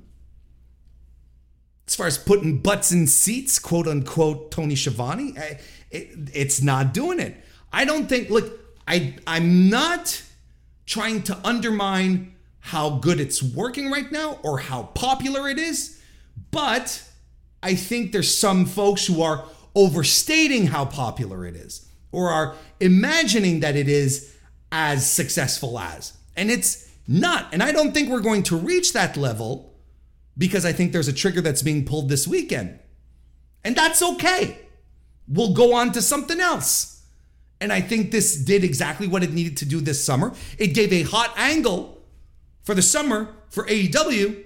as 1.88 1.96
far 1.96 2.06
as 2.06 2.18
putting 2.18 2.58
butts 2.58 2.92
in 2.92 3.06
seats, 3.06 3.58
quote 3.58 3.88
unquote, 3.88 4.50
Tony 4.50 4.76
Schiavone, 4.76 5.32
eh, 5.38 5.54
it, 5.90 6.30
it's 6.34 6.60
not 6.60 6.92
doing 6.92 7.18
it. 7.18 7.42
I 7.73 7.85
don't 7.85 8.09
think, 8.09 8.31
look, 8.31 8.59
I, 8.86 9.15
I'm 9.27 9.70
not 9.70 10.23
trying 10.86 11.23
to 11.24 11.39
undermine 11.44 12.35
how 12.61 12.90
good 12.90 13.19
it's 13.19 13.43
working 13.43 13.90
right 13.90 14.11
now 14.12 14.39
or 14.43 14.59
how 14.59 14.85
popular 14.94 15.49
it 15.49 15.59
is, 15.59 16.01
but 16.51 17.03
I 17.62 17.74
think 17.74 18.12
there's 18.12 18.36
some 18.36 18.66
folks 18.66 19.07
who 19.07 19.23
are 19.23 19.44
overstating 19.74 20.66
how 20.66 20.85
popular 20.85 21.47
it 21.47 21.57
is 21.57 21.89
or 22.11 22.28
are 22.28 22.55
imagining 22.78 23.61
that 23.61 23.74
it 23.74 23.89
is 23.89 24.35
as 24.70 25.11
successful 25.11 25.78
as. 25.78 26.12
And 26.36 26.51
it's 26.51 26.90
not. 27.09 27.53
And 27.53 27.62
I 27.62 27.73
don't 27.73 27.93
think 27.93 28.09
we're 28.09 28.20
going 28.20 28.43
to 28.44 28.57
reach 28.57 28.93
that 28.93 29.16
level 29.16 29.74
because 30.36 30.65
I 30.65 30.73
think 30.73 30.93
there's 30.93 31.09
a 31.09 31.12
trigger 31.12 31.40
that's 31.40 31.62
being 31.62 31.85
pulled 31.85 32.09
this 32.09 32.27
weekend. 32.27 32.78
And 33.65 33.77
that's 33.77 34.03
okay. 34.03 34.59
We'll 35.28 35.55
go 35.55 35.74
on 35.74 35.93
to 35.93 36.03
something 36.03 36.40
else. 36.40 36.91
And 37.62 37.72
I 37.72 37.80
think 37.80 38.10
this 38.10 38.34
did 38.34 38.64
exactly 38.64 39.06
what 39.06 39.22
it 39.22 39.32
needed 39.32 39.56
to 39.59 39.64
do 39.64 39.80
this 39.80 40.05
summer. 40.05 40.34
It 40.59 40.74
gave 40.74 40.93
a 40.93 41.02
hot 41.02 41.32
angle 41.36 42.02
for 42.64 42.74
the 42.74 42.82
summer 42.82 43.28
for 43.51 43.64
AEW. 43.66 44.43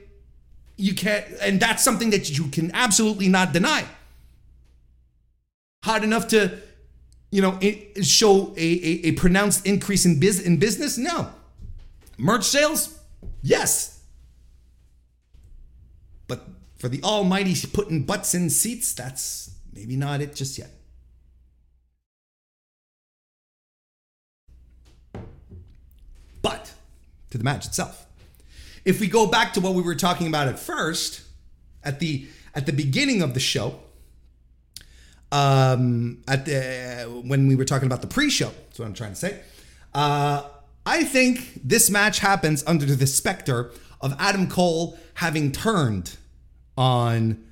You 0.76 0.94
can't, 0.94 1.24
and 1.40 1.58
that's 1.58 1.82
something 1.82 2.10
that 2.10 2.36
you 2.36 2.48
can 2.48 2.70
absolutely 2.74 3.28
not 3.28 3.54
deny. 3.54 3.86
Hot 5.84 6.04
enough 6.04 6.28
to, 6.28 6.58
you 7.30 7.40
know, 7.40 7.58
show 8.02 8.52
a, 8.54 8.60
a, 8.60 9.08
a 9.08 9.12
pronounced 9.12 9.64
increase 9.64 10.04
in, 10.04 10.20
biz, 10.20 10.38
in 10.38 10.58
business? 10.58 10.98
No. 10.98 11.30
Merch 12.18 12.44
sales? 12.44 12.98
Yes. 13.40 13.98
But 16.28 16.46
for 16.78 16.90
the 16.90 17.02
almighty 17.02 17.54
putting 17.66 18.02
butts 18.02 18.34
in 18.34 18.50
seats, 18.50 18.92
that's 18.92 19.52
maybe 19.72 19.96
not 19.96 20.20
it 20.20 20.34
just 20.34 20.58
yet. 20.58 20.68
But 26.46 26.72
to 27.30 27.38
the 27.38 27.44
match 27.44 27.66
itself. 27.66 28.06
If 28.84 29.00
we 29.00 29.08
go 29.08 29.26
back 29.26 29.52
to 29.54 29.60
what 29.60 29.74
we 29.74 29.82
were 29.82 29.96
talking 29.96 30.28
about 30.28 30.46
at 30.46 30.60
first, 30.60 31.22
at 31.82 31.98
the 31.98 32.28
at 32.54 32.66
the 32.66 32.72
beginning 32.72 33.20
of 33.20 33.34
the 33.34 33.40
show, 33.40 33.80
um, 35.32 36.22
at 36.28 36.46
the 36.46 37.20
when 37.24 37.48
we 37.48 37.56
were 37.56 37.64
talking 37.64 37.86
about 37.86 38.00
the 38.00 38.06
pre-show, 38.06 38.52
that's 38.68 38.78
what 38.78 38.86
I'm 38.86 38.94
trying 38.94 39.10
to 39.10 39.16
say. 39.16 39.40
Uh, 39.92 40.44
I 40.86 41.02
think 41.02 41.62
this 41.64 41.90
match 41.90 42.20
happens 42.20 42.62
under 42.64 42.86
the 42.86 43.08
specter 43.08 43.72
of 44.00 44.14
Adam 44.20 44.48
Cole 44.48 44.96
having 45.14 45.50
turned 45.50 46.16
on, 46.78 47.44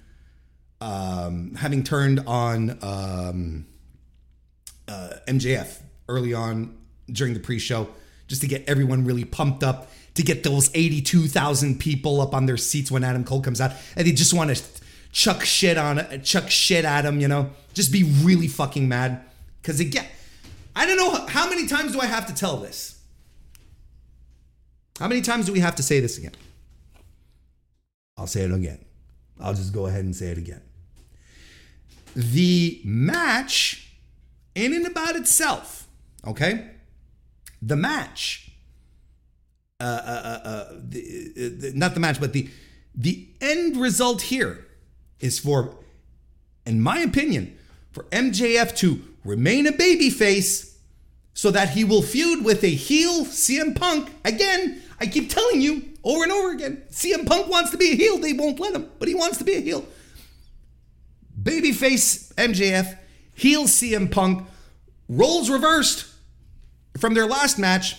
um, 0.80 1.56
having 1.56 1.82
turned 1.82 2.20
on 2.28 2.78
um, 2.80 3.66
uh, 4.86 5.14
MJF 5.26 5.80
early 6.08 6.32
on 6.32 6.78
during 7.10 7.34
the 7.34 7.40
pre-show, 7.40 7.88
just 8.26 8.40
to 8.40 8.46
get 8.46 8.64
everyone 8.68 9.04
really 9.04 9.24
pumped 9.24 9.62
up, 9.62 9.90
to 10.14 10.22
get 10.22 10.42
those 10.44 10.70
82,000 10.74 11.78
people 11.78 12.20
up 12.20 12.34
on 12.34 12.46
their 12.46 12.56
seats 12.56 12.90
when 12.90 13.04
Adam 13.04 13.24
Cole 13.24 13.40
comes 13.40 13.60
out, 13.60 13.72
and 13.96 14.06
they 14.06 14.12
just 14.12 14.32
want 14.32 14.54
to 14.54 14.62
chuck 15.12 15.44
shit 15.44 15.78
on, 15.78 16.22
chuck 16.22 16.50
shit 16.50 16.84
at 16.84 17.04
him, 17.04 17.20
you 17.20 17.28
know, 17.28 17.50
just 17.72 17.92
be 17.92 18.02
really 18.22 18.48
fucking 18.48 18.88
mad. 18.88 19.24
Because 19.60 19.80
again, 19.80 20.06
I 20.76 20.86
don't 20.86 20.96
know 20.96 21.26
how 21.26 21.48
many 21.48 21.66
times 21.66 21.92
do 21.92 22.00
I 22.00 22.06
have 22.06 22.26
to 22.26 22.34
tell 22.34 22.56
this. 22.58 23.00
How 24.98 25.08
many 25.08 25.20
times 25.22 25.46
do 25.46 25.52
we 25.52 25.60
have 25.60 25.74
to 25.76 25.82
say 25.82 26.00
this 26.00 26.18
again? 26.18 26.34
I'll 28.16 28.26
say 28.26 28.42
it 28.42 28.52
again. 28.52 28.84
I'll 29.40 29.54
just 29.54 29.72
go 29.72 29.86
ahead 29.86 30.04
and 30.04 30.14
say 30.14 30.26
it 30.26 30.38
again. 30.38 30.62
The 32.14 32.80
match, 32.84 33.90
in 34.54 34.72
and 34.72 34.86
about 34.86 35.16
itself, 35.16 35.88
okay? 36.24 36.70
The 37.64 37.76
match, 37.76 38.50
uh, 39.80 39.84
uh, 39.84 39.86
uh, 40.44 40.48
uh 40.48 40.64
the, 40.82 41.48
the, 41.60 41.72
not 41.74 41.94
the 41.94 42.00
match, 42.00 42.20
but 42.20 42.32
the 42.32 42.48
the 42.94 43.28
end 43.40 43.76
result 43.76 44.22
here 44.22 44.66
is 45.18 45.38
for, 45.38 45.76
in 46.66 46.80
my 46.80 46.98
opinion, 47.00 47.56
for 47.90 48.04
MJF 48.04 48.76
to 48.76 49.02
remain 49.24 49.66
a 49.66 49.72
babyface 49.72 50.76
so 51.32 51.50
that 51.50 51.70
he 51.70 51.84
will 51.84 52.02
feud 52.02 52.44
with 52.44 52.62
a 52.62 52.68
heel 52.68 53.24
CM 53.24 53.74
Punk 53.74 54.10
again 54.24 54.80
I 55.00 55.06
keep 55.06 55.28
telling 55.28 55.60
you 55.60 55.82
over 56.02 56.22
and 56.22 56.32
over 56.32 56.52
again 56.52 56.82
CM 56.90 57.26
Punk 57.26 57.48
wants 57.48 57.70
to 57.72 57.76
be 57.76 57.92
a 57.92 57.96
heel. 57.96 58.18
They 58.18 58.32
won't 58.32 58.60
let 58.60 58.74
him, 58.74 58.90
but 58.98 59.08
he 59.08 59.14
wants 59.14 59.38
to 59.38 59.44
be 59.44 59.54
a 59.54 59.60
heel. 59.60 59.84
Babyface 61.40 62.32
MJF, 62.34 62.96
heel 63.34 63.64
CM 63.64 64.10
Punk, 64.10 64.46
roles 65.08 65.50
reversed 65.50 66.06
from 66.98 67.14
their 67.14 67.26
last 67.26 67.58
match. 67.58 67.96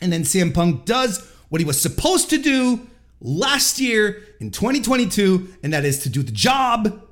And 0.00 0.12
then 0.12 0.22
CM 0.22 0.52
Punk 0.52 0.84
does 0.84 1.26
what 1.48 1.60
he 1.60 1.64
was 1.64 1.80
supposed 1.80 2.30
to 2.30 2.38
do 2.38 2.86
last 3.20 3.78
year 3.80 4.22
in 4.40 4.50
2022, 4.50 5.54
and 5.62 5.72
that 5.72 5.84
is 5.84 6.00
to 6.00 6.08
do 6.08 6.22
the 6.22 6.32
job 6.32 7.02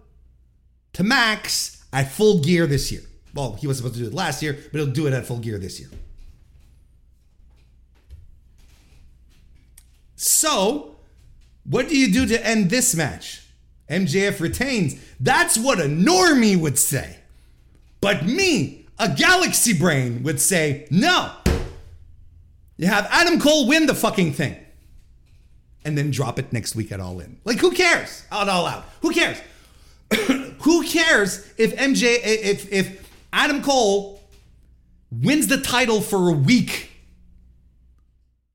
to 0.92 1.02
Max 1.02 1.82
at 1.92 2.10
full 2.10 2.40
gear 2.40 2.66
this 2.66 2.92
year. 2.92 3.02
Well, 3.34 3.54
he 3.54 3.66
was 3.66 3.78
supposed 3.78 3.94
to 3.94 4.00
do 4.00 4.06
it 4.06 4.14
last 4.14 4.42
year, 4.42 4.56
but 4.70 4.78
he'll 4.78 4.92
do 4.92 5.06
it 5.06 5.12
at 5.12 5.26
full 5.26 5.38
gear 5.38 5.58
this 5.58 5.80
year. 5.80 5.88
So, 10.16 10.96
what 11.64 11.88
do 11.88 11.98
you 11.98 12.12
do 12.12 12.26
to 12.26 12.46
end 12.46 12.70
this 12.70 12.94
match? 12.94 13.42
MJF 13.90 14.40
retains. 14.40 14.96
That's 15.20 15.58
what 15.58 15.80
a 15.80 15.84
normie 15.84 16.56
would 16.56 16.78
say. 16.78 17.18
But 18.00 18.24
me, 18.24 18.83
a 18.98 19.08
galaxy 19.08 19.76
brain, 19.76 20.22
would 20.22 20.40
say, 20.40 20.86
no. 20.90 21.32
You 22.76 22.86
have 22.88 23.06
Adam 23.10 23.40
Cole 23.40 23.68
win 23.68 23.86
the 23.86 23.94
fucking 23.94 24.32
thing. 24.32 24.56
And 25.84 25.98
then 25.98 26.10
drop 26.10 26.38
it 26.38 26.52
next 26.52 26.74
week 26.74 26.92
at 26.92 27.00
All 27.00 27.20
In. 27.20 27.38
Like, 27.44 27.58
who 27.58 27.70
cares? 27.70 28.24
Out 28.32 28.48
all 28.48 28.66
out. 28.66 28.84
Who 29.02 29.10
cares? 29.10 29.38
who 30.62 30.82
cares 30.84 31.46
if 31.58 31.76
MJ, 31.76 32.18
if, 32.22 32.72
if 32.72 33.10
Adam 33.32 33.62
Cole 33.62 34.22
wins 35.10 35.46
the 35.46 35.58
title 35.58 36.00
for 36.00 36.30
a 36.30 36.32
week 36.32 36.90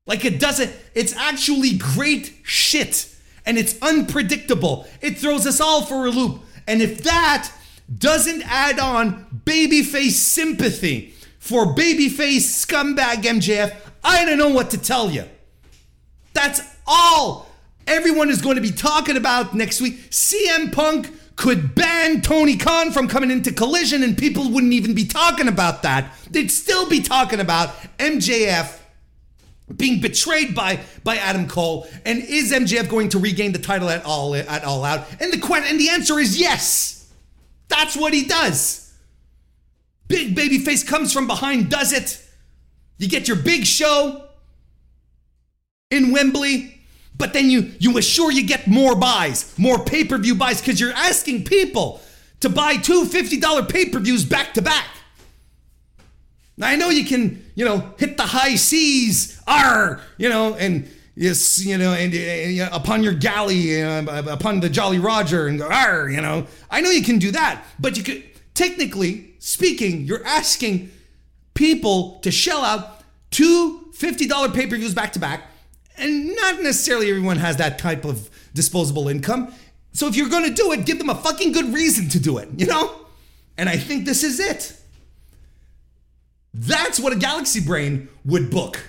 like 0.06 0.24
it 0.24 0.40
doesn't, 0.40 0.74
it's 0.94 1.14
actually 1.14 1.76
great 1.76 2.34
shit 2.42 3.14
and 3.46 3.56
it's 3.56 3.80
unpredictable. 3.80 4.88
It 5.00 5.18
throws 5.18 5.46
us 5.46 5.60
all 5.60 5.82
for 5.82 6.06
a 6.06 6.10
loop. 6.10 6.40
And 6.66 6.82
if 6.82 7.04
that 7.04 7.52
doesn't 7.96 8.42
add 8.46 8.78
on 8.78 9.42
babyface 9.44 10.12
sympathy 10.12 11.14
for 11.38 11.66
babyface 11.66 12.64
scumbag 12.64 13.22
MJF, 13.22 13.74
I 14.04 14.24
don't 14.24 14.38
know 14.38 14.50
what 14.50 14.70
to 14.70 14.78
tell 14.78 15.10
you. 15.10 15.24
That's 16.32 16.60
all 16.86 17.50
everyone 17.86 18.30
is 18.30 18.40
going 18.40 18.56
to 18.56 18.62
be 18.62 18.70
talking 18.70 19.16
about 19.16 19.54
next 19.54 19.80
week. 19.80 20.10
CM 20.10 20.72
Punk 20.72 21.12
could 21.36 21.74
ban 21.74 22.20
Tony 22.20 22.56
Khan 22.56 22.92
from 22.92 23.08
coming 23.08 23.30
into 23.30 23.52
collision 23.52 24.02
and 24.02 24.16
people 24.16 24.50
wouldn't 24.50 24.72
even 24.72 24.94
be 24.94 25.04
talking 25.04 25.48
about 25.48 25.82
that. 25.82 26.12
They'd 26.30 26.50
still 26.50 26.88
be 26.88 27.00
talking 27.00 27.40
about 27.40 27.70
MJF 27.98 28.78
being 29.76 30.00
betrayed 30.00 30.54
by 30.54 30.80
by 31.04 31.16
Adam 31.16 31.46
Cole, 31.46 31.86
and 32.04 32.18
is 32.18 32.52
MJF 32.52 32.88
going 32.88 33.08
to 33.10 33.20
regain 33.20 33.52
the 33.52 33.58
title 33.58 33.88
at 33.88 34.04
all 34.04 34.34
at 34.34 34.64
all 34.64 34.84
out? 34.84 35.06
And 35.20 35.32
the 35.32 35.62
and 35.64 35.78
the 35.78 35.90
answer 35.90 36.18
is 36.18 36.38
yes. 36.40 36.99
That's 37.70 37.96
what 37.96 38.12
he 38.12 38.24
does. 38.24 38.92
Big 40.08 40.34
babyface 40.36 40.86
comes 40.86 41.12
from 41.12 41.26
behind, 41.26 41.70
does 41.70 41.92
it. 41.92 42.22
You 42.98 43.08
get 43.08 43.28
your 43.28 43.36
big 43.36 43.64
show 43.64 44.24
in 45.90 46.12
Wembley, 46.12 46.80
but 47.16 47.32
then 47.32 47.48
you 47.48 47.72
you 47.78 47.96
assure 47.96 48.30
you 48.30 48.46
get 48.46 48.66
more 48.66 48.94
buys, 48.94 49.56
more 49.58 49.78
pay-per-view 49.78 50.34
buys 50.34 50.60
because 50.60 50.80
you're 50.80 50.92
asking 50.92 51.44
people 51.44 52.00
to 52.40 52.48
buy 52.48 52.76
two 52.76 53.04
$50 53.04 53.68
pay-per-views 53.68 54.24
back 54.24 54.54
to 54.54 54.62
back. 54.62 54.86
Now 56.56 56.68
I 56.68 56.76
know 56.76 56.90
you 56.90 57.04
can, 57.04 57.44
you 57.54 57.64
know, 57.64 57.94
hit 57.98 58.16
the 58.16 58.24
high 58.24 58.56
seas, 58.56 59.40
R, 59.46 60.00
you 60.18 60.28
know, 60.28 60.54
and 60.54 60.90
yes, 61.20 61.62
you 61.64 61.76
know, 61.76 61.92
and, 61.92 62.14
and, 62.14 62.70
upon 62.72 63.02
your 63.02 63.12
galley, 63.12 63.82
uh, 63.82 64.32
upon 64.32 64.60
the 64.60 64.68
Jolly 64.68 64.98
Roger, 64.98 65.46
and 65.46 65.58
go, 65.58 65.68
R, 65.68 66.08
you 66.08 66.20
know. 66.20 66.46
I 66.70 66.80
know 66.80 66.90
you 66.90 67.02
can 67.02 67.18
do 67.18 67.30
that, 67.32 67.62
but 67.78 67.96
you 67.96 68.02
could, 68.02 68.24
technically 68.54 69.34
speaking, 69.38 70.02
you're 70.02 70.24
asking 70.26 70.90
people 71.54 72.18
to 72.20 72.30
shell 72.30 72.64
out 72.64 73.02
two 73.30 73.92
$50 73.92 74.54
pay 74.54 74.66
per 74.66 74.76
views 74.76 74.94
back 74.94 75.12
to 75.12 75.18
back, 75.18 75.42
and 75.98 76.34
not 76.34 76.62
necessarily 76.62 77.10
everyone 77.10 77.36
has 77.36 77.58
that 77.58 77.78
type 77.78 78.04
of 78.04 78.30
disposable 78.54 79.08
income. 79.08 79.52
So 79.92 80.06
if 80.06 80.16
you're 80.16 80.30
going 80.30 80.48
to 80.48 80.54
do 80.54 80.72
it, 80.72 80.86
give 80.86 80.98
them 80.98 81.10
a 81.10 81.14
fucking 81.14 81.52
good 81.52 81.74
reason 81.74 82.08
to 82.10 82.20
do 82.20 82.38
it, 82.38 82.48
you 82.56 82.66
know? 82.66 82.94
And 83.58 83.68
I 83.68 83.76
think 83.76 84.06
this 84.06 84.24
is 84.24 84.40
it. 84.40 84.74
That's 86.54 86.98
what 86.98 87.12
a 87.12 87.16
galaxy 87.16 87.60
brain 87.60 88.08
would 88.24 88.50
book. 88.50 88.80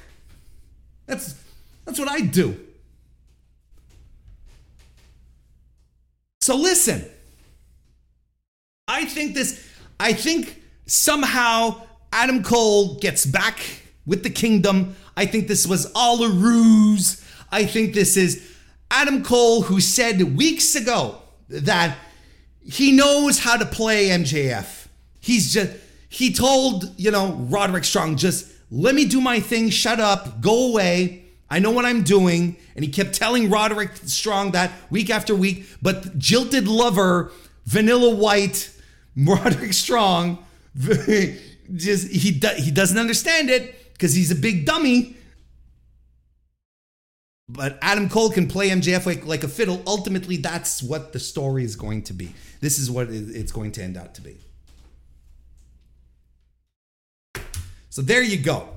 That's 1.07 1.35
that's 1.91 1.99
what 1.99 2.09
I 2.09 2.21
do. 2.21 2.57
So 6.39 6.55
listen. 6.55 7.05
I 8.87 9.05
think 9.05 9.35
this 9.35 9.67
I 9.99 10.13
think 10.13 10.61
somehow 10.85 11.81
Adam 12.13 12.43
Cole 12.43 12.95
gets 12.95 13.25
back 13.25 13.59
with 14.05 14.23
the 14.23 14.29
kingdom. 14.29 14.95
I 15.17 15.25
think 15.25 15.47
this 15.47 15.67
was 15.67 15.91
all 15.93 16.23
a 16.23 16.29
ruse. 16.29 17.23
I 17.51 17.65
think 17.65 17.93
this 17.93 18.15
is 18.15 18.49
Adam 18.89 19.23
Cole 19.23 19.61
who 19.63 19.81
said 19.81 20.37
weeks 20.37 20.75
ago 20.75 21.21
that 21.49 21.97
he 22.63 22.93
knows 22.93 23.39
how 23.39 23.57
to 23.57 23.65
play 23.65 24.07
MJF. 24.09 24.87
He's 25.19 25.53
just 25.53 25.71
he 26.07 26.33
told, 26.33 26.97
you 26.97 27.11
know, 27.11 27.33
Roderick 27.33 27.83
Strong, 27.83 28.17
just 28.17 28.51
let 28.71 28.95
me 28.95 29.05
do 29.05 29.19
my 29.19 29.41
thing, 29.41 29.69
shut 29.69 29.99
up, 29.99 30.41
go 30.41 30.69
away. 30.69 31.20
I 31.51 31.59
know 31.59 31.69
what 31.69 31.85
I'm 31.85 32.01
doing. 32.01 32.55
And 32.75 32.83
he 32.83 32.89
kept 32.89 33.13
telling 33.13 33.49
Roderick 33.49 33.91
Strong 34.05 34.51
that 34.51 34.71
week 34.89 35.09
after 35.09 35.35
week. 35.35 35.67
But 35.81 36.17
jilted 36.17 36.67
lover, 36.67 37.31
vanilla 37.65 38.15
white, 38.15 38.73
Roderick 39.17 39.73
Strong, 39.73 40.43
just 41.75 42.07
he 42.09 42.31
he 42.57 42.71
doesn't 42.71 42.97
understand 42.97 43.49
it 43.49 43.93
because 43.93 44.13
he's 44.13 44.31
a 44.31 44.35
big 44.35 44.65
dummy. 44.65 45.17
But 47.49 47.77
Adam 47.81 48.07
Cole 48.07 48.31
can 48.31 48.47
play 48.47 48.69
MJF 48.69 49.05
like, 49.05 49.25
like 49.25 49.43
a 49.43 49.47
fiddle. 49.49 49.83
Ultimately, 49.85 50.37
that's 50.37 50.81
what 50.81 51.11
the 51.11 51.19
story 51.19 51.65
is 51.65 51.75
going 51.75 52.03
to 52.03 52.13
be. 52.13 52.33
This 52.61 52.79
is 52.79 52.89
what 52.89 53.09
it's 53.09 53.51
going 53.51 53.73
to 53.73 53.83
end 53.83 53.97
out 53.97 54.15
to 54.15 54.21
be. 54.21 54.37
So 57.89 58.01
there 58.01 58.21
you 58.23 58.37
go. 58.37 58.69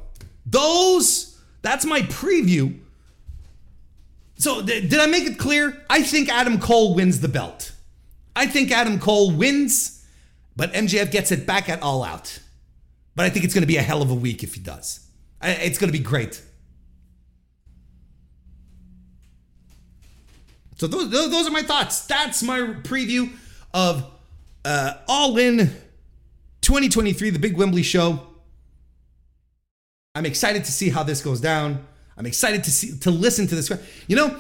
Those, 0.45 1.34
that's 1.65 1.87
my 1.87 2.03
preview. 2.03 2.79
So 4.37 4.61
th- 4.61 4.91
did 4.91 5.01
I 5.01 5.07
make 5.07 5.25
it 5.25 5.39
clear? 5.39 5.83
I 5.89 6.03
think 6.03 6.29
Adam 6.29 6.61
Cole 6.61 6.95
wins 6.95 7.21
the 7.21 7.29
belt. 7.29 7.73
I 8.37 8.47
think 8.47 8.71
Adam 8.71 9.01
Cole 9.01 9.31
wins, 9.31 10.05
but 10.55 10.75
MJF 10.75 11.11
gets 11.11 11.33
it 11.33 11.47
back 11.47 11.71
at 11.71 11.83
All 11.83 12.05
Out. 12.05 12.39
But 13.17 13.25
I 13.25 13.31
think 13.31 13.47
it's 13.47 13.55
going 13.55 13.63
to 13.63 13.67
be 13.67 13.79
a 13.79 13.83
hell 13.83 14.03
of 14.03 14.11
a 14.11 14.15
week 14.15 14.43
if 14.43 14.55
he 14.55 14.61
does. 14.61 15.07
It's 15.41 15.79
going 15.79 15.91
to 15.91 15.99
be 15.99 16.05
great. 16.05 16.43
So 20.77 20.87
those, 20.87 21.11
those 21.11 21.47
are 21.47 21.53
my 21.53 21.63
thoughts. 21.63 22.05
That's 22.07 22.43
my 22.43 22.59
preview 22.59 23.33
of 23.73 24.05
uh, 24.67 24.95
All 25.09 25.39
In 25.39 25.59
2023, 26.61 27.31
the 27.31 27.39
Big 27.39 27.57
Wembley 27.57 27.83
Show. 27.83 28.34
I'm 30.15 30.27
excited 30.27 30.65
to 30.65 30.73
see 30.73 30.91
how 30.91 31.03
this 31.03 31.21
goes 31.21 31.41
down. 31.41 31.85
I'm 32.17 32.27
excited 32.27 32.63
to 32.65 32.71
see 32.71 32.97
to 32.99 33.11
listen 33.11 33.49
to 33.49 33.55
this. 33.57 33.71
You 34.07 34.15
know, 34.15 34.39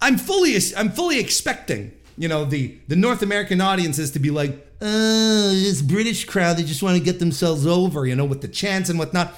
I'm 0.00 0.18
fully 0.18 0.56
I'm 0.76 0.90
fully 0.90 1.18
expecting 1.18 1.92
you 2.16 2.28
know 2.28 2.44
the 2.44 2.78
the 2.86 2.94
North 2.94 3.22
American 3.22 3.60
audiences 3.60 4.12
to 4.12 4.20
be 4.20 4.30
like, 4.30 4.50
uh, 4.80 5.50
this 5.50 5.82
British 5.82 6.26
crowd 6.26 6.56
they 6.56 6.62
just 6.62 6.82
want 6.82 6.96
to 6.96 7.02
get 7.02 7.18
themselves 7.18 7.66
over, 7.66 8.06
you 8.06 8.14
know, 8.14 8.24
with 8.24 8.40
the 8.40 8.48
chants 8.48 8.88
and 8.88 8.98
whatnot. 9.00 9.34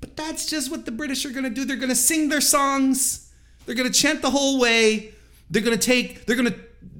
But 0.00 0.16
that's 0.16 0.46
just 0.46 0.72
what 0.72 0.86
the 0.86 0.92
British 0.92 1.24
are 1.24 1.30
gonna 1.30 1.50
do. 1.50 1.64
They're 1.64 1.76
gonna 1.76 1.94
sing 1.94 2.28
their 2.28 2.40
songs. 2.40 3.30
They're 3.64 3.76
gonna 3.76 3.90
chant 3.90 4.22
the 4.22 4.30
whole 4.30 4.58
way. 4.58 5.14
They're 5.50 5.62
gonna 5.62 5.76
take. 5.76 6.26
They're 6.26 6.36
gonna 6.36 6.56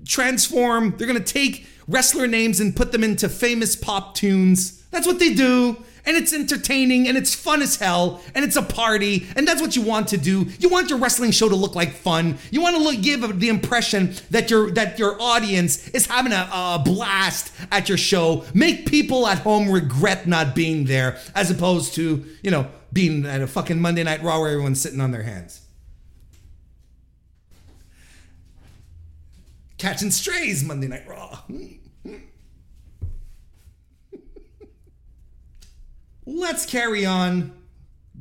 transform. 0.07 0.95
They're 0.97 1.09
gonna 1.09 1.19
take 1.19 1.67
wrestler 1.89 2.29
names 2.29 2.61
and 2.61 2.77
put 2.77 2.93
them 2.93 3.03
into 3.03 3.29
famous 3.29 3.75
pop 3.75 4.15
tunes. 4.15 4.81
That's 4.93 5.09
what 5.09 5.19
they 5.19 5.35
do 5.35 5.85
and 6.05 6.17
it's 6.17 6.33
entertaining 6.33 7.09
and 7.09 7.17
it's 7.17 7.35
fun 7.35 7.63
as 7.63 7.77
hell 7.77 8.21
and 8.35 8.45
it's 8.45 8.57
a 8.57 8.63
party 8.63 9.27
and 9.37 9.47
that's 9.47 9.61
what 9.61 9.77
you 9.77 9.83
want 9.83 10.09
to 10.09 10.17
do. 10.17 10.47
You 10.59 10.69
want 10.69 10.91
your 10.91 10.99
wrestling 10.99 11.31
show 11.31 11.49
to 11.49 11.57
look 11.57 11.75
like 11.75 11.93
fun. 11.93 12.39
You 12.51 12.61
want 12.61 12.77
to 12.77 12.83
look, 12.83 13.01
give 13.03 13.41
the 13.41 13.49
impression 13.49 14.15
that 14.31 14.51
your 14.51 14.71
that 14.73 14.99
your 14.99 15.21
audience 15.21 15.89
is 15.89 16.07
having 16.07 16.33
a, 16.33 16.49
a 16.53 16.83
blast 16.85 17.53
at 17.71 17.89
your 17.89 17.99
show. 17.99 18.45
Make 18.55 18.87
people 18.87 19.27
at 19.27 19.39
home 19.39 19.71
regret 19.71 20.27
not 20.27 20.55
being 20.55 20.85
there 20.85 21.19
as 21.35 21.51
opposed 21.51 21.95
to 21.95 22.25
you 22.43 22.51
know 22.51 22.69
being 22.93 23.25
at 23.27 23.41
a 23.41 23.47
fucking 23.47 23.81
Monday 23.81 24.03
Night 24.03 24.23
Raw 24.23 24.41
where 24.41 24.51
everyone's 24.51 24.81
sitting 24.81 25.01
on 25.01 25.11
their 25.13 25.23
hands. 25.23 25.61
Catching 29.79 30.11
strays 30.11 30.63
Monday 30.63 30.87
Night 30.87 31.09
Raw. 31.09 31.37
Hmm. 31.37 31.82
Let's 36.25 36.67
carry 36.67 37.05
on. 37.05 37.53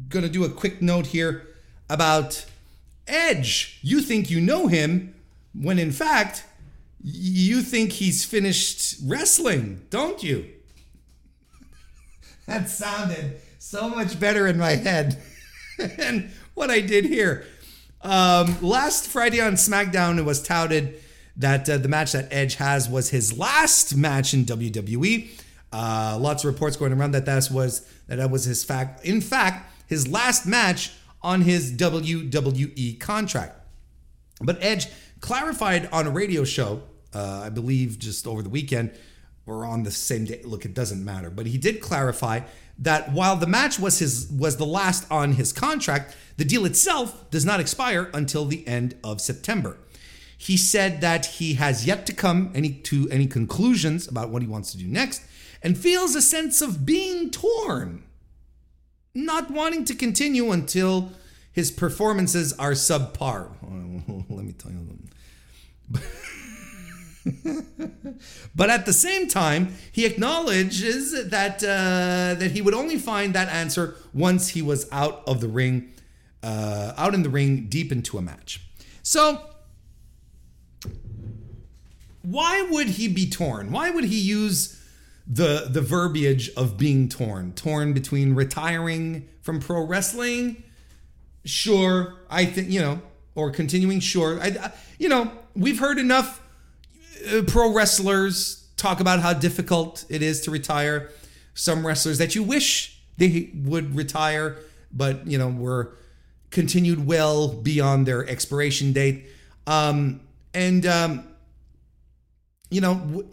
Gonna 0.09 0.29
do 0.29 0.43
a 0.43 0.49
quick 0.49 0.81
note 0.81 1.07
here 1.07 1.47
about 1.89 2.45
Edge. 3.07 3.79
You 3.81 4.01
think 4.01 4.29
you 4.29 4.41
know 4.41 4.67
him 4.67 5.13
when 5.53 5.77
in 5.77 5.91
fact 5.91 6.45
you 7.03 7.61
think 7.61 7.93
he's 7.93 8.23
finished 8.25 8.97
wrestling, 9.05 9.85
don't 9.89 10.23
you? 10.23 10.47
that 12.47 12.69
sounded 12.69 13.39
so 13.59 13.89
much 13.89 14.19
better 14.19 14.47
in 14.47 14.57
my 14.57 14.71
head 14.71 15.21
than 15.77 16.31
what 16.53 16.69
I 16.69 16.81
did 16.81 17.05
here. 17.05 17.45
Um, 18.01 18.57
last 18.61 19.07
Friday 19.07 19.39
on 19.39 19.53
SmackDown, 19.53 20.17
it 20.17 20.25
was 20.25 20.41
touted 20.41 20.99
that 21.37 21.69
uh, 21.69 21.77
the 21.77 21.87
match 21.87 22.11
that 22.13 22.27
Edge 22.31 22.55
has 22.55 22.89
was 22.89 23.09
his 23.09 23.37
last 23.37 23.95
match 23.95 24.33
in 24.33 24.45
WWE. 24.45 25.29
Uh, 25.71 26.17
lots 26.19 26.43
of 26.43 26.53
reports 26.53 26.75
going 26.75 26.91
around 26.91 27.11
that 27.11 27.25
that 27.25 27.49
was 27.51 27.87
that 28.07 28.17
that 28.17 28.29
was 28.29 28.43
his 28.43 28.63
fact. 28.63 29.05
In 29.05 29.21
fact, 29.21 29.71
his 29.87 30.07
last 30.07 30.45
match 30.45 30.91
on 31.21 31.41
his 31.41 31.71
WWE 31.73 32.99
contract. 32.99 33.57
But 34.41 34.57
Edge 34.61 34.87
clarified 35.19 35.87
on 35.91 36.07
a 36.07 36.09
radio 36.09 36.43
show, 36.43 36.81
uh, 37.13 37.43
I 37.45 37.49
believe, 37.49 37.99
just 37.99 38.25
over 38.27 38.41
the 38.41 38.49
weekend 38.49 38.91
or 39.45 39.65
on 39.65 39.83
the 39.83 39.91
same 39.91 40.25
day. 40.25 40.41
Look, 40.43 40.65
it 40.65 40.73
doesn't 40.73 41.03
matter, 41.03 41.29
but 41.29 41.45
he 41.45 41.57
did 41.57 41.81
clarify 41.81 42.41
that 42.79 43.11
while 43.11 43.35
the 43.35 43.47
match 43.47 43.79
was 43.79 43.99
his 43.99 44.27
was 44.31 44.57
the 44.57 44.65
last 44.65 45.09
on 45.11 45.33
his 45.33 45.53
contract, 45.53 46.15
the 46.37 46.45
deal 46.45 46.65
itself 46.65 47.29
does 47.29 47.45
not 47.45 47.59
expire 47.59 48.09
until 48.13 48.45
the 48.45 48.67
end 48.67 48.95
of 49.03 49.21
September. 49.21 49.77
He 50.37 50.57
said 50.57 51.01
that 51.01 51.25
he 51.27 51.53
has 51.55 51.85
yet 51.85 52.07
to 52.07 52.13
come 52.13 52.51
any 52.55 52.71
to 52.71 53.07
any 53.11 53.27
conclusions 53.27 54.07
about 54.07 54.29
what 54.29 54.41
he 54.41 54.47
wants 54.47 54.71
to 54.71 54.77
do 54.77 54.87
next, 54.87 55.21
and 55.61 55.77
feels 55.77 56.15
a 56.15 56.21
sense 56.21 56.61
of 56.61 56.85
being 56.85 57.29
torn, 57.29 58.03
not 59.13 59.51
wanting 59.51 59.85
to 59.85 59.95
continue 59.95 60.51
until 60.51 61.11
his 61.51 61.71
performances 61.71 62.53
are 62.53 62.71
subpar. 62.71 63.49
Let 64.29 64.45
me 64.45 64.53
tell 64.53 64.71
you. 64.71 64.97
but 68.55 68.69
at 68.69 68.85
the 68.85 68.93
same 68.93 69.27
time, 69.27 69.75
he 69.91 70.05
acknowledges 70.05 71.29
that 71.29 71.63
uh, 71.63 72.35
that 72.39 72.51
he 72.51 72.61
would 72.61 72.73
only 72.73 72.97
find 72.97 73.33
that 73.33 73.49
answer 73.49 73.95
once 74.13 74.49
he 74.49 74.61
was 74.61 74.87
out 74.91 75.23
of 75.27 75.41
the 75.41 75.47
ring, 75.47 75.91
uh, 76.41 76.93
out 76.97 77.13
in 77.13 77.23
the 77.23 77.29
ring, 77.29 77.67
deep 77.67 77.91
into 77.91 78.17
a 78.17 78.21
match. 78.21 78.61
So, 79.03 79.41
why 82.23 82.61
would 82.61 82.87
he 82.87 83.07
be 83.07 83.29
torn? 83.29 83.71
Why 83.71 83.89
would 83.89 84.05
he 84.05 84.19
use 84.19 84.80
the 85.27 85.67
the 85.69 85.81
verbiage 85.81 86.49
of 86.55 86.77
being 86.77 87.09
torn, 87.09 87.53
torn 87.53 87.93
between 87.93 88.33
retiring 88.35 89.27
from 89.41 89.59
pro 89.59 89.85
wrestling, 89.85 90.63
sure, 91.45 92.15
I 92.29 92.45
think 92.45 92.69
you 92.69 92.81
know, 92.81 93.01
or 93.35 93.51
continuing, 93.51 93.99
sure, 93.99 94.39
I, 94.41 94.47
I 94.47 94.71
you 94.99 95.09
know, 95.09 95.31
we've 95.55 95.79
heard 95.79 95.97
enough 95.97 96.41
uh, 97.33 97.43
pro 97.47 97.73
wrestlers 97.73 98.67
talk 98.77 98.99
about 98.99 99.19
how 99.19 99.33
difficult 99.33 100.05
it 100.09 100.21
is 100.21 100.41
to 100.41 100.51
retire. 100.51 101.09
some 101.53 101.85
wrestlers 101.85 102.17
that 102.17 102.33
you 102.33 102.43
wish 102.43 102.99
they 103.17 103.51
would 103.53 103.95
retire, 103.95 104.57
but 104.91 105.27
you 105.27 105.37
know 105.37 105.49
were 105.49 105.95
continued 106.49 107.05
well 107.05 107.47
beyond 107.49 108.05
their 108.05 108.27
expiration 108.27 108.93
date. 108.93 109.27
Um, 109.67 110.21
and 110.53 110.85
um, 110.85 111.27
you 112.69 112.81
know, 112.81 113.25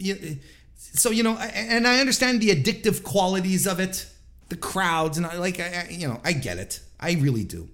so 0.93 1.11
you 1.11 1.23
know, 1.23 1.37
and 1.37 1.87
I 1.87 1.99
understand 1.99 2.41
the 2.41 2.49
addictive 2.49 3.03
qualities 3.03 3.67
of 3.67 3.79
it, 3.79 4.07
the 4.49 4.57
crowds, 4.57 5.17
and 5.17 5.25
I 5.25 5.37
like, 5.37 5.59
I, 5.59 5.87
you 5.89 6.07
know, 6.07 6.19
I 6.23 6.33
get 6.33 6.57
it, 6.57 6.81
I 6.99 7.13
really 7.13 7.43
do. 7.43 7.69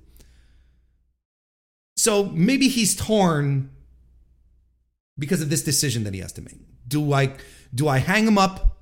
So 1.97 2.25
maybe 2.25 2.67
he's 2.67 2.95
torn 2.95 3.71
because 5.17 5.41
of 5.41 5.49
this 5.49 5.63
decision 5.63 6.03
that 6.03 6.13
he 6.13 6.19
has 6.19 6.33
to 6.33 6.41
make. 6.41 6.57
Do 6.87 7.13
I 7.13 7.33
do 7.73 7.87
I 7.87 7.97
hang 7.97 8.27
him 8.27 8.37
up? 8.37 8.77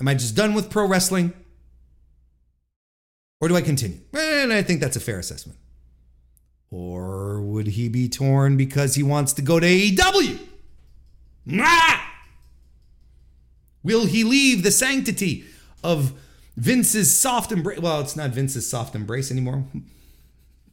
Am 0.00 0.06
I 0.06 0.14
just 0.14 0.36
done 0.36 0.54
with 0.54 0.70
pro 0.70 0.86
wrestling? 0.86 1.32
Or 3.40 3.48
do 3.48 3.56
I 3.56 3.62
continue? 3.62 3.98
And 4.12 4.52
I 4.52 4.62
think 4.62 4.80
that's 4.80 4.96
a 4.96 5.00
fair 5.00 5.18
assessment. 5.18 5.58
Or 6.70 7.40
would 7.40 7.68
he 7.68 7.88
be 7.88 8.08
torn 8.08 8.56
because 8.56 8.94
he 8.94 9.02
wants 9.02 9.32
to 9.34 9.42
go 9.42 9.58
to 9.58 9.66
AEW? 9.66 10.38
Ah! 11.54 12.07
Will 13.88 14.04
he 14.04 14.22
leave 14.22 14.64
the 14.64 14.70
sanctity 14.70 15.46
of 15.82 16.12
Vince's 16.58 17.16
soft 17.16 17.52
embrace? 17.52 17.78
Well, 17.78 18.02
it's 18.02 18.16
not 18.16 18.30
Vince's 18.30 18.68
soft 18.68 18.94
embrace 18.94 19.30
anymore. 19.30 19.64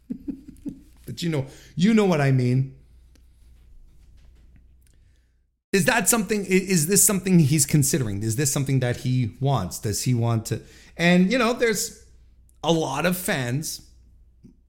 but 1.05 1.23
you 1.23 1.29
know, 1.29 1.45
you 1.77 1.93
know 1.93 2.03
what 2.03 2.19
I 2.19 2.31
mean. 2.31 2.75
Is 5.71 5.85
that 5.85 6.09
something? 6.09 6.45
Is 6.45 6.87
this 6.87 7.05
something 7.05 7.39
he's 7.39 7.65
considering? 7.65 8.21
Is 8.21 8.35
this 8.35 8.51
something 8.51 8.81
that 8.81 8.97
he 8.97 9.31
wants? 9.39 9.79
Does 9.79 10.03
he 10.03 10.13
want 10.13 10.45
to? 10.47 10.61
And 10.97 11.31
you 11.31 11.37
know, 11.37 11.53
there's 11.53 12.05
a 12.65 12.73
lot 12.73 13.05
of 13.05 13.15
fans. 13.15 13.89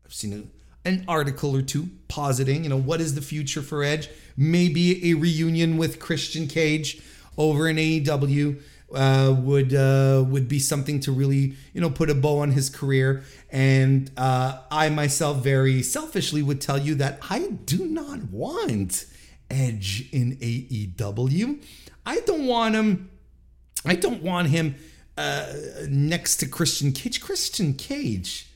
I've 0.05 0.15
seen 0.15 0.53
an 0.85 1.05
article 1.09 1.57
or 1.57 1.63
two 1.63 1.89
positing, 2.07 2.63
you 2.63 2.71
know, 2.71 2.81
what 2.81 3.01
is 3.01 3.17
the 3.17 3.23
future 3.23 3.61
for 3.61 3.83
Edge? 3.83 4.09
Maybe 4.37 5.11
a 5.11 5.15
reunion 5.15 5.79
with 5.79 5.99
Christian 5.99 6.47
Cage 6.47 7.03
over 7.37 7.69
in 7.69 7.77
AEW 7.77 8.61
uh, 8.95 9.35
would 9.39 9.75
uh, 9.75 10.25
would 10.29 10.49
be 10.49 10.59
something 10.59 11.01
to 11.01 11.13
really, 11.13 11.55
you 11.73 11.81
know, 11.81 11.91
put 11.91 12.11
a 12.11 12.15
bow 12.15 12.39
on 12.39 12.53
his 12.53 12.71
career. 12.71 13.25
And 13.51 14.11
uh, 14.17 14.61
I 14.71 14.89
myself, 14.91 15.39
very 15.39 15.83
selfishly, 15.83 16.43
would 16.43 16.61
tell 16.61 16.79
you 16.79 16.95
that 16.97 17.19
I 17.29 17.51
do 17.65 17.87
not 17.87 18.25
want 18.31 19.07
Edge 19.51 20.09
in 20.13 20.37
AEW. 20.37 21.63
I 22.05 22.21
don't 22.21 22.47
want 22.47 22.75
him. 22.75 23.11
I 23.85 23.95
don't 23.95 24.23
want 24.23 24.49
him 24.49 24.77
uh, 25.17 25.53
next 25.89 26.39
to 26.39 26.47
Christian 26.47 26.93
Cage. 26.93 27.21
Christian 27.21 27.75
Cage 27.75 28.51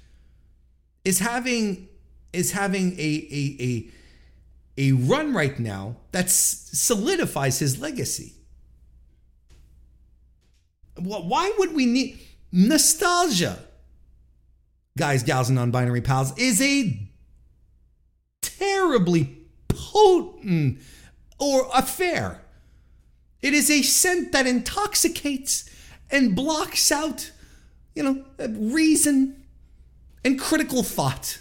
is 1.05 1.19
having 1.19 1.89
is 2.33 2.53
having 2.53 2.93
a 2.99 3.27
a 3.31 3.57
a 3.61 3.91
a 4.79 4.93
run 4.93 5.35
right 5.35 5.59
now 5.59 5.97
that 6.13 6.31
solidifies 6.31 7.59
his 7.59 7.81
legacy. 7.81 8.35
Why 10.97 11.53
would 11.59 11.75
we 11.75 11.87
need 11.87 12.19
nostalgia? 12.53 13.59
Guys, 14.99 15.23
gals, 15.23 15.49
and 15.49 15.57
non 15.57 15.71
binary 15.71 16.01
pals 16.01 16.37
is 16.37 16.61
a 16.61 16.99
terribly 18.43 19.39
potent 19.69 20.79
or 21.39 21.69
affair. 21.75 22.43
It 23.41 23.55
is 23.55 23.71
a 23.71 23.83
scent 23.83 24.33
that 24.33 24.47
intoxicates 24.47 25.69
and 26.11 26.37
blocks 26.37 26.93
out, 26.93 27.31
you 27.95 28.03
know, 28.03 28.25
reason 28.49 29.43
and 30.25 30.39
critical 30.39 30.83
thought. 30.83 31.39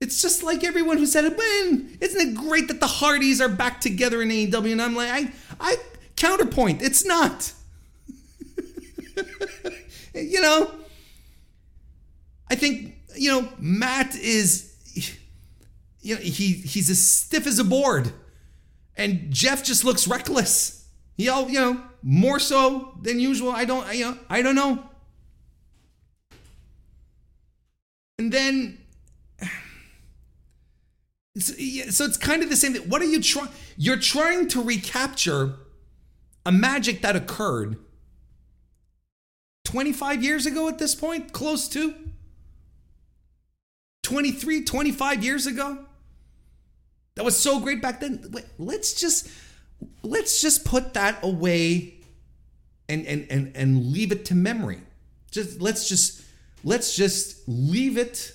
It's 0.00 0.22
just 0.22 0.42
like 0.42 0.62
everyone 0.62 0.98
who 0.98 1.06
said 1.06 1.24
man, 1.24 1.98
isn't 2.00 2.20
it 2.20 2.34
great 2.34 2.68
that 2.68 2.80
the 2.80 2.86
Hardys 2.86 3.40
are 3.40 3.48
back 3.48 3.80
together 3.80 4.22
in 4.22 4.28
AEW? 4.28 4.72
And 4.72 4.82
I'm 4.82 4.94
like, 4.94 5.10
I, 5.10 5.32
I 5.58 5.76
counterpoint, 6.16 6.82
it's 6.82 7.04
not. 7.04 7.52
you 10.14 10.40
know, 10.40 10.70
I 12.50 12.54
think, 12.54 12.94
you 13.16 13.30
know, 13.30 13.48
Matt 13.58 14.14
is 14.16 14.76
you 16.06 16.14
know, 16.14 16.20
he 16.20 16.52
he's 16.52 16.88
as 16.88 17.02
stiff 17.02 17.48
as 17.48 17.58
a 17.58 17.64
board. 17.64 18.12
And 18.96 19.30
Jeff 19.30 19.64
just 19.64 19.84
looks 19.84 20.06
reckless. 20.06 20.86
He 21.16 21.28
all, 21.28 21.50
you 21.50 21.60
know, 21.60 21.82
more 22.00 22.38
so 22.38 22.96
than 23.02 23.18
usual. 23.18 23.50
I 23.50 23.64
don't, 23.64 23.92
you 23.92 24.04
know, 24.04 24.18
I 24.30 24.40
don't 24.40 24.54
know. 24.54 24.84
And 28.18 28.32
then, 28.32 28.78
so, 31.36 31.52
so 31.90 32.04
it's 32.04 32.16
kind 32.16 32.44
of 32.44 32.50
the 32.50 32.56
same 32.56 32.72
thing. 32.74 32.88
What 32.88 33.02
are 33.02 33.06
you 33.06 33.20
trying? 33.20 33.48
You're 33.76 33.98
trying 33.98 34.46
to 34.48 34.62
recapture 34.62 35.56
a 36.46 36.52
magic 36.52 37.02
that 37.02 37.16
occurred 37.16 37.78
25 39.66 40.22
years 40.22 40.46
ago 40.46 40.68
at 40.68 40.78
this 40.78 40.94
point, 40.94 41.32
close 41.32 41.68
to 41.68 41.94
23, 44.02 44.64
25 44.64 45.22
years 45.22 45.46
ago 45.46 45.86
that 47.16 47.24
was 47.24 47.36
so 47.36 47.58
great 47.58 47.82
back 47.82 48.00
then. 48.00 48.32
Let's 48.58 48.94
just 48.94 49.28
let's 50.02 50.40
just 50.40 50.64
put 50.64 50.94
that 50.94 51.18
away 51.22 51.94
and 52.88 53.06
and 53.06 53.26
and 53.30 53.56
and 53.56 53.86
leave 53.86 54.12
it 54.12 54.26
to 54.26 54.34
memory. 54.34 54.80
Just 55.30 55.60
let's 55.60 55.88
just 55.88 56.22
let's 56.62 56.94
just 56.94 57.48
leave 57.48 57.96
it 57.96 58.32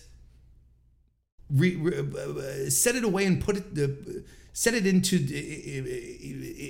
re, 1.49 1.75
re, 1.75 1.99
uh, 1.99 2.69
set 2.69 2.95
it 2.95 3.03
away 3.03 3.25
and 3.25 3.39
put 3.39 3.57
it 3.57 3.65
uh, 3.77 4.21
set 4.51 4.73
it 4.73 4.87
into 4.87 5.17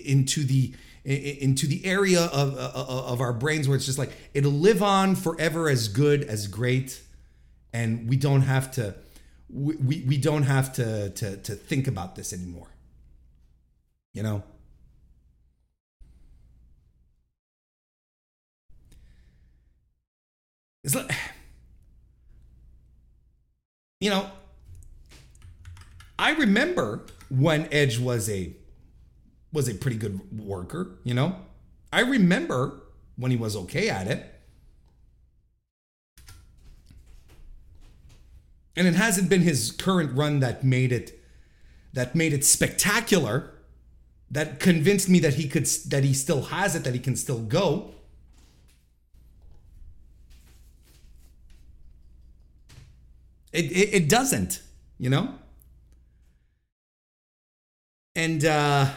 into 0.05 0.43
the 0.43 0.73
into 1.03 1.65
the 1.65 1.83
area 1.85 2.25
of, 2.25 2.55
of 2.55 3.21
our 3.21 3.33
brains 3.33 3.67
where 3.67 3.75
it's 3.75 3.85
just 3.85 3.97
like 3.97 4.11
it'll 4.33 4.51
live 4.51 4.83
on 4.83 5.15
forever 5.15 5.67
as 5.67 5.87
good 5.87 6.23
as 6.23 6.47
great 6.47 7.01
and 7.73 8.07
we 8.07 8.15
don't 8.15 8.41
have 8.41 8.71
to 8.71 8.93
we, 9.53 10.05
we, 10.07 10.17
don't 10.17 10.43
have 10.43 10.73
to, 10.73 11.09
to, 11.09 11.37
to 11.37 11.55
think 11.55 11.87
about 11.87 12.15
this 12.15 12.31
anymore. 12.31 12.69
You 14.13 14.23
know? 14.23 14.43
It's 20.83 20.95
like, 20.95 21.11
you 23.99 24.09
know, 24.09 24.29
I 26.17 26.31
remember 26.31 27.05
when 27.29 27.67
Edge 27.71 27.99
was 27.99 28.29
a 28.29 28.53
was 29.53 29.67
a 29.67 29.73
pretty 29.73 29.97
good 29.97 30.39
worker, 30.39 30.97
you 31.03 31.13
know? 31.13 31.35
I 31.91 32.01
remember 32.01 32.81
when 33.17 33.31
he 33.31 33.37
was 33.37 33.55
okay 33.55 33.89
at 33.89 34.07
it. 34.07 34.31
and 38.75 38.87
it 38.87 38.95
hasn't 38.95 39.29
been 39.29 39.41
his 39.41 39.71
current 39.71 40.15
run 40.15 40.39
that 40.39 40.63
made 40.63 40.91
it 40.91 41.19
that 41.93 42.15
made 42.15 42.33
it 42.33 42.45
spectacular 42.45 43.53
that 44.29 44.59
convinced 44.59 45.09
me 45.09 45.19
that 45.19 45.35
he 45.35 45.47
could 45.47 45.65
that 45.87 46.03
he 46.03 46.13
still 46.13 46.43
has 46.43 46.75
it 46.75 46.83
that 46.83 46.93
he 46.93 46.99
can 46.99 47.15
still 47.15 47.39
go 47.39 47.91
it 53.51 53.65
it, 53.65 53.93
it 53.93 54.09
doesn't 54.09 54.61
you 54.97 55.09
know 55.09 55.35
and 58.15 58.43
uh, 58.43 58.89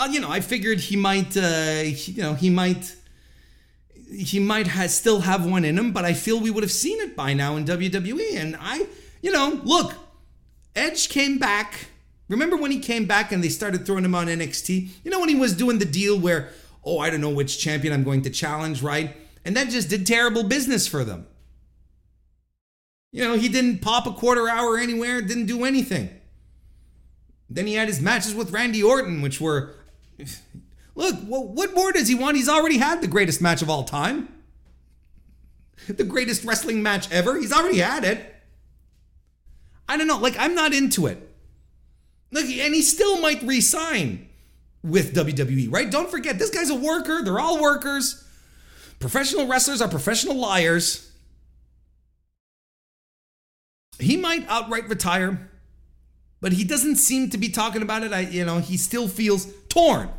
uh 0.00 0.08
you 0.10 0.20
know 0.20 0.30
i 0.30 0.40
figured 0.40 0.80
he 0.80 0.96
might 0.96 1.36
uh 1.36 1.82
you 1.84 2.22
know 2.22 2.34
he 2.34 2.50
might 2.50 2.96
he 4.10 4.38
might 4.40 4.66
still 4.88 5.20
have 5.20 5.46
one 5.46 5.64
in 5.64 5.78
him, 5.78 5.92
but 5.92 6.04
I 6.04 6.14
feel 6.14 6.40
we 6.40 6.50
would 6.50 6.64
have 6.64 6.72
seen 6.72 7.00
it 7.00 7.16
by 7.16 7.32
now 7.32 7.56
in 7.56 7.64
WWE. 7.64 8.36
And 8.36 8.56
I, 8.58 8.86
you 9.22 9.30
know, 9.30 9.60
look, 9.64 9.94
Edge 10.74 11.08
came 11.08 11.38
back. 11.38 11.88
Remember 12.28 12.56
when 12.56 12.70
he 12.70 12.80
came 12.80 13.06
back 13.06 13.32
and 13.32 13.42
they 13.42 13.48
started 13.48 13.86
throwing 13.86 14.04
him 14.04 14.14
on 14.14 14.26
NXT? 14.26 14.88
You 15.04 15.10
know 15.10 15.20
when 15.20 15.28
he 15.28 15.34
was 15.34 15.56
doing 15.56 15.78
the 15.78 15.84
deal 15.84 16.18
where, 16.18 16.50
oh, 16.84 16.98
I 16.98 17.10
don't 17.10 17.20
know 17.20 17.30
which 17.30 17.58
champion 17.58 17.92
I'm 17.92 18.04
going 18.04 18.22
to 18.22 18.30
challenge, 18.30 18.82
right? 18.82 19.16
And 19.44 19.56
that 19.56 19.68
just 19.68 19.88
did 19.88 20.06
terrible 20.06 20.44
business 20.44 20.86
for 20.86 21.04
them. 21.04 21.26
You 23.12 23.24
know, 23.24 23.36
he 23.36 23.48
didn't 23.48 23.80
pop 23.80 24.06
a 24.06 24.12
quarter 24.12 24.48
hour 24.48 24.78
anywhere, 24.78 25.20
didn't 25.20 25.46
do 25.46 25.64
anything. 25.64 26.10
Then 27.48 27.66
he 27.66 27.74
had 27.74 27.88
his 27.88 28.00
matches 28.00 28.34
with 28.34 28.52
Randy 28.52 28.82
Orton, 28.82 29.22
which 29.22 29.40
were 29.40 29.74
Look, 30.94 31.16
what 31.26 31.74
more 31.74 31.92
does 31.92 32.08
he 32.08 32.14
want? 32.14 32.36
He's 32.36 32.48
already 32.48 32.78
had 32.78 33.00
the 33.00 33.08
greatest 33.08 33.40
match 33.40 33.62
of 33.62 33.70
all 33.70 33.84
time. 33.84 34.28
The 35.88 36.04
greatest 36.04 36.44
wrestling 36.44 36.82
match 36.82 37.10
ever. 37.10 37.38
He's 37.38 37.52
already 37.52 37.78
had 37.78 38.04
it. 38.04 38.34
I 39.88 39.96
don't 39.96 40.06
know. 40.06 40.18
Like, 40.18 40.36
I'm 40.38 40.54
not 40.54 40.74
into 40.74 41.06
it. 41.06 41.18
Look, 42.32 42.44
and 42.44 42.74
he 42.74 42.82
still 42.82 43.20
might 43.20 43.42
resign. 43.42 44.28
with 44.82 45.14
WWE, 45.14 45.70
right? 45.70 45.90
Don't 45.90 46.10
forget, 46.10 46.38
this 46.38 46.50
guy's 46.50 46.70
a 46.70 46.74
worker. 46.74 47.22
They're 47.22 47.38
all 47.38 47.60
workers. 47.60 48.24
Professional 48.98 49.46
wrestlers 49.46 49.80
are 49.80 49.88
professional 49.88 50.36
liars. 50.36 51.10
He 53.98 54.16
might 54.16 54.46
outright 54.48 54.88
retire, 54.88 55.50
but 56.40 56.52
he 56.52 56.64
doesn't 56.64 56.96
seem 56.96 57.28
to 57.30 57.38
be 57.38 57.50
talking 57.50 57.82
about 57.82 58.02
it. 58.02 58.12
I, 58.12 58.20
you 58.20 58.44
know, 58.44 58.58
he 58.58 58.76
still 58.78 59.08
feels 59.08 59.52
torn. 59.70 60.10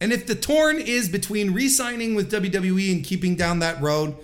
And 0.00 0.12
if 0.12 0.26
the 0.26 0.36
torn 0.36 0.78
is 0.78 1.08
between 1.08 1.52
re 1.52 1.68
signing 1.68 2.14
with 2.14 2.30
WWE 2.30 2.92
and 2.92 3.04
keeping 3.04 3.34
down 3.34 3.58
that 3.58 3.80
road, 3.80 4.16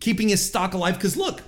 keeping 0.00 0.30
his 0.30 0.44
stock 0.46 0.72
alive, 0.72 0.94
because 0.94 1.16
look, 1.16 1.42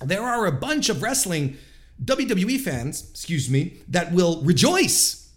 there 0.00 0.22
are 0.22 0.46
a 0.46 0.52
bunch 0.52 0.88
of 0.88 1.02
wrestling 1.02 1.56
WWE 2.04 2.60
fans, 2.60 3.08
excuse 3.10 3.48
me, 3.48 3.78
that 3.88 4.12
will 4.12 4.42
rejoice 4.42 5.30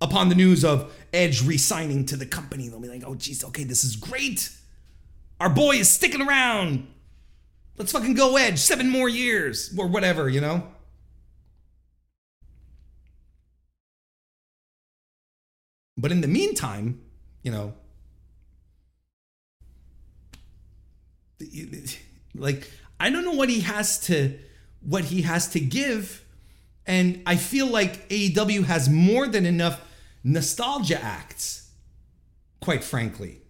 upon 0.00 0.30
the 0.30 0.34
news 0.34 0.64
of 0.64 0.92
Edge 1.12 1.42
re-signing 1.42 2.06
to 2.06 2.16
the 2.16 2.24
company. 2.24 2.68
They'll 2.68 2.80
be 2.80 2.88
like, 2.88 3.04
"Oh, 3.06 3.14
geez, 3.14 3.44
okay, 3.44 3.64
this 3.64 3.84
is 3.84 3.96
great. 3.96 4.50
Our 5.38 5.50
boy 5.50 5.76
is 5.76 5.90
sticking 5.90 6.22
around. 6.22 6.86
Let's 7.76 7.92
fucking 7.92 8.14
go 8.14 8.36
Edge, 8.36 8.58
seven 8.58 8.88
more 8.88 9.08
years 9.08 9.74
or 9.76 9.86
whatever, 9.88 10.28
you 10.30 10.40
know." 10.40 10.68
But 16.02 16.10
in 16.10 16.20
the 16.20 16.28
meantime, 16.28 17.00
you 17.44 17.52
know, 17.52 17.74
like 22.34 22.68
I 22.98 23.08
don't 23.08 23.24
know 23.24 23.34
what 23.34 23.48
he 23.48 23.60
has 23.60 24.00
to 24.06 24.36
what 24.80 25.04
he 25.04 25.22
has 25.22 25.48
to 25.50 25.60
give 25.60 26.24
and 26.88 27.22
I 27.24 27.36
feel 27.36 27.68
like 27.68 28.08
AEW 28.08 28.64
has 28.64 28.88
more 28.88 29.28
than 29.28 29.46
enough 29.46 29.80
nostalgia 30.24 31.00
acts 31.00 31.70
quite 32.60 32.82
frankly. 32.82 33.40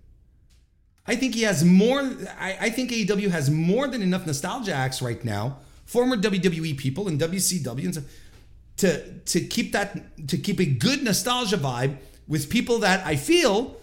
I 1.06 1.16
think 1.16 1.34
he 1.34 1.42
has 1.42 1.64
more 1.64 2.00
I, 2.38 2.58
I 2.60 2.70
think 2.70 2.90
AEW 2.90 3.30
has 3.30 3.50
more 3.50 3.88
than 3.88 4.02
enough 4.02 4.26
nostalgia 4.26 4.74
acts 4.74 5.00
right 5.00 5.24
now, 5.24 5.56
former 5.86 6.18
WWE 6.18 6.76
people 6.76 7.08
and 7.08 7.18
WCW 7.18 7.84
and 7.84 7.94
so, 7.94 8.02
to 8.76 9.20
to 9.20 9.40
keep 9.40 9.72
that 9.72 10.28
to 10.28 10.36
keep 10.36 10.60
a 10.60 10.66
good 10.66 11.02
nostalgia 11.02 11.56
vibe 11.56 11.96
with 12.28 12.48
people 12.50 12.78
that 12.78 13.04
I 13.06 13.16
feel 13.16 13.76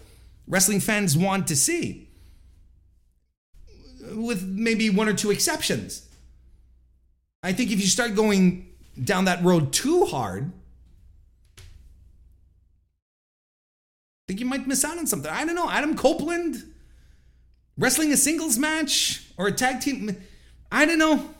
wrestling 0.46 0.80
fans 0.80 1.16
want 1.16 1.46
to 1.48 1.56
see, 1.56 2.08
with 4.12 4.42
maybe 4.42 4.90
one 4.90 5.08
or 5.08 5.14
two 5.14 5.30
exceptions. 5.30 6.06
I 7.42 7.52
think 7.52 7.70
if 7.70 7.80
you 7.80 7.86
start 7.86 8.14
going 8.14 8.68
down 9.02 9.24
that 9.26 9.42
road 9.42 9.72
too 9.72 10.04
hard, 10.04 10.50
I 11.58 11.62
think 14.28 14.40
you 14.40 14.46
might 14.46 14.66
miss 14.66 14.84
out 14.84 14.98
on 14.98 15.06
something. 15.06 15.30
I 15.30 15.44
don't 15.44 15.54
know. 15.54 15.70
Adam 15.70 15.96
Copeland 15.96 16.62
wrestling 17.78 18.12
a 18.12 18.16
singles 18.16 18.58
match 18.58 19.26
or 19.38 19.46
a 19.46 19.52
tag 19.52 19.80
team. 19.80 20.16
I 20.70 20.84
don't 20.84 20.98
know. 20.98 21.30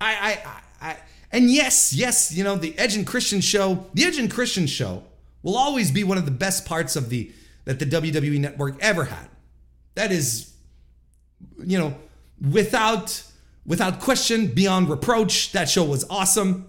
I, 0.00 0.14
I, 0.14 0.30
I, 0.30 0.90
I 0.90 0.96
and 1.30 1.50
yes, 1.50 1.92
yes, 1.92 2.32
you 2.32 2.44
know, 2.44 2.56
the 2.56 2.76
Edge 2.78 2.96
and 2.96 3.06
Christian 3.06 3.40
show, 3.40 3.86
the 3.94 4.04
Edge 4.04 4.18
and 4.18 4.30
Christian 4.30 4.66
show 4.66 5.04
will 5.42 5.56
always 5.56 5.90
be 5.90 6.04
one 6.04 6.18
of 6.18 6.24
the 6.24 6.30
best 6.30 6.66
parts 6.66 6.96
of 6.96 7.08
the 7.08 7.32
that 7.64 7.78
the 7.78 7.86
WWE 7.86 8.38
network 8.38 8.76
ever 8.80 9.04
had. 9.04 9.28
That 9.94 10.10
is 10.10 10.52
you 11.64 11.78
know, 11.78 11.94
without 12.40 13.22
without 13.64 14.00
question, 14.00 14.48
beyond 14.48 14.88
reproach, 14.88 15.52
that 15.52 15.68
show 15.68 15.84
was 15.84 16.04
awesome. 16.10 16.66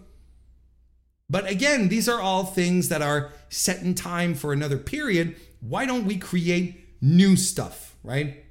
But 1.29 1.49
again, 1.49 1.89
these 1.89 2.07
are 2.07 2.21
all 2.21 2.43
things 2.45 2.89
that 2.89 3.01
are 3.01 3.31
set 3.49 3.81
in 3.81 3.95
time 3.95 4.35
for 4.35 4.53
another 4.53 4.77
period. 4.77 5.35
Why 5.61 5.85
don't 5.85 6.05
we 6.05 6.17
create 6.17 7.01
new 7.01 7.35
stuff, 7.35 7.95
right? 8.03 8.43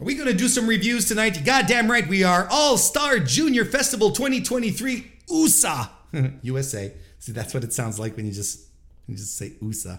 Are 0.00 0.04
we 0.04 0.14
going 0.14 0.28
to 0.28 0.34
do 0.34 0.48
some 0.48 0.66
reviews 0.66 1.06
tonight? 1.06 1.44
Goddamn 1.44 1.90
right 1.90 2.08
we 2.08 2.24
are. 2.24 2.48
All 2.50 2.78
Star 2.78 3.18
Junior 3.18 3.66
Festival 3.66 4.10
2023 4.10 5.12
USA. 5.28 5.88
USA. 6.42 6.92
See, 7.18 7.32
that's 7.32 7.54
what 7.54 7.64
it 7.64 7.72
sounds 7.72 7.98
like 7.98 8.16
when 8.16 8.26
you 8.26 8.32
just 8.32 8.60
you 9.06 9.16
just 9.16 9.36
say 9.36 9.52
USA. 9.60 9.98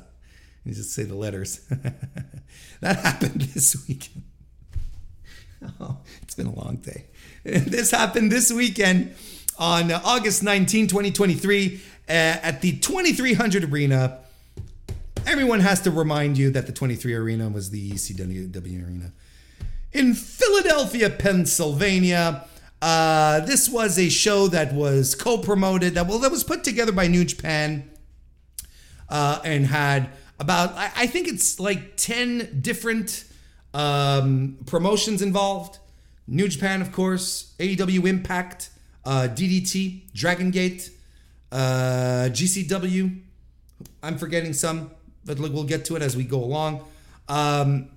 You 0.65 0.73
just 0.73 0.93
say 0.93 1.03
the 1.03 1.15
letters. 1.15 1.57
that 2.81 2.99
happened 2.99 3.41
this 3.41 3.87
weekend. 3.87 4.23
Oh, 5.79 5.99
it's 6.23 6.33
been 6.33 6.47
a 6.47 6.55
long 6.55 6.77
day. 6.77 7.05
This 7.43 7.91
happened 7.91 8.31
this 8.31 8.51
weekend 8.51 9.13
on 9.59 9.91
August 9.91 10.41
19, 10.41 10.87
2023, 10.87 11.75
uh, 11.75 12.11
at 12.11 12.61
the 12.61 12.79
2300 12.79 13.65
Arena. 13.65 14.21
Everyone 15.27 15.59
has 15.59 15.79
to 15.81 15.91
remind 15.91 16.39
you 16.39 16.49
that 16.49 16.65
the 16.65 16.71
23 16.71 17.13
Arena 17.13 17.47
was 17.47 17.69
the 17.69 17.91
ECW 17.91 18.83
Arena 18.83 19.13
in 19.93 20.13
Philadelphia, 20.13 21.09
Pennsylvania. 21.09 22.45
Uh, 22.81 23.41
this 23.41 23.69
was 23.69 23.99
a 23.99 24.09
show 24.09 24.47
that 24.47 24.73
was 24.73 25.13
co-promoted, 25.13 25.93
that 25.93 26.07
well, 26.07 26.17
that 26.19 26.31
was 26.31 26.43
put 26.43 26.63
together 26.63 26.91
by 26.91 27.07
New 27.07 27.23
Japan, 27.23 27.89
uh, 29.07 29.39
and 29.43 29.67
had 29.67 30.09
about 30.39 30.73
I, 30.73 30.91
I, 30.95 31.07
think 31.07 31.27
it's 31.27 31.59
like 31.59 31.95
ten 31.95 32.59
different 32.61 33.25
um, 33.75 34.57
promotions 34.65 35.21
involved. 35.21 35.77
New 36.27 36.47
Japan, 36.47 36.81
of 36.81 36.91
course, 36.91 37.53
AEW 37.59 38.07
Impact, 38.07 38.71
uh, 39.05 39.27
DDT, 39.29 40.11
Dragon 40.13 40.49
Gate, 40.49 40.89
uh, 41.51 42.29
GCW. 42.31 43.21
I'm 44.01 44.17
forgetting 44.17 44.53
some, 44.53 44.89
but 45.23 45.37
look, 45.37 45.53
we'll 45.53 45.65
get 45.65 45.85
to 45.85 45.95
it 45.95 46.01
as 46.01 46.17
we 46.17 46.23
go 46.23 46.43
along. 46.43 46.83
Um, 47.29 47.89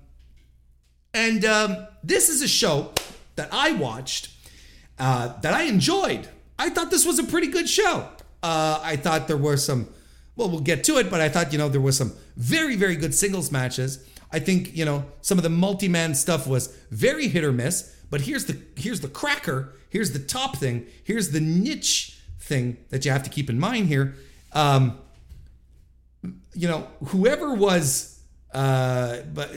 and 1.13 1.43
um, 1.45 1.87
this 2.03 2.29
is 2.29 2.41
a 2.41 2.47
show 2.47 2.91
that 3.35 3.49
I 3.51 3.71
watched 3.71 4.29
uh, 4.99 5.39
that 5.41 5.53
I 5.53 5.63
enjoyed. 5.63 6.27
I 6.57 6.69
thought 6.69 6.91
this 6.91 7.05
was 7.05 7.19
a 7.19 7.23
pretty 7.23 7.47
good 7.47 7.67
show. 7.69 8.09
Uh, 8.41 8.79
I 8.83 8.95
thought 8.95 9.27
there 9.27 9.37
were 9.37 9.57
some, 9.57 9.89
well, 10.35 10.49
we'll 10.49 10.61
get 10.61 10.83
to 10.85 10.97
it, 10.97 11.09
but 11.09 11.21
I 11.21 11.29
thought, 11.29 11.51
you 11.51 11.57
know, 11.57 11.69
there 11.69 11.81
was 11.81 11.97
some 11.97 12.13
very, 12.37 12.75
very 12.75 12.95
good 12.95 13.13
singles 13.13 13.51
matches. 13.51 14.05
I 14.31 14.39
think, 14.39 14.75
you 14.75 14.85
know, 14.85 15.05
some 15.21 15.37
of 15.37 15.43
the 15.43 15.49
multi-man 15.49 16.15
stuff 16.15 16.47
was 16.47 16.67
very 16.91 17.27
hit 17.27 17.43
or 17.43 17.51
miss, 17.51 17.95
but 18.09 18.21
here's 18.21 18.45
the 18.45 18.57
here's 18.75 19.01
the 19.01 19.07
cracker, 19.07 19.73
here's 19.89 20.11
the 20.11 20.19
top 20.19 20.57
thing, 20.57 20.85
here's 21.03 21.31
the 21.31 21.39
niche 21.39 22.19
thing 22.39 22.77
that 22.89 23.05
you 23.05 23.11
have 23.11 23.23
to 23.23 23.29
keep 23.29 23.49
in 23.49 23.59
mind 23.59 23.87
here. 23.87 24.15
Um, 24.53 24.99
you 26.53 26.67
know, 26.67 26.87
whoever 27.05 27.53
was 27.53 28.15
uh, 28.55 29.17
but 29.33 29.49
uh, 29.49 29.53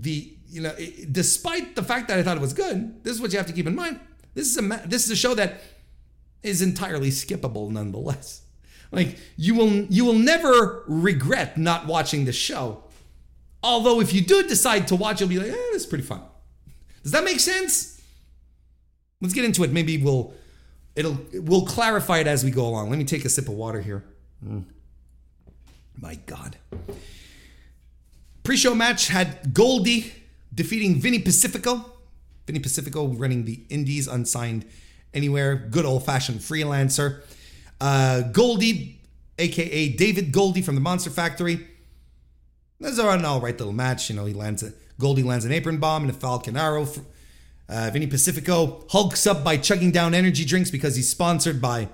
the 0.00 0.34
you 0.50 0.62
know, 0.62 0.74
despite 1.10 1.76
the 1.76 1.82
fact 1.82 2.08
that 2.08 2.18
I 2.18 2.22
thought 2.22 2.36
it 2.36 2.40
was 2.40 2.52
good, 2.52 3.02
this 3.02 3.14
is 3.14 3.20
what 3.20 3.32
you 3.32 3.38
have 3.38 3.46
to 3.46 3.52
keep 3.52 3.66
in 3.66 3.74
mind. 3.74 4.00
This 4.34 4.48
is 4.48 4.58
a 4.58 4.82
this 4.86 5.04
is 5.04 5.10
a 5.10 5.16
show 5.16 5.34
that 5.34 5.60
is 6.42 6.62
entirely 6.62 7.10
skippable 7.10 7.70
nonetheless. 7.70 8.42
Like 8.90 9.18
you 9.36 9.54
will 9.54 9.70
you 9.70 10.04
will 10.04 10.18
never 10.18 10.84
regret 10.86 11.58
not 11.58 11.86
watching 11.86 12.24
the 12.24 12.32
show. 12.32 12.84
Although 13.62 14.00
if 14.00 14.14
you 14.14 14.20
do 14.20 14.46
decide 14.46 14.88
to 14.88 14.96
watch, 14.96 15.20
you'll 15.20 15.28
be 15.28 15.38
like, 15.38 15.48
eh, 15.48 15.66
this 15.72 15.82
is 15.82 15.86
pretty 15.86 16.04
fun. 16.04 16.22
Does 17.02 17.12
that 17.12 17.24
make 17.24 17.40
sense? 17.40 18.00
Let's 19.20 19.34
get 19.34 19.44
into 19.44 19.64
it. 19.64 19.72
Maybe 19.72 19.98
we'll 19.98 20.32
it'll 20.94 21.18
we'll 21.34 21.66
clarify 21.66 22.18
it 22.18 22.26
as 22.26 22.44
we 22.44 22.50
go 22.50 22.66
along. 22.66 22.90
Let 22.90 22.98
me 22.98 23.04
take 23.04 23.24
a 23.24 23.28
sip 23.28 23.48
of 23.48 23.54
water 23.54 23.80
here. 23.80 24.04
Mm. 24.46 24.64
My 26.00 26.14
God. 26.26 26.56
Pre-show 28.44 28.74
match 28.74 29.08
had 29.08 29.52
Goldie 29.52 30.12
defeating 30.54 31.00
Vinny 31.00 31.18
Pacifico 31.18 31.84
Vinny 32.48 32.60
Pacifico 32.60 33.08
running 33.08 33.44
the 33.44 33.60
Indies, 33.68 34.08
unsigned 34.08 34.64
anywhere. 35.12 35.54
Good 35.54 35.84
old 35.84 36.06
fashioned 36.06 36.40
freelancer. 36.40 37.20
Uh, 37.78 38.22
Goldie, 38.22 38.98
aka 39.38 39.90
David 39.90 40.32
Goldie 40.32 40.62
from 40.62 40.74
the 40.74 40.80
Monster 40.80 41.10
Factory. 41.10 41.66
This 42.80 42.92
is 42.92 42.98
an 42.98 43.26
all 43.26 43.42
right 43.42 43.56
little 43.56 43.74
match. 43.74 44.08
You 44.08 44.16
know, 44.16 44.24
he 44.24 44.32
lands 44.32 44.62
a 44.62 44.72
Goldie 44.98 45.22
lands 45.22 45.44
an 45.44 45.52
apron 45.52 45.76
bomb 45.76 46.04
and 46.04 46.10
a 46.10 46.14
Falcon 46.14 46.56
Arrow. 46.56 46.88
Uh, 47.68 47.90
Vinny 47.92 48.06
Pacifico 48.06 48.86
hulks 48.88 49.26
up 49.26 49.44
by 49.44 49.58
chugging 49.58 49.90
down 49.90 50.14
energy 50.14 50.46
drinks 50.46 50.70
because 50.70 50.96
he's 50.96 51.10
sponsored 51.10 51.60
by 51.60 51.88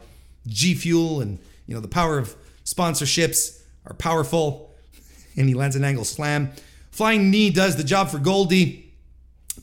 G 0.46 0.72
Fuel, 0.74 1.20
and 1.20 1.40
you 1.66 1.74
know 1.74 1.80
the 1.80 1.88
power 1.88 2.16
of 2.16 2.36
sponsorships 2.64 3.60
are 3.86 3.94
powerful. 3.94 4.70
And 5.36 5.48
he 5.48 5.54
lands 5.56 5.74
an 5.74 5.82
angle 5.82 6.04
slam. 6.04 6.52
Flying 6.92 7.28
knee 7.28 7.50
does 7.50 7.74
the 7.74 7.82
job 7.82 8.08
for 8.08 8.20
Goldie. 8.20 8.83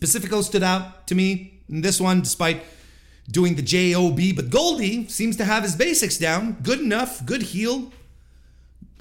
Pacifico 0.01 0.41
stood 0.41 0.63
out 0.63 1.07
to 1.07 1.15
me 1.15 1.61
in 1.69 1.81
this 1.81 2.01
one, 2.01 2.19
despite 2.21 2.63
doing 3.29 3.55
the 3.55 3.61
JOB, 3.61 4.35
but 4.35 4.49
Goldie 4.49 5.07
seems 5.07 5.37
to 5.37 5.45
have 5.45 5.63
his 5.63 5.75
basics 5.75 6.17
down. 6.17 6.57
Good 6.63 6.81
enough, 6.81 7.25
good 7.25 7.43
heel. 7.43 7.93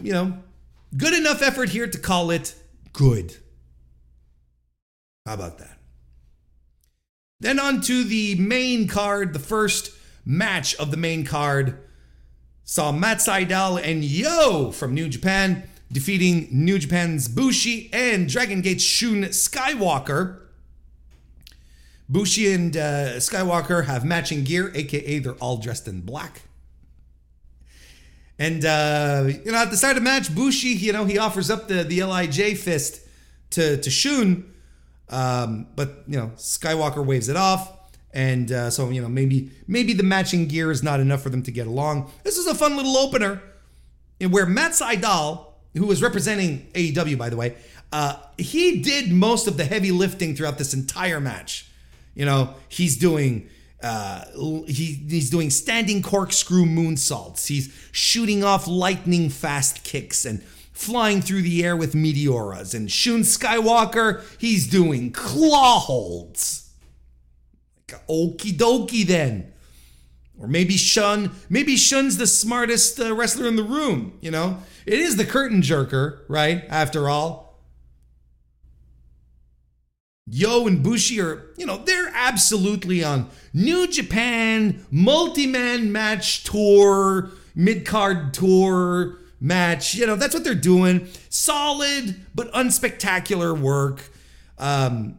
You 0.00 0.12
know, 0.12 0.38
good 0.96 1.14
enough 1.14 1.42
effort 1.42 1.70
here 1.70 1.88
to 1.88 1.98
call 1.98 2.30
it 2.30 2.54
good. 2.92 3.36
How 5.26 5.34
about 5.34 5.58
that? 5.58 5.78
Then 7.40 7.58
on 7.58 7.80
to 7.82 8.04
the 8.04 8.34
main 8.36 8.86
card, 8.86 9.32
the 9.32 9.38
first 9.38 9.92
match 10.24 10.74
of 10.76 10.90
the 10.90 10.96
main 10.96 11.24
card 11.24 11.78
saw 12.62 12.92
Matt 12.92 13.18
Sydal 13.18 13.82
and 13.82 14.04
YOH 14.04 14.72
from 14.72 14.94
New 14.94 15.08
Japan 15.08 15.62
defeating 15.90 16.48
New 16.52 16.78
Japan's 16.78 17.26
Bushi 17.26 17.90
and 17.92 18.28
Dragon 18.28 18.60
Gate's 18.60 18.84
Shun 18.84 19.24
Skywalker. 19.24 20.40
Bushi 22.10 22.52
and 22.52 22.76
uh, 22.76 23.18
Skywalker 23.18 23.84
have 23.84 24.04
matching 24.04 24.42
gear, 24.42 24.72
aka 24.74 25.20
they're 25.20 25.34
all 25.34 25.58
dressed 25.58 25.86
in 25.86 26.00
black. 26.00 26.42
And 28.36 28.64
uh, 28.64 29.28
you 29.44 29.52
know, 29.52 29.58
at 29.58 29.70
the 29.70 29.76
start 29.76 29.96
of 29.96 30.02
the 30.02 30.10
match, 30.10 30.34
Bushi, 30.34 30.70
you 30.70 30.92
know, 30.92 31.04
he 31.04 31.18
offers 31.18 31.50
up 31.50 31.68
the 31.68 31.84
the 31.84 32.00
Lij 32.00 32.56
fist 32.56 33.06
to 33.50 33.76
to 33.76 33.90
Shun, 33.90 34.52
um, 35.08 35.68
but 35.76 36.02
you 36.08 36.18
know, 36.18 36.32
Skywalker 36.36 37.04
waves 37.04 37.28
it 37.28 37.36
off, 37.36 37.72
and 38.12 38.50
uh, 38.50 38.70
so 38.70 38.90
you 38.90 39.00
know, 39.00 39.08
maybe 39.08 39.52
maybe 39.68 39.92
the 39.92 40.02
matching 40.02 40.48
gear 40.48 40.72
is 40.72 40.82
not 40.82 40.98
enough 40.98 41.22
for 41.22 41.28
them 41.28 41.44
to 41.44 41.52
get 41.52 41.68
along. 41.68 42.10
This 42.24 42.38
is 42.38 42.48
a 42.48 42.56
fun 42.56 42.76
little 42.76 42.96
opener, 42.96 43.40
in 44.18 44.32
where 44.32 44.46
Matt 44.46 44.72
Sydal, 44.72 45.46
who 45.76 45.86
was 45.86 46.02
representing 46.02 46.66
AEW, 46.72 47.16
by 47.16 47.28
the 47.28 47.36
way, 47.36 47.54
uh, 47.92 48.16
he 48.36 48.80
did 48.80 49.12
most 49.12 49.46
of 49.46 49.58
the 49.58 49.64
heavy 49.64 49.92
lifting 49.92 50.34
throughout 50.34 50.58
this 50.58 50.74
entire 50.74 51.20
match. 51.20 51.69
You 52.14 52.24
know, 52.24 52.54
he's 52.68 52.96
doing 52.96 53.48
uh, 53.82 54.24
he, 54.66 55.04
he's 55.08 55.30
doing 55.30 55.50
standing 55.50 56.02
corkscrew 56.02 56.66
moonsaults. 56.66 57.46
He's 57.46 57.74
shooting 57.92 58.44
off 58.44 58.66
lightning 58.66 59.30
fast 59.30 59.84
kicks 59.84 60.24
and 60.24 60.42
flying 60.72 61.22
through 61.22 61.42
the 61.42 61.64
air 61.64 61.76
with 61.76 61.94
meteoras. 61.94 62.74
And 62.74 62.90
Shun 62.90 63.20
Skywalker, 63.20 64.22
he's 64.38 64.68
doing 64.68 65.12
claw 65.12 65.78
holds. 65.78 66.70
Like, 67.90 68.06
okie 68.06 68.52
dokie 68.52 69.06
then. 69.06 69.52
Or 70.38 70.46
maybe 70.46 70.76
Shun, 70.76 71.32
maybe 71.48 71.76
Shun's 71.76 72.16
the 72.16 72.26
smartest 72.26 72.98
uh, 72.98 73.14
wrestler 73.14 73.46
in 73.46 73.56
the 73.56 73.62
room, 73.62 74.18
you 74.20 74.30
know? 74.30 74.58
It 74.86 74.98
is 74.98 75.16
the 75.16 75.26
curtain 75.26 75.60
jerker, 75.60 76.20
right? 76.28 76.64
After 76.68 77.08
all. 77.08 77.49
YOH 80.32 80.66
and 80.68 80.82
Bushi 80.82 81.20
are, 81.20 81.46
you 81.56 81.66
know, 81.66 81.78
they're 81.78 82.12
absolutely 82.14 83.02
on 83.02 83.28
New 83.52 83.88
Japan 83.88 84.86
multi-man 84.90 85.90
match 85.90 86.44
tour, 86.44 87.30
mid-card 87.56 88.32
tour 88.32 89.18
match. 89.40 89.94
You 89.94 90.06
know, 90.06 90.14
that's 90.14 90.32
what 90.32 90.44
they're 90.44 90.54
doing. 90.54 91.08
Solid 91.30 92.14
but 92.32 92.52
unspectacular 92.52 93.58
work. 93.58 94.08
Um, 94.56 95.16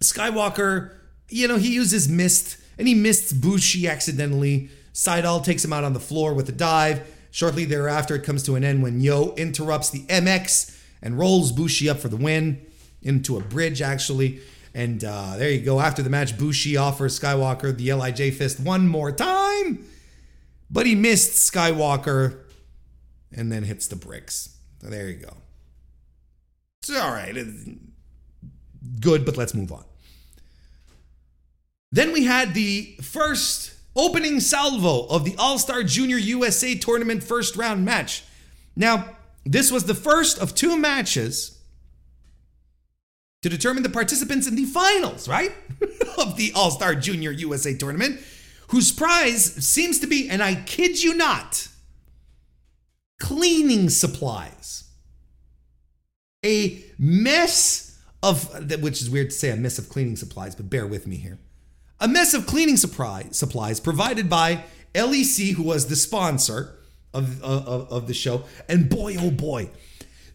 Skywalker, 0.00 0.92
you 1.28 1.46
know, 1.46 1.56
he 1.56 1.72
uses 1.72 2.08
mist 2.08 2.56
and 2.76 2.88
he 2.88 2.94
mist 2.94 3.40
Bushi 3.40 3.86
accidentally. 3.86 4.68
Sydal 4.92 5.44
takes 5.44 5.64
him 5.64 5.72
out 5.72 5.84
on 5.84 5.92
the 5.92 6.00
floor 6.00 6.34
with 6.34 6.48
a 6.48 6.52
dive. 6.52 7.08
Shortly 7.30 7.64
thereafter, 7.64 8.16
it 8.16 8.24
comes 8.24 8.42
to 8.44 8.56
an 8.56 8.64
end 8.64 8.82
when 8.82 9.00
YOH 9.00 9.34
interrupts 9.36 9.90
the 9.90 10.02
MX 10.06 10.76
and 11.02 11.18
rolls 11.18 11.52
Bushi 11.52 11.88
up 11.88 11.98
for 11.98 12.08
the 12.08 12.16
win 12.16 12.64
into 13.04 13.36
a 13.36 13.40
bridge, 13.40 13.80
actually. 13.80 14.40
And 14.74 15.04
uh, 15.04 15.36
there 15.36 15.50
you 15.50 15.60
go. 15.60 15.78
After 15.78 16.02
the 16.02 16.10
match, 16.10 16.36
Bushi 16.36 16.76
offers 16.76 17.18
Skywalker 17.18 17.76
the 17.76 17.92
Lij 17.92 18.34
fist 18.34 18.58
one 18.58 18.88
more 18.88 19.12
time, 19.12 19.84
but 20.68 20.84
he 20.86 20.96
mist 20.96 21.52
Skywalker 21.52 22.40
and 23.32 23.52
then 23.52 23.62
hits 23.62 23.86
the 23.86 23.96
bricks. 23.96 24.56
So 24.80 24.88
there 24.88 25.08
you 25.08 25.16
go. 25.16 25.36
It's 26.82 26.90
all 26.90 27.12
right. 27.12 27.34
Good, 29.00 29.24
but 29.24 29.36
let's 29.36 29.54
move 29.54 29.72
on. 29.72 29.84
Then 31.92 32.12
we 32.12 32.24
had 32.24 32.54
the 32.54 32.96
first 33.00 33.74
opening 33.94 34.40
salvo 34.40 35.06
of 35.06 35.24
the 35.24 35.36
All 35.38 35.58
Star 35.58 35.84
Junior 35.84 36.16
USA 36.16 36.74
Tournament 36.74 37.22
first 37.22 37.56
round 37.56 37.84
match. 37.84 38.24
Now, 38.74 39.16
this 39.44 39.70
was 39.70 39.84
the 39.84 39.94
first 39.94 40.38
of 40.38 40.54
two 40.54 40.76
matches 40.76 41.53
to 43.44 43.50
determine 43.50 43.82
the 43.82 43.90
participants 43.90 44.46
in 44.46 44.56
the 44.56 44.64
finals, 44.64 45.28
right? 45.28 45.52
of 46.18 46.38
the 46.38 46.50
All 46.54 46.70
Star 46.70 46.94
Junior 46.94 47.30
USA 47.30 47.74
tournament, 47.74 48.18
whose 48.68 48.90
prize 48.90 49.44
seems 49.62 49.98
to 50.00 50.06
be, 50.06 50.30
and 50.30 50.42
I 50.42 50.54
kid 50.54 51.02
you 51.02 51.14
not, 51.14 51.68
cleaning 53.20 53.90
supplies. 53.90 54.84
A 56.42 56.82
mess 56.98 58.00
of, 58.22 58.48
which 58.82 59.02
is 59.02 59.10
weird 59.10 59.28
to 59.28 59.36
say 59.36 59.50
a 59.50 59.56
mess 59.56 59.78
of 59.78 59.90
cleaning 59.90 60.16
supplies, 60.16 60.54
but 60.54 60.70
bear 60.70 60.86
with 60.86 61.06
me 61.06 61.16
here. 61.16 61.38
A 62.00 62.08
mess 62.08 62.32
of 62.32 62.46
cleaning 62.46 62.78
supply, 62.78 63.26
supplies 63.30 63.78
provided 63.78 64.30
by 64.30 64.64
LEC, 64.94 65.52
who 65.52 65.64
was 65.64 65.88
the 65.88 65.96
sponsor 65.96 66.78
of, 67.12 67.44
uh, 67.44 67.46
of, 67.46 67.92
of 67.92 68.06
the 68.06 68.14
show. 68.14 68.44
And 68.70 68.88
boy, 68.88 69.16
oh 69.18 69.30
boy, 69.30 69.68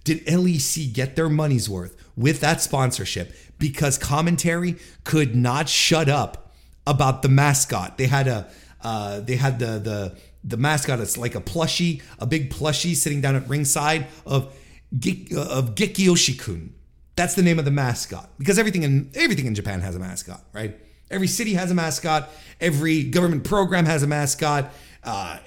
did 0.04 0.28
LEC 0.28 0.94
get 0.94 1.16
their 1.16 1.28
money's 1.28 1.68
worth 1.68 1.96
with 2.20 2.42
that 2.42 2.62
sponsorship 2.62 3.34
because 3.58 3.98
commentary 3.98 4.76
could 5.06 5.36
not 5.36 5.70
shut 5.70 6.10
up 6.10 6.54
about 6.86 7.22
the 7.22 7.30
mascot. 7.30 7.98
They 7.98 8.08
had 8.08 8.28
a 8.28 8.52
uh, 8.82 9.22
they 9.22 9.38
had 9.38 9.60
the 9.60 9.80
the 9.80 10.18
the 10.44 10.58
mascot. 10.58 11.00
It's 11.00 11.18
like 11.18 11.36
a 11.36 11.42
plushie, 11.42 12.02
a 12.20 12.26
big 12.26 12.52
plushie 12.52 12.96
sitting 12.96 13.22
down 13.22 13.36
at 13.36 13.48
ringside 13.48 14.08
of 14.26 14.54
uh, 14.94 15.42
of 15.42 15.76
Gekiochi-kun. 15.76 16.74
That's 17.16 17.36
the 17.36 17.42
name 17.42 17.58
of 17.58 17.66
the 17.66 17.72
mascot 17.72 18.30
because 18.38 18.60
everything 18.60 18.84
in 18.84 19.12
everything 19.16 19.46
in 19.46 19.56
Japan 19.56 19.80
has 19.80 19.96
a 19.96 20.00
mascot, 20.00 20.44
right? 20.54 20.78
Every 21.10 21.28
city 21.28 21.54
has 21.54 21.72
a 21.72 21.76
mascot. 21.76 22.30
Every 22.62 23.04
government 23.04 23.44
program 23.44 23.86
has 23.86 24.04
a 24.04 24.08
mascot. 24.08 24.72
Uh, 25.04 25.40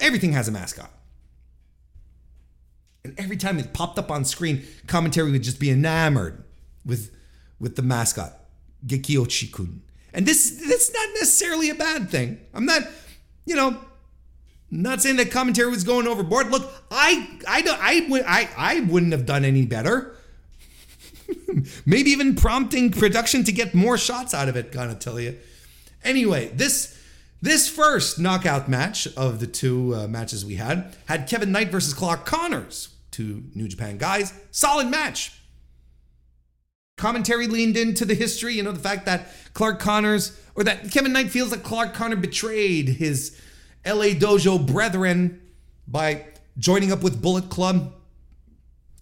everything 0.00 0.32
has 0.32 0.48
a 0.48 0.52
mascot. 0.52 0.90
And 3.08 3.18
every 3.18 3.38
time 3.38 3.58
it 3.58 3.72
popped 3.72 3.98
up 3.98 4.10
on 4.10 4.26
screen, 4.26 4.64
commentary 4.86 5.32
would 5.32 5.42
just 5.42 5.58
be 5.58 5.70
enamored 5.70 6.44
with 6.84 7.10
with 7.58 7.74
the 7.74 7.82
mascot, 7.82 8.34
Gekiochi-kun. 8.86 9.80
And 10.12 10.26
this 10.26 10.50
that's 10.68 10.92
not 10.92 11.08
necessarily 11.14 11.70
a 11.70 11.74
bad 11.74 12.10
thing. 12.10 12.38
I'm 12.52 12.66
not, 12.66 12.82
you 13.46 13.56
know, 13.56 13.78
not 14.70 15.00
saying 15.00 15.16
that 15.16 15.30
commentary 15.30 15.70
was 15.70 15.84
going 15.84 16.06
overboard. 16.06 16.50
Look, 16.50 16.70
I 16.90 17.26
I 17.48 17.62
don't 17.62 17.80
I 17.80 18.06
would 18.10 18.24
I 18.26 18.50
I 18.56 18.80
wouldn't 18.80 19.12
have 19.12 19.24
done 19.24 19.46
any 19.46 19.64
better. 19.64 20.14
Maybe 21.86 22.10
even 22.10 22.34
prompting 22.34 22.90
production 22.90 23.42
to 23.44 23.52
get 23.52 23.74
more 23.74 23.96
shots 23.96 24.34
out 24.34 24.50
of 24.50 24.56
it, 24.56 24.70
gonna 24.70 24.94
tell 24.94 25.18
you. 25.18 25.38
Anyway, 26.04 26.48
this 26.48 26.94
this 27.40 27.68
first 27.68 28.18
knockout 28.18 28.68
match 28.68 29.06
of 29.16 29.40
the 29.40 29.46
two 29.46 29.94
uh, 29.94 30.08
matches 30.08 30.44
we 30.44 30.56
had 30.56 30.94
had 31.06 31.28
Kevin 31.28 31.52
Knight 31.52 31.70
versus 31.70 31.94
Clark 31.94 32.26
Connors, 32.26 32.88
two 33.18 33.42
New 33.52 33.66
Japan 33.66 33.98
guys. 33.98 34.32
Solid 34.52 34.86
match. 34.86 35.32
Commentary 36.96 37.48
leaned 37.48 37.76
into 37.76 38.04
the 38.04 38.14
history, 38.14 38.54
you 38.54 38.62
know, 38.62 38.70
the 38.70 38.78
fact 38.78 39.06
that 39.06 39.26
Clark 39.54 39.80
Connors, 39.80 40.40
or 40.54 40.62
that 40.64 40.92
Kevin 40.92 41.12
Knight 41.12 41.30
feels 41.30 41.50
that 41.50 41.64
Clark 41.64 41.94
Connor 41.94 42.14
betrayed 42.14 42.88
his 42.88 43.40
LA 43.84 44.14
Dojo 44.14 44.64
brethren 44.64 45.40
by 45.88 46.26
joining 46.58 46.92
up 46.92 47.02
with 47.02 47.20
Bullet 47.20 47.48
Club. 47.48 47.92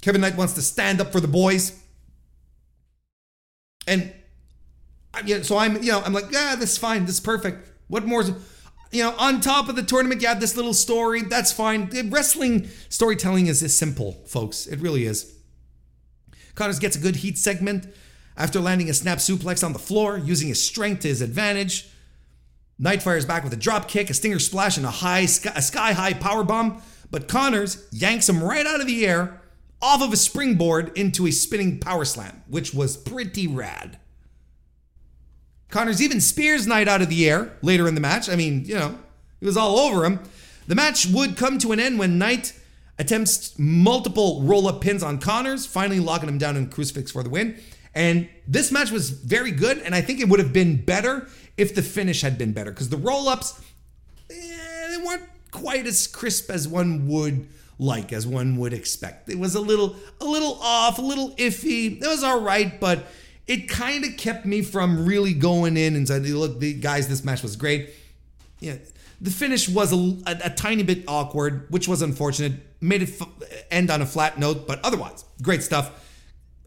Kevin 0.01 0.23
Knight 0.23 0.37
wants 0.37 0.55
to 0.55 0.63
stand 0.63 1.01
up 1.01 1.13
for 1.13 1.21
the 1.21 1.29
boys. 1.29 1.79
And 3.87 4.15
yeah, 5.27 5.43
so 5.43 5.59
I'm, 5.59 5.83
you 5.83 5.93
know, 5.93 6.01
I'm 6.01 6.15
like, 6.15 6.31
yeah, 6.33 6.57
this 6.57 6.73
is 6.73 6.79
fine. 6.79 7.05
This 7.05 7.17
is 7.17 7.21
perfect. 7.21 7.69
What 7.89 8.07
more? 8.07 8.25
You 8.93 9.03
know, 9.03 9.15
on 9.19 9.41
top 9.41 9.69
of 9.69 9.77
the 9.77 9.83
tournament, 9.83 10.23
you 10.23 10.29
have 10.29 10.41
this 10.41 10.57
little 10.57 10.75
story. 10.75 11.23
That's 11.23 11.53
fine. 11.53 11.91
Wrestling 12.11 12.69
storytelling 12.89 13.47
is, 13.47 13.63
is 13.63 13.77
simple, 13.77 14.13
folks. 14.27 14.67
It 14.67 14.81
really 14.81 15.05
is. 15.05 15.35
Connors 16.55 16.79
gets 16.79 16.97
a 16.97 17.01
good 17.01 17.17
heat 17.17 17.37
segment 17.37 17.87
after 18.37 18.61
landing 18.61 18.89
a 18.89 18.95
snap 18.95 19.19
suplex 19.19 19.65
on 19.65 19.73
the 19.73 19.79
floor, 19.79 20.19
using 20.19 20.49
his 20.49 20.63
strength 20.63 21.01
to 21.03 21.09
his 21.09 21.21
advantage. 21.21 21.89
Knight 22.79 23.03
fires 23.03 23.25
back 23.25 23.43
with 23.45 23.53
a 23.53 23.57
drop 23.57 23.89
kick, 23.89 24.11
a 24.11 24.15
stinger 24.15 24.39
splash, 24.39 24.77
and 24.77 24.87
a 24.87 24.91
high 24.91 25.27
sky, 25.27 25.61
sky 25.61 25.93
high 25.93 26.13
power 26.13 26.45
bomb. 26.45 26.83
But 27.11 27.29
Connors 27.29 27.87
yanks 27.93 28.29
him 28.29 28.43
right 28.43 28.67
out 28.67 28.81
of 28.81 28.87
the 28.87 29.07
air, 29.07 29.41
off 29.81 30.03
of 30.03 30.13
a 30.13 30.17
springboard 30.17 30.97
into 30.97 31.27
a 31.27 31.31
spinning 31.31 31.79
power 31.79 32.05
slam, 32.05 32.43
which 32.49 32.75
was 32.75 32.97
pretty 32.97 33.47
rad. 33.47 33.99
Connors 35.71 36.01
even 36.01 36.21
spears 36.21 36.67
Knight 36.67 36.89
out 36.89 37.03
of 37.03 37.09
the 37.09 37.29
air 37.29 37.57
later 37.63 37.89
in 37.89 37.95
the 37.95 38.01
match. 38.01 38.29
I 38.29 38.37
mean, 38.37 38.65
you 38.65 38.75
know, 38.75 38.99
he 39.41 39.47
was 39.47 39.57
all 39.57 39.79
over 39.79 40.05
him. 40.05 40.21
The 40.67 40.75
match 40.75 41.07
would 41.07 41.37
come 41.37 41.59
to 41.59 41.73
an 41.73 41.81
end 41.81 41.99
when 41.99 42.19
Knight 42.19 42.53
attempts 42.99 43.59
multiple 43.59 44.43
roll 44.43 44.67
up 44.69 44.81
pins 44.81 45.03
on 45.03 45.19
Connors, 45.19 45.67
finally 45.67 46.01
locking 46.01 46.29
him 46.29 46.39
down 46.39 46.57
in 46.57 46.69
crucifix 46.69 47.11
for 47.11 47.23
the 47.23 47.31
win. 47.31 47.57
And 47.95 48.29
this 48.47 48.71
match 48.71 48.91
was 48.91 49.11
very 49.11 49.51
good, 49.51 49.79
and 49.79 49.95
I 49.95 50.03
think 50.03 50.21
it 50.21 50.29
would 50.29 50.39
have 50.39 50.53
been 50.53 50.85
better 50.85 51.29
if 51.57 51.75
the 51.75 51.83
finish 51.83 52.21
had 52.21 52.37
been 52.37 52.53
better 52.53 52.71
because 52.71 52.91
the 52.91 52.97
roll 52.97 53.29
ups, 53.29 53.59
eh, 54.31 54.89
they 54.91 55.03
weren't 55.03 55.23
quite 55.51 55.87
as 55.87 56.07
crisp 56.07 56.51
as 56.51 56.69
one 56.69 57.09
would 57.09 57.49
like, 57.79 58.13
as 58.13 58.27
one 58.27 58.57
would 58.57 58.73
expect. 58.73 59.29
It 59.29 59.39
was 59.39 59.55
a 59.55 59.61
little, 59.61 59.97
a 60.21 60.25
little 60.25 60.59
off, 60.61 60.99
a 60.99 61.03
little 61.03 61.31
iffy. 61.37 62.01
It 62.01 62.07
was 62.07 62.23
all 62.23 62.41
right, 62.41 62.79
but 62.79 63.07
it 63.47 63.69
kind 63.69 64.05
of 64.05 64.17
kept 64.17 64.45
me 64.45 64.63
from 64.63 65.07
really 65.07 65.33
going 65.33 65.77
in 65.77 65.95
and 65.95 66.07
saying, 66.09 66.25
look, 66.25 66.59
the 66.59 66.75
guys, 66.75 67.09
this 67.09 67.25
match 67.25 67.43
was 67.43 67.57
great. 67.57 67.91
yeah, 68.61 68.77
the 69.21 69.31
finish 69.31 69.69
was 69.69 69.93
a, 69.93 69.97
a, 69.97 70.47
a 70.47 70.51
tiny 70.51 70.83
bit 70.83 71.05
awkward, 71.09 71.67
which 71.71 71.89
was 71.89 72.03
unfortunate. 72.03 72.53
Made 72.81 73.03
it 73.03 73.21
f- 73.21 73.29
end 73.71 73.91
on 73.91 74.03
a 74.03 74.07
flat 74.07 74.39
note, 74.39 74.67
but 74.67 74.85
otherwise, 74.85 75.25
great 75.43 75.63
stuff. 75.63 75.91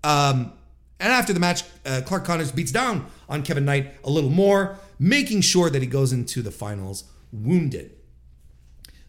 Um, 0.03 0.53
and 0.99 1.13
after 1.13 1.33
the 1.33 1.39
match, 1.39 1.63
uh, 1.85 2.01
Clark 2.05 2.25
Connors 2.25 2.51
beats 2.51 2.71
down 2.71 3.05
on 3.27 3.43
Kevin 3.43 3.65
Knight 3.65 3.93
a 4.03 4.09
little 4.09 4.29
more, 4.29 4.77
making 4.97 5.41
sure 5.41 5.69
that 5.69 5.81
he 5.81 5.87
goes 5.87 6.11
into 6.11 6.41
the 6.41 6.51
finals 6.51 7.03
wounded. 7.31 7.91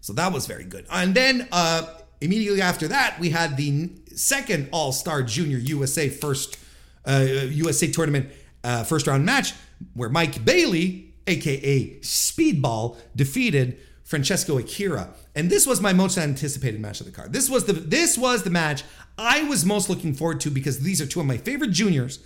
So 0.00 0.12
that 0.14 0.32
was 0.32 0.46
very 0.46 0.64
good. 0.64 0.86
And 0.90 1.14
then 1.14 1.48
uh, 1.50 1.86
immediately 2.20 2.60
after 2.60 2.88
that, 2.88 3.18
we 3.18 3.30
had 3.30 3.56
the 3.56 3.90
second 4.14 4.68
All 4.72 4.92
Star 4.92 5.22
Junior 5.22 5.58
USA 5.58 6.08
first 6.08 6.58
uh, 7.04 7.26
USA 7.50 7.90
tournament 7.90 8.30
uh, 8.64 8.84
first 8.84 9.06
round 9.06 9.24
match 9.24 9.54
where 9.94 10.08
Mike 10.08 10.44
Bailey, 10.44 11.14
aka 11.26 11.98
Speedball, 12.00 12.96
defeated 13.16 13.78
Francesco 14.04 14.58
Akira. 14.58 15.14
And 15.34 15.48
this 15.48 15.66
was 15.66 15.80
my 15.80 15.92
most 15.92 16.18
anticipated 16.18 16.80
match 16.80 17.00
of 17.00 17.06
the 17.06 17.12
card. 17.12 17.32
This 17.32 17.48
was 17.48 17.64
the 17.64 17.72
this 17.72 18.18
was 18.18 18.42
the 18.42 18.50
match 18.50 18.82
I 19.16 19.42
was 19.44 19.64
most 19.64 19.88
looking 19.88 20.14
forward 20.14 20.40
to 20.40 20.50
because 20.50 20.80
these 20.80 21.00
are 21.00 21.06
two 21.06 21.20
of 21.20 21.26
my 21.26 21.36
favorite 21.36 21.70
juniors 21.70 22.18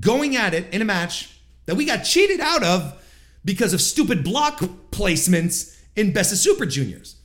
going 0.00 0.36
at 0.36 0.54
it 0.54 0.72
in 0.72 0.82
a 0.82 0.84
match 0.84 1.38
that 1.66 1.76
we 1.76 1.84
got 1.84 1.98
cheated 1.98 2.40
out 2.40 2.62
of 2.62 3.00
because 3.44 3.72
of 3.72 3.80
stupid 3.80 4.24
block 4.24 4.60
placements 4.90 5.78
in 5.96 6.12
Best 6.12 6.32
of 6.32 6.38
Super 6.38 6.66
Juniors. 6.66 7.16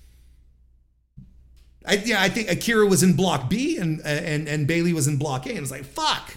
I, 1.85 1.95
yeah, 1.95 2.21
I 2.21 2.29
think 2.29 2.51
Akira 2.51 2.85
was 2.85 3.01
in 3.01 3.15
Block 3.15 3.49
B 3.49 3.77
and 3.77 4.01
and 4.01 4.47
and 4.47 4.67
Bailey 4.67 4.93
was 4.93 5.07
in 5.07 5.17
Block 5.17 5.45
A, 5.45 5.49
and 5.49 5.59
it's 5.59 5.71
like 5.71 5.85
fuck. 5.85 6.35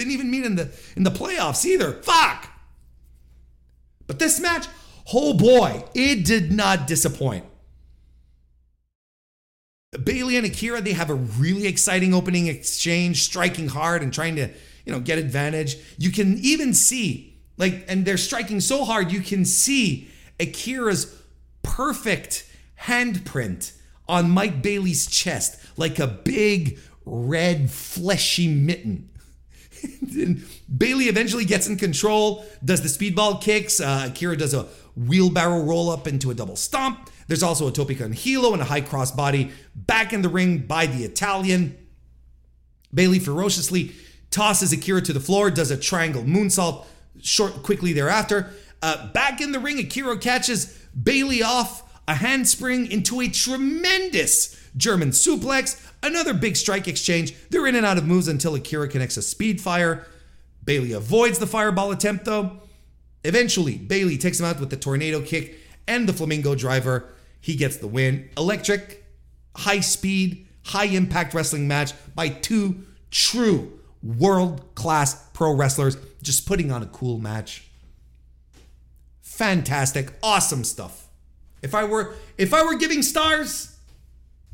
Didn't 0.00 0.14
even 0.14 0.30
meet 0.30 0.46
in 0.46 0.56
the 0.56 0.70
in 0.96 1.02
the 1.02 1.10
playoffs 1.10 1.66
either. 1.66 1.92
Fuck. 1.92 2.48
But 4.06 4.18
this 4.18 4.40
match, 4.40 4.66
oh 5.12 5.34
boy, 5.34 5.84
it 5.94 6.24
did 6.24 6.50
not 6.50 6.86
disappoint. 6.86 7.44
Bailey 10.02 10.38
and 10.38 10.46
Akira, 10.46 10.80
they 10.80 10.94
have 10.94 11.10
a 11.10 11.14
really 11.14 11.66
exciting 11.66 12.14
opening 12.14 12.46
exchange, 12.46 13.22
striking 13.22 13.68
hard 13.68 14.02
and 14.02 14.10
trying 14.10 14.36
to, 14.36 14.48
you 14.86 14.92
know, 14.92 15.00
get 15.00 15.18
advantage. 15.18 15.76
You 15.98 16.10
can 16.10 16.38
even 16.38 16.72
see, 16.72 17.38
like, 17.58 17.84
and 17.86 18.06
they're 18.06 18.16
striking 18.16 18.60
so 18.60 18.86
hard, 18.86 19.12
you 19.12 19.20
can 19.20 19.44
see 19.44 20.08
Akira's 20.38 21.14
perfect 21.62 22.50
handprint 22.84 23.72
on 24.08 24.30
Mike 24.30 24.62
Bailey's 24.62 25.06
chest, 25.06 25.62
like 25.76 25.98
a 25.98 26.06
big 26.06 26.78
red 27.04 27.70
fleshy 27.70 28.48
mitten. 28.48 29.09
Bailey 30.78 31.04
eventually 31.06 31.44
gets 31.44 31.68
in 31.68 31.76
control, 31.76 32.44
does 32.64 32.82
the 32.82 32.88
speedball 32.88 33.40
kicks. 33.40 33.80
Uh, 33.80 34.08
Akira 34.10 34.36
does 34.36 34.54
a 34.54 34.66
wheelbarrow 34.96 35.62
roll 35.62 35.90
up 35.90 36.06
into 36.06 36.30
a 36.30 36.34
double 36.34 36.56
stomp. 36.56 37.10
There's 37.26 37.42
also 37.42 37.68
a 37.68 37.72
tope 37.72 37.96
con 37.96 38.12
hilo 38.12 38.52
and 38.52 38.60
a 38.60 38.64
high 38.64 38.80
cross 38.80 39.12
body 39.12 39.52
back 39.74 40.12
in 40.12 40.22
the 40.22 40.28
ring 40.28 40.58
by 40.58 40.86
the 40.86 41.04
Italian. 41.04 41.76
Bailey 42.92 43.18
ferociously 43.18 43.92
tosses 44.30 44.72
Akira 44.72 45.00
to 45.02 45.12
the 45.12 45.20
floor, 45.20 45.50
does 45.50 45.70
a 45.70 45.76
triangle 45.76 46.22
moonsault 46.22 46.86
short 47.20 47.62
quickly 47.62 47.92
thereafter. 47.92 48.50
Uh, 48.82 49.12
back 49.12 49.40
in 49.40 49.52
the 49.52 49.58
ring, 49.58 49.78
Akira 49.78 50.18
catches 50.18 50.66
Bailey 51.00 51.42
off 51.42 51.82
a 52.10 52.14
handspring 52.14 52.90
into 52.90 53.20
a 53.20 53.28
tremendous 53.28 54.60
German 54.76 55.10
suplex. 55.10 55.80
Another 56.02 56.34
big 56.34 56.56
strike 56.56 56.88
exchange. 56.88 57.32
They're 57.50 57.68
in 57.68 57.76
and 57.76 57.86
out 57.86 57.98
of 57.98 58.06
moves 58.06 58.26
until 58.26 58.56
Akira 58.56 58.88
connects 58.88 59.16
a 59.16 59.22
speed 59.22 59.60
fire. 59.60 60.08
Bailey 60.64 60.90
avoids 60.90 61.38
the 61.38 61.46
fireball 61.46 61.92
attempt 61.92 62.24
though. 62.24 62.62
Eventually, 63.22 63.76
Bailey 63.76 64.18
takes 64.18 64.40
him 64.40 64.46
out 64.46 64.58
with 64.58 64.70
the 64.70 64.76
tornado 64.76 65.22
kick 65.22 65.56
and 65.86 66.08
the 66.08 66.12
flamingo 66.12 66.56
driver. 66.56 67.12
He 67.40 67.54
gets 67.54 67.76
the 67.76 67.86
win. 67.86 68.28
Electric, 68.36 69.04
high 69.54 69.80
speed, 69.80 70.48
high 70.64 70.86
impact 70.86 71.32
wrestling 71.32 71.68
match 71.68 71.92
by 72.16 72.28
two 72.28 72.86
true 73.12 73.78
world 74.02 74.74
class 74.74 75.28
pro 75.32 75.54
wrestlers 75.54 75.96
just 76.22 76.44
putting 76.44 76.72
on 76.72 76.82
a 76.82 76.86
cool 76.86 77.18
match. 77.18 77.70
Fantastic, 79.22 80.12
awesome 80.24 80.64
stuff. 80.64 81.06
If 81.62 81.74
I 81.74 81.84
were 81.84 82.14
if 82.38 82.54
I 82.54 82.62
were 82.62 82.76
giving 82.76 83.02
stars, 83.02 83.76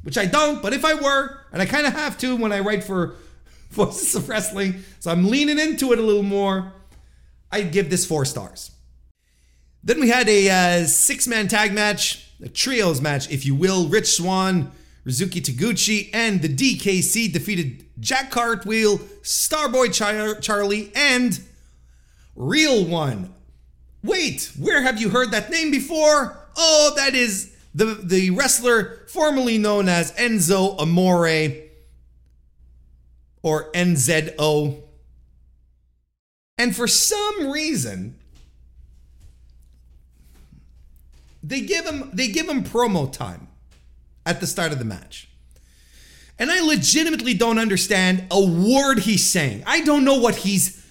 which 0.03 0.19
I 0.19 0.27
don't, 0.27 0.63
but 0.63 0.73
if 0.73 0.85
I 0.85 0.95
were, 0.95 1.39
and 1.53 1.63
I 1.63 1.67
kind 1.67 1.87
of 1.87 1.93
have 1.93 2.19
to 2.19 2.37
when 2.37 2.53
I 2.53 2.61
write 2.61 2.85
for 2.85 3.15
Voices 3.71 4.15
of 4.15 4.29
Wrestling, 4.29 4.83
so 5.01 5.11
I'm 5.11 5.29
leaning 5.29 5.59
into 5.59 5.93
it 5.93 5.99
a 5.99 6.03
little 6.03 6.23
more, 6.23 6.73
I'd 7.51 7.73
give 7.73 7.91
this 7.91 8.07
4 8.07 8.25
stars. 8.25 8.71
Then 9.83 10.01
we 10.01 10.09
had 10.09 10.29
a 10.29 10.51
uh, 10.83 10.85
six-man 10.87 11.49
tag 11.49 11.73
match 11.73 12.27
a 12.43 12.49
trios 12.49 13.01
match, 13.01 13.31
if 13.31 13.47
you 13.47 13.55
will. 13.55 13.89
Rich 13.89 14.09
Swann, 14.09 14.71
Ryusuke 15.07 15.43
Taguchi, 15.43 16.11
and 16.13 16.43
the 16.43 16.49
DKC 16.49 17.33
defeated 17.33 17.87
Jack 17.99 18.31
Cartwheel, 18.31 18.99
Starboy 19.23 19.93
Char- 19.93 20.41
Charlie, 20.41 20.93
and 20.95 21.41
Real 22.35 22.85
One. 22.85 23.35
Wait, 24.03 24.53
where 24.59 24.83
have 24.83 25.01
you 25.01 25.09
heard 25.11 25.31
that 25.33 25.51
name 25.51 25.71
before? 25.71 26.39
Oh, 26.57 26.93
that 26.97 27.15
is 27.15 27.55
the, 27.75 27.85
the 27.85 28.31
wrestler 28.31 29.07
formerly 29.09 29.59
known 29.59 29.89
as 29.89 30.13
Enzo 30.13 30.79
Amore 30.79 31.53
or 33.43 33.71
NZO. 33.73 34.83
And 36.59 36.75
for 36.75 36.87
some 36.87 37.51
reason, 37.51 38.19
they 41.43 41.61
give 41.61 41.85
him 41.85 42.11
they 42.13 42.29
give 42.29 42.49
him 42.49 42.65
promo 42.65 43.13
time 43.13 43.49
at 44.25 44.41
the 44.41 44.47
start 44.47 44.73
of 44.73 44.79
the 44.79 44.85
match. 44.85 45.29
And 46.39 46.51
I 46.51 46.61
legitimately 46.61 47.35
don't 47.35 47.59
understand 47.59 48.25
a 48.31 48.45
word 48.45 49.01
he's 49.01 49.25
saying. 49.29 49.63
I 49.67 49.83
don't 49.83 50.05
know 50.05 50.19
what 50.19 50.37
he's 50.37 50.85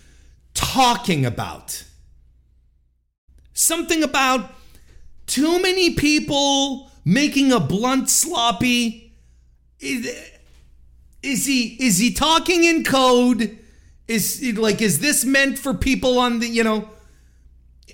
talking 0.53 1.25
about. 1.25 1.83
Something 3.53 4.01
about 4.01 4.51
too 5.27 5.61
many 5.61 5.93
people 5.93 6.91
making 7.03 7.51
a 7.51 7.59
blunt 7.59 8.09
sloppy. 8.09 9.13
Is, 9.79 10.07
is 11.21 11.45
he 11.45 11.77
is 11.79 11.97
he 11.97 12.13
talking 12.13 12.63
in 12.63 12.83
code? 12.83 13.57
Is 14.07 14.43
like 14.57 14.81
is 14.81 14.99
this 14.99 15.25
meant 15.25 15.57
for 15.57 15.73
people 15.73 16.19
on 16.19 16.39
the 16.39 16.47
you 16.47 16.63
know 16.63 16.89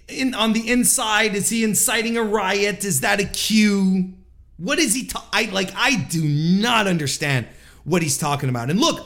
in 0.07 0.33
on 0.33 0.53
the 0.53 0.69
inside? 0.69 1.35
Is 1.35 1.49
he 1.49 1.63
inciting 1.63 2.17
a 2.17 2.23
riot? 2.23 2.83
Is 2.83 3.01
that 3.01 3.19
a 3.19 3.25
cue? 3.25 4.13
What 4.57 4.77
is 4.77 4.93
he? 4.93 5.07
Ta- 5.07 5.27
I 5.31 5.45
like. 5.45 5.71
I 5.75 5.95
do 5.95 6.23
not 6.23 6.87
understand 6.87 7.47
what 7.83 8.01
he's 8.01 8.17
talking 8.17 8.49
about. 8.49 8.69
And 8.69 8.79
look, 8.79 9.05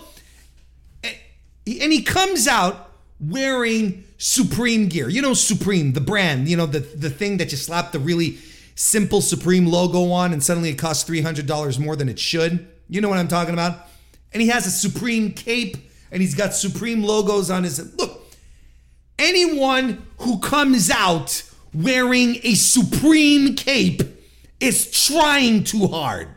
and 1.04 1.14
he 1.66 2.02
comes 2.02 2.48
out 2.48 2.85
wearing 3.20 4.04
Supreme 4.18 4.88
gear. 4.88 5.10
You 5.10 5.22
know 5.22 5.34
Supreme, 5.34 5.94
the 5.94 6.02
brand. 6.02 6.48
You 6.48 6.58
know 6.58 6.66
the 6.66 6.80
the 6.80 7.10
thing 7.10 7.38
that 7.38 7.52
you 7.52 7.58
slap 7.58 7.92
the 7.92 8.00
really 8.00 8.38
simple 8.76 9.22
Supreme 9.22 9.66
logo 9.66 10.12
on, 10.12 10.34
and 10.34 10.44
suddenly 10.44 10.70
it 10.70 10.78
costs 10.78 11.04
three 11.04 11.22
hundred 11.22 11.48
dollars 11.48 11.80
more 11.80 11.96
than 11.96 12.10
it 12.10 12.20
should. 12.20 12.68
You 12.90 13.02
know 13.02 13.10
what 13.10 13.18
I'm 13.18 13.28
talking 13.28 13.54
about? 13.54 13.88
And 14.34 14.42
he 14.42 14.50
has 14.50 14.68
a 14.68 14.72
Supreme 14.72 15.32
cape, 15.32 15.78
and 16.12 16.22
he's 16.22 16.36
got 16.36 16.54
Supreme 16.54 17.04
logos 17.04 17.50
on 17.50 17.64
his. 17.64 17.96
Look, 17.96 18.22
anyone 19.18 20.06
who 20.20 20.40
comes 20.40 20.90
out 20.90 21.44
wearing 21.74 22.38
a 22.44 22.54
Supreme 22.54 23.56
cape 23.56 24.04
is 24.60 24.92
trying 24.92 25.64
too 25.64 25.88
hard. 25.88 26.28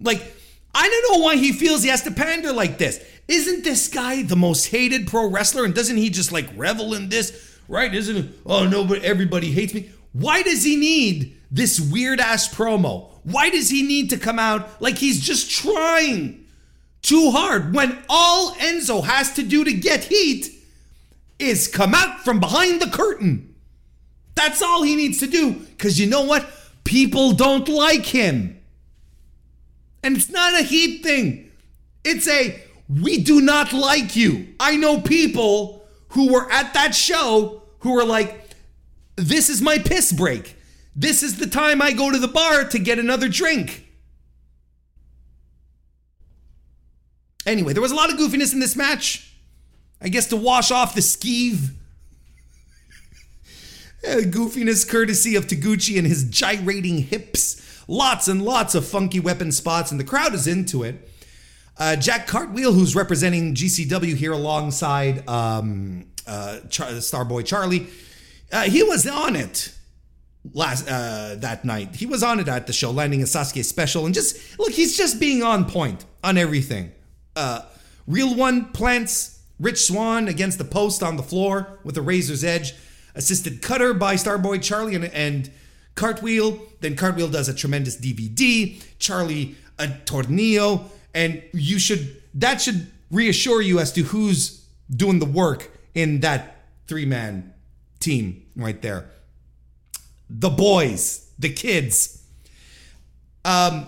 Like, 0.00 0.35
I 0.76 0.88
don't 0.88 1.12
know 1.18 1.24
why 1.24 1.36
he 1.36 1.52
feels 1.52 1.82
he 1.82 1.88
has 1.88 2.02
to 2.02 2.10
pander 2.10 2.52
like 2.52 2.76
this. 2.76 3.02
Isn't 3.28 3.64
this 3.64 3.88
guy 3.88 4.22
the 4.22 4.36
most 4.36 4.66
hated 4.66 5.06
pro 5.06 5.26
wrestler? 5.26 5.64
And 5.64 5.74
doesn't 5.74 5.96
he 5.96 6.10
just 6.10 6.32
like 6.32 6.46
revel 6.54 6.92
in 6.92 7.08
this? 7.08 7.58
Right? 7.66 7.92
Isn't? 7.94 8.34
Oh, 8.44 8.68
no, 8.68 8.84
but 8.84 9.02
everybody 9.02 9.50
hates 9.50 9.72
me. 9.72 9.90
Why 10.12 10.42
does 10.42 10.64
he 10.64 10.76
need 10.76 11.34
this 11.50 11.80
weird 11.80 12.20
ass 12.20 12.54
promo? 12.54 13.08
Why 13.24 13.48
does 13.48 13.70
he 13.70 13.82
need 13.82 14.10
to 14.10 14.18
come 14.18 14.38
out 14.38 14.82
like 14.82 14.98
he's 14.98 15.18
just 15.18 15.50
trying 15.50 16.44
too 17.00 17.30
hard 17.30 17.74
when 17.74 17.98
all 18.10 18.52
Enzo 18.56 19.02
has 19.02 19.32
to 19.34 19.42
do 19.42 19.64
to 19.64 19.72
get 19.72 20.04
heat 20.04 20.50
is 21.38 21.68
come 21.68 21.94
out 21.94 22.20
from 22.20 22.38
behind 22.38 22.82
the 22.82 22.90
curtain? 22.90 23.54
That's 24.34 24.60
all 24.60 24.82
he 24.82 24.94
needs 24.94 25.20
to 25.20 25.26
do 25.26 25.54
because 25.54 25.98
you 25.98 26.06
know 26.06 26.24
what? 26.24 26.46
People 26.84 27.32
don't 27.32 27.66
like 27.66 28.04
him. 28.04 28.55
And 30.02 30.16
it's 30.16 30.30
not 30.30 30.54
a 30.54 30.62
heat 30.62 31.02
thing, 31.02 31.50
it's 32.04 32.28
a 32.28 32.62
we 32.88 33.22
do 33.22 33.40
not 33.40 33.72
like 33.72 34.14
you. 34.14 34.54
I 34.60 34.76
know 34.76 35.00
people 35.00 35.84
who 36.10 36.32
were 36.32 36.50
at 36.50 36.72
that 36.74 36.94
show 36.94 37.62
who 37.80 37.94
were 37.94 38.04
like, 38.04 38.50
this 39.16 39.48
is 39.50 39.60
my 39.60 39.78
piss 39.78 40.12
break. 40.12 40.56
This 40.94 41.22
is 41.22 41.38
the 41.38 41.46
time 41.46 41.82
I 41.82 41.92
go 41.92 42.10
to 42.10 42.18
the 42.18 42.28
bar 42.28 42.64
to 42.64 42.78
get 42.78 42.98
another 42.98 43.28
drink. 43.28 43.86
Anyway, 47.44 47.72
there 47.72 47.82
was 47.82 47.92
a 47.92 47.94
lot 47.94 48.12
of 48.12 48.18
goofiness 48.18 48.52
in 48.52 48.60
this 48.60 48.76
match. 48.76 49.34
I 50.00 50.08
guess 50.08 50.26
to 50.28 50.36
wash 50.36 50.70
off 50.70 50.94
the 50.94 51.00
skeeve 51.00 51.70
goofiness 54.04 54.88
courtesy 54.88 55.36
of 55.36 55.46
Taguchi 55.46 55.96
and 55.96 56.06
his 56.06 56.24
gyrating 56.24 56.98
hips. 56.98 57.62
Lots 57.88 58.28
and 58.28 58.42
lots 58.42 58.74
of 58.74 58.86
funky 58.86 59.20
weapon 59.20 59.52
spots, 59.52 59.90
and 59.90 60.00
the 60.00 60.04
crowd 60.04 60.34
is 60.34 60.46
into 60.46 60.82
it. 60.82 61.08
Uh, 61.78 61.94
Jack 61.94 62.26
Cartwheel, 62.26 62.72
who's 62.72 62.96
representing 62.96 63.54
GCW 63.54 64.16
here 64.16 64.32
alongside 64.32 65.28
um, 65.28 66.06
uh, 66.26 66.60
Char- 66.68 66.88
Starboy 66.88 67.44
Charlie, 67.44 67.88
uh, 68.50 68.62
he 68.62 68.82
was 68.82 69.06
on 69.06 69.36
it 69.36 69.72
last 70.54 70.88
uh, 70.88 71.36
that 71.36 71.64
night. 71.64 71.94
He 71.94 72.06
was 72.06 72.22
on 72.22 72.40
it 72.40 72.48
at 72.48 72.66
the 72.66 72.72
show, 72.72 72.90
landing 72.90 73.22
a 73.22 73.26
Sasuke 73.26 73.64
special, 73.64 74.06
and 74.06 74.14
just 74.14 74.58
look, 74.58 74.72
he's 74.72 74.96
just 74.96 75.20
being 75.20 75.42
on 75.42 75.66
point 75.66 76.04
on 76.24 76.38
everything. 76.38 76.92
Uh, 77.34 77.62
Real 78.06 78.34
one 78.34 78.66
plants 78.66 79.40
Rich 79.58 79.86
Swann 79.86 80.28
against 80.28 80.58
the 80.58 80.64
post 80.64 81.02
on 81.02 81.16
the 81.16 81.22
floor 81.22 81.80
with 81.82 81.96
a 81.96 82.02
razor's 82.02 82.44
edge, 82.44 82.72
assisted 83.14 83.62
cutter 83.62 83.94
by 83.94 84.14
Starboy 84.14 84.62
Charlie 84.62 84.94
and, 84.94 85.04
and 85.06 85.50
Cartwheel. 85.96 86.60
Then 86.80 86.94
Cartwheel 86.94 87.28
does 87.28 87.48
a 87.48 87.54
tremendous 87.54 87.96
DVD. 87.96 88.80
Charlie 88.98 89.56
a 89.78 89.86
tornillo, 89.86 90.84
and 91.14 91.42
you 91.52 91.78
should 91.78 92.22
that 92.34 92.60
should 92.60 92.86
reassure 93.10 93.60
you 93.60 93.78
as 93.78 93.92
to 93.92 94.02
who's 94.02 94.66
doing 94.90 95.18
the 95.18 95.26
work 95.26 95.70
in 95.94 96.20
that 96.20 96.64
three 96.86 97.04
man 97.04 97.52
team 98.00 98.46
right 98.54 98.80
there. 98.82 99.10
The 100.28 100.50
boys, 100.50 101.30
the 101.38 101.52
kids. 101.52 102.22
Um, 103.44 103.86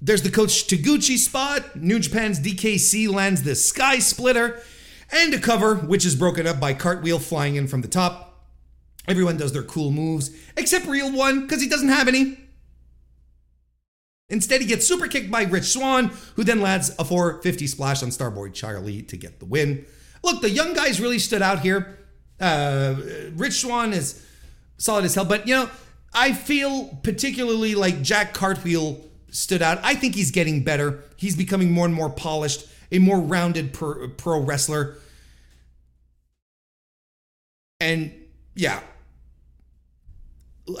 there's 0.00 0.22
the 0.22 0.30
Coach 0.30 0.66
Taguchi 0.68 1.16
spot. 1.16 1.76
New 1.76 1.98
Japan's 1.98 2.38
DKC 2.38 3.08
lands 3.08 3.42
the 3.42 3.54
Sky 3.54 3.98
Splitter 3.98 4.60
and 5.10 5.32
a 5.32 5.40
cover, 5.40 5.76
which 5.76 6.04
is 6.04 6.14
broken 6.14 6.46
up 6.46 6.60
by 6.60 6.74
Cartwheel 6.74 7.18
flying 7.18 7.56
in 7.56 7.66
from 7.66 7.80
the 7.80 7.88
top. 7.88 8.27
Everyone 9.08 9.38
does 9.38 9.52
their 9.52 9.62
cool 9.62 9.90
moves, 9.90 10.30
except 10.56 10.86
Real 10.86 11.10
One, 11.10 11.42
because 11.42 11.62
he 11.62 11.68
doesn't 11.68 11.88
have 11.88 12.08
any. 12.08 12.38
Instead, 14.28 14.60
he 14.60 14.66
gets 14.66 14.86
super 14.86 15.08
kicked 15.08 15.30
by 15.30 15.44
Rich 15.44 15.64
Swann, 15.64 16.10
who 16.36 16.44
then 16.44 16.60
lands 16.60 16.94
a 16.98 17.04
450 17.04 17.66
splash 17.66 18.02
on 18.02 18.10
Starboy 18.10 18.52
Charlie 18.52 19.02
to 19.02 19.16
get 19.16 19.40
the 19.40 19.46
win. 19.46 19.86
Look, 20.22 20.42
the 20.42 20.50
young 20.50 20.74
guys 20.74 21.00
really 21.00 21.18
stood 21.18 21.40
out 21.40 21.60
here. 21.60 21.98
Uh, 22.38 22.96
Rich 23.32 23.62
Swann 23.62 23.94
is 23.94 24.22
solid 24.76 25.06
as 25.06 25.14
hell, 25.14 25.24
but 25.24 25.48
you 25.48 25.54
know, 25.54 25.70
I 26.12 26.34
feel 26.34 26.88
particularly 27.02 27.74
like 27.74 28.02
Jack 28.02 28.34
Cartwheel 28.34 29.00
stood 29.30 29.62
out. 29.62 29.78
I 29.82 29.94
think 29.94 30.14
he's 30.14 30.30
getting 30.30 30.62
better. 30.62 31.02
He's 31.16 31.36
becoming 31.36 31.72
more 31.72 31.86
and 31.86 31.94
more 31.94 32.10
polished, 32.10 32.66
a 32.92 32.98
more 32.98 33.18
rounded 33.20 33.72
pro, 33.72 34.08
pro 34.08 34.40
wrestler. 34.40 34.98
And 37.80 38.12
yeah, 38.54 38.80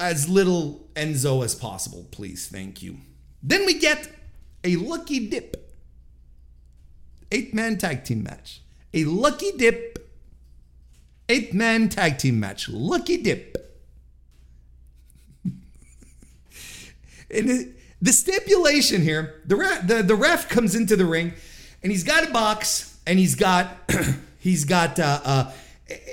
as 0.00 0.28
little 0.28 0.88
Enzo 0.94 1.44
as 1.44 1.54
possible, 1.54 2.06
please. 2.10 2.48
Thank 2.48 2.82
you. 2.82 2.98
Then 3.42 3.66
we 3.66 3.78
get 3.78 4.10
a 4.64 4.76
lucky 4.76 5.28
dip. 5.28 5.56
Eight 7.30 7.54
man 7.54 7.78
tag 7.78 8.04
team 8.04 8.22
match. 8.22 8.62
A 8.94 9.04
lucky 9.04 9.52
dip. 9.52 9.98
Eight 11.28 11.52
man 11.52 11.88
tag 11.88 12.18
team 12.18 12.40
match. 12.40 12.68
Lucky 12.68 13.18
dip. 13.18 13.56
and 15.44 15.60
it, 17.30 17.76
the 18.00 18.12
stipulation 18.12 19.02
here, 19.02 19.42
the 19.44 19.56
ref, 19.56 19.86
the, 19.86 20.02
the 20.02 20.14
ref 20.14 20.48
comes 20.48 20.74
into 20.74 20.96
the 20.96 21.04
ring 21.04 21.34
and 21.82 21.92
he's 21.92 22.04
got 22.04 22.28
a 22.28 22.32
box 22.32 22.98
and 23.06 23.18
he's 23.18 23.34
got 23.34 23.90
he's 24.38 24.64
got 24.64 24.98
uh, 24.98 25.20
uh, 25.24 25.52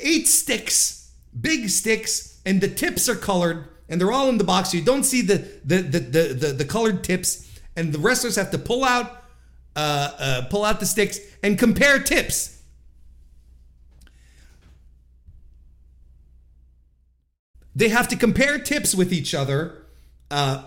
eight 0.02 0.28
sticks, 0.28 1.12
big 1.40 1.70
sticks, 1.70 2.35
and 2.46 2.62
the 2.62 2.68
tips 2.68 3.10
are 3.10 3.16
colored 3.16 3.68
and 3.90 4.00
they're 4.00 4.12
all 4.12 4.30
in 4.30 4.38
the 4.38 4.44
box. 4.44 4.72
So 4.72 4.78
you 4.78 4.84
don't 4.84 5.04
see 5.04 5.22
the 5.22 5.38
the 5.64 5.78
the 5.78 6.00
the, 6.00 6.24
the, 6.34 6.48
the 6.54 6.66
colored 6.66 7.04
tips, 7.04 7.52
and 7.76 7.94
the 7.94 8.00
wrestlers 8.00 8.36
have 8.36 8.52
to 8.52 8.58
pull 8.58 8.84
out 8.84 9.24
uh, 9.76 10.12
uh, 10.20 10.42
pull 10.50 10.64
out 10.64 10.80
the 10.80 10.86
sticks 10.86 11.20
and 11.44 11.58
compare 11.58 12.00
tips. 12.00 12.62
They 17.76 17.90
have 17.90 18.08
to 18.08 18.16
compare 18.16 18.58
tips 18.58 18.96
with 18.96 19.12
each 19.12 19.36
other. 19.36 19.84
Uh, 20.32 20.64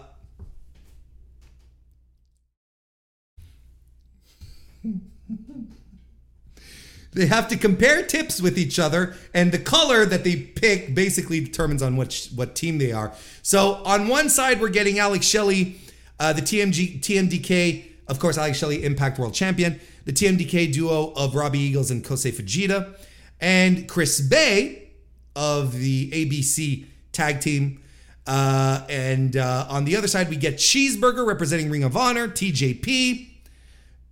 they 7.19 7.27
have 7.27 7.49
to 7.49 7.57
compare 7.57 8.05
tips 8.05 8.40
with 8.40 8.57
each 8.57 8.78
other 8.78 9.15
and 9.35 9.51
the 9.51 9.59
color 9.59 10.07
that 10.07 10.23
they 10.23 10.36
pick 10.36 10.95
basically 10.95 11.40
determines 11.40 11.82
on 11.82 11.97
which 11.97 12.28
what 12.35 12.55
team 12.55 12.78
they 12.78 12.93
are. 12.93 13.12
So 13.43 13.82
on 13.85 14.09
one 14.09 14.28
side 14.28 14.61
we're 14.61 14.69
getting 14.69 14.99
alex 14.99 15.27
shelley 15.27 15.77
uh, 16.20 16.32
the 16.32 16.43
tmg 16.43 17.01
tmdk 17.01 17.85
of 18.07 18.19
course 18.19 18.39
alex 18.39 18.59
shelley 18.59 18.85
impact 18.85 19.19
world 19.19 19.35
champion 19.35 19.81
the 20.05 20.12
tmdk 20.12 20.73
duo 20.73 21.12
of 21.15 21.35
robbie 21.35 21.59
eagles 21.59 21.90
and 21.90 22.05
kosei 22.05 22.32
fujita 22.32 22.95
and 23.40 23.89
chris 23.89 24.20
Bey 24.20 24.90
of 25.35 25.73
the 25.73 26.11
abc 26.11 26.86
tag 27.12 27.40
team. 27.40 27.81
Uh, 28.27 28.85
and 28.90 29.36
uh, 29.36 29.66
on 29.70 29.85
the 29.85 29.97
other 29.97 30.07
side 30.07 30.28
we 30.28 30.36
get 30.36 30.57
cheeseburger 30.57 31.27
representing 31.27 31.70
ring 31.70 31.82
of 31.82 31.97
honor 31.97 32.28
tjp 32.28 33.28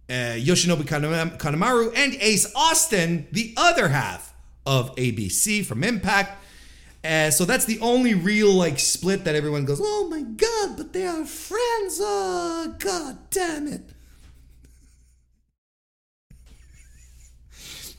uh, 0.08 0.34
Yoshinobu 0.36 0.82
Kanemaru, 0.82 1.92
and 1.96 2.14
Ace 2.14 2.52
Austin, 2.54 3.26
the 3.32 3.54
other 3.56 3.88
half 3.88 4.34
of 4.64 4.94
ABC 4.96 5.64
from 5.64 5.82
Impact. 5.84 6.42
Uh, 7.04 7.30
so 7.30 7.44
that's 7.44 7.64
the 7.66 7.78
only 7.80 8.14
real 8.14 8.52
like 8.52 8.78
split 8.78 9.24
that 9.24 9.34
everyone 9.34 9.64
goes, 9.64 9.80
oh 9.82 10.08
my 10.10 10.22
god, 10.22 10.76
but 10.76 10.92
they 10.92 11.06
are 11.06 11.24
friends. 11.24 12.00
Oh 12.00 12.74
god 12.78 13.18
damn 13.30 13.68
it. 13.68 13.82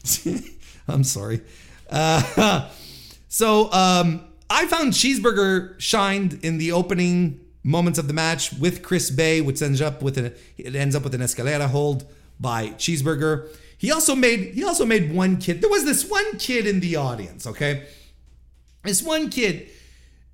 I'm 0.87 1.03
sorry. 1.03 1.41
Uh, 1.89 2.69
so 3.29 3.71
um, 3.71 4.27
I 4.49 4.67
found 4.67 4.93
Cheeseburger 4.93 5.79
shined 5.79 6.39
in 6.43 6.57
the 6.57 6.71
opening 6.73 7.46
moments 7.67 7.99
of 7.99 8.07
the 8.07 8.13
match 8.13 8.53
with 8.53 8.81
Chris 8.81 9.11
Bey, 9.11 9.41
which 9.41 9.61
ends 9.61 9.81
up 9.81 10.01
with 10.01 10.17
an 10.17 10.33
it 10.57 10.75
ends 10.75 10.95
up 10.95 11.03
with 11.03 11.13
an 11.13 11.21
escalera 11.21 11.67
hold 11.67 12.05
by 12.39 12.69
Cheeseburger. 12.69 13.49
He 13.77 13.91
also 13.91 14.15
made 14.15 14.53
he 14.55 14.63
also 14.63 14.85
made 14.85 15.13
one 15.13 15.37
kid. 15.37 15.61
There 15.61 15.69
was 15.69 15.83
this 15.83 16.09
one 16.09 16.37
kid 16.39 16.65
in 16.65 16.79
the 16.79 16.95
audience, 16.95 17.45
okay? 17.45 17.85
This 18.83 19.03
one 19.03 19.29
kid 19.29 19.69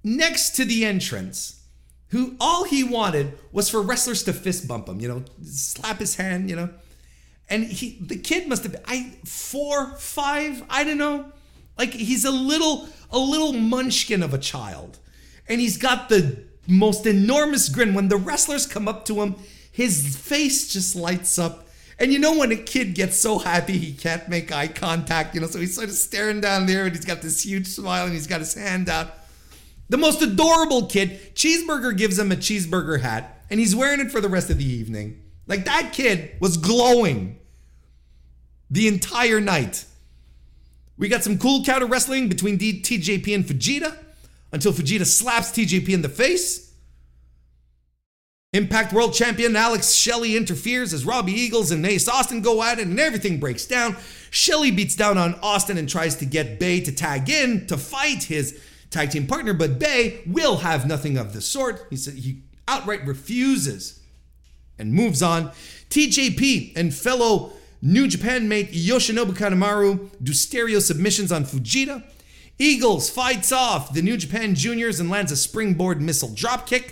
next 0.03 0.51
to 0.57 0.65
the 0.65 0.85
entrance 0.85 1.63
who 2.09 2.35
all 2.39 2.65
he 2.65 2.83
wanted 2.83 3.37
was 3.51 3.67
for 3.67 3.81
wrestlers 3.81 4.21
to 4.23 4.33
fist 4.33 4.67
bump 4.67 4.87
him, 4.87 4.99
you 4.99 5.07
know, 5.07 5.23
slap 5.43 5.97
his 5.97 6.15
hand, 6.15 6.51
you 6.51 6.55
know. 6.55 6.69
And 7.49 7.63
he 7.63 7.97
the 7.99 8.17
kid 8.17 8.47
must 8.47 8.61
have 8.61 8.73
been 8.73 8.83
I 8.85 9.15
four, 9.25 9.95
five, 9.97 10.63
I 10.69 10.83
don't 10.83 10.99
know. 10.99 11.25
Like 11.79 11.93
he's 11.93 12.25
a 12.25 12.31
little 12.31 12.87
a 13.09 13.17
little 13.17 13.53
munchkin 13.53 14.21
of 14.21 14.35
a 14.35 14.37
child. 14.37 14.99
And 15.49 15.59
he's 15.59 15.77
got 15.77 16.07
the 16.09 16.52
most 16.67 17.05
enormous 17.05 17.69
grin. 17.69 17.93
When 17.93 18.07
the 18.07 18.17
wrestlers 18.17 18.65
come 18.65 18.87
up 18.87 19.05
to 19.05 19.21
him, 19.21 19.35
his 19.71 20.15
face 20.15 20.71
just 20.71 20.95
lights 20.95 21.37
up. 21.37 21.67
And 21.99 22.11
you 22.11 22.19
know 22.19 22.37
when 22.37 22.51
a 22.51 22.55
kid 22.55 22.95
gets 22.95 23.17
so 23.17 23.39
happy 23.39 23.77
he 23.77 23.93
can't 23.93 24.27
make 24.27 24.51
eye 24.51 24.67
contact, 24.67 25.35
you 25.35 25.41
know, 25.41 25.47
so 25.47 25.59
he's 25.59 25.75
sort 25.75 25.89
of 25.89 25.95
staring 25.95 26.41
down 26.41 26.65
there 26.65 26.85
and 26.85 26.95
he's 26.95 27.05
got 27.05 27.21
this 27.21 27.43
huge 27.43 27.67
smile 27.67 28.05
and 28.05 28.13
he's 28.13 28.27
got 28.27 28.39
his 28.39 28.53
hand 28.53 28.89
out. 28.89 29.13
The 29.89 29.97
most 29.97 30.21
adorable 30.21 30.87
kid. 30.87 31.35
Cheeseburger 31.35 31.95
gives 31.95 32.17
him 32.17 32.31
a 32.31 32.35
cheeseburger 32.35 33.01
hat 33.01 33.45
and 33.49 33.59
he's 33.59 33.75
wearing 33.75 33.99
it 33.99 34.11
for 34.11 34.21
the 34.21 34.29
rest 34.29 34.49
of 34.49 34.57
the 34.57 34.65
evening. 34.65 35.21
Like 35.45 35.65
that 35.65 35.93
kid 35.93 36.31
was 36.39 36.57
glowing 36.57 37.39
the 38.69 38.87
entire 38.87 39.39
night. 39.39 39.85
We 40.97 41.09
got 41.09 41.23
some 41.23 41.37
cool 41.37 41.63
counter 41.63 41.85
wrestling 41.85 42.29
between 42.29 42.57
TJP 42.57 43.35
and 43.35 43.45
Fujita 43.45 43.97
until 44.53 44.71
Fujita 44.71 45.05
slaps 45.05 45.51
TJP 45.51 45.89
in 45.89 46.01
the 46.01 46.09
face. 46.09 46.73
Impact 48.53 48.93
World 48.93 49.15
Champion 49.15 49.55
Alex 49.55 49.93
Shelley 49.93 50.37
interferes 50.37 50.93
as 50.93 51.07
Robbie 51.07 51.31
Eagles 51.31 51.71
and 51.71 51.83
Ace 51.87 52.07
Austin 52.07 52.41
go 52.41 52.61
at 52.61 52.77
it 52.77 52.85
and 52.85 52.99
everything 52.99 53.39
breaks 53.39 53.65
down. 53.65 53.97
Shelley 54.29 54.69
beats 54.69 54.95
down 54.95 55.17
on 55.17 55.33
Austin 55.41 55.79
and 55.79 55.89
tries 55.89 56.15
to 56.17 56.25
get 56.25 56.59
Bey 56.59 56.79
to 56.81 56.91
tag 56.91 57.31
in 57.31 57.65
to 57.65 57.77
fight 57.77 58.23
his 58.23 58.61
tag 58.91 59.09
team 59.09 59.25
partner, 59.25 59.55
but 59.55 59.79
Bey 59.79 60.21
will 60.27 60.57
have 60.57 60.87
nothing 60.87 61.17
of 61.17 61.33
the 61.33 61.41
sort. 61.41 61.87
He 61.89 61.95
said 61.95 62.13
he 62.13 62.43
outright 62.67 63.07
refuses 63.07 63.99
and 64.77 64.93
moves 64.93 65.23
on. 65.23 65.49
TJP 65.89 66.77
and 66.77 66.93
fellow 66.93 67.53
New 67.81 68.07
Japan 68.07 68.47
mate 68.47 68.71
Yoshinobu 68.71 69.31
Kanemaru 69.31 70.09
do 70.21 70.31
stereo 70.31 70.77
submissions 70.77 71.31
on 71.31 71.43
Fujita. 71.43 72.03
Eagles 72.63 73.09
fights 73.09 73.51
off 73.51 73.93
the 73.93 74.01
New 74.01 74.15
Japan 74.15 74.55
Juniors 74.55 75.01
and 75.01 75.09
lands 75.09 75.33
a 75.33 75.35
springboard 75.35 76.01
missile 76.01 76.29
dropkick. 76.29 76.91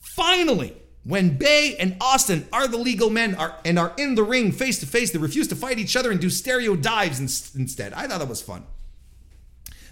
Finally, 0.00 0.74
when 1.04 1.36
Bey 1.36 1.76
and 1.78 1.96
Austin 2.00 2.48
are 2.52 2.66
the 2.66 2.78
legal 2.78 3.10
men 3.10 3.36
are, 3.36 3.56
and 3.64 3.78
are 3.78 3.92
in 3.96 4.16
the 4.16 4.24
ring 4.24 4.50
face 4.50 4.80
to 4.80 4.86
face, 4.86 5.12
they 5.12 5.18
refuse 5.18 5.46
to 5.48 5.54
fight 5.54 5.78
each 5.78 5.94
other 5.94 6.10
and 6.10 6.20
do 6.20 6.28
stereo 6.28 6.74
dives 6.74 7.20
in, 7.20 7.60
instead. 7.60 7.92
I 7.92 8.08
thought 8.08 8.18
that 8.18 8.28
was 8.28 8.42
fun. 8.42 8.64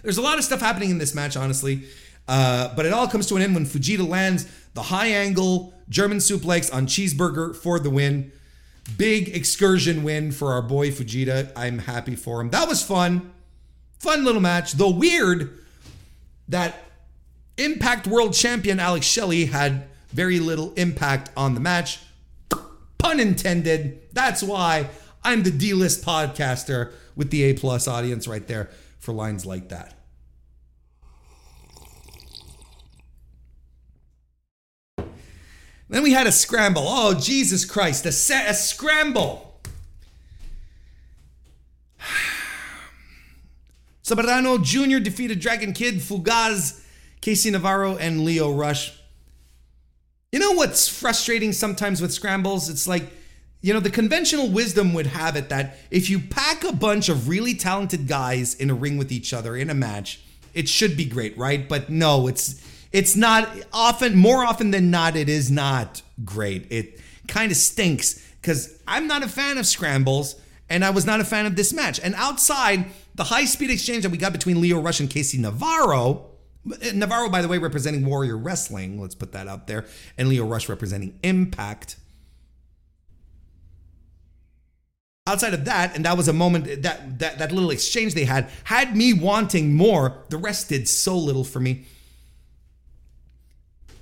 There's 0.01 0.17
a 0.17 0.21
lot 0.21 0.37
of 0.37 0.43
stuff 0.43 0.59
happening 0.59 0.89
in 0.89 0.97
this 0.97 1.15
match, 1.15 1.37
honestly. 1.37 1.83
Uh, 2.27 2.73
but 2.75 2.85
it 2.85 2.91
all 2.91 3.07
comes 3.07 3.27
to 3.27 3.35
an 3.37 3.41
end 3.41 3.53
when 3.53 3.65
Fujita 3.65 4.07
lands 4.07 4.45
the 4.73 4.83
high 4.83 5.07
angle 5.07 5.73
German 5.87 6.17
suplex 6.17 6.73
on 6.73 6.87
Cheeseburger 6.87 7.55
for 7.55 7.79
the 7.79 7.89
win. 7.89 8.31
Big 8.97 9.33
excursion 9.33 10.03
win 10.03 10.31
for 10.33 10.51
our 10.51 10.61
boy 10.61 10.89
Fujita. 10.89 11.51
I'm 11.55 11.79
happy 11.79 12.15
for 12.15 12.41
him. 12.41 12.49
That 12.49 12.67
was 12.67 12.83
fun. 12.83 13.32
Fun 14.03 14.25
little 14.25 14.41
match. 14.41 14.73
Though 14.73 14.89
weird 14.89 15.57
that 16.49 16.75
Impact 17.57 18.05
World 18.05 18.33
Champion 18.33 18.77
Alex 18.77 19.05
Shelley 19.05 19.45
had 19.45 19.87
very 20.09 20.41
little 20.41 20.73
impact 20.73 21.29
on 21.37 21.53
the 21.53 21.61
match. 21.61 21.99
Pun 22.97 23.21
intended. 23.21 24.01
That's 24.11 24.43
why 24.43 24.89
I'm 25.23 25.43
the 25.43 25.51
D 25.51 25.73
list 25.73 26.03
podcaster 26.03 26.91
with 27.15 27.29
the 27.29 27.43
A 27.43 27.53
plus 27.53 27.87
audience 27.87 28.27
right 28.27 28.45
there 28.45 28.69
for 28.99 29.13
lines 29.13 29.45
like 29.45 29.69
that. 29.69 29.95
Then 35.87 36.03
we 36.03 36.11
had 36.11 36.27
a 36.27 36.31
scramble. 36.33 36.83
Oh, 36.85 37.17
Jesus 37.17 37.63
Christ, 37.63 38.05
a, 38.05 38.11
sa- 38.11 38.47
a 38.47 38.53
scramble. 38.53 39.52
Soberano 44.03 44.61
Jr. 44.61 44.99
defeated 44.99 45.39
Dragon 45.39 45.71
Kid, 45.71 45.95
Fugaz, 45.95 46.81
Casey 47.21 47.49
Navarro, 47.51 47.95
and 47.95 48.25
Leo 48.25 48.51
Rush. 48.51 48.99
You 50.31 50.39
know 50.39 50.51
what's 50.51 50.89
frustrating 50.89 51.53
sometimes 51.53 52.01
with 52.01 52.11
scrambles? 52.11 52.69
It's 52.69 52.87
like, 52.87 53.13
you 53.61 53.73
know, 53.73 53.79
the 53.79 53.89
conventional 53.89 54.49
wisdom 54.49 54.93
would 54.93 55.07
have 55.07 55.37
it 55.37 55.49
that 55.49 55.77
if 55.89 56.09
you 56.09 56.19
pack 56.19 56.65
a 56.65 56.73
bunch 56.73 57.07
of 57.07 57.29
really 57.29 57.53
talented 57.53 58.07
guys 58.07 58.55
in 58.55 58.69
a 58.69 58.73
ring 58.73 58.97
with 58.97 59.11
each 59.11 59.33
other 59.33 59.55
in 59.55 59.69
a 59.69 59.73
match, 59.73 60.19
it 60.53 60.67
should 60.67 60.97
be 60.97 61.05
great, 61.05 61.37
right? 61.37 61.69
But 61.69 61.89
no, 61.89 62.27
it's 62.27 62.61
it's 62.91 63.15
not 63.15 63.49
often 63.71 64.15
more 64.15 64.43
often 64.43 64.71
than 64.71 64.91
not 64.91 65.15
it 65.15 65.29
is 65.29 65.49
not 65.49 66.01
great. 66.25 66.67
It 66.69 66.99
kind 67.27 67.51
of 67.51 67.57
stinks 67.57 68.21
cuz 68.41 68.77
I'm 68.85 69.07
not 69.07 69.23
a 69.23 69.29
fan 69.29 69.57
of 69.57 69.65
scrambles 69.65 70.35
and 70.69 70.83
I 70.83 70.89
was 70.89 71.05
not 71.05 71.21
a 71.21 71.25
fan 71.25 71.45
of 71.45 71.55
this 71.55 71.71
match. 71.71 71.99
And 72.03 72.15
outside 72.15 72.85
the 73.15 73.25
high 73.25 73.45
speed 73.45 73.69
exchange 73.69 74.03
that 74.03 74.09
we 74.09 74.17
got 74.17 74.33
between 74.33 74.59
Leo 74.61 74.79
Rush 74.79 74.99
and 74.99 75.09
Casey 75.09 75.37
Navarro, 75.37 76.31
eh, 76.81 76.91
Navarro, 76.93 77.29
by 77.29 77.41
the 77.41 77.47
way, 77.47 77.57
representing 77.57 78.05
Warrior 78.05 78.37
Wrestling. 78.37 78.99
Let's 78.99 79.15
put 79.15 79.31
that 79.33 79.47
out 79.47 79.67
there. 79.67 79.85
And 80.17 80.29
Leo 80.29 80.45
Rush 80.45 80.69
representing 80.69 81.19
Impact. 81.23 81.97
Outside 85.25 85.53
of 85.53 85.63
that, 85.65 85.95
and 85.95 86.03
that 86.05 86.17
was 86.17 86.27
a 86.27 86.33
moment 86.33 86.67
eh, 86.67 86.75
that 86.81 87.19
that 87.19 87.37
that 87.39 87.51
little 87.51 87.71
exchange 87.71 88.13
they 88.13 88.25
had 88.25 88.49
had 88.65 88.97
me 88.97 89.13
wanting 89.13 89.73
more. 89.73 90.23
The 90.29 90.37
rest 90.37 90.69
did 90.69 90.87
so 90.87 91.17
little 91.17 91.45
for 91.45 91.61
me. 91.61 91.85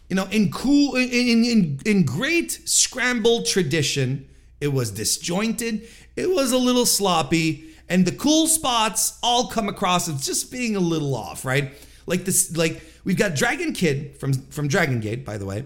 You 0.09 0.15
know, 0.15 0.25
in 0.31 0.51
cool, 0.51 0.95
in 0.95 1.45
in 1.45 1.79
in 1.85 2.05
great 2.05 2.51
scramble 2.67 3.43
tradition, 3.43 4.27
it 4.59 4.69
was 4.69 4.89
disjointed. 4.91 5.87
It 6.15 6.29
was 6.31 6.51
a 6.51 6.57
little 6.57 6.85
sloppy, 6.85 7.70
and 7.91 8.05
the 8.05 8.11
cool 8.13 8.47
spots 8.47 9.19
all 9.21 9.47
come 9.47 9.67
across 9.67 10.07
as 10.07 10.25
just 10.25 10.49
being 10.49 10.77
a 10.77 10.79
little 10.79 11.13
off, 11.13 11.43
right? 11.43 11.73
Like 12.05 12.23
this, 12.23 12.55
like 12.55 12.81
we've 13.03 13.17
got 13.17 13.35
Dragon 13.35 13.73
Kid 13.73 14.17
from 14.17 14.31
from 14.33 14.69
Dragon 14.69 15.01
Gate, 15.01 15.25
by 15.25 15.37
the 15.37 15.45
way. 15.45 15.65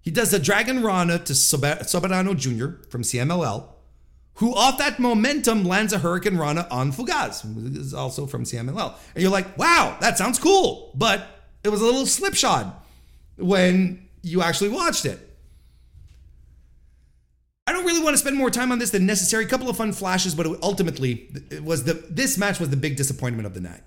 He 0.00 0.12
does 0.12 0.32
a 0.32 0.38
Dragon 0.38 0.82
Rana 0.82 1.18
to 1.18 1.32
Soberano 1.32 2.36
Jr. 2.36 2.82
from 2.88 3.02
CMLL, 3.02 3.66
who 4.34 4.54
off 4.54 4.78
that 4.78 5.00
momentum 5.00 5.64
lands 5.64 5.92
a 5.92 5.98
Hurricane 5.98 6.38
Rana 6.38 6.68
on 6.70 6.92
Fugaz, 6.92 7.42
who 7.42 7.78
is 7.78 7.92
also 7.92 8.26
from 8.26 8.44
CMLL. 8.44 8.94
And 9.14 9.22
you're 9.22 9.32
like, 9.32 9.58
wow, 9.58 9.98
that 10.00 10.16
sounds 10.16 10.38
cool. 10.38 10.92
But 10.94 11.26
it 11.64 11.68
was 11.68 11.80
a 11.82 11.84
little 11.84 12.06
slipshod 12.06 12.72
when 13.36 14.08
you 14.22 14.40
actually 14.40 14.70
watched 14.70 15.04
it. 15.04 15.29
I 17.70 17.72
don't 17.72 17.84
really 17.84 18.02
want 18.02 18.14
to 18.14 18.18
spend 18.18 18.36
more 18.36 18.50
time 18.50 18.72
on 18.72 18.80
this 18.80 18.90
than 18.90 19.06
necessary. 19.06 19.44
A 19.44 19.46
couple 19.46 19.70
of 19.70 19.76
fun 19.76 19.92
flashes, 19.92 20.34
but 20.34 20.44
ultimately, 20.60 21.28
it 21.52 21.62
was 21.62 21.84
the 21.84 21.94
this 22.10 22.36
match 22.36 22.58
was 22.58 22.68
the 22.68 22.76
big 22.76 22.96
disappointment 22.96 23.46
of 23.46 23.54
the 23.54 23.60
night. 23.60 23.82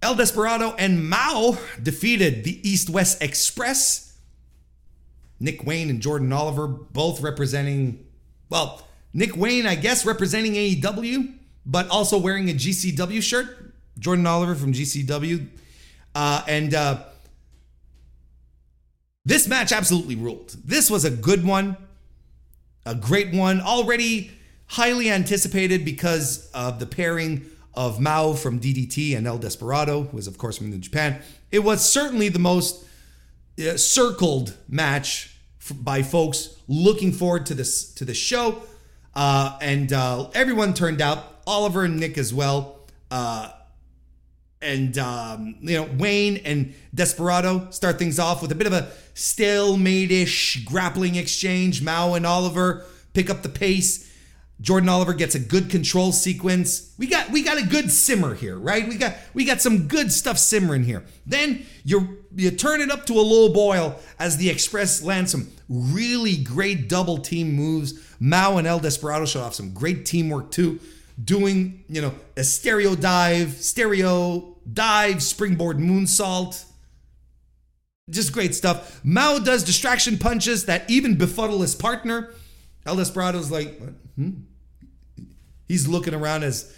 El 0.00 0.14
Desperado 0.14 0.76
and 0.78 1.10
Mao 1.10 1.58
defeated 1.82 2.44
the 2.44 2.60
East 2.68 2.88
West 2.88 3.20
Express. 3.20 4.16
Nick 5.40 5.66
Wayne 5.66 5.90
and 5.90 6.00
Jordan 6.00 6.32
Oliver 6.32 6.68
both 6.68 7.20
representing, 7.20 8.06
well, 8.48 8.86
Nick 9.12 9.36
Wayne, 9.36 9.66
I 9.66 9.74
guess, 9.74 10.06
representing 10.06 10.52
AEW, 10.52 11.34
but 11.66 11.88
also 11.88 12.16
wearing 12.16 12.48
a 12.48 12.52
GCW 12.52 13.20
shirt. 13.20 13.74
Jordan 13.98 14.24
Oliver 14.24 14.54
from 14.54 14.72
GCW. 14.72 15.48
Uh, 16.14 16.44
and 16.46 16.74
uh, 16.74 17.02
this 19.24 19.46
match 19.46 19.72
absolutely 19.72 20.16
ruled. 20.16 20.56
This 20.64 20.90
was 20.90 21.04
a 21.04 21.10
good 21.10 21.44
one, 21.44 21.76
a 22.86 22.94
great 22.94 23.34
one, 23.34 23.60
already 23.60 24.30
highly 24.66 25.10
anticipated 25.10 25.84
because 25.84 26.50
of 26.52 26.78
the 26.78 26.86
pairing 26.86 27.44
of 27.74 28.00
Mao 28.00 28.32
from 28.32 28.60
DDT 28.60 29.16
and 29.16 29.26
El 29.26 29.38
Desperado, 29.38 30.04
who 30.04 30.16
was, 30.16 30.26
of 30.26 30.38
course, 30.38 30.58
from 30.58 30.70
New 30.70 30.78
Japan. 30.78 31.20
It 31.50 31.60
was 31.60 31.84
certainly 31.88 32.28
the 32.28 32.38
most 32.38 32.84
uh, 33.58 33.76
circled 33.76 34.56
match 34.68 35.36
f- 35.60 35.76
by 35.76 36.02
folks 36.02 36.56
looking 36.68 37.12
forward 37.12 37.46
to 37.46 37.54
this 37.54 37.92
to 37.94 38.04
the 38.04 38.14
show. 38.14 38.62
Uh, 39.14 39.58
and 39.60 39.92
uh, 39.92 40.30
everyone 40.34 40.72
turned 40.72 41.00
out, 41.00 41.42
Oliver 41.46 41.84
and 41.84 41.98
Nick 41.98 42.16
as 42.16 42.32
well. 42.32 42.78
Uh, 43.10 43.50
and 44.62 44.98
um, 44.98 45.56
you 45.60 45.76
know 45.76 45.88
Wayne 45.98 46.36
and 46.38 46.74
Desperado 46.94 47.70
start 47.70 47.98
things 47.98 48.18
off 48.18 48.42
with 48.42 48.52
a 48.52 48.54
bit 48.54 48.66
of 48.66 48.72
a 48.72 48.90
stalemate-ish 49.20 50.64
grappling 50.64 51.16
exchange. 51.16 51.82
Mao 51.82 52.14
and 52.14 52.26
Oliver 52.26 52.84
pick 53.12 53.28
up 53.28 53.42
the 53.42 53.48
pace. 53.48 54.08
Jordan 54.60 54.88
Oliver 54.88 55.14
gets 55.14 55.34
a 55.34 55.38
good 55.38 55.70
control 55.70 56.12
sequence. 56.12 56.94
We 56.98 57.06
got 57.06 57.30
we 57.30 57.42
got 57.42 57.58
a 57.58 57.66
good 57.66 57.90
simmer 57.90 58.34
here, 58.34 58.58
right? 58.58 58.86
We 58.86 58.96
got 58.96 59.14
we 59.32 59.44
got 59.44 59.60
some 59.60 59.88
good 59.88 60.12
stuff 60.12 60.38
simmering 60.38 60.84
here. 60.84 61.04
Then 61.24 61.64
you 61.84 62.18
you 62.34 62.50
turn 62.50 62.80
it 62.80 62.90
up 62.90 63.06
to 63.06 63.14
a 63.14 63.22
low 63.22 63.52
boil 63.52 63.98
as 64.18 64.36
the 64.36 64.50
Express 64.50 65.02
lands 65.02 65.32
some 65.32 65.50
really 65.68 66.36
great 66.36 66.88
double 66.88 67.18
team 67.18 67.52
moves. 67.52 67.94
Mao 68.20 68.58
and 68.58 68.66
El 68.66 68.80
Desperado 68.80 69.24
show 69.24 69.40
off 69.40 69.54
some 69.54 69.72
great 69.72 70.04
teamwork 70.04 70.50
too, 70.50 70.78
doing 71.22 71.84
you 71.88 72.02
know 72.02 72.14
a 72.36 72.44
stereo 72.44 72.94
dive, 72.94 73.52
stereo 73.52 74.56
dive, 74.70 75.22
springboard 75.22 75.78
moonsault. 75.78 76.64
Just 78.10 78.32
great 78.32 78.54
stuff. 78.54 79.00
Mao 79.04 79.38
does 79.38 79.64
distraction 79.64 80.18
punches 80.18 80.66
that 80.66 80.88
even 80.90 81.16
befuddle 81.16 81.62
his 81.62 81.74
partner. 81.74 82.32
El 82.84 82.96
Desperado's 82.96 83.50
like, 83.50 83.80
hmm? 84.16 84.30
He's 85.68 85.86
looking 85.86 86.14
around 86.14 86.42
as 86.42 86.74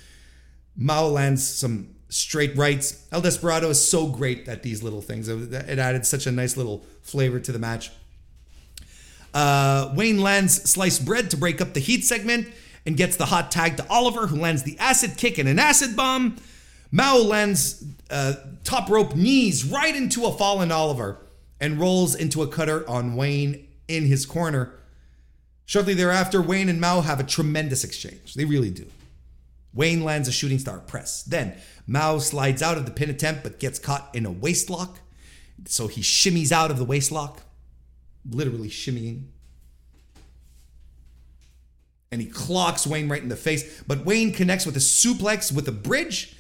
Mao 0.77 1.07
lands 1.07 1.47
some 1.47 1.95
straight 2.13 2.55
rights. 2.57 3.07
El 3.11 3.23
Desperado 3.23 3.71
is 3.71 3.83
so 3.83 4.07
great 4.07 4.47
at 4.49 4.63
these 4.63 4.83
little 4.83 5.01
things. 5.01 5.29
It 5.29 5.79
added 5.79 6.05
such 6.05 6.27
a 6.27 6.33
nice 6.33 6.57
little 6.57 6.85
flavor 7.01 7.41
to 7.41 7.53
the 7.53 7.59
match. 7.59 7.91
Uh, 9.33 9.93
Wayne 9.97 10.21
lands 10.21 10.71
sliced 10.71 11.07
bread 11.07 11.31
to 11.31 11.39
break 11.39 11.63
up 11.63 11.73
the 11.73 11.81
heat 11.81 12.05
segment 12.05 12.49
and 12.85 12.97
gets 12.97 13.17
the 13.17 13.27
hot 13.27 13.51
tag 13.51 13.79
to 13.79 13.87
Oliver, 13.89 14.27
who 14.27 14.37
lands 14.37 14.63
the 14.65 14.79
acid 14.79 15.17
kick 15.17 15.39
and 15.39 15.49
an 15.49 15.59
acid 15.59 15.97
bomb. 15.97 16.37
Mao 16.93 17.17
lands 17.17 17.85
uh, 18.11 18.35
top 18.65 18.91
rope 18.91 19.17
knees 19.17 19.65
right 19.65 19.97
into 19.97 20.27
a 20.27 20.33
fallen 20.33 20.71
Oliver 20.71 21.19
and 21.59 21.81
rolls 21.81 22.15
into 22.15 22.43
a 22.43 22.47
cutter 22.47 22.89
on 22.89 23.17
Wayne 23.17 23.67
in 23.89 24.05
his 24.05 24.27
corner. 24.27 24.75
Shortly 25.65 25.95
thereafter, 25.95 26.43
Wayne 26.43 26.69
and 26.69 26.81
Mao 26.81 27.01
have 27.01 27.19
a 27.19 27.25
tremendous 27.25 27.83
exchange. 27.83 28.35
They 28.35 28.45
really 28.45 28.71
do. 28.71 28.87
Wayne 29.73 30.05
lands 30.05 30.29
a 30.29 30.33
shooting 30.33 30.59
star 30.59 30.81
press. 30.81 31.23
Then 31.23 31.55
Mao 31.87 32.19
slides 32.19 32.63
out 32.63 32.77
of 32.77 32.85
the 32.85 32.91
pin 32.91 33.09
attempt 33.09 33.43
but 33.43 33.59
gets 33.59 33.79
caught 33.79 34.11
in 34.15 34.27
a 34.27 34.31
waist 34.31 34.69
lock. 34.69 34.99
So 35.65 35.87
he 35.87 36.03
shimmies 36.03 36.53
out 36.53 36.71
of 36.71 36.79
the 36.79 36.85
waist 36.85 37.11
lock, 37.11 37.41
literally 38.29 38.69
shimmying. 38.69 39.29
And 42.11 42.21
he 42.21 42.27
clocks 42.27 42.87
Wayne 42.87 43.09
right 43.09 43.23
in 43.23 43.31
the 43.31 43.37
face. 43.37 43.83
But 43.87 44.05
Wayne 44.05 44.33
connects 44.35 44.67
with 44.67 44.77
a 44.77 44.81
suplex 44.81 45.51
with 45.51 45.67
a 45.69 45.73
bridge. 45.73 46.37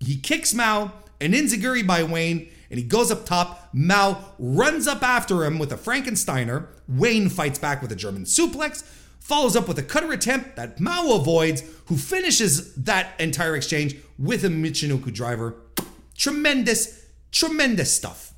He 0.00 0.16
kicks 0.16 0.54
Mao, 0.54 0.92
an 1.20 1.32
enziguri 1.32 1.86
by 1.86 2.02
Wayne, 2.02 2.48
and 2.70 2.78
he 2.78 2.84
goes 2.84 3.10
up 3.10 3.24
top. 3.24 3.70
Mao 3.72 4.24
runs 4.38 4.86
up 4.86 5.02
after 5.02 5.44
him 5.44 5.58
with 5.58 5.72
a 5.72 5.76
Frankensteiner. 5.76 6.66
Wayne 6.88 7.28
fights 7.28 7.58
back 7.58 7.82
with 7.82 7.92
a 7.92 7.96
German 7.96 8.24
suplex, 8.24 8.82
follows 9.20 9.56
up 9.56 9.68
with 9.68 9.78
a 9.78 9.82
cutter 9.82 10.12
attempt 10.12 10.56
that 10.56 10.80
Mao 10.80 11.14
avoids, 11.14 11.62
who 11.86 11.96
finishes 11.96 12.74
that 12.74 13.18
entire 13.20 13.56
exchange 13.56 13.96
with 14.18 14.44
a 14.44 14.48
Michinoku 14.48 15.12
driver. 15.12 15.56
Tremendous, 16.16 17.06
tremendous 17.30 17.94
stuff. 17.94 18.34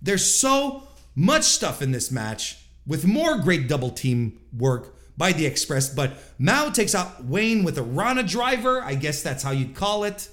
There's 0.00 0.34
so 0.34 0.88
much 1.14 1.44
stuff 1.44 1.82
in 1.82 1.92
this 1.92 2.10
match 2.10 2.58
with 2.86 3.06
more 3.06 3.38
great 3.38 3.68
double 3.68 3.90
team 3.90 4.40
work 4.56 4.96
by 5.16 5.32
the 5.32 5.46
Express, 5.46 5.94
but 5.94 6.16
Mao 6.38 6.70
takes 6.70 6.94
out 6.94 7.24
Wayne 7.24 7.64
with 7.64 7.78
a 7.78 7.82
Rana 7.82 8.22
driver. 8.22 8.82
I 8.82 8.94
guess 8.94 9.22
that's 9.22 9.42
how 9.42 9.50
you'd 9.50 9.74
call 9.74 10.04
it. 10.04 10.28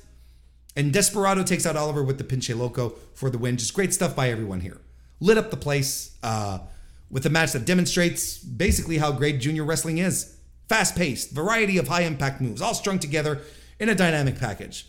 And 0.75 0.93
Desperado 0.93 1.43
takes 1.43 1.65
out 1.65 1.75
Oliver 1.75 2.03
with 2.03 2.17
the 2.17 2.23
Pinche 2.23 2.55
Loco 2.57 2.95
for 3.13 3.29
the 3.29 3.37
win. 3.37 3.57
Just 3.57 3.73
great 3.73 3.93
stuff 3.93 4.15
by 4.15 4.29
everyone 4.29 4.61
here. 4.61 4.79
Lit 5.19 5.37
up 5.37 5.51
the 5.51 5.57
place 5.57 6.17
uh, 6.23 6.59
with 7.09 7.25
a 7.25 7.29
match 7.29 7.51
that 7.53 7.65
demonstrates 7.65 8.37
basically 8.37 8.97
how 8.97 9.11
great 9.11 9.39
junior 9.39 9.65
wrestling 9.65 9.97
is. 9.97 10.37
Fast 10.69 10.95
paced, 10.95 11.31
variety 11.31 11.77
of 11.77 11.87
high 11.87 12.03
impact 12.03 12.39
moves, 12.39 12.61
all 12.61 12.75
strung 12.75 12.99
together 12.99 13.41
in 13.79 13.89
a 13.89 13.95
dynamic 13.95 14.39
package. 14.39 14.87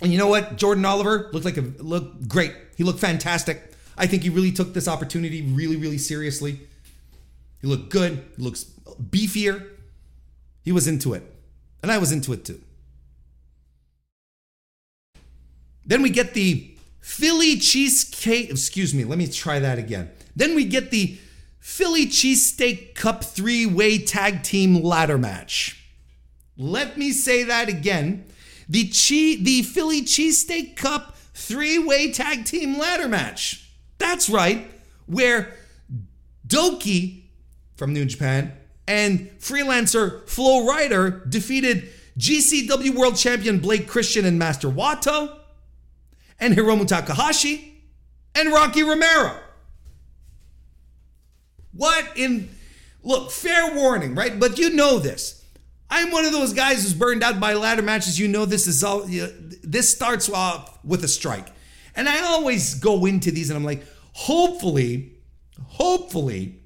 And 0.00 0.12
you 0.12 0.18
know 0.18 0.28
what? 0.28 0.56
Jordan 0.56 0.84
Oliver 0.84 1.30
looked 1.32 1.44
like 1.44 1.56
a 1.56 1.60
looked 1.60 2.28
great. 2.28 2.52
He 2.76 2.84
looked 2.84 3.00
fantastic. 3.00 3.72
I 3.96 4.06
think 4.06 4.22
he 4.22 4.30
really 4.30 4.52
took 4.52 4.72
this 4.74 4.88
opportunity 4.88 5.42
really, 5.42 5.76
really 5.76 5.98
seriously. 5.98 6.60
He 7.60 7.66
looked 7.66 7.90
good. 7.90 8.24
He 8.36 8.42
looks 8.42 8.64
beefier. 8.64 9.66
He 10.64 10.72
was 10.72 10.88
into 10.88 11.14
it. 11.14 11.22
And 11.82 11.90
I 11.90 11.98
was 11.98 12.12
into 12.12 12.32
it 12.32 12.44
too. 12.44 12.60
Then 15.84 16.02
we 16.02 16.10
get 16.10 16.34
the 16.34 16.74
Philly 17.00 17.56
cheesecake. 17.58 18.50
Excuse 18.50 18.94
me, 18.94 19.04
let 19.04 19.18
me 19.18 19.26
try 19.26 19.58
that 19.58 19.78
again. 19.78 20.10
Then 20.36 20.54
we 20.54 20.64
get 20.64 20.90
the 20.90 21.18
Philly 21.58 22.06
cheesesteak 22.06 22.94
cup 22.94 23.24
three 23.24 23.66
way 23.66 23.98
tag 23.98 24.42
team 24.42 24.82
ladder 24.82 25.18
match. 25.18 25.78
Let 26.56 26.96
me 26.96 27.12
say 27.12 27.44
that 27.44 27.68
again. 27.68 28.26
The 28.68 28.88
che- 28.88 29.42
the 29.42 29.62
Philly 29.62 30.02
cheesesteak 30.02 30.76
cup 30.76 31.16
three 31.34 31.78
way 31.78 32.12
tag 32.12 32.44
team 32.44 32.78
ladder 32.78 33.08
match. 33.08 33.70
That's 33.98 34.28
right, 34.28 34.70
where 35.06 35.54
Doki 36.46 37.24
from 37.76 37.92
New 37.92 38.04
Japan 38.04 38.52
and 38.86 39.30
freelancer 39.38 40.22
Lowrider 40.26 41.28
defeated 41.28 41.88
GCW 42.18 42.94
World 42.94 43.16
Champion 43.16 43.58
Blake 43.58 43.88
Christian 43.88 44.24
and 44.24 44.38
Master 44.38 44.68
Wato 44.68 45.38
and 46.42 46.56
Hiromu 46.56 46.86
Takahashi 46.86 47.72
and 48.34 48.52
Rocky 48.52 48.82
Romero. 48.82 49.38
What 51.72 52.04
in 52.16 52.50
look, 53.02 53.30
fair 53.30 53.74
warning, 53.76 54.16
right? 54.16 54.38
But 54.38 54.58
you 54.58 54.70
know 54.70 54.98
this. 54.98 55.44
I'm 55.88 56.10
one 56.10 56.24
of 56.24 56.32
those 56.32 56.52
guys 56.52 56.82
who's 56.82 56.94
burned 56.94 57.22
out 57.22 57.38
by 57.38 57.54
ladder 57.54 57.82
matches. 57.82 58.18
You 58.18 58.26
know 58.26 58.44
this 58.44 58.66
is 58.66 58.82
all 58.82 59.08
you 59.08 59.22
know, 59.22 59.32
this 59.62 59.88
starts 59.88 60.28
off 60.28 60.84
with 60.84 61.04
a 61.04 61.08
strike. 61.08 61.46
And 61.94 62.08
I 62.08 62.20
always 62.24 62.74
go 62.74 63.06
into 63.06 63.30
these 63.30 63.48
and 63.48 63.56
I'm 63.56 63.64
like, 63.64 63.84
hopefully, 64.12 65.12
hopefully, 65.64 66.56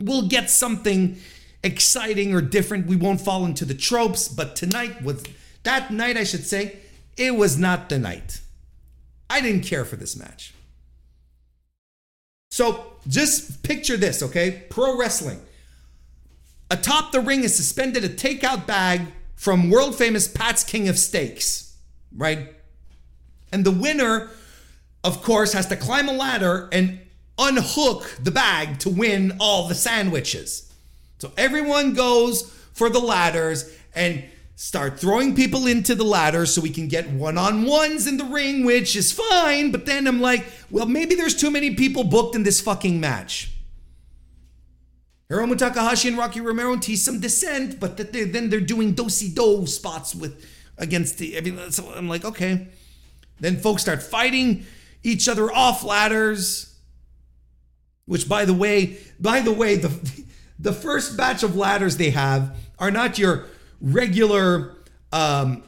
we'll 0.00 0.28
get 0.28 0.48
something 0.48 1.18
exciting 1.62 2.34
or 2.34 2.40
different. 2.40 2.86
We 2.86 2.96
won't 2.96 3.20
fall 3.20 3.44
into 3.44 3.66
the 3.66 3.74
tropes, 3.74 4.28
but 4.28 4.56
tonight 4.56 5.02
was 5.02 5.24
that 5.64 5.90
night, 5.90 6.16
I 6.16 6.24
should 6.24 6.46
say, 6.46 6.78
it 7.18 7.34
was 7.34 7.58
not 7.58 7.90
the 7.90 7.98
night. 7.98 8.39
I 9.30 9.40
didn't 9.40 9.62
care 9.62 9.84
for 9.84 9.96
this 9.96 10.16
match. 10.16 10.52
So 12.50 12.92
just 13.06 13.62
picture 13.62 13.96
this, 13.96 14.22
okay? 14.24 14.64
Pro 14.68 14.98
wrestling. 14.98 15.40
Atop 16.70 17.12
the 17.12 17.20
ring 17.20 17.44
is 17.44 17.54
suspended 17.54 18.04
a 18.04 18.08
takeout 18.08 18.66
bag 18.66 19.02
from 19.36 19.70
world 19.70 19.94
famous 19.94 20.28
Pat's 20.28 20.64
King 20.64 20.88
of 20.88 20.98
Steaks, 20.98 21.76
right? 22.14 22.54
And 23.52 23.64
the 23.64 23.70
winner, 23.70 24.30
of 25.02 25.22
course, 25.22 25.52
has 25.52 25.66
to 25.68 25.76
climb 25.76 26.08
a 26.08 26.12
ladder 26.12 26.68
and 26.72 27.00
unhook 27.38 28.10
the 28.20 28.30
bag 28.30 28.78
to 28.80 28.90
win 28.90 29.36
all 29.40 29.68
the 29.68 29.74
sandwiches. 29.74 30.72
So 31.18 31.32
everyone 31.36 31.94
goes 31.94 32.42
for 32.72 32.90
the 32.90 32.98
ladders 32.98 33.72
and 33.94 34.24
start 34.60 35.00
throwing 35.00 35.34
people 35.34 35.66
into 35.66 35.94
the 35.94 36.04
ladder 36.04 36.44
so 36.44 36.60
we 36.60 36.68
can 36.68 36.86
get 36.86 37.08
one 37.08 37.38
on 37.38 37.64
ones 37.64 38.06
in 38.06 38.18
the 38.18 38.24
ring, 38.24 38.62
which 38.62 38.94
is 38.94 39.10
fine. 39.10 39.72
But 39.72 39.86
then 39.86 40.06
I'm 40.06 40.20
like, 40.20 40.44
well, 40.70 40.84
maybe 40.84 41.14
there's 41.14 41.34
too 41.34 41.50
many 41.50 41.74
people 41.74 42.04
booked 42.04 42.36
in 42.36 42.42
this 42.42 42.60
fucking 42.60 43.00
match. 43.00 43.52
Hiromu 45.30 45.56
Takahashi 45.56 46.08
and 46.08 46.18
Rocky 46.18 46.42
Romero 46.42 46.76
tease 46.76 47.02
some 47.02 47.20
dissent, 47.20 47.80
but 47.80 47.96
that 47.96 48.12
they're, 48.12 48.26
then 48.26 48.50
they're 48.50 48.60
doing 48.60 48.92
do 48.92 49.08
do 49.08 49.66
spots 49.66 50.14
with 50.14 50.46
against 50.76 51.16
the. 51.16 51.38
I 51.38 51.40
mean, 51.40 51.70
so 51.70 51.90
I'm 51.96 52.10
like, 52.10 52.26
okay. 52.26 52.68
Then 53.38 53.56
folks 53.56 53.80
start 53.80 54.02
fighting 54.02 54.66
each 55.02 55.26
other 55.26 55.50
off 55.50 55.82
ladders. 55.84 56.76
Which, 58.04 58.28
by 58.28 58.44
the 58.44 58.52
way, 58.52 58.98
by 59.18 59.40
the 59.40 59.52
way, 59.52 59.76
the 59.76 59.88
the 60.58 60.74
first 60.74 61.16
batch 61.16 61.42
of 61.42 61.56
ladders 61.56 61.96
they 61.96 62.10
have 62.10 62.54
are 62.78 62.90
not 62.90 63.18
your 63.18 63.46
regular 63.80 64.76
um, 65.12 65.62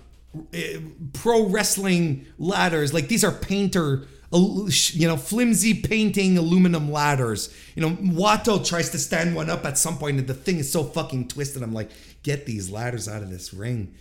eh, 0.52 0.78
pro 1.12 1.46
wrestling 1.48 2.26
ladders. 2.38 2.92
Like 2.92 3.08
these 3.08 3.24
are 3.24 3.32
painter, 3.32 4.06
you 4.32 5.08
know, 5.08 5.16
flimsy 5.16 5.74
painting 5.74 6.38
aluminum 6.38 6.90
ladders. 6.90 7.54
You 7.74 7.82
know, 7.82 7.96
Wato 7.96 8.66
tries 8.66 8.90
to 8.90 8.98
stand 8.98 9.34
one 9.34 9.50
up 9.50 9.64
at 9.64 9.78
some 9.78 9.98
point, 9.98 10.18
and 10.18 10.26
the 10.26 10.34
thing 10.34 10.58
is 10.58 10.70
so 10.70 10.84
fucking 10.84 11.28
twisted. 11.28 11.62
I'm 11.62 11.74
like, 11.74 11.90
get 12.22 12.46
these 12.46 12.70
ladders 12.70 13.08
out 13.08 13.22
of 13.22 13.30
this 13.30 13.52
ring. 13.52 13.94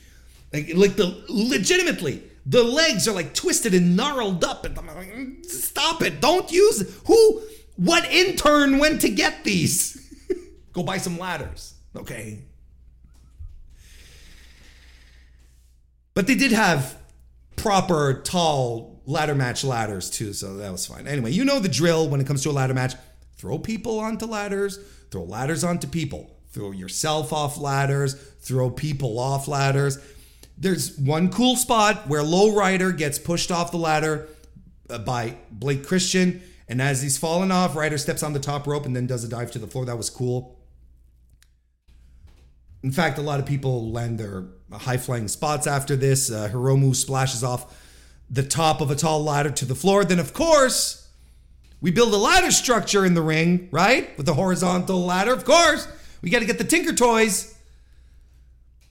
Like, 0.53 0.71
like 0.75 0.95
the 0.95 1.23
legitimately, 1.29 2.23
the 2.45 2.63
legs 2.63 3.07
are 3.07 3.15
like 3.15 3.33
twisted 3.33 3.73
and 3.73 3.95
gnarled 3.95 4.43
up, 4.43 4.65
and 4.65 4.77
I'm 4.77 4.87
like, 4.87 5.45
stop 5.45 6.01
it! 6.01 6.21
Don't 6.21 6.51
use 6.51 6.99
who. 7.05 7.41
What 7.77 8.05
intern 8.11 8.77
went 8.77 9.01
to 9.01 9.09
get 9.09 9.43
these? 9.43 9.97
Go 10.73 10.83
buy 10.83 10.97
some 10.97 11.17
ladders, 11.17 11.73
okay? 11.95 12.43
But 16.13 16.27
they 16.27 16.35
did 16.35 16.51
have 16.51 16.97
proper 17.55 18.21
tall 18.23 19.01
ladder 19.05 19.35
match 19.35 19.63
ladders 19.63 20.09
too, 20.09 20.33
so 20.33 20.57
that 20.57 20.71
was 20.71 20.85
fine. 20.85 21.07
Anyway, 21.07 21.31
you 21.31 21.45
know 21.45 21.59
the 21.59 21.69
drill 21.69 22.09
when 22.09 22.19
it 22.19 22.27
comes 22.27 22.43
to 22.43 22.49
a 22.49 22.51
ladder 22.51 22.73
match. 22.73 22.93
Throw 23.37 23.57
people 23.57 23.99
onto 23.99 24.25
ladders, 24.25 24.77
throw 25.09 25.23
ladders 25.23 25.63
onto 25.63 25.87
people, 25.87 26.37
throw 26.51 26.71
yourself 26.71 27.33
off 27.33 27.57
ladders, 27.57 28.13
throw 28.13 28.69
people 28.69 29.17
off 29.17 29.47
ladders. 29.47 29.97
There's 30.57 30.95
one 30.97 31.29
cool 31.31 31.55
spot 31.55 32.07
where 32.07 32.21
Low 32.21 32.55
Rider 32.55 32.91
gets 32.91 33.17
pushed 33.17 33.51
off 33.51 33.71
the 33.71 33.77
ladder 33.77 34.27
uh, 34.89 34.99
by 34.99 35.37
Blake 35.49 35.87
Christian, 35.87 36.43
and 36.67 36.81
as 36.81 37.01
he's 37.01 37.17
falling 37.17 37.51
off, 37.51 37.75
Rider 37.75 37.97
steps 37.97 38.21
on 38.21 38.33
the 38.33 38.39
top 38.39 38.67
rope 38.67 38.85
and 38.85 38.95
then 38.95 39.07
does 39.07 39.23
a 39.23 39.27
dive 39.27 39.51
to 39.51 39.59
the 39.59 39.67
floor. 39.67 39.85
That 39.85 39.97
was 39.97 40.09
cool. 40.09 40.59
In 42.83 42.91
fact, 42.91 43.17
a 43.17 43.21
lot 43.21 43.39
of 43.39 43.45
people 43.45 43.91
land 43.91 44.19
their 44.19 44.45
high 44.71 44.97
flying 44.97 45.27
spots 45.27 45.67
after 45.67 45.95
this. 45.95 46.31
Uh, 46.31 46.49
Hiromu 46.51 46.95
splashes 46.95 47.43
off 47.43 47.77
the 48.29 48.43
top 48.43 48.81
of 48.81 48.89
a 48.89 48.95
tall 48.95 49.23
ladder 49.23 49.51
to 49.51 49.65
the 49.65 49.75
floor. 49.75 50.05
Then, 50.05 50.19
of 50.19 50.33
course, 50.33 51.09
we 51.81 51.91
build 51.91 52.13
a 52.13 52.17
ladder 52.17 52.51
structure 52.51 53.05
in 53.05 53.13
the 53.13 53.21
ring, 53.21 53.67
right? 53.71 54.15
With 54.17 54.29
a 54.29 54.33
horizontal 54.33 55.05
ladder. 55.05 55.33
Of 55.33 55.45
course, 55.45 55.87
we 56.21 56.29
got 56.29 56.39
to 56.39 56.45
get 56.45 56.57
the 56.57 56.63
Tinker 56.63 56.93
Toys. 56.93 57.57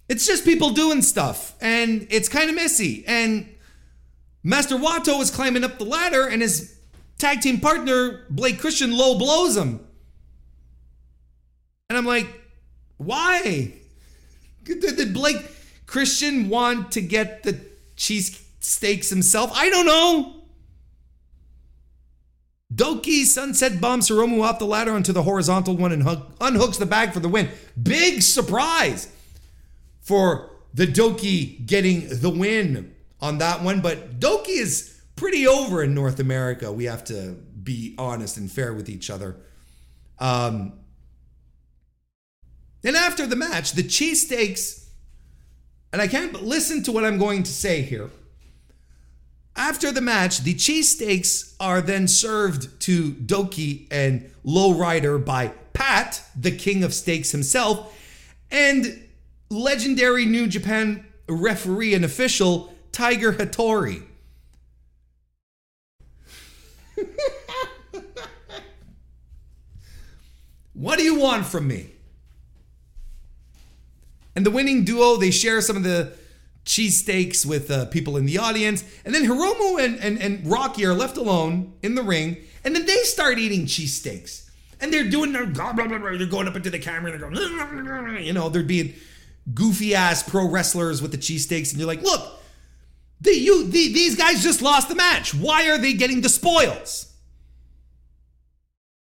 It's 0.08 0.26
just 0.26 0.44
people 0.44 0.70
doing 0.70 1.02
stuff, 1.02 1.54
and 1.60 2.06
it's 2.10 2.28
kind 2.28 2.50
of 2.50 2.56
messy. 2.56 3.04
And 3.06 3.48
Master 4.42 4.76
Wato 4.76 5.20
is 5.20 5.30
climbing 5.30 5.62
up 5.62 5.78
the 5.78 5.84
ladder, 5.84 6.26
and 6.26 6.42
his 6.42 6.76
tag 7.18 7.40
team 7.40 7.60
partner, 7.60 8.26
Blake 8.28 8.58
Christian, 8.58 8.96
low 8.96 9.16
blows 9.16 9.56
him. 9.56 9.86
And 11.88 11.96
I'm 11.96 12.06
like, 12.06 12.26
why? 12.96 13.74
Did 14.64 15.14
Blake 15.14 15.38
Christian 15.90 16.48
want 16.48 16.92
to 16.92 17.00
get 17.00 17.42
the 17.42 17.58
cheese 17.96 18.40
steaks 18.60 19.10
himself? 19.10 19.50
I 19.52 19.68
don't 19.70 19.86
know. 19.86 20.44
Doki 22.72 23.24
sunset 23.24 23.80
bombs 23.80 24.08
Hiromu 24.08 24.40
off 24.40 24.60
the 24.60 24.66
ladder 24.66 24.92
onto 24.92 25.12
the 25.12 25.24
horizontal 25.24 25.76
one 25.76 25.90
and 25.90 26.04
unhooks 26.04 26.78
the 26.78 26.86
bag 26.86 27.12
for 27.12 27.18
the 27.18 27.28
win. 27.28 27.48
Big 27.82 28.22
surprise 28.22 29.12
for 30.00 30.50
the 30.72 30.86
Doki 30.86 31.66
getting 31.66 32.06
the 32.08 32.30
win 32.30 32.94
on 33.20 33.38
that 33.38 33.64
one. 33.64 33.80
But 33.80 34.20
Doki 34.20 34.60
is 34.60 34.96
pretty 35.16 35.44
over 35.48 35.82
in 35.82 35.92
North 35.92 36.20
America. 36.20 36.70
We 36.70 36.84
have 36.84 37.02
to 37.06 37.32
be 37.32 37.96
honest 37.98 38.36
and 38.36 38.48
fair 38.48 38.72
with 38.72 38.88
each 38.88 39.10
other. 39.10 39.40
Um, 40.20 40.74
and 42.84 42.94
after 42.94 43.26
the 43.26 43.34
match, 43.34 43.72
the 43.72 43.82
cheesesteaks, 43.82 44.89
and 45.92 46.00
I 46.00 46.08
can't 46.08 46.32
but 46.32 46.42
listen 46.42 46.82
to 46.84 46.92
what 46.92 47.04
I'm 47.04 47.18
going 47.18 47.42
to 47.42 47.50
say 47.50 47.82
here. 47.82 48.10
After 49.56 49.90
the 49.92 50.00
match, 50.00 50.38
the 50.40 50.54
cheesesteaks 50.54 51.54
are 51.58 51.80
then 51.80 52.06
served 52.08 52.80
to 52.82 53.12
Doki 53.12 53.86
and 53.90 54.30
Lowrider 54.44 55.22
by 55.22 55.48
Pat, 55.72 56.22
the 56.38 56.52
king 56.52 56.84
of 56.84 56.94
steaks 56.94 57.32
himself, 57.32 57.98
and 58.50 59.06
legendary 59.50 60.24
New 60.24 60.46
Japan 60.46 61.04
referee 61.28 61.94
and 61.94 62.04
official 62.04 62.72
Tiger 62.92 63.32
Hattori. 63.32 64.04
what 70.72 70.98
do 70.98 71.04
you 71.04 71.18
want 71.18 71.46
from 71.46 71.66
me? 71.68 71.90
And 74.40 74.46
the 74.46 74.50
winning 74.50 74.84
duo, 74.84 75.18
they 75.18 75.30
share 75.30 75.60
some 75.60 75.76
of 75.76 75.82
the 75.82 76.14
cheesesteaks 76.64 77.44
with 77.44 77.70
uh, 77.70 77.84
people 77.84 78.16
in 78.16 78.24
the 78.24 78.38
audience. 78.38 78.82
And 79.04 79.14
then 79.14 79.24
Hiromu 79.24 79.84
and, 79.84 80.00
and, 80.00 80.18
and 80.18 80.50
Rocky 80.50 80.86
are 80.86 80.94
left 80.94 81.18
alone 81.18 81.74
in 81.82 81.94
the 81.94 82.02
ring. 82.02 82.38
And 82.64 82.74
then 82.74 82.86
they 82.86 83.02
start 83.02 83.38
eating 83.38 83.66
cheesesteaks. 83.66 84.48
And 84.80 84.90
they're 84.90 85.10
doing 85.10 85.34
their, 85.34 85.44
blah, 85.44 85.74
blah, 85.74 85.86
blah, 85.86 85.98
blah. 85.98 86.16
they're 86.16 86.26
going 86.26 86.48
up 86.48 86.56
into 86.56 86.70
the 86.70 86.78
camera 86.78 87.12
and 87.12 87.20
they're 87.20 87.30
going, 87.30 88.24
you 88.24 88.32
know, 88.32 88.48
they're 88.48 88.62
being 88.62 88.94
goofy 89.52 89.94
ass 89.94 90.22
pro 90.22 90.48
wrestlers 90.48 91.02
with 91.02 91.10
the 91.10 91.18
cheesesteaks. 91.18 91.72
And 91.72 91.78
you're 91.78 91.86
like, 91.86 92.00
look, 92.00 92.40
the, 93.20 93.38
you, 93.38 93.64
the, 93.64 93.92
these 93.92 94.16
guys 94.16 94.42
just 94.42 94.62
lost 94.62 94.88
the 94.88 94.94
match. 94.94 95.34
Why 95.34 95.68
are 95.68 95.76
they 95.76 95.92
getting 95.92 96.22
the 96.22 96.30
spoils? 96.30 97.09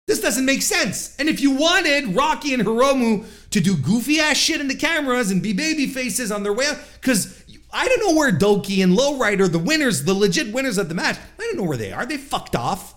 This 0.08 0.22
doesn't 0.22 0.46
make 0.46 0.62
sense. 0.62 1.16
And 1.20 1.28
if 1.28 1.42
you 1.42 1.52
wanted 1.52 2.16
Rocky 2.16 2.54
and 2.54 2.64
Hiromu 2.64 3.26
to 3.52 3.60
do 3.60 3.76
goofy 3.76 4.20
ass 4.20 4.38
shit 4.38 4.62
in 4.62 4.70
the 4.70 4.76
cameras 4.76 5.32
and 5.32 5.44
be 5.44 5.52
baby 5.52 5.86
faces 5.86 6.32
on 6.32 6.44
their 6.44 6.54
way 6.54 6.66
out, 6.66 6.78
because 7.00 7.44
I 7.74 7.90
don't 7.90 8.00
know 8.00 8.18
where 8.18 8.32
Doki 8.32 8.82
and 8.82 8.98
Lowrider, 8.98 9.52
the 9.52 9.60
winners, 9.60 10.06
the 10.06 10.14
legit 10.14 10.54
winners 10.54 10.78
of 10.78 10.88
the 10.88 10.96
match, 10.96 11.18
I 11.38 11.44
don't 11.44 11.58
know 11.58 11.64
where 11.64 11.78
they 11.78 11.92
are. 11.92 12.06
They 12.06 12.16
fucked 12.16 12.56
off. 12.56 12.96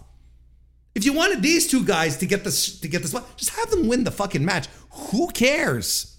If 0.94 1.04
you 1.04 1.12
wanted 1.12 1.42
these 1.42 1.66
two 1.66 1.84
guys 1.84 2.16
to 2.18 2.26
get 2.26 2.44
this 2.44 2.78
to 2.80 2.88
get 2.88 3.02
this 3.02 3.14
just 3.36 3.50
have 3.50 3.70
them 3.70 3.88
win 3.88 4.04
the 4.04 4.10
fucking 4.10 4.44
match. 4.44 4.68
Who 4.90 5.28
cares? 5.28 6.16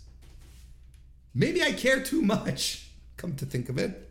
Maybe 1.34 1.64
I 1.64 1.72
care 1.72 2.04
too 2.04 2.22
much. 2.22 2.88
Come 3.18 3.36
to 3.38 3.46
think 3.46 3.70
of 3.70 3.78
it. 3.78 4.10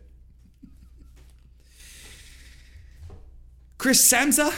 Chris 3.77 4.11
Samsa, 4.11 4.53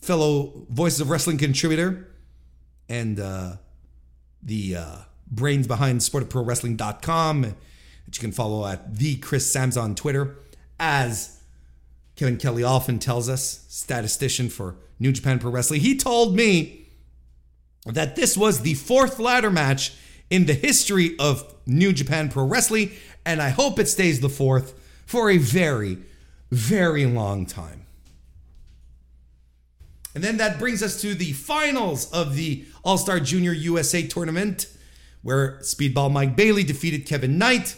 fellow 0.00 0.66
Voices 0.68 1.00
of 1.00 1.10
Wrestling 1.10 1.38
contributor, 1.38 2.08
and 2.88 3.20
uh, 3.20 3.56
the 4.42 4.76
uh, 4.76 4.96
brains 5.30 5.66
behind 5.66 6.00
sportofprowrestling.com 6.00 7.42
that 7.42 7.56
you 8.16 8.20
can 8.20 8.32
follow 8.32 8.66
at 8.66 8.96
the 8.96 9.16
Chris 9.16 9.54
Samsa 9.54 9.80
on 9.80 9.94
Twitter, 9.94 10.36
as 10.78 11.40
Kevin 12.16 12.36
Kelly 12.36 12.64
often 12.64 12.98
tells 12.98 13.28
us, 13.28 13.64
statistician 13.68 14.48
for 14.48 14.76
New 14.98 15.12
Japan 15.12 15.38
Pro 15.38 15.50
Wrestling. 15.50 15.80
He 15.80 15.96
told 15.96 16.36
me 16.36 16.88
that 17.86 18.16
this 18.16 18.36
was 18.36 18.60
the 18.60 18.74
fourth 18.74 19.18
ladder 19.18 19.50
match 19.50 19.92
in 20.28 20.46
the 20.46 20.54
history 20.54 21.16
of 21.18 21.54
New 21.66 21.92
Japan 21.92 22.28
Pro 22.28 22.44
Wrestling, 22.44 22.90
and 23.24 23.40
I 23.40 23.50
hope 23.50 23.78
it 23.78 23.88
stays 23.88 24.20
the 24.20 24.28
fourth 24.28 24.74
for 25.06 25.30
a 25.30 25.38
very, 25.38 25.98
very 26.50 27.06
long 27.06 27.46
time. 27.46 27.79
And 30.14 30.24
then 30.24 30.38
that 30.38 30.58
brings 30.58 30.82
us 30.82 31.00
to 31.02 31.14
the 31.14 31.32
finals 31.32 32.10
of 32.12 32.34
the 32.34 32.64
All 32.84 32.98
Star 32.98 33.20
Junior 33.20 33.52
USA 33.52 34.06
tournament, 34.06 34.66
where 35.22 35.58
Speedball 35.62 36.10
Mike 36.10 36.36
Bailey 36.36 36.64
defeated 36.64 37.06
Kevin 37.06 37.38
Knight. 37.38 37.76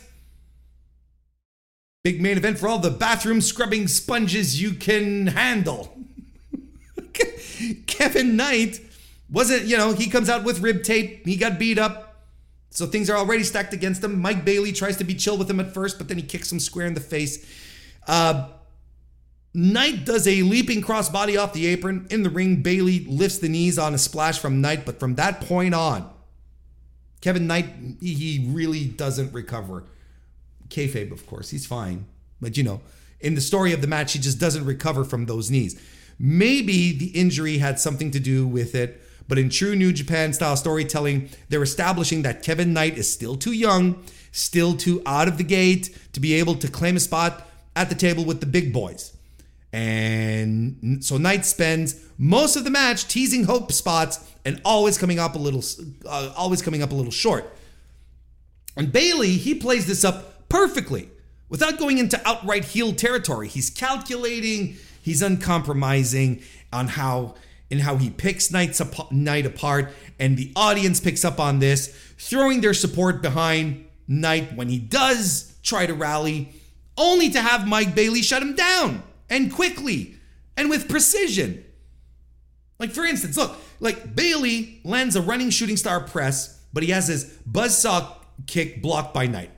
Big 2.05 2.21
main 2.21 2.37
event 2.37 2.59
for 2.59 2.69
all 2.69 2.79
the 2.79 2.91
bathroom 2.91 3.41
scrubbing 3.41 3.87
sponges 3.87 4.61
you 4.61 4.73
can 4.73 5.29
handle. 5.29 5.97
Kevin 7.87 8.37
Knight 8.37 8.81
wasn't, 9.31 9.65
you 9.65 9.77
know, 9.77 9.93
he 9.93 10.09
comes 10.09 10.29
out 10.29 10.43
with 10.43 10.61
rib 10.61 10.83
tape. 10.83 11.25
He 11.27 11.37
got 11.37 11.59
beat 11.59 11.79
up. 11.79 12.09
So 12.71 12.87
things 12.87 13.11
are 13.11 13.17
already 13.17 13.45
stacked 13.45 13.75
against 13.75 14.03
him. 14.03 14.21
Mike 14.21 14.45
Bailey 14.45 14.73
tries 14.73 14.97
to 14.97 15.05
be 15.05 15.15
chill 15.15 15.37
with 15.37 15.49
him 15.49 15.61
at 15.61 15.75
first, 15.75 15.99
but 15.99 16.09
then 16.09 16.17
he 16.17 16.23
kicks 16.23 16.51
him 16.51 16.59
square 16.59 16.87
in 16.87 16.95
the 16.95 17.01
face. 17.01 17.47
Uh, 18.09 18.49
Knight 19.55 20.07
does 20.07 20.27
a 20.27 20.43
leaping 20.43 20.81
crossbody 20.81 21.39
off 21.39 21.53
the 21.53 21.67
apron. 21.67 22.07
In 22.11 22.23
the 22.23 22.31
ring, 22.31 22.63
Bailey 22.63 23.01
lifts 23.01 23.39
the 23.39 23.49
knees 23.49 23.79
on 23.79 23.95
a 23.95 23.99
splash 23.99 24.39
from 24.39 24.63
Knight, 24.63 24.87
but 24.87 24.99
from 24.99 25.17
that 25.17 25.43
point 25.43 25.75
on, 25.75 26.11
Kevin 27.21 27.47
Knight, 27.47 27.67
he 28.01 28.47
really 28.51 28.85
doesn't 28.85 29.33
recover. 29.33 29.85
Kayfabe, 30.69 31.13
of 31.13 31.27
course, 31.27 31.51
he's 31.51 31.67
fine. 31.67 32.07
But 32.41 32.57
you 32.57 32.65
know, 32.65 32.81
in 33.21 33.35
the 33.35 33.41
story 33.41 33.73
of 33.73 33.83
the 33.83 33.87
match, 33.87 34.15
he 34.15 34.19
just 34.19 34.41
doesn't 34.41 34.65
recover 34.65 35.05
from 35.05 35.27
those 35.27 35.51
knees. 35.51 35.81
Maybe 36.19 36.93
the 36.93 37.09
injury 37.09 37.59
had 37.59 37.79
something 37.79 38.11
to 38.13 38.21
do 38.21 38.47
with 38.47 38.75
it, 38.75 39.03
but 39.29 39.39
in 39.39 39.51
true 39.51 39.77
New 39.77 39.93
Japan 39.93 40.33
style 40.33 40.57
storytelling, 40.57 41.29
they're 41.49 41.63
establishing 41.63 42.23
that 42.23 42.43
Kevin 42.43 42.73
Knight 42.73 42.97
is 42.97 43.13
still 43.13 43.37
too 43.37 43.53
young, 43.53 44.03
still 44.33 44.75
too 44.77 45.03
out 45.05 45.29
of 45.29 45.39
the 45.39 45.45
gate 45.45 45.97
to 46.15 46.21
be 46.21 46.35
able 46.35 46.55
to 46.57 46.69
claim 46.69 46.97
a 46.97 47.01
spot 47.01 47.49
at 47.77 47.89
the 47.89 47.95
table 47.95 48.25
with 48.25 48.41
the 48.41 48.47
big 48.47 48.73
boys. 48.73 49.12
And 49.73 51.03
so 51.03 51.17
Knight 51.17 51.47
spends 51.47 51.99
most 52.19 52.57
of 52.57 52.65
the 52.65 52.71
match 52.71 53.09
teasing 53.09 53.45
hope 53.45 53.73
spots 53.73 54.21
and 54.45 54.61
always 54.65 54.99
coming 54.99 55.19
up 55.19 55.35
a 55.35 55.39
little, 55.39 55.65
uh, 56.07 56.33
always 56.37 56.61
coming 56.61 56.83
up 56.83 56.93
a 56.93 56.95
little 56.95 57.13
short. 57.13 57.57
And 58.77 58.93
Bailey, 58.93 59.33
he 59.33 59.55
plays 59.55 59.87
this 59.87 60.05
up 60.05 60.49
perfectly 60.49 61.09
without 61.49 61.79
going 61.79 61.99
into 61.99 62.21
outright 62.29 62.65
heel 62.67 62.93
territory. 62.93 63.49
He's 63.49 63.71
calculating, 63.71 64.77
he's 65.03 65.23
uncompromising 65.23 66.43
on 66.73 66.89
how 66.89 67.35
in 67.71 67.79
how 67.79 67.97
he 67.97 68.11
picks 68.11 68.51
Knight's 68.51 68.83
Knight 69.11 69.47
apart, 69.47 69.95
and 70.19 70.37
the 70.37 70.53
audience 70.55 71.01
picks 71.01 71.25
up 71.25 71.41
on 71.41 71.59
this, 71.59 71.89
throwing 72.19 72.61
their 72.61 72.75
support 72.75 73.23
behind 73.23 73.87
Knight 74.07 74.55
when 74.55 74.69
he 74.69 74.79
does 74.79 75.55
try 75.63 75.87
to 75.87 75.95
rally, 75.95 76.53
only 76.99 77.31
to 77.31 77.41
have 77.41 77.67
Mike 77.67 77.95
Bailey 77.95 78.21
shut 78.21 78.43
him 78.43 78.55
down 78.55 79.03
and 79.33 79.51
quickly 79.51 80.15
and 80.57 80.71
with 80.71 80.89
precision. 80.89 81.65
Like, 82.79 82.91
for 82.91 83.05
instance, 83.05 83.37
look, 83.37 83.57
like 83.81 84.15
Bailey 84.15 84.81
lands 84.85 85.17
a 85.17 85.23
running 85.23 85.51
shooting 85.51 85.77
star 85.77 86.01
press, 86.01 86.61
but 86.73 86.83
he 86.83 86.91
has 86.91 87.09
his 87.09 87.39
buzzsaw 87.51 88.15
kick 88.47 88.83
blocked 88.83 89.15
by 89.15 89.27
Knight. 89.27 89.51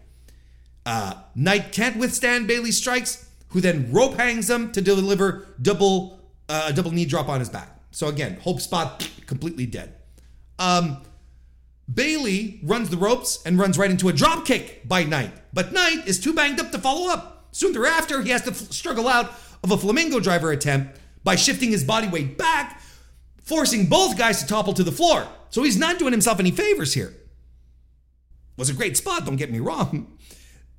Uh, 0.86 1.14
Knight 1.34 1.72
can't 1.72 1.96
withstand 1.96 2.46
Bailey's 2.46 2.78
strikes, 2.78 3.28
who 3.48 3.60
then 3.60 3.90
rope 3.92 4.14
hangs 4.14 4.48
him 4.48 4.70
to 4.72 4.80
deliver 4.80 5.46
double 5.60 6.20
uh, 6.48 6.66
a 6.68 6.72
double 6.72 6.92
knee 6.92 7.06
drop 7.06 7.28
on 7.28 7.40
his 7.40 7.48
back. 7.48 7.70
So 7.90 8.08
again, 8.08 8.38
hope 8.40 8.60
spot 8.60 9.08
completely 9.26 9.66
dead. 9.66 9.94
Um, 10.58 11.02
Bailey 11.92 12.60
runs 12.62 12.90
the 12.90 12.96
ropes 12.96 13.42
and 13.44 13.58
runs 13.58 13.76
right 13.78 13.90
into 13.90 14.08
a 14.08 14.12
drop 14.12 14.44
kick 14.44 14.86
by 14.86 15.04
Knight, 15.04 15.32
but 15.52 15.72
Knight 15.72 16.06
is 16.06 16.20
too 16.20 16.32
banged 16.32 16.60
up 16.60 16.70
to 16.72 16.78
follow 16.78 17.10
up. 17.10 17.48
Soon 17.52 17.72
thereafter, 17.72 18.20
he 18.20 18.30
has 18.30 18.42
to 18.42 18.50
f- 18.50 18.72
struggle 18.72 19.06
out 19.06 19.32
of 19.64 19.70
a 19.72 19.78
flamingo 19.78 20.20
driver 20.20 20.52
attempt 20.52 21.00
by 21.24 21.34
shifting 21.34 21.70
his 21.70 21.82
body 21.82 22.06
weight 22.06 22.38
back, 22.38 22.80
forcing 23.42 23.86
both 23.86 24.16
guys 24.16 24.40
to 24.40 24.46
topple 24.46 24.74
to 24.74 24.84
the 24.84 24.92
floor. 24.92 25.26
So 25.50 25.62
he's 25.62 25.78
not 25.78 25.98
doing 25.98 26.12
himself 26.12 26.38
any 26.38 26.50
favors 26.50 26.94
here. 26.94 27.14
Was 28.56 28.70
a 28.70 28.74
great 28.74 28.96
spot, 28.96 29.24
don't 29.24 29.36
get 29.36 29.50
me 29.50 29.58
wrong. 29.58 30.16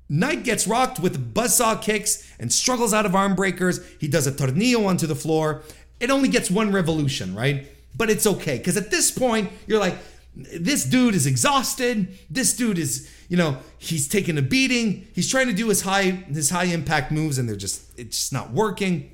Knight 0.08 0.44
gets 0.44 0.68
rocked 0.68 1.00
with 1.00 1.34
buzzsaw 1.34 1.82
kicks 1.82 2.32
and 2.38 2.52
struggles 2.52 2.94
out 2.94 3.04
of 3.04 3.14
arm 3.14 3.34
breakers. 3.34 3.80
He 3.98 4.06
does 4.06 4.26
a 4.26 4.32
tornillo 4.32 4.86
onto 4.86 5.06
the 5.06 5.16
floor. 5.16 5.62
It 5.98 6.10
only 6.10 6.28
gets 6.28 6.48
one 6.48 6.70
revolution, 6.70 7.34
right? 7.34 7.66
But 7.94 8.08
it's 8.08 8.26
okay 8.26 8.58
because 8.58 8.76
at 8.76 8.90
this 8.90 9.10
point, 9.10 9.50
you're 9.66 9.80
like, 9.80 9.96
this 10.36 10.84
dude 10.84 11.14
is 11.14 11.26
exhausted. 11.26 12.18
This 12.28 12.54
dude 12.54 12.78
is, 12.78 13.10
you 13.28 13.38
know, 13.38 13.58
he's 13.78 14.06
taking 14.06 14.36
a 14.36 14.42
beating. 14.42 15.08
He's 15.14 15.30
trying 15.30 15.46
to 15.46 15.54
do 15.54 15.68
his 15.68 15.80
high 15.80 16.02
his 16.02 16.50
high 16.50 16.64
impact 16.64 17.10
moves, 17.10 17.38
and 17.38 17.48
they're 17.48 17.56
just 17.56 17.98
it's 17.98 18.18
just 18.18 18.32
not 18.32 18.50
working. 18.50 19.10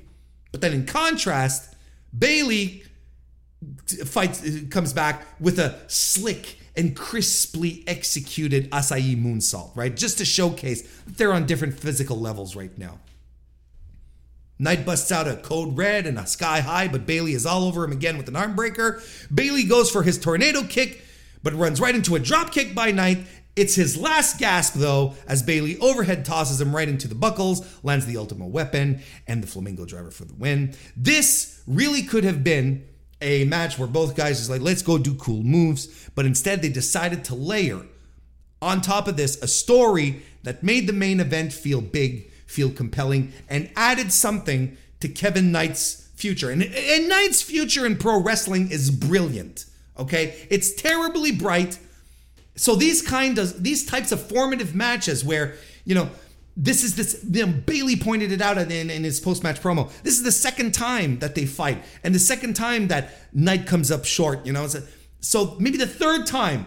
But 0.51 0.61
then 0.61 0.73
in 0.73 0.85
contrast, 0.85 1.75
Bailey 2.17 2.83
fights 4.05 4.43
comes 4.69 4.91
back 4.91 5.25
with 5.39 5.59
a 5.59 5.79
slick 5.87 6.57
and 6.75 6.95
crisply 6.95 7.83
executed 7.87 8.69
Asai 8.71 9.15
moonsault, 9.15 9.75
right? 9.75 9.95
Just 9.95 10.17
to 10.17 10.25
showcase 10.25 10.81
that 11.05 11.17
they're 11.17 11.33
on 11.33 11.45
different 11.45 11.79
physical 11.79 12.19
levels 12.19 12.55
right 12.55 12.75
now. 12.77 12.99
Knight 14.59 14.85
busts 14.85 15.11
out 15.11 15.27
a 15.27 15.35
code 15.37 15.77
red 15.77 16.05
and 16.05 16.17
a 16.19 16.25
sky 16.25 16.61
high, 16.61 16.87
but 16.87 17.05
Bailey 17.05 17.33
is 17.33 17.45
all 17.45 17.63
over 17.63 17.83
him 17.83 17.91
again 17.91 18.17
with 18.17 18.27
an 18.27 18.35
arm 18.35 18.55
breaker. 18.55 19.01
Bailey 19.33 19.63
goes 19.63 19.89
for 19.89 20.03
his 20.03 20.17
tornado 20.17 20.63
kick, 20.63 21.01
but 21.43 21.53
runs 21.53 21.79
right 21.79 21.93
into 21.93 22.15
a 22.15 22.19
drop 22.19 22.51
kick 22.51 22.73
by 22.73 22.91
Knight. 22.91 23.19
It's 23.55 23.75
his 23.75 23.95
last 23.95 24.39
gasp, 24.39 24.73
though, 24.73 25.13
as 25.27 25.43
Bailey 25.43 25.77
overhead 25.77 26.25
tosses 26.25 26.59
him 26.59 26.75
right 26.75 26.89
into 26.89 27.07
the 27.07 27.13
buckles, 27.13 27.83
lands 27.83 28.07
the 28.07 28.17
ultimate 28.17 28.47
weapon, 28.47 29.01
and 29.27 29.43
the 29.43 29.47
flamingo 29.47 29.85
driver 29.85 30.09
for 30.09 30.25
the 30.25 30.33
win. 30.33 30.73
This 30.97 31.61
really 31.67 32.01
could 32.01 32.23
have 32.23 32.43
been 32.43 32.87
a 33.21 33.45
match 33.45 33.77
where 33.77 33.87
both 33.87 34.15
guys 34.15 34.39
is 34.39 34.49
like, 34.49 34.61
let's 34.61 34.81
go 34.81 34.97
do 34.97 35.13
cool 35.15 35.43
moves, 35.43 36.09
but 36.15 36.25
instead 36.25 36.61
they 36.61 36.69
decided 36.69 37.23
to 37.25 37.35
layer 37.35 37.85
on 38.61 38.81
top 38.81 39.07
of 39.07 39.17
this 39.17 39.41
a 39.41 39.47
story 39.47 40.23
that 40.43 40.63
made 40.63 40.87
the 40.87 40.93
main 40.93 41.19
event 41.19 41.53
feel 41.53 41.81
big, 41.81 42.31
feel 42.47 42.71
compelling, 42.71 43.31
and 43.49 43.69
added 43.75 44.11
something 44.11 44.77
to 44.99 45.07
Kevin 45.07 45.51
Knight's 45.51 46.09
future. 46.15 46.49
And, 46.49 46.63
and 46.63 47.09
Knight's 47.09 47.41
future 47.41 47.85
in 47.85 47.97
pro 47.97 48.19
wrestling 48.19 48.71
is 48.71 48.89
brilliant. 48.89 49.65
Okay, 49.97 50.35
it's 50.49 50.73
terribly 50.73 51.31
bright. 51.31 51.79
So 52.55 52.75
these 52.75 53.01
kind 53.01 53.37
of 53.37 53.63
these 53.63 53.85
types 53.85 54.11
of 54.11 54.21
formative 54.21 54.75
matches 54.75 55.23
where 55.23 55.55
you 55.85 55.95
know 55.95 56.09
this 56.55 56.83
is 56.83 56.95
this 56.95 57.25
you 57.29 57.45
know, 57.45 57.51
Bailey 57.51 57.95
pointed 57.95 58.31
it 58.31 58.41
out 58.41 58.57
in, 58.57 58.89
in 58.89 59.03
his 59.03 59.19
post 59.19 59.43
match 59.43 59.61
promo. 59.61 59.91
This 60.03 60.17
is 60.17 60.23
the 60.23 60.31
second 60.31 60.73
time 60.73 61.19
that 61.19 61.35
they 61.35 61.45
fight, 61.45 61.83
and 62.03 62.13
the 62.13 62.19
second 62.19 62.55
time 62.55 62.87
that 62.89 63.11
Knight 63.33 63.65
comes 63.65 63.91
up 63.91 64.05
short. 64.05 64.45
You 64.45 64.53
know, 64.53 64.67
so, 64.67 64.81
so 65.19 65.55
maybe 65.59 65.77
the 65.77 65.87
third 65.87 66.27
time 66.27 66.65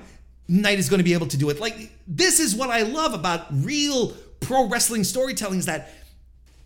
Knight 0.48 0.78
is 0.78 0.89
going 0.89 0.98
to 0.98 1.05
be 1.05 1.15
able 1.15 1.28
to 1.28 1.36
do 1.36 1.51
it. 1.51 1.61
Like 1.61 1.93
this 2.07 2.40
is 2.40 2.55
what 2.55 2.70
I 2.70 2.82
love 2.82 3.15
about 3.15 3.47
real 3.51 4.12
pro 4.40 4.69
wrestling 4.69 5.05
storytelling 5.05 5.61
is 5.61 5.66
that 5.66 5.93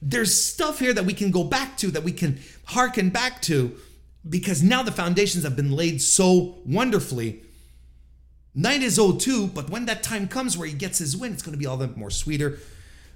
there's 0.02 0.34
stuff 0.34 0.78
here 0.78 0.94
that 0.94 1.04
we 1.04 1.12
can 1.12 1.30
go 1.30 1.44
back 1.44 1.76
to, 1.78 1.90
that 1.90 2.02
we 2.02 2.12
can 2.12 2.40
harken 2.64 3.10
back 3.10 3.42
to, 3.42 3.76
because 4.28 4.62
now 4.62 4.82
the 4.82 4.92
foundations 4.92 5.44
have 5.44 5.56
been 5.56 5.72
laid 5.72 6.02
so 6.02 6.58
wonderfully. 6.66 7.42
Night 8.54 8.82
is 8.82 8.96
02, 8.96 9.48
but 9.48 9.70
when 9.70 9.86
that 9.86 10.02
time 10.02 10.28
comes 10.28 10.58
where 10.58 10.68
he 10.68 10.74
gets 10.74 10.98
his 10.98 11.16
win, 11.16 11.32
it's 11.32 11.42
going 11.42 11.52
to 11.52 11.58
be 11.58 11.66
all 11.66 11.76
the 11.76 11.88
more 11.88 12.10
sweeter. 12.10 12.58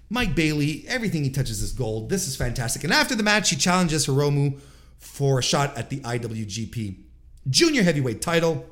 Mike 0.08 0.34
Bailey, 0.34 0.84
everything 0.86 1.24
he 1.24 1.30
touches 1.30 1.60
is 1.60 1.72
gold. 1.72 2.08
This 2.08 2.28
is 2.28 2.36
fantastic. 2.36 2.84
And 2.84 2.92
after 2.92 3.14
the 3.14 3.22
match, 3.22 3.50
he 3.50 3.56
challenges 3.56 4.06
Hiromu 4.06 4.60
for 4.98 5.40
a 5.40 5.42
shot 5.42 5.76
at 5.76 5.90
the 5.90 6.00
IWGP 6.00 7.00
Junior 7.48 7.82
Heavyweight 7.82 8.22
title. 8.22 8.64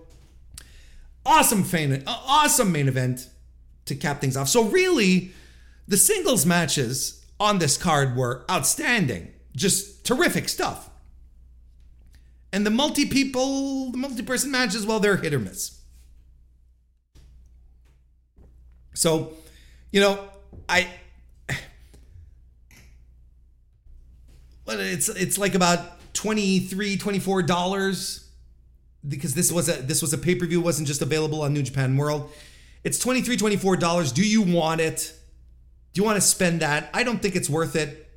Awesome 1.27 1.63
fan, 1.63 2.03
uh, 2.07 2.21
awesome 2.27 2.73
main 2.73 2.89
event 2.89 3.29
to 3.85 3.95
cap 3.95 4.21
things 4.21 4.37
off. 4.37 4.49
So 4.49 4.65
really, 4.65 5.33
the 5.87 5.97
singles 5.97 6.47
matches 6.47 7.25
on 7.39 7.59
this 7.59 7.77
card 7.77 8.17
were 8.17 8.45
outstanding. 8.51 9.33
Just 9.55 10.05
terrific 10.05 10.49
stuff. 10.49 10.91
And 12.53 12.67
the 12.67 12.71
multi 12.71 13.07
people, 13.07 13.91
the 13.91 13.99
multi 13.99 14.23
person 14.23 14.51
matches, 14.51 14.85
well, 14.87 15.01
they're 15.01 15.17
hit 15.17 15.33
or 15.33 15.39
miss. 15.39 15.81
So, 18.95 19.33
you 19.91 20.01
know, 20.01 20.29
I 20.69 20.87
well, 24.67 24.79
it's 24.81 25.09
it's 25.09 25.39
like 25.39 25.55
about 25.55 25.99
23 26.15 26.99
24 26.99 27.43
dollars 27.43 28.29
because 29.09 29.35
this 29.35 29.51
was 29.51 29.69
a 29.69 29.81
this 29.83 30.03
was 30.03 30.13
a 30.13 30.19
pay-per-view 30.19 30.61
wasn't 30.61 30.87
just 30.87 31.01
available 31.01 31.43
on 31.43 31.55
New 31.55 31.63
Japan 31.63 31.97
World. 31.97 32.31
It's 32.85 32.99
23 32.99 33.39
24 33.39 33.77
dollars. 33.79 34.13
Do 34.13 34.27
you 34.27 34.43
want 34.43 34.81
it? 34.83 35.15
Do 35.95 36.01
you 36.01 36.05
want 36.05 36.17
to 36.17 36.21
spend 36.21 36.61
that? 36.61 36.91
I 36.93 37.03
don't 37.03 37.21
think 37.21 37.35
it's 37.35 37.49
worth 37.49 37.77
it. 37.77 38.11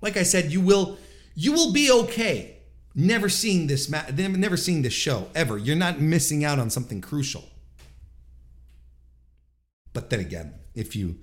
Like 0.00 0.16
I 0.16 0.22
said, 0.22 0.50
you 0.50 0.60
will 0.62 0.96
you 1.34 1.52
will 1.52 1.72
be 1.72 1.90
okay 1.92 2.57
never 2.94 3.28
seeing 3.28 3.66
this 3.66 3.88
ma- 3.88 4.04
never 4.16 4.56
seeing 4.56 4.82
this 4.82 4.92
show 4.92 5.28
ever. 5.34 5.56
You're 5.58 5.76
not 5.76 6.00
missing 6.00 6.44
out 6.44 6.58
on 6.58 6.70
something 6.70 7.00
crucial. 7.00 7.44
But 9.92 10.10
then 10.10 10.20
again, 10.20 10.54
if 10.74 10.94
you 10.94 11.16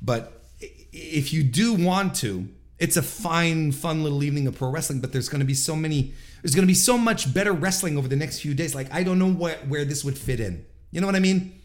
but 0.00 0.42
if 0.60 1.32
you 1.32 1.42
do 1.42 1.74
want 1.74 2.14
to, 2.16 2.48
it's 2.78 2.96
a 2.96 3.02
fine 3.02 3.72
fun 3.72 4.02
little 4.02 4.22
evening 4.22 4.46
of 4.46 4.56
pro 4.56 4.70
wrestling, 4.70 5.00
but 5.00 5.12
there's 5.12 5.28
going 5.28 5.40
to 5.40 5.46
be 5.46 5.54
so 5.54 5.76
many 5.76 6.14
there's 6.42 6.54
going 6.54 6.62
to 6.62 6.70
be 6.70 6.74
so 6.74 6.96
much 6.96 7.32
better 7.32 7.52
wrestling 7.52 7.98
over 7.98 8.08
the 8.08 8.16
next 8.16 8.40
few 8.40 8.54
days. 8.54 8.74
Like 8.74 8.92
I 8.92 9.02
don't 9.02 9.18
know 9.18 9.30
what 9.30 9.66
where 9.68 9.84
this 9.84 10.04
would 10.04 10.18
fit 10.18 10.40
in. 10.40 10.64
You 10.90 11.00
know 11.00 11.06
what 11.06 11.16
I 11.16 11.20
mean? 11.20 11.60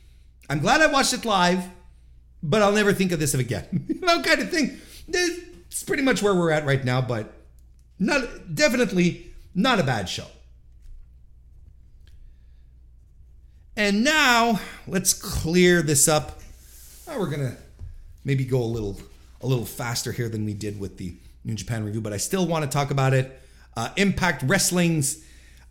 I'm 0.50 0.60
glad 0.60 0.82
I 0.82 0.88
watched 0.88 1.14
it 1.14 1.24
live, 1.24 1.64
but 2.44 2.62
I'll 2.62 2.74
never 2.74 2.94
think 2.94 3.12
of 3.12 3.20
this 3.20 3.34
again. 3.34 3.86
know, 4.02 4.22
kind 4.22 4.42
of 4.42 4.50
thing. 4.50 4.78
It's 5.08 5.84
pretty 5.84 6.04
much 6.04 6.22
where 6.22 6.36
we're 6.36 6.52
at 6.52 6.66
right 6.66 6.84
now, 6.84 7.02
but 7.02 7.34
not 8.00 8.56
definitely 8.56 9.31
not 9.54 9.80
a 9.80 9.84
bad 9.84 10.08
show. 10.10 10.28
And 13.76 14.04
now 14.04 14.60
let's 14.88 15.14
clear 15.14 15.82
this 15.82 16.08
up. 16.08 16.40
We're 17.08 17.30
gonna 17.30 17.58
maybe 18.24 18.46
go 18.46 18.62
a 18.62 18.66
little 18.66 18.98
a 19.42 19.48
little 19.48 19.66
faster 19.66 20.12
here 20.12 20.30
than 20.30 20.46
we 20.46 20.54
did 20.54 20.80
with 20.80 20.98
the 20.98 21.14
New 21.44 21.56
Japan 21.56 21.84
review, 21.84 22.02
but 22.02 22.14
I 22.14 22.18
still 22.18 22.46
want 22.46 22.64
to 22.64 22.70
talk 22.70 22.92
about 22.92 23.14
it. 23.14 23.42
Uh, 23.76 23.90
Impact 23.98 24.44
Wrestling's 24.44 25.24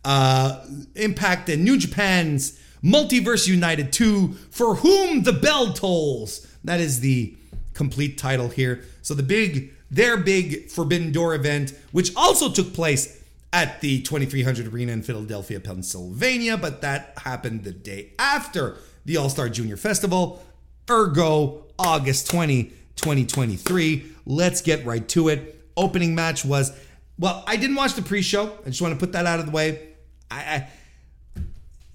uh, 0.03 0.65
Impact 0.95 1.49
and 1.49 1.63
New 1.63 1.77
Japan's 1.77 2.59
Multiverse 2.83 3.47
United 3.47 3.93
2, 3.93 4.33
for 4.49 4.75
whom 4.75 5.23
the 5.23 5.33
bell 5.33 5.73
tolls. 5.73 6.47
That 6.63 6.79
is 6.79 6.99
the 6.99 7.35
complete 7.73 8.17
title 8.17 8.49
here. 8.49 8.83
So 9.01 9.13
the 9.13 9.23
big, 9.23 9.73
their 9.89 10.17
big 10.17 10.69
Forbidden 10.69 11.11
Door 11.11 11.35
event, 11.35 11.73
which 11.91 12.15
also 12.15 12.51
took 12.51 12.73
place 12.73 13.20
at 13.53 13.81
the 13.81 14.01
2300 14.01 14.67
Arena 14.67 14.91
in 14.93 15.03
Philadelphia, 15.03 15.59
Pennsylvania, 15.59 16.57
but 16.57 16.81
that 16.81 17.13
happened 17.17 17.63
the 17.63 17.71
day 17.71 18.13
after 18.17 18.77
the 19.05 19.17
All 19.17 19.29
Star 19.29 19.49
Junior 19.49 19.77
Festival, 19.77 20.43
ergo 20.89 21.65
August 21.77 22.29
20, 22.29 22.65
2023. 22.95 24.05
Let's 24.25 24.61
get 24.61 24.85
right 24.85 25.07
to 25.09 25.29
it. 25.29 25.57
Opening 25.75 26.15
match 26.15 26.45
was, 26.45 26.71
well, 27.17 27.43
I 27.47 27.55
didn't 27.55 27.75
watch 27.75 27.93
the 27.93 28.01
pre 28.01 28.21
show. 28.21 28.57
I 28.65 28.69
just 28.69 28.81
want 28.81 28.93
to 28.93 28.99
put 28.99 29.13
that 29.13 29.25
out 29.25 29.39
of 29.39 29.45
the 29.45 29.51
way. 29.51 29.89
I, 30.29 30.67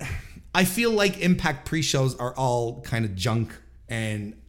I, 0.00 0.08
I 0.54 0.64
feel 0.64 0.90
like 0.90 1.20
Impact 1.20 1.66
pre 1.66 1.82
shows 1.82 2.16
are 2.16 2.34
all 2.34 2.80
kind 2.82 3.04
of 3.04 3.14
junk. 3.14 3.54
And 3.88 4.40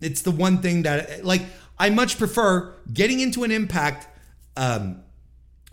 it's 0.00 0.22
the 0.22 0.30
one 0.30 0.58
thing 0.58 0.82
that, 0.82 1.24
like, 1.24 1.42
I 1.78 1.90
much 1.90 2.18
prefer 2.18 2.74
getting 2.92 3.20
into 3.20 3.44
an 3.44 3.50
Impact 3.50 4.08
um, 4.56 5.03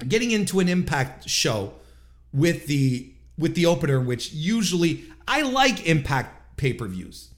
getting 0.08 0.32
into 0.32 0.60
an 0.60 0.70
impact 0.70 1.30
show 1.30 1.74
with 2.34 2.68
the 2.68 3.12
with 3.38 3.56
the 3.56 3.66
opener 3.66 4.00
which 4.00 4.34
usually 4.34 5.04
i 5.28 5.42
like 5.42 5.88
impact 5.88 6.58
pay-per-views. 6.58 7.30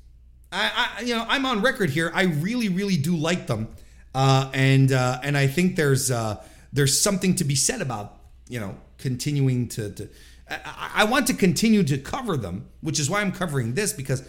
I, 0.52 0.95
I 0.98 1.02
you 1.02 1.15
know 1.15 1.26
i'm 1.27 1.45
on 1.45 1.61
record 1.61 1.90
here. 1.90 2.11
I 2.14 2.23
really 2.23 2.69
really 2.69 2.98
do 2.98 3.15
like 3.15 3.48
them. 3.48 3.69
Uh, 4.15 4.52
and 4.53 4.91
uh, 4.91 5.19
and 5.23 5.38
i 5.38 5.48
think 5.48 5.76
there's 5.76 6.11
uh, 6.11 6.44
there's 6.72 6.99
something 6.99 7.35
to 7.35 7.44
be 7.44 7.56
said 7.56 7.81
about 7.81 8.18
you 8.48 8.60
know 8.60 8.77
continuing 8.98 9.68
to, 9.69 9.91
to 9.91 10.10
I, 10.49 10.91
I 10.95 11.03
want 11.06 11.27
to 11.27 11.34
continue 11.34 11.84
to 11.84 11.98
cover 11.98 12.38
them 12.38 12.68
which 12.81 12.99
is 12.99 13.10
why 13.10 13.22
i'm 13.22 13.31
covering 13.31 13.73
this 13.73 13.91
because 13.91 14.23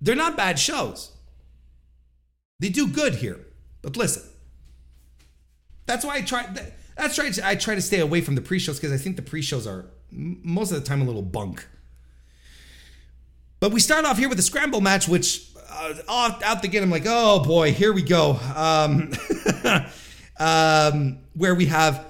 they're 0.00 0.16
not 0.16 0.36
bad 0.36 0.58
shows. 0.58 1.12
They 2.60 2.68
do 2.68 2.86
good 2.86 3.16
here. 3.16 3.40
But 3.82 3.96
listen 3.96 4.22
that's 5.86 6.04
why 6.04 6.16
I 6.16 6.20
try. 6.22 6.46
That's 6.96 7.18
right. 7.18 7.38
I 7.44 7.54
try 7.54 7.74
to 7.74 7.82
stay 7.82 8.00
away 8.00 8.20
from 8.20 8.34
the 8.34 8.40
pre-shows 8.40 8.78
because 8.78 8.92
I 8.92 9.02
think 9.02 9.16
the 9.16 9.22
pre-shows 9.22 9.66
are 9.66 9.86
most 10.10 10.72
of 10.72 10.80
the 10.80 10.86
time 10.86 11.02
a 11.02 11.04
little 11.04 11.22
bunk. 11.22 11.66
But 13.60 13.72
we 13.72 13.80
start 13.80 14.04
off 14.04 14.18
here 14.18 14.28
with 14.28 14.38
a 14.38 14.42
scramble 14.42 14.80
match, 14.80 15.08
which 15.08 15.50
uh, 15.70 15.94
off, 16.08 16.42
out 16.42 16.62
the 16.62 16.68
gate, 16.68 16.82
I'm 16.82 16.90
like, 16.90 17.04
oh 17.06 17.42
boy, 17.42 17.72
here 17.72 17.92
we 17.92 18.02
go. 18.02 18.38
Um, 18.54 19.12
um, 20.38 21.18
where 21.34 21.54
we 21.54 21.66
have, 21.66 22.04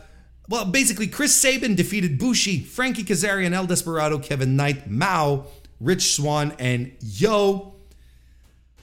well, 0.48 0.64
basically 0.64 1.06
Chris 1.06 1.34
Sabin 1.34 1.74
defeated 1.74 2.18
Bushi, 2.18 2.60
Frankie 2.60 3.04
Kazarian, 3.04 3.52
El 3.52 3.66
Desperado, 3.66 4.18
Kevin 4.18 4.56
Knight, 4.56 4.90
Mao, 4.90 5.46
Rich 5.80 6.14
Swann, 6.14 6.52
and 6.58 6.92
YOH. 7.00 7.75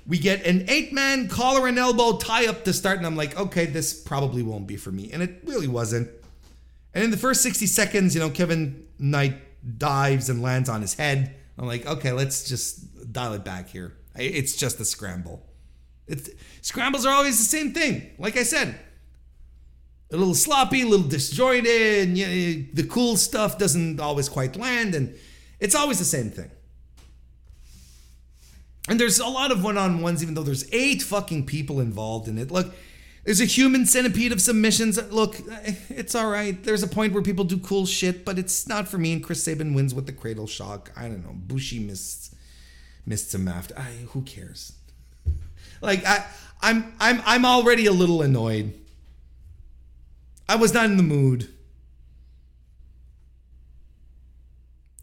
We 0.05 0.17
get 0.19 0.45
an 0.45 0.65
eight 0.67 0.91
man 0.91 1.29
collar 1.29 1.67
and 1.67 1.79
elbow 1.79 2.17
tie 2.17 2.47
up 2.47 2.65
to 2.65 2.73
start, 2.73 2.97
and 2.97 3.05
I'm 3.05 3.15
like, 3.15 3.37
okay, 3.37 3.65
this 3.65 3.93
probably 3.93 4.43
won't 4.43 4.67
be 4.67 4.75
for 4.75 4.91
me. 4.91 5.11
And 5.11 5.23
it 5.23 5.41
really 5.45 5.67
wasn't. 5.67 6.09
And 6.93 7.03
in 7.03 7.11
the 7.11 7.17
first 7.17 7.41
60 7.41 7.65
seconds, 7.67 8.13
you 8.13 8.21
know, 8.21 8.29
Kevin 8.29 8.85
Knight 8.99 9.35
dives 9.77 10.29
and 10.29 10.41
lands 10.41 10.69
on 10.69 10.81
his 10.81 10.93
head. 10.95 11.35
I'm 11.57 11.67
like, 11.67 11.85
okay, 11.85 12.11
let's 12.11 12.47
just 12.47 13.11
dial 13.11 13.33
it 13.33 13.43
back 13.43 13.69
here. 13.69 13.95
It's 14.15 14.55
just 14.55 14.79
a 14.79 14.85
scramble. 14.85 15.45
It's, 16.07 16.29
scrambles 16.61 17.05
are 17.05 17.13
always 17.13 17.37
the 17.37 17.45
same 17.45 17.73
thing. 17.73 18.11
Like 18.19 18.37
I 18.37 18.43
said, 18.43 18.77
a 20.11 20.17
little 20.17 20.35
sloppy, 20.35 20.81
a 20.81 20.85
little 20.85 21.07
disjointed. 21.07 22.07
And, 22.07 22.17
you 22.17 22.25
know, 22.25 22.65
the 22.73 22.83
cool 22.83 23.17
stuff 23.17 23.57
doesn't 23.57 23.99
always 23.99 24.29
quite 24.29 24.55
land, 24.55 24.93
and 24.95 25.15
it's 25.59 25.75
always 25.75 25.99
the 25.99 26.05
same 26.05 26.29
thing. 26.29 26.51
And 28.87 28.99
there's 28.99 29.19
a 29.19 29.27
lot 29.27 29.51
of 29.51 29.63
one 29.63 29.77
on 29.77 30.01
ones, 30.01 30.21
even 30.21 30.35
though 30.35 30.43
there's 30.43 30.71
eight 30.73 31.01
fucking 31.01 31.45
people 31.45 31.79
involved 31.79 32.27
in 32.27 32.37
it. 32.37 32.51
Look, 32.51 32.73
there's 33.23 33.39
a 33.39 33.45
human 33.45 33.85
centipede 33.85 34.33
of 34.33 34.41
submissions. 34.41 35.01
Look, 35.11 35.37
it's 35.89 36.13
all 36.13 36.29
right. 36.29 36.61
There's 36.61 36.83
a 36.83 36.87
point 36.87 37.13
where 37.13 37.23
people 37.23 37.45
do 37.45 37.57
cool 37.57 37.85
shit, 37.85 38.25
but 38.25 38.37
it's 38.37 38.67
not 38.67 38.89
for 38.89 38.97
me. 38.97 39.13
And 39.13 39.23
Chris 39.23 39.43
Sabin 39.43 39.73
wins 39.73 39.93
with 39.93 40.05
the 40.05 40.11
cradle 40.11 40.47
shock. 40.47 40.91
I 40.97 41.03
don't 41.03 41.23
know. 41.23 41.33
Bushi 41.33 41.79
missed 41.79 42.35
missed 43.05 43.31
some 43.31 43.47
after. 43.47 43.77
I, 43.77 43.91
who 44.09 44.21
cares? 44.23 44.73
Like 45.81 46.05
I, 46.05 46.25
I'm 46.61 46.93
I'm 46.99 47.21
I'm 47.25 47.45
already 47.45 47.85
a 47.85 47.93
little 47.93 48.21
annoyed. 48.21 48.73
I 50.49 50.57
was 50.57 50.73
not 50.73 50.85
in 50.85 50.97
the 50.97 51.03
mood. 51.03 51.47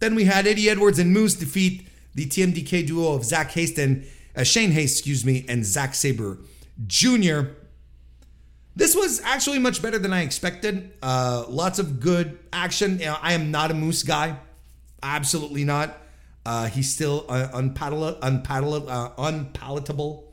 Then 0.01 0.15
we 0.15 0.25
had 0.25 0.47
Eddie 0.47 0.69
Edwards 0.69 0.99
and 0.99 1.13
Moose 1.13 1.35
defeat 1.35 1.87
the 2.15 2.27
TMDK 2.27 2.87
duo 2.87 3.15
of 3.15 3.25
Zach 3.25 3.51
Haston, 3.53 4.05
uh, 4.37 4.43
Shane 4.43 4.71
Haste, 4.73 4.99
excuse 4.99 5.25
me, 5.25 5.45
and 5.49 5.65
Zack 5.65 5.95
Sabre 5.95 6.39
Jr. 6.87 7.43
This 8.77 8.95
was 8.95 9.21
actually 9.25 9.59
much 9.59 9.83
better 9.83 9.99
than 9.99 10.13
I 10.13 10.23
expected. 10.23 10.93
Uh, 11.03 11.45
lots 11.49 11.79
of 11.79 12.01
good 12.01 12.39
action. 12.53 12.99
You 12.99 13.07
know, 13.07 13.17
I 13.21 13.33
am 13.35 13.51
not 13.51 13.71
a 13.71 13.75
Moose 13.75 14.03
guy, 14.03 14.37
absolutely 15.03 15.65
not. 15.65 15.99
Uh, 16.47 16.67
he's 16.69 16.93
still 16.93 17.27
uh, 17.29 17.49
unpalatable, 17.53 18.89
uh, 18.89 19.11
unpalatable 19.19 20.33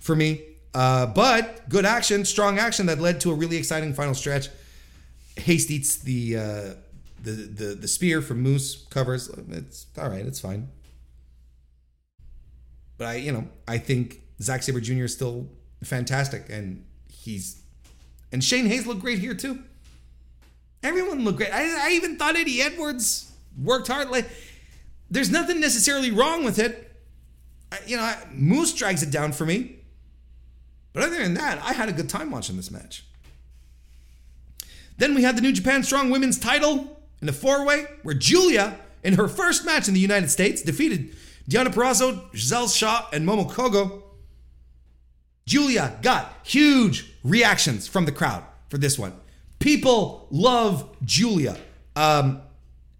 for 0.00 0.16
me. 0.16 0.42
Uh, 0.74 1.06
but 1.06 1.68
good 1.68 1.84
action, 1.84 2.24
strong 2.24 2.58
action 2.58 2.86
that 2.86 3.00
led 3.00 3.20
to 3.20 3.30
a 3.30 3.34
really 3.34 3.56
exciting 3.56 3.94
final 3.94 4.14
stretch. 4.14 4.48
Haste 5.36 5.70
eats 5.70 5.96
the 5.96 6.34
the, 7.22 7.32
the 7.32 7.76
the 7.80 7.88
spear 7.88 8.20
from 8.22 8.42
Moose 8.42 8.86
covers. 8.90 9.28
It's 9.28 9.86
all 9.96 10.08
right. 10.08 10.26
It's 10.26 10.40
fine. 10.40 10.68
But 12.98 13.06
I, 13.06 13.14
you 13.14 13.32
know, 13.32 13.48
I 13.66 13.78
think 13.78 14.20
Zack 14.42 14.62
Sabre 14.62 14.80
Jr. 14.80 15.04
is 15.04 15.14
still 15.14 15.48
fantastic, 15.82 16.46
and 16.50 16.84
he's 17.08 17.62
and 18.32 18.42
Shane 18.42 18.66
Haste 18.66 18.86
looked 18.86 19.00
great 19.00 19.18
here 19.18 19.34
too. 19.34 19.62
Everyone 20.82 21.24
looked 21.24 21.38
great. 21.38 21.52
I, 21.52 21.88
I 21.88 21.92
even 21.92 22.16
thought 22.16 22.36
Eddie 22.36 22.60
Edwards 22.60 23.32
worked 23.60 23.88
hard. 23.88 24.10
Like, 24.10 24.28
there's 25.10 25.30
nothing 25.30 25.60
necessarily 25.60 26.10
wrong 26.10 26.44
with 26.44 26.58
it. 26.58 26.96
I, 27.72 27.78
you 27.86 27.96
know, 27.96 28.02
I, 28.02 28.16
Moose 28.32 28.74
drags 28.74 29.02
it 29.02 29.10
down 29.10 29.32
for 29.32 29.44
me. 29.46 29.76
But 30.92 31.02
other 31.02 31.18
than 31.18 31.34
that, 31.34 31.60
I 31.62 31.72
had 31.72 31.88
a 31.88 31.92
good 31.92 32.08
time 32.08 32.30
watching 32.30 32.56
this 32.56 32.70
match. 32.70 33.04
Then 34.98 35.14
we 35.14 35.22
had 35.22 35.36
the 35.36 35.40
New 35.40 35.52
Japan 35.52 35.82
Strong 35.82 36.10
Women's 36.10 36.38
title 36.38 37.00
in 37.22 37.28
a 37.28 37.32
four 37.32 37.64
way 37.64 37.86
where 38.02 38.14
Giulia, 38.14 38.78
in 39.02 39.14
her 39.14 39.28
first 39.28 39.64
match 39.64 39.88
in 39.88 39.94
the 39.94 40.00
United 40.00 40.30
States, 40.30 40.62
defeated 40.62 41.16
Deonna 41.48 41.68
Purrazzo, 41.68 42.34
Giselle 42.34 42.68
Shaw, 42.68 43.08
and 43.12 43.26
Momo 43.26 43.50
Kohgo. 43.50 44.02
Giulia 45.46 45.98
got 46.02 46.40
huge 46.42 47.10
reactions 47.24 47.88
from 47.88 48.04
the 48.04 48.12
crowd 48.12 48.44
for 48.68 48.76
this 48.76 48.98
one. 48.98 49.14
People 49.58 50.26
love 50.30 50.94
Giulia. 51.04 51.56
Um, 51.96 52.42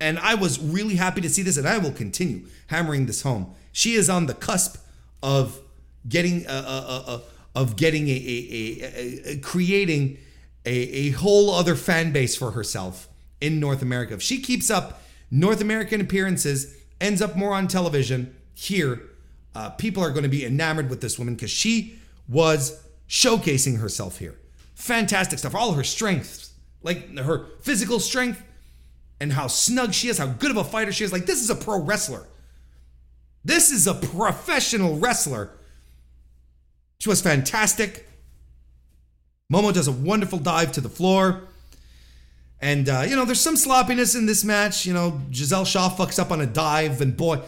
and 0.01 0.19
I 0.19 0.35
was 0.35 0.59
really 0.59 0.95
happy 0.95 1.21
to 1.21 1.29
see 1.29 1.43
this, 1.43 1.59
and 1.59 1.69
I 1.69 1.77
will 1.77 1.93
continue 1.93 2.47
hammering 2.69 3.07
this 3.07 3.23
home. 3.23 3.55
She 3.73 3.95
is 3.95 4.09
on 4.09 4.27
the 4.27 4.35
cusp 4.35 4.77
of 5.23 5.61
getting 6.09 6.47
a, 6.47 6.53
a, 6.53 6.53
a, 6.55 7.23
of 7.55 7.77
getting 7.77 8.09
a, 8.09 8.13
a, 8.13 9.33
a, 9.33 9.39
creating 9.39 10.19
a, 10.65 11.11
whole 11.11 11.51
other 11.51 11.75
fan 11.75 12.13
base 12.13 12.37
for 12.37 12.53
herself 12.53 13.09
in 13.41 13.61
North 13.61 13.83
America. 13.83 14.15
If 14.15 14.23
she 14.23 14.41
keeps 14.41 14.71
up 14.71 15.03
North 15.31 15.61
American 15.61 16.01
appearances, 16.01 16.77
ends 17.01 17.23
up 17.23 17.37
more 17.37 17.55
on 17.55 17.69
television 17.69 18.35
here, 18.59 19.01
uh, 19.55 19.71
people 19.71 20.03
are 20.03 20.11
going 20.11 20.25
to 20.25 20.29
be 20.29 20.45
enamored 20.45 20.91
with 20.91 21.01
this 21.01 21.17
woman 21.17 21.37
because 21.37 21.51
she 21.51 21.97
was 22.29 22.83
showcasing 23.09 23.79
herself 23.79 24.19
here. 24.19 24.35
Fantastic 24.75 25.39
stuff. 25.39 25.55
All 25.55 25.75
her 25.75 25.85
strengths, 25.85 26.53
like 26.83 27.17
her 27.19 27.47
physical 27.63 28.01
strength, 28.01 28.43
and 29.21 29.33
how 29.33 29.47
snug 29.47 29.95
she 29.95 30.09
is, 30.09 30.19
how 30.19 30.27
good 30.27 30.51
of 30.51 30.57
a 30.57 30.65
fighter 30.65 30.91
she 30.91 31.05
is. 31.05 31.13
Like, 31.13 31.25
this 31.25 31.41
is 31.41 31.51
a 31.51 31.55
pro 31.55 31.81
wrestler. 31.81 32.27
This 33.45 33.71
is 33.71 33.87
a 33.87 33.95
professional 33.95 34.99
wrestler. 34.99 35.51
She 36.99 37.09
was 37.09 37.23
fantastic. 37.23 38.09
Momo 39.53 39.73
does 39.73 39.87
a 39.87 39.93
wonderful 39.93 40.41
dive 40.41 40.73
to 40.73 40.81
the 40.81 40.89
floor. 40.89 41.45
And, 42.61 42.89
uh, 42.89 43.05
you 43.09 43.15
know, 43.15 43.25
there's 43.25 43.41
some 43.41 43.57
sloppiness 43.57 44.17
in 44.17 44.27
this 44.27 44.43
match. 44.43 44.85
You 44.85 44.95
know, 44.95 45.21
Giselle 45.33 45.65
Shaw 45.65 45.91
fucks 45.91 46.19
up 46.19 46.33
on 46.33 46.41
a 46.41 46.47
dive, 46.47 47.01
and 47.01 47.17
boy, 47.17 47.41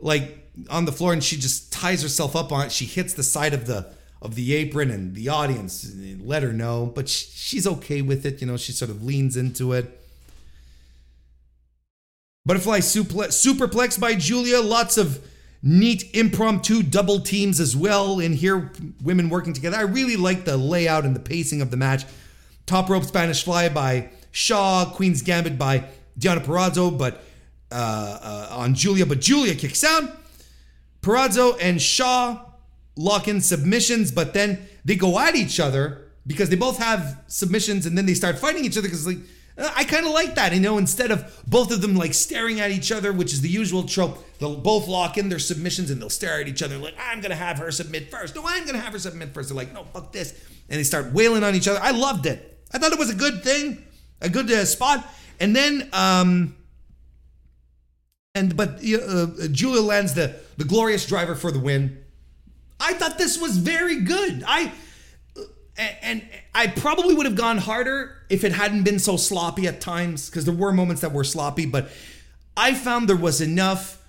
like 0.00 0.45
on 0.70 0.84
the 0.84 0.92
floor, 0.92 1.12
and 1.12 1.22
she 1.22 1.36
just 1.36 1.72
ties 1.72 2.02
herself 2.02 2.34
up 2.34 2.52
on 2.52 2.66
it. 2.66 2.72
She 2.72 2.84
hits 2.84 3.14
the 3.14 3.22
side 3.22 3.54
of 3.54 3.66
the 3.66 3.94
of 4.22 4.34
the 4.34 4.54
apron, 4.54 4.90
and 4.90 5.14
the 5.14 5.28
audience 5.28 5.94
let 6.20 6.42
her 6.42 6.52
know, 6.52 6.90
but 6.94 7.08
she's 7.08 7.66
okay 7.66 8.02
with 8.02 8.24
it. 8.24 8.40
You 8.40 8.46
know, 8.46 8.56
she 8.56 8.72
sort 8.72 8.90
of 8.90 9.04
leans 9.04 9.36
into 9.36 9.72
it. 9.72 10.00
Butterfly 12.46 12.78
suplex, 12.78 13.28
superplex 13.28 13.98
by 14.00 14.14
Giulia. 14.14 14.60
Lots 14.60 14.96
of 14.96 15.20
neat 15.62 16.14
impromptu 16.14 16.82
double 16.82 17.20
teams 17.20 17.58
as 17.58 17.76
well 17.76 18.20
in 18.20 18.32
here. 18.32 18.70
Women 19.02 19.28
working 19.28 19.52
together. 19.52 19.76
I 19.76 19.82
really 19.82 20.16
like 20.16 20.44
the 20.44 20.56
layout 20.56 21.04
and 21.04 21.14
the 21.14 21.20
pacing 21.20 21.60
of 21.60 21.70
the 21.70 21.76
match. 21.76 22.04
Top 22.64 22.88
rope 22.88 23.04
Spanish 23.04 23.44
fly 23.44 23.68
by 23.68 24.10
Shaw. 24.30 24.92
Queen's 24.94 25.22
Gambit 25.22 25.58
by 25.58 25.84
Deonna 26.18 26.44
Purrazzo, 26.44 26.96
but 26.96 27.22
uh, 27.70 27.74
uh, 28.22 28.56
on 28.56 28.74
Giulia. 28.74 29.06
But 29.06 29.20
Giulia 29.20 29.54
kicks 29.54 29.84
out. 29.84 30.04
Purrazzo 31.02 31.56
and 31.60 31.80
Shaw 31.80 32.44
lock 32.96 33.28
in 33.28 33.40
submissions, 33.40 34.10
but 34.10 34.34
then 34.34 34.66
they 34.84 34.96
go 34.96 35.18
at 35.18 35.34
each 35.34 35.60
other 35.60 36.02
because 36.26 36.48
they 36.48 36.56
both 36.56 36.78
have 36.78 37.22
submissions, 37.28 37.86
and 37.86 37.96
then 37.96 38.06
they 38.06 38.14
start 38.14 38.38
fighting 38.38 38.64
each 38.64 38.76
other 38.76 38.88
because 38.88 39.06
like 39.06 39.18
I 39.58 39.84
kind 39.84 40.04
of 40.04 40.12
like 40.12 40.34
that, 40.34 40.52
you 40.52 40.60
know, 40.60 40.76
instead 40.76 41.10
of 41.10 41.42
both 41.46 41.72
of 41.72 41.80
them 41.80 41.94
like 41.94 42.12
staring 42.12 42.60
at 42.60 42.70
each 42.70 42.92
other, 42.92 43.10
which 43.10 43.32
is 43.32 43.40
the 43.40 43.48
usual 43.48 43.84
trope, 43.84 44.22
they'll 44.38 44.56
both 44.56 44.86
lock 44.86 45.16
in 45.16 45.30
their 45.30 45.38
submissions 45.38 45.90
and 45.90 46.00
they'll 46.00 46.10
stare 46.10 46.40
at 46.40 46.48
each 46.48 46.62
other 46.62 46.76
like, 46.76 46.94
I'm 47.00 47.22
going 47.22 47.30
to 47.30 47.36
have 47.36 47.58
her 47.58 47.70
submit 47.70 48.10
first. 48.10 48.34
No, 48.34 48.42
I'm 48.44 48.64
going 48.64 48.74
to 48.74 48.80
have 48.80 48.92
her 48.92 48.98
submit 48.98 49.32
first. 49.32 49.48
They're 49.48 49.56
like, 49.56 49.72
no, 49.72 49.84
fuck 49.84 50.12
this. 50.12 50.32
And 50.68 50.78
they 50.78 50.84
start 50.84 51.12
wailing 51.12 51.42
on 51.42 51.54
each 51.54 51.68
other. 51.68 51.80
I 51.80 51.92
loved 51.92 52.26
it. 52.26 52.60
I 52.72 52.78
thought 52.78 52.92
it 52.92 52.98
was 52.98 53.08
a 53.08 53.14
good 53.14 53.42
thing, 53.42 53.82
a 54.20 54.28
good 54.28 54.50
uh, 54.50 54.64
spot. 54.66 55.06
And 55.40 55.56
then, 55.56 55.88
um, 55.92 56.55
and 58.36 58.54
but 58.54 58.78
uh, 58.84 59.48
Giulia 59.50 59.80
lands 59.80 60.14
the, 60.14 60.36
the 60.58 60.64
glorious 60.64 61.06
driver 61.06 61.34
for 61.34 61.50
the 61.50 61.58
win. 61.58 62.04
I 62.78 62.92
thought 62.92 63.16
this 63.16 63.40
was 63.40 63.56
very 63.56 64.02
good. 64.02 64.44
I 64.46 64.72
and 65.78 66.22
I 66.54 66.68
probably 66.68 67.14
would 67.14 67.26
have 67.26 67.34
gone 67.34 67.58
harder 67.58 68.22
if 68.28 68.44
it 68.44 68.52
hadn't 68.52 68.84
been 68.84 68.98
so 68.98 69.16
sloppy 69.16 69.66
at 69.66 69.80
times 69.80 70.28
because 70.28 70.44
there 70.44 70.54
were 70.54 70.72
moments 70.72 71.02
that 71.02 71.12
were 71.12 71.24
sloppy, 71.24 71.66
but 71.66 71.90
I 72.56 72.74
found 72.74 73.08
there 73.08 73.16
was 73.16 73.40
enough. 73.40 74.02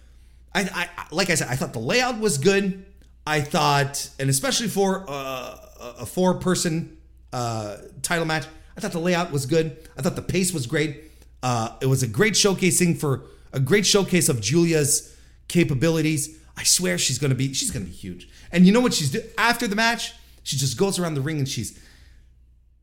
I, 0.53 0.69
I 0.73 1.05
like 1.11 1.29
I 1.29 1.35
said, 1.35 1.47
I 1.49 1.55
thought 1.55 1.73
the 1.73 1.79
layout 1.79 2.19
was 2.19 2.37
good. 2.37 2.85
I 3.25 3.41
thought, 3.41 4.09
and 4.19 4.29
especially 4.29 4.67
for 4.67 5.05
uh, 5.07 5.57
a 5.99 6.05
four-person 6.05 6.97
uh, 7.33 7.77
title 8.01 8.25
match, 8.25 8.45
I 8.75 8.81
thought 8.81 8.91
the 8.91 8.99
layout 8.99 9.31
was 9.31 9.45
good. 9.45 9.89
I 9.97 10.01
thought 10.01 10.15
the 10.15 10.21
pace 10.21 10.53
was 10.53 10.67
great. 10.67 11.03
Uh, 11.43 11.75
it 11.81 11.85
was 11.85 12.03
a 12.03 12.07
great 12.07 12.33
showcasing 12.33 12.97
for 12.97 13.23
a 13.57 13.59
great 13.59 13.87
showcase 13.87 14.29
of 14.29 14.39
Giulia's 14.39 15.15
capabilities. 15.47 16.37
I 16.55 16.63
swear 16.63 16.99
she's 16.99 17.17
gonna 17.17 17.35
be 17.35 17.53
she's 17.53 17.71
gonna 17.71 17.85
be 17.85 17.91
huge. 17.91 18.29
And 18.51 18.67
you 18.67 18.71
know 18.71 18.79
what 18.79 18.93
she's 18.93 19.09
doing 19.11 19.25
after 19.35 19.67
the 19.67 19.75
match? 19.75 20.13
She 20.43 20.57
just 20.57 20.77
goes 20.77 20.99
around 20.99 21.15
the 21.15 21.21
ring 21.21 21.39
and 21.39 21.49
she's 21.49 21.79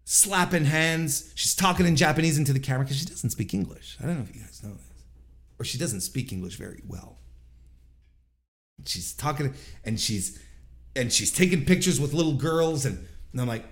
slapping 0.04 0.64
hands. 0.64 1.32
She's 1.36 1.54
talking 1.54 1.86
in 1.86 1.94
Japanese 1.94 2.38
into 2.38 2.52
the 2.52 2.58
camera 2.58 2.84
because 2.84 2.98
she 2.98 3.06
doesn't 3.06 3.30
speak 3.30 3.54
English. 3.54 3.96
I 4.02 4.06
don't 4.06 4.16
know 4.16 4.24
if 4.28 4.34
you 4.34 4.42
guys 4.42 4.62
know 4.64 4.74
this. 4.74 5.04
Or 5.60 5.64
she 5.64 5.78
doesn't 5.78 6.00
speak 6.00 6.32
English 6.32 6.56
very 6.56 6.82
well. 6.88 7.18
She's 8.84 9.12
talking 9.12 9.54
and 9.84 9.98
she's 10.00 10.42
and 10.96 11.12
she's 11.12 11.30
taking 11.30 11.64
pictures 11.64 12.00
with 12.00 12.12
little 12.12 12.34
girls 12.34 12.84
and, 12.84 13.06
and 13.30 13.40
I'm 13.40 13.46
like, 13.46 13.64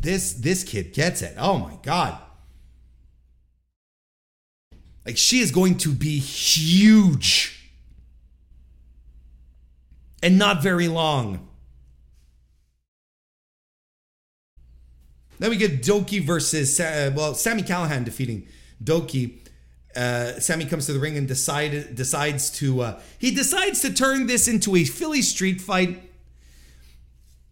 this 0.00 0.34
this 0.34 0.62
kid 0.62 0.94
gets 0.94 1.20
it. 1.20 1.34
Oh 1.36 1.58
my 1.58 1.76
god. 1.82 2.16
Like 5.08 5.16
she 5.16 5.38
is 5.38 5.50
going 5.50 5.78
to 5.78 5.88
be 5.88 6.18
huge. 6.18 7.72
And 10.22 10.36
not 10.36 10.62
very 10.62 10.86
long. 10.86 11.48
Then 15.38 15.48
we 15.48 15.56
get 15.56 15.80
Doki 15.80 16.22
versus 16.22 16.78
uh, 16.78 17.10
well, 17.16 17.32
Sami 17.32 17.62
Callahan 17.62 18.04
defeating 18.04 18.48
Doki. 18.84 19.38
Uh, 19.96 20.38
Sami 20.40 20.66
comes 20.66 20.84
to 20.84 20.92
the 20.92 20.98
ring 20.98 21.16
and 21.16 21.26
decide, 21.26 21.94
decides 21.94 22.50
to 22.58 22.82
uh, 22.82 23.00
he 23.18 23.30
decides 23.30 23.80
to 23.80 23.94
turn 23.94 24.26
this 24.26 24.46
into 24.46 24.76
a 24.76 24.84
Philly 24.84 25.22
street 25.22 25.62
fight. 25.62 26.02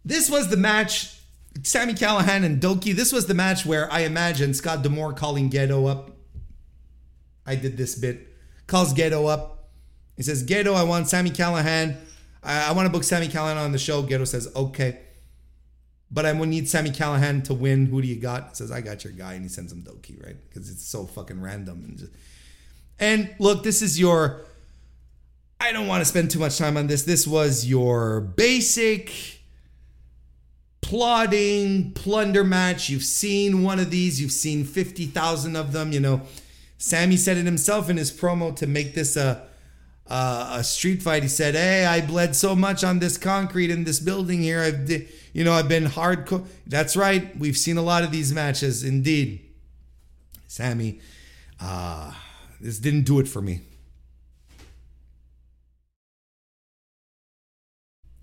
This 0.05 0.29
was 0.29 0.49
the 0.49 0.57
match, 0.57 1.19
Sami 1.63 1.95
Callahan 1.95 2.43
and 2.43 2.61
Doki, 2.61 2.93
This 2.93 3.11
was 3.11 3.25
the 3.25 3.33
match 3.33 3.65
where 3.65 3.91
I 3.91 4.01
imagine 4.01 4.53
Scott 4.53 4.83
D'Amore 4.83 5.13
calling 5.13 5.49
Gedo 5.49 5.89
up. 5.89 6.16
I 7.47 7.55
did 7.55 7.77
this 7.77 7.95
bit. 7.95 8.27
Calls 8.67 8.93
Gedo 8.93 9.29
up. 9.29 9.69
He 10.17 10.23
says, 10.23 10.45
Gedo, 10.45 10.75
I 10.75 10.83
want 10.83 11.07
Sami 11.07 11.29
Callahan. 11.29 11.97
I, 12.43 12.69
I 12.69 12.71
want 12.73 12.85
to 12.85 12.91
book 12.91 13.03
Sami 13.03 13.27
Callahan 13.27 13.57
on 13.57 13.71
the 13.71 13.79
show. 13.79 14.03
Gedo 14.03 14.27
says, 14.27 14.49
okay. 14.55 14.99
But 16.11 16.25
I 16.25 16.33
would 16.33 16.49
need 16.49 16.69
Sami 16.69 16.91
Callahan 16.91 17.41
to 17.43 17.53
win. 17.53 17.87
Who 17.87 18.01
do 18.01 18.07
you 18.07 18.15
got? 18.15 18.49
He 18.49 18.55
says, 18.55 18.71
I 18.71 18.81
got 18.81 19.03
your 19.03 19.13
guy. 19.13 19.33
And 19.33 19.43
he 19.43 19.49
sends 19.49 19.71
him 19.71 19.83
Doki, 19.83 20.23
right? 20.23 20.35
Because 20.47 20.69
it's 20.69 20.85
so 20.85 21.05
fucking 21.05 21.41
random. 21.41 21.83
And, 21.87 21.97
just, 21.97 22.11
and 22.99 23.33
look, 23.39 23.63
this 23.63 23.81
is 23.81 23.99
your. 23.99 24.41
I 25.59 25.71
don't 25.71 25.87
want 25.87 26.01
to 26.01 26.05
spend 26.05 26.29
too 26.31 26.39
much 26.39 26.57
time 26.57 26.77
on 26.77 26.87
this. 26.87 27.03
This 27.03 27.25
was 27.25 27.65
your 27.65 28.21
basic 28.21 29.11
plotting 30.81 31.91
plunder 31.93 32.43
match. 32.43 32.89
You've 32.89 33.03
seen 33.03 33.63
one 33.63 33.79
of 33.79 33.89
these, 33.89 34.21
you've 34.21 34.31
seen 34.31 34.63
50,000 34.63 35.55
of 35.55 35.73
them. 35.73 35.91
You 35.91 35.99
know, 35.99 36.21
Sami 36.77 37.17
said 37.17 37.37
it 37.37 37.45
himself 37.45 37.89
in 37.89 37.97
his 37.97 38.11
promo 38.11 38.55
to 38.55 38.67
make 38.67 38.93
this 38.93 39.15
a 39.15 39.47
uh, 40.09 40.57
a 40.59 40.63
street 40.63 41.03
fight. 41.03 41.23
He 41.23 41.29
said, 41.29 41.55
"Hey, 41.55 41.85
I 41.85 42.01
bled 42.01 42.35
so 42.35 42.55
much 42.55 42.83
on 42.83 42.99
this 42.99 43.17
concrete 43.17 43.69
in 43.69 43.83
this 43.83 43.99
building 43.99 44.41
here. 44.41 44.61
I've, 44.61 44.89
you 45.33 45.43
know, 45.43 45.53
I've 45.53 45.67
been 45.67 45.85
hardcore." 45.85 46.45
That's 46.65 46.95
right. 46.95 47.37
We've 47.37 47.57
seen 47.57 47.77
a 47.77 47.81
lot 47.81 48.03
of 48.03 48.11
these 48.11 48.33
matches, 48.33 48.83
indeed. 48.83 49.41
Sami, 50.47 51.01
uh, 51.59 52.13
this 52.61 52.79
didn't 52.79 53.03
do 53.03 53.19
it 53.19 53.27
for 53.27 53.41
me. 53.41 53.61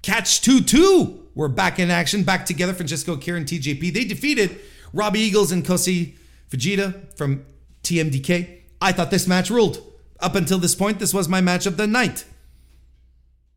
Catch 0.02 0.42
2 0.42 0.60
2. 0.60 1.28
We're 1.34 1.48
back 1.48 1.78
in 1.78 1.90
action, 1.90 2.22
back 2.22 2.46
together. 2.46 2.72
Francesco 2.72 3.14
Akira 3.14 3.40
TJP. 3.40 3.92
They 3.92 4.04
defeated 4.04 4.60
Robbie 4.92 5.20
Eagles 5.20 5.50
and 5.50 5.64
Kosei 5.64 6.14
Fujita 6.50 7.16
from 7.16 7.44
TMDK. 7.84 8.58
I 8.80 8.92
thought 8.92 9.10
this 9.10 9.26
match 9.26 9.50
ruled. 9.50 9.82
Up 10.20 10.34
until 10.34 10.58
this 10.58 10.74
point, 10.74 10.98
this 10.98 11.14
was 11.14 11.28
my 11.28 11.40
match 11.40 11.66
of 11.66 11.76
the 11.76 11.86
night. 11.86 12.24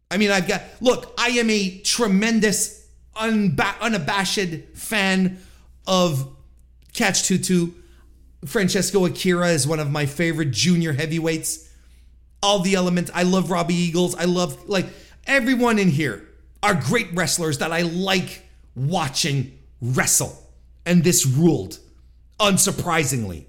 I 0.10 0.18
mean, 0.18 0.32
I've 0.32 0.48
got, 0.48 0.62
look, 0.80 1.14
I 1.18 1.30
am 1.30 1.50
a 1.50 1.80
tremendous 1.80 2.88
unba- 3.16 3.80
unabashed 3.82 4.50
fan 4.76 5.40
of 5.86 6.36
Catch 6.94 7.24
2 7.24 7.38
2. 7.38 7.74
Francesco 8.46 9.06
Akira 9.06 9.50
is 9.50 9.68
one 9.68 9.80
of 9.80 9.90
my 9.90 10.06
favorite 10.06 10.52
junior 10.52 10.94
heavyweights. 10.94 11.70
All 12.42 12.60
the 12.60 12.76
elements. 12.76 13.12
I 13.14 13.24
love 13.24 13.52
Robbie 13.52 13.76
Eagles. 13.76 14.16
I 14.16 14.26
love, 14.26 14.70
like, 14.70 14.86
everyone 15.26 15.80
in 15.80 15.90
here 15.90 16.28
are 16.64 16.74
great 16.74 17.08
wrestlers 17.14 17.58
that 17.60 17.72
I 17.72 17.82
like 17.82 18.44
watching 18.76 19.58
wrestle. 19.82 20.36
And 20.86 21.04
this 21.04 21.26
ruled, 21.26 21.80
unsurprisingly. 22.40 23.46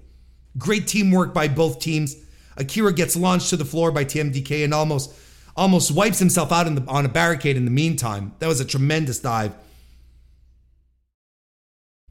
Great 0.57 0.87
teamwork 0.87 1.33
by 1.33 1.47
both 1.47 1.79
teams. 1.79 2.15
Akira 2.57 2.93
gets 2.93 3.15
launched 3.15 3.49
to 3.49 3.57
the 3.57 3.65
floor 3.65 3.91
by 3.91 4.03
TMDK 4.03 4.63
and 4.63 4.73
almost 4.73 5.13
almost 5.55 5.91
wipes 5.91 6.19
himself 6.19 6.51
out 6.51 6.63
the, 6.63 6.83
on 6.87 7.05
a 7.05 7.09
barricade 7.09 7.57
in 7.57 7.65
the 7.65 7.71
meantime. 7.71 8.33
That 8.39 8.47
was 8.47 8.59
a 8.59 8.65
tremendous 8.65 9.19
dive. 9.19 9.53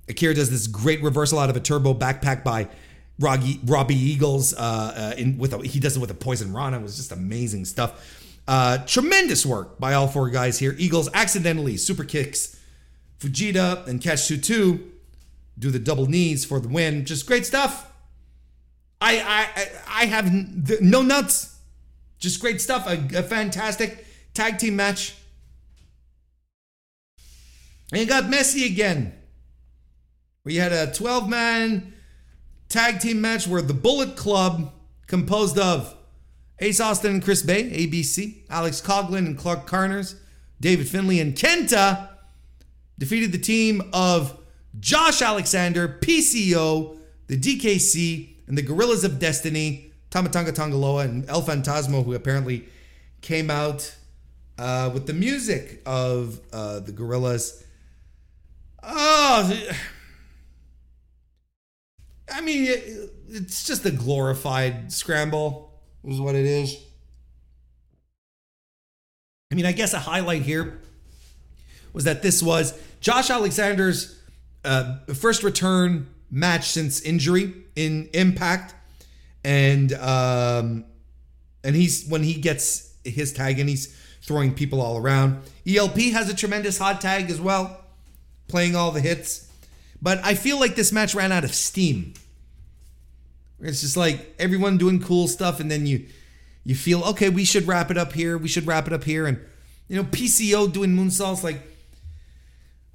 Akira 0.09 0.35
does 0.35 0.51
this 0.51 0.67
great 0.67 1.03
reversal 1.03 1.39
out 1.39 1.51
of 1.51 1.57
a 1.57 1.61
turbo 1.61 1.95
backpack 1.95 2.45
by 2.45 2.69
Robbie, 3.19 3.61
Robbie 3.65 3.97
Eagles. 3.97 4.55
Uh, 4.55 4.59
uh, 4.59 5.15
in, 5.19 5.39
with 5.39 5.53
a, 5.53 5.59
he 5.67 5.81
does 5.81 5.97
it 5.97 6.01
with 6.01 6.11
a 6.11 6.15
poison 6.15 6.53
rana. 6.53 6.79
It 6.79 6.83
was 6.83 6.97
just 6.97 7.13
amazing 7.13 7.65
stuff. 7.65 8.25
Uh, 8.47 8.79
tremendous 8.87 9.45
work 9.45 9.79
by 9.79 9.95
all 9.95 10.09
four 10.09 10.31
guys 10.31 10.59
here. 10.59 10.75
Eagles 10.79 11.11
accidentally 11.13 11.77
super 11.77 12.05
kicks 12.05 12.59
Fujita 13.21 13.87
and 13.87 14.01
Catch 14.01 14.29
2 14.29 14.39
2 14.39 14.93
do 15.59 15.71
the 15.71 15.79
double 15.79 16.07
knees 16.07 16.45
for 16.45 16.61
the 16.61 16.69
win. 16.69 17.05
Just 17.05 17.27
great 17.27 17.45
stuff. 17.45 17.88
I 19.01 19.21
I 19.21 20.03
I 20.03 20.07
have 20.07 20.81
no 20.81 21.03
nuts. 21.03 21.57
Just 22.19 22.41
great 22.41 22.61
stuff. 22.61 22.87
A, 22.87 23.19
a 23.19 23.23
fantastic 23.23 24.05
tag 24.35 24.59
team 24.59 24.77
match. 24.77 25.15
And 27.93 28.01
you 28.01 28.07
got 28.07 28.29
messy 28.29 28.67
again. 28.67 29.15
We 30.45 30.57
had 30.57 30.73
a 30.73 30.93
12 30.93 31.29
man 31.29 31.95
tag 32.69 33.01
team 33.01 33.21
match 33.21 33.47
where 33.47 33.63
the 33.63 33.75
Bullet 33.75 34.17
Club, 34.17 34.73
composed 35.07 35.59
of 35.59 35.95
Ace 36.61 36.81
Austin 36.81 37.13
and 37.13 37.23
Chris 37.23 37.43
Bey, 37.43 37.71
ABC, 37.71 38.45
Alex 38.51 38.81
Coughlin 38.81 39.19
and 39.19 39.39
Clark 39.39 39.67
Connors, 39.67 40.17
David 40.61 40.89
Finlay 40.89 41.21
and 41.21 41.35
Kenta, 41.35 42.09
defeated 42.99 43.33
the 43.33 43.39
team 43.39 43.83
of 43.93 44.39
Josh 44.79 45.23
Alexander, 45.23 45.89
PCO, 46.01 46.99
the 47.29 47.39
DKC, 47.39 48.35
and 48.49 48.57
the 48.57 48.63
Guerrillas 48.63 49.05
of 49.05 49.19
Destiny, 49.19 49.93
Tamatanga 50.11 50.53
Tongaloa, 50.53 51.05
and 51.05 51.29
El 51.29 51.43
Fantasma, 51.43 52.05
who 52.05 52.15
apparently 52.15 52.67
came 53.21 53.51
out 53.51 53.95
uh, 54.59 54.91
with 54.93 55.07
the 55.07 55.13
music 55.13 55.83
of 55.87 56.41
uh, 56.53 56.81
the 56.81 56.93
Guerrillas. 56.93 57.63
Oh, 58.83 59.53
I 62.33 62.41
mean, 62.41 62.65
it, 62.65 63.13
it's 63.29 63.67
just 63.67 63.85
a 63.85 63.91
glorified 63.91 64.93
scramble, 64.93 65.81
is 66.05 66.21
what 66.21 66.35
it 66.35 66.47
is. 66.47 66.77
I 69.51 69.55
mean, 69.55 69.67
I 69.67 69.73
guess 69.73 69.93
a 69.95 69.99
highlight 69.99 70.43
here 70.43 70.81
was 71.93 72.05
that 72.05 72.23
this 72.23 72.43
was 72.43 72.79
Josh 73.01 73.31
Alexander's 73.31 74.21
uh, 74.65 74.99
first 75.15 75.43
return 75.43 76.07
match 76.31 76.71
since 76.71 77.01
injury 77.01 77.55
in 77.79 78.11
Impact, 78.13 78.75
and 79.45 79.93
um, 79.93 80.85
and 81.63 81.77
he's 81.77 82.09
when 82.09 82.25
he 82.25 82.35
gets 82.35 82.93
his 83.05 83.33
tag 83.33 83.61
and 83.61 83.69
he's 83.69 83.97
throwing 84.21 84.53
people 84.53 84.83
all 84.83 84.97
around. 84.99 85.41
ELP 85.67 85.97
has 86.13 86.29
a 86.29 86.35
tremendous 86.35 86.77
hot 86.79 87.01
tag 87.01 87.31
as 87.31 87.41
well, 87.41 87.85
playing 88.49 88.75
all 88.75 88.91
the 88.91 89.01
hits. 89.01 89.49
But 90.03 90.19
I 90.25 90.35
feel 90.35 90.59
like 90.59 90.75
this 90.75 90.91
match 90.91 91.15
ran 91.15 91.31
out 91.31 91.45
of 91.45 91.55
steam. 91.55 92.15
It's 93.61 93.81
just 93.81 93.97
like 93.97 94.35
everyone 94.41 94.77
doing 94.77 95.01
cool 95.01 95.29
stuff, 95.29 95.61
and 95.61 95.71
then 95.71 95.87
you 95.87 96.07
you 96.65 96.75
feel 96.75 97.03
okay. 97.05 97.31
We 97.31 97.45
should 97.45 97.69
wrap 97.69 97.93
it 97.93 97.97
up 97.97 98.13
here. 98.13 98.37
We 98.37 98.49
should 98.49 98.67
wrap 98.67 98.89
it 98.89 98.93
up 98.93 99.05
here, 99.05 99.25
and 99.27 99.39
you 99.87 99.97
know 99.97 100.05
PCO 100.05 100.73
doing 100.73 100.97
moonsaults. 100.97 101.45
Like 101.45 101.63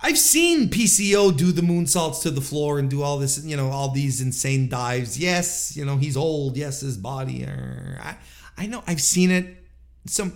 I've 0.06 0.18
seen 0.18 0.68
PCO 0.68 1.36
do 1.36 1.54
the 1.54 1.62
moonsaults 1.62 2.22
to 2.24 2.30
the 2.30 2.42
floor 2.42 2.78
and 2.78 2.90
do 2.90 3.02
all 3.02 3.18
this, 3.18 3.44
you 3.46 3.56
know, 3.56 3.70
all 3.70 3.90
these 3.90 4.20
insane 4.20 4.68
dives. 4.68 5.18
Yes, 5.18 5.78
you 5.78 5.86
know 5.86 5.96
he's 5.96 6.18
old. 6.18 6.58
Yes, 6.58 6.82
his 6.82 6.98
body. 6.98 7.46
I 7.48 8.18
I 8.58 8.66
know 8.66 8.84
I've 8.86 9.02
seen 9.02 9.32
it 9.32 9.64
some 10.06 10.34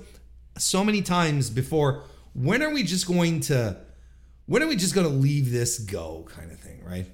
so 0.58 0.86
many 0.86 1.02
times 1.02 1.50
before. 1.50 2.04
When 2.34 2.64
are 2.64 2.70
we 2.70 2.84
just 2.84 3.08
going 3.08 3.42
to? 3.42 3.78
When 4.46 4.64
are 4.64 4.68
we 4.68 4.78
just 4.78 4.96
going 4.96 5.06
to 5.06 5.14
leave 5.14 5.52
this 5.52 5.80
go, 5.80 6.26
kind 6.30 6.50
of 6.50 6.60
thing, 6.60 6.82
right? 6.86 7.08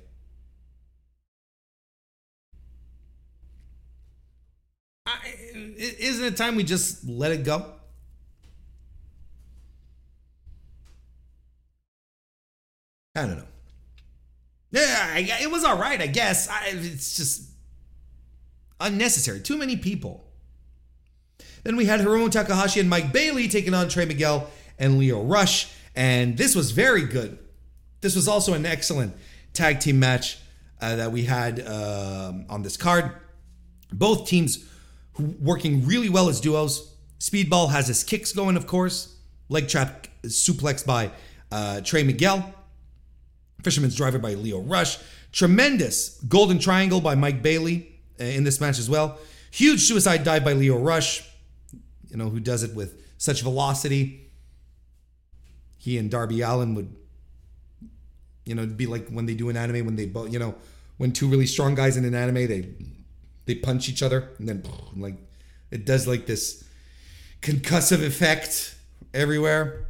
I, 5.08 5.18
isn't 5.56 6.24
it 6.24 6.38
time 6.38 6.56
we 6.56 6.64
just 6.64 7.08
let 7.08 7.32
it 7.32 7.44
go? 7.44 7.74
I 13.16 13.28
don't 13.28 13.38
know. 13.38 13.48
Yeah, 14.72 15.12
I, 15.14 15.20
it 15.42 15.52
was 15.52 15.64
all 15.64 15.78
right, 15.78 16.02
I 16.02 16.08
guess. 16.08 16.50
I, 16.50 16.70
it's 16.70 17.16
just 17.16 17.50
unnecessary. 18.80 19.40
Too 19.40 19.58
many 19.58 19.78
people. 19.78 20.26
Then 21.64 21.76
we 21.76 21.86
had 21.86 22.02
Hiromu 22.02 22.32
Takahashi 22.32 22.80
and 22.80 22.90
Mike 22.90 23.14
Bailey 23.14 23.48
taking 23.48 23.74
on 23.74 23.88
Trey 23.88 24.06
Miguel 24.06 24.50
and 24.80 24.98
Lio 24.98 25.24
Rush, 25.24 25.72
and 25.96 26.38
this 26.38 26.56
was 26.56 26.72
very 26.72 27.04
good. 27.04 27.38
This 28.02 28.16
was 28.16 28.28
also 28.28 28.54
an 28.54 28.66
excellent 28.66 29.16
tag 29.54 29.80
team 29.80 30.00
match 30.00 30.40
uh, 30.82 30.96
that 30.96 31.12
we 31.12 31.24
had 31.24 31.66
um, 31.68 32.46
on 32.50 32.64
this 32.64 32.76
card. 32.76 33.12
Both 33.92 34.28
teams 34.28 34.66
working 35.40 35.86
really 35.86 36.10
well 36.10 36.30
as 36.30 36.42
duos. 36.42 36.96
Speedball 37.20 37.70
has 37.70 37.88
his 37.88 38.04
kicks 38.04 38.34
going, 38.34 38.58
of 38.58 38.66
course. 38.66 39.16
Leg 39.50 39.68
trap 39.68 40.08
suplex 40.24 40.84
by 40.84 41.12
uh, 41.52 41.82
Trey 41.82 42.04
Miguel. 42.04 42.54
Fisherman's 43.64 43.96
Driver 43.96 44.20
by 44.20 44.34
Lio 44.34 44.60
Rush. 44.60 44.98
Tremendous 45.32 46.20
Golden 46.28 46.60
Triangle 46.60 47.02
by 47.02 47.16
Mike 47.16 47.42
Bailey 47.42 48.00
uh, 48.20 48.24
in 48.24 48.44
this 48.44 48.62
match 48.62 48.78
as 48.80 48.90
well. 48.90 49.18
Huge 49.52 49.82
suicide 49.82 50.24
dive 50.24 50.44
by 50.44 50.54
Lio 50.54 50.78
Rush, 50.78 51.28
you 52.10 52.18
know, 52.18 52.30
who 52.30 52.40
does 52.40 52.64
it 52.64 52.76
with 52.76 53.02
such 53.18 53.42
velocity. 53.42 54.32
He 55.78 55.98
and 55.98 56.10
Darby 56.10 56.42
Allin 56.42 56.76
would, 56.76 56.96
you 58.46 58.56
know, 58.56 58.66
be 58.66 58.86
like 58.86 59.10
when 59.10 59.26
they 59.26 59.34
do 59.34 59.50
an 59.50 59.58
anime, 59.58 59.86
when 59.86 59.96
they 59.96 60.06
both, 60.06 60.32
you 60.32 60.40
know, 60.40 60.56
when 60.98 61.12
two 61.12 61.28
really 61.28 61.46
strong 61.46 61.76
guys 61.76 61.98
in 61.98 62.06
an 62.06 62.16
anime, 62.16 62.48
they 62.48 62.70
they 63.46 63.56
punch 63.56 63.90
each 63.90 64.02
other 64.02 64.30
and 64.38 64.48
then 64.48 64.64
like 64.96 65.16
it 65.72 65.86
does 65.86 66.08
like 66.08 66.26
this 66.26 66.64
concussive 67.42 68.06
effect 68.06 68.76
everywhere. 69.14 69.88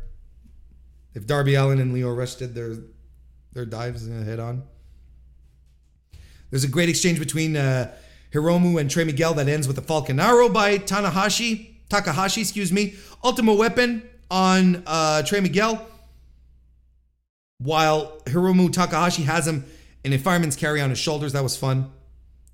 If 1.14 1.28
Darby 1.28 1.56
Allin 1.56 1.80
and 1.80 1.94
Lio 1.94 2.12
Rush 2.12 2.36
did 2.36 2.56
their 2.56 2.76
their 3.54 3.66
dives 3.66 4.08
head 4.08 4.40
on. 4.40 4.64
There's 6.50 6.64
a 6.64 6.68
great 6.68 6.90
exchange 6.90 7.20
between 7.20 7.56
uh, 7.56 7.92
Hiromu 8.32 8.80
and 8.80 8.90
Trey 8.90 9.04
Miguel 9.04 9.34
that 9.36 9.48
ends 9.48 9.68
with 9.68 9.78
a 9.78 9.82
Falcon 9.82 10.20
Arrow 10.20 10.50
by 10.50 10.78
Tanahashi, 10.78 11.70
Takahashi, 11.90 12.42
excuse 12.42 12.72
me. 12.72 12.96
Ultimate 13.24 13.56
Weapon 13.56 14.08
on 14.30 14.84
uh, 14.86 15.24
Trey 15.24 15.40
Miguel, 15.40 15.88
while 17.60 18.20
Hiromu 18.26 18.72
Takahashi 18.72 19.24
has 19.24 19.48
him 19.48 19.66
in 20.04 20.14
a 20.14 20.18
fireman's 20.18 20.56
carry 20.56 20.82
on 20.82 20.90
his 20.90 21.00
shoulders. 21.00 21.34
That 21.34 21.44
was 21.44 21.56
fun. 21.56 21.92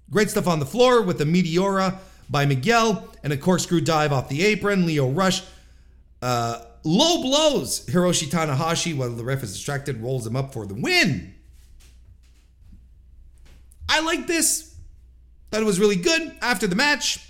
Great 0.09 0.30
stuff 0.30 0.47
on 0.47 0.59
the 0.59 0.65
floor 0.65 1.01
with 1.01 1.21
a 1.21 1.26
Meteora 1.26 1.97
by 2.30 2.45
Miguel 2.45 3.07
and 3.23 3.34
a 3.34 3.38
corkscrew 3.38 3.81
dive 3.81 4.11
off 4.11 4.30
the 4.30 4.43
apron. 4.43 4.85
Lio 4.85 5.09
Rush 5.09 5.43
uh, 6.21 6.63
low 6.84 7.22
blows 7.22 7.85
Hiroshi 7.85 8.27
Tanahashi 8.27 8.95
while 8.95 9.10
the 9.10 9.23
ref 9.23 9.43
is 9.43 9.53
distracted, 9.53 10.01
rolls 10.01 10.26
him 10.26 10.35
up 10.35 10.53
for 10.53 10.65
the 10.65 10.73
win. 10.73 11.34
I 13.88 14.01
like 14.01 14.27
this. 14.27 14.76
Thought 15.51 15.61
it 15.61 15.65
was 15.65 15.80
really 15.80 15.95
good. 15.95 16.35
After 16.41 16.68
the 16.68 16.76
match, 16.76 17.27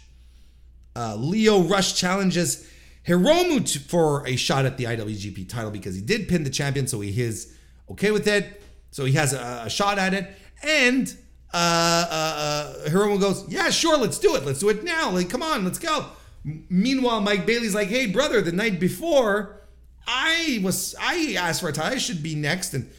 uh, 0.96 1.16
Lio 1.16 1.62
Rush 1.62 1.96
challenges 1.96 2.70
Hiromu 3.08 3.80
for 3.88 4.28
a 4.28 4.36
shot 4.36 4.66
at 4.66 4.78
the 4.78 4.84
IWGP 4.84 5.50
title 5.50 5.72
because 5.72 5.96
he 5.96 6.02
did 6.02 6.28
pin 6.28 6.44
the 6.44 6.50
champion, 6.50 6.86
so 6.86 7.00
he 7.00 7.22
is 7.22 7.56
okay 7.90 8.12
with 8.12 8.28
it. 8.28 8.62
So 8.92 9.06
he 9.06 9.14
has 9.14 9.34
a, 9.34 9.64
a 9.66 9.70
shot 9.70 9.98
at 9.98 10.14
it. 10.14 10.30
And 10.62 11.08
uh, 11.54 11.58
uh, 11.58 12.14
uh, 12.14 12.90
Hiromu 12.90 13.20
goes, 13.20 13.48
Yeah, 13.48 13.70
sure, 13.70 13.98
let's 13.98 14.20
do 14.20 14.36
it. 14.36 14.46
Let's 14.46 14.60
do 14.60 14.70
it 14.70 14.84
now. 14.84 15.12
Like, 15.12 15.30
come 15.30 15.42
on, 15.42 15.64
let's 15.64 15.80
go. 15.80 16.08
Meanwhile, 16.44 17.22
Mike 17.22 17.46
Bailey's 17.46 17.76
like, 17.76 17.90
"Hey, 17.90 18.08
brother, 18.08 18.42
the 18.42 18.52
night 18.52 18.80
before, 18.80 19.62
I 20.08 20.60
was 20.64 20.96
I 21.00 21.36
asked 21.38 21.62
for 21.62 21.70
a 21.70 21.74
tie. 21.74 21.92
I 21.92 21.98
should 21.98 22.24
be 22.24 22.36
next." 22.36 22.74
And 22.74 22.90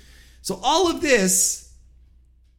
so 0.42 0.60
all 0.62 0.90
of 0.90 1.00
this, 1.00 1.72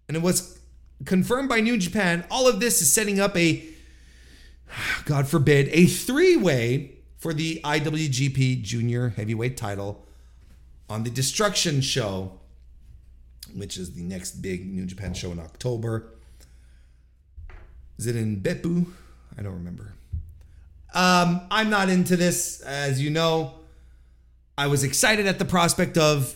and 0.08 0.18
it 0.18 0.24
was 0.24 0.60
confirmed 1.06 1.50
by 1.50 1.62
New 1.62 1.78
Japan. 1.78 2.26
All 2.30 2.48
of 2.48 2.60
this 2.60 2.82
is 2.82 2.92
setting 2.92 3.20
up 3.20 3.36
a, 3.38 3.64
God 5.06 5.28
forbid, 5.28 5.70
a 5.72 5.86
three-way 5.86 6.96
for 7.18 7.34
the 7.34 7.62
IWGP 7.64 8.62
Junior 8.64 9.10
Heavyweight 9.10 9.58
title 9.58 10.06
on 10.90 11.04
the 11.04 11.10
Destruction 11.10 11.82
show, 11.82 12.40
which 13.56 13.78
is 13.78 13.94
the 13.94 14.04
next 14.04 14.42
big 14.42 14.66
New 14.66 14.86
Japan 14.86 15.14
show 15.14 15.32
in 15.32 15.40
October. 15.40 16.14
Is 17.98 18.08
it 18.08 18.16
in 18.16 18.42
Beppu? 18.42 18.88
I 19.38 19.44
don't 19.44 19.54
remember. 19.54 19.94
Um, 20.94 21.42
I'm 21.50 21.70
not 21.70 21.90
into 21.90 22.18
this, 22.18 22.62
as 22.62 23.02
you 23.02 23.10
know. 23.10 23.54
I 24.58 24.68
was 24.68 24.84
excited 24.84 25.26
at 25.26 25.40
the 25.40 25.46
prospect 25.46 25.98
of 25.98 26.36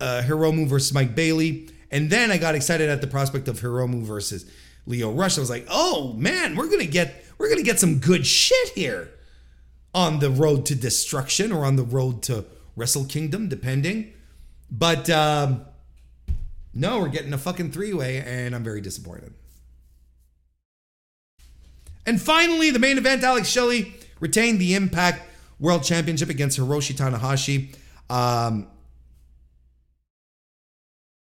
uh, 0.00 0.22
Hiromu 0.24 0.68
versus 0.68 0.92
Mike 0.92 1.14
Bailey, 1.14 1.68
and 1.90 2.10
then 2.10 2.30
I 2.30 2.38
got 2.38 2.54
excited 2.54 2.88
at 2.88 3.00
the 3.00 3.06
prospect 3.06 3.48
of 3.48 3.60
Hiromu 3.60 4.02
versus 4.02 4.50
Lio 4.86 5.10
Rush. 5.10 5.38
I 5.38 5.40
was 5.40 5.50
like, 5.50 5.66
"Oh 5.70 6.12
man, 6.12 6.56
we're 6.56 6.68
gonna 6.68 6.84
get 6.84 7.24
we're 7.38 7.48
gonna 7.48 7.62
get 7.62 7.80
some 7.80 7.98
good 7.98 8.26
shit 8.26 8.68
here 8.70 9.10
on 9.94 10.18
the 10.18 10.30
road 10.30 10.66
to 10.66 10.74
destruction 10.74 11.50
or 11.50 11.64
on 11.64 11.76
the 11.76 11.82
road 11.82 12.22
to 12.24 12.44
Wrestle 12.76 13.06
Kingdom, 13.06 13.48
depending." 13.48 14.12
But 14.70 15.08
um, 15.08 15.64
no, 16.74 17.00
we're 17.00 17.08
getting 17.08 17.32
a 17.32 17.38
fucking 17.38 17.70
three 17.70 17.94
way, 17.94 18.18
and 18.18 18.54
I'm 18.54 18.62
very 18.62 18.82
disappointed. 18.82 19.32
And 22.06 22.22
finally, 22.22 22.70
the 22.70 22.78
main 22.78 22.98
event 22.98 23.24
Alex 23.24 23.48
Shelley 23.48 23.92
retained 24.20 24.60
the 24.60 24.74
Impact 24.74 25.28
World 25.58 25.82
Championship 25.82 26.28
against 26.30 26.58
Hiroshi 26.58 26.94
Tanahashi. 26.94 27.74
Um, 28.08 28.68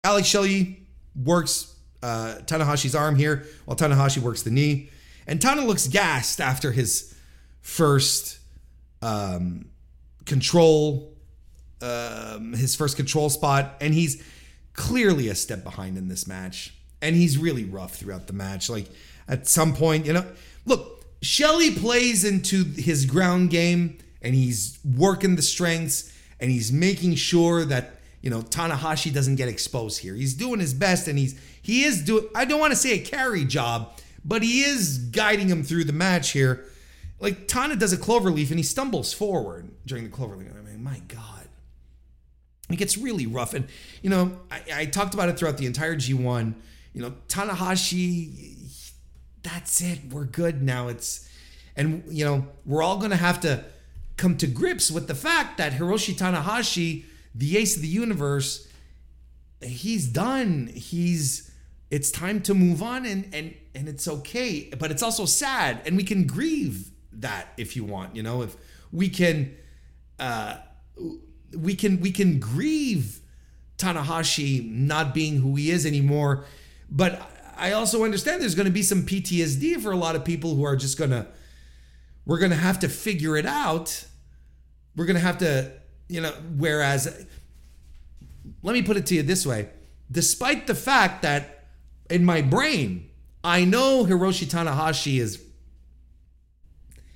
Alex 0.04 0.28
Shelley 0.28 0.86
works 1.24 1.74
uh, 2.02 2.36
Tanahashi's 2.44 2.94
arm 2.94 3.16
here 3.16 3.46
while 3.64 3.76
Tanahashi 3.76 4.18
works 4.18 4.42
the 4.42 4.50
knee. 4.50 4.90
And 5.26 5.42
Tana 5.42 5.64
looks 5.64 5.88
gassed 5.88 6.40
after 6.40 6.72
his 6.72 7.14
first 7.60 8.38
um, 9.02 9.66
control, 10.24 11.12
um, 11.82 12.54
his 12.54 12.76
first 12.76 12.96
control 12.96 13.28
spot. 13.28 13.74
And 13.80 13.92
he's 13.92 14.22
clearly 14.72 15.28
a 15.28 15.34
step 15.34 15.64
behind 15.64 15.98
in 15.98 16.08
this 16.08 16.26
match. 16.26 16.74
And 17.02 17.14
he's 17.14 17.36
really 17.36 17.64
rough 17.64 17.96
throughout 17.96 18.26
the 18.26 18.32
match. 18.32 18.70
Like 18.70 18.86
at 19.28 19.46
some 19.46 19.74
point, 19.74 20.06
you 20.06 20.12
know, 20.12 20.24
look, 20.68 21.04
Shelley 21.22 21.72
plays 21.72 22.24
into 22.24 22.64
his 22.64 23.06
ground 23.06 23.50
game 23.50 23.98
and 24.22 24.34
he's 24.34 24.78
working 24.84 25.36
the 25.36 25.42
strengths 25.42 26.12
and 26.40 26.50
he's 26.50 26.70
making 26.70 27.16
sure 27.16 27.64
that 27.64 27.96
you 28.22 28.30
know 28.30 28.42
Tanahashi 28.42 29.12
doesn't 29.12 29.36
get 29.36 29.48
exposed 29.48 30.00
here. 30.00 30.14
He's 30.14 30.34
doing 30.34 30.60
his 30.60 30.74
best 30.74 31.08
and 31.08 31.18
he's 31.18 31.38
he 31.60 31.84
is 31.84 32.04
doing 32.04 32.26
I 32.34 32.44
don't 32.44 32.60
want 32.60 32.72
to 32.72 32.76
say 32.76 32.92
a 32.92 33.04
carry 33.04 33.44
job, 33.44 33.98
but 34.24 34.42
he 34.42 34.62
is 34.62 34.98
guiding 34.98 35.48
him 35.48 35.62
through 35.62 35.84
the 35.84 35.92
match 35.92 36.30
here. 36.30 36.64
Like 37.20 37.48
Tana 37.48 37.76
does 37.76 37.92
a 37.92 37.96
cloverleaf 37.96 38.50
and 38.50 38.58
he 38.58 38.62
stumbles 38.62 39.12
forward 39.12 39.70
during 39.86 40.04
the 40.04 40.10
cloverleaf. 40.10 40.56
I 40.56 40.62
mean, 40.62 40.82
my 40.82 41.00
God. 41.08 41.38
It 42.70 42.76
gets 42.76 42.98
really 42.98 43.26
rough. 43.26 43.54
And, 43.54 43.66
you 44.02 44.10
know, 44.10 44.38
I, 44.50 44.62
I 44.74 44.84
talked 44.84 45.14
about 45.14 45.28
it 45.28 45.38
throughout 45.38 45.56
the 45.56 45.66
entire 45.66 45.96
G1. 45.96 46.54
You 46.92 47.02
know, 47.02 47.14
Tanahashi, 47.28 48.56
that's 49.42 49.80
it. 49.80 50.00
We're 50.10 50.24
good 50.24 50.62
now. 50.62 50.88
It's, 50.88 51.28
and, 51.76 52.02
you 52.08 52.24
know, 52.24 52.46
we're 52.66 52.82
all 52.82 52.98
going 52.98 53.10
to 53.10 53.16
have 53.16 53.40
to 53.40 53.64
come 54.16 54.36
to 54.36 54.46
grips 54.46 54.90
with 54.90 55.06
the 55.06 55.14
fact 55.14 55.58
that 55.58 55.72
Hiroshi 55.72 56.14
Tanahashi, 56.14 57.04
the 57.34 57.56
ace 57.56 57.76
of 57.76 57.82
the 57.82 57.88
universe, 57.88 58.68
he's 59.60 60.06
done. 60.06 60.70
He's 60.74 61.50
it's 61.90 62.10
time 62.10 62.42
to 62.42 62.54
move 62.54 62.82
on 62.82 63.06
and 63.06 63.28
and 63.32 63.54
and 63.74 63.88
it's 63.88 64.06
okay, 64.06 64.70
but 64.78 64.90
it's 64.90 65.02
also 65.02 65.24
sad 65.24 65.80
and 65.86 65.96
we 65.96 66.04
can 66.04 66.26
grieve 66.26 66.90
that 67.12 67.48
if 67.56 67.76
you 67.76 67.84
want, 67.84 68.14
you 68.14 68.22
know, 68.22 68.42
if 68.42 68.56
we 68.92 69.08
can 69.08 69.56
uh 70.18 70.56
we 71.56 71.74
can 71.74 72.00
we 72.00 72.10
can 72.10 72.38
grieve 72.38 73.20
Tanahashi 73.78 74.68
not 74.70 75.14
being 75.14 75.40
who 75.40 75.54
he 75.54 75.70
is 75.70 75.86
anymore, 75.86 76.44
but 76.90 77.30
I 77.58 77.72
also 77.72 78.04
understand 78.04 78.40
there's 78.40 78.54
going 78.54 78.66
to 78.66 78.72
be 78.72 78.82
some 78.82 79.02
PTSD 79.02 79.80
for 79.82 79.90
a 79.90 79.96
lot 79.96 80.16
of 80.16 80.24
people 80.24 80.54
who 80.54 80.64
are 80.64 80.76
just 80.76 80.96
going 80.96 81.10
to 81.10 81.26
we're 82.24 82.38
going 82.38 82.50
to 82.50 82.56
have 82.56 82.80
to 82.80 82.90
figure 82.90 83.38
it 83.38 83.46
out. 83.46 84.04
We're 84.94 85.06
going 85.06 85.16
to 85.16 85.22
have 85.22 85.38
to, 85.38 85.72
you 86.08 86.20
know, 86.20 86.32
whereas, 86.58 87.26
let 88.62 88.72
me 88.74 88.82
put 88.82 88.98
it 88.98 89.06
to 89.06 89.14
you 89.14 89.22
this 89.22 89.46
way 89.46 89.70
despite 90.10 90.66
the 90.66 90.74
fact 90.74 91.22
that 91.22 91.66
in 92.10 92.24
my 92.24 92.40
brain, 92.42 93.10
I 93.44 93.64
know 93.64 94.04
Hiroshi 94.04 94.46
Tanahashi 94.46 95.20
is, 95.20 95.42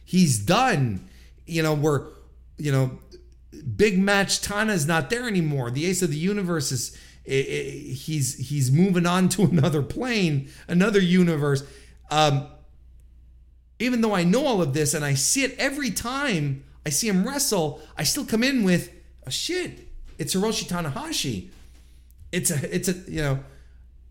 he's 0.05 0.39
done, 0.39 1.09
you 1.47 1.63
know, 1.63 1.75
we're, 1.75 2.07
you 2.59 2.71
know, 2.71 2.99
big 3.77 3.99
match 3.99 4.41
Tana 4.41 4.73
is 4.73 4.87
not 4.87 5.11
there 5.11 5.27
anymore. 5.27 5.71
The 5.71 5.87
ace 5.87 6.03
of 6.03 6.11
the 6.11 6.17
universe 6.17 6.71
is, 6.73 6.99
he's 7.25 8.49
he's 8.49 8.71
moving 8.71 9.07
on 9.07 9.29
to 9.31 9.43
another 9.51 9.83
plane, 9.83 10.51
another 10.69 11.01
universe. 11.01 11.65
Um, 12.11 12.49
even 13.79 14.01
though 14.01 14.15
I 14.15 14.23
know 14.23 14.47
all 14.47 14.63
of 14.63 14.75
this 14.75 14.95
and 14.95 15.05
I 15.05 15.15
see 15.15 15.43
it 15.43 15.57
every 15.59 15.91
time 15.91 16.63
I 16.87 16.91
see 16.91 17.09
him 17.09 17.27
wrestle, 17.27 17.81
I 17.97 18.05
still 18.05 18.25
come 18.25 18.43
in 18.43 18.65
with, 18.65 18.93
oh 19.27 19.31
shit, 19.31 19.89
it's 20.19 20.35
Hiroshi 20.35 20.69
Tanahashi. 20.69 21.49
It's 22.31 22.51
a, 22.51 22.75
it's 22.75 22.89
a, 22.89 22.93
you 23.11 23.23
know, 23.23 23.41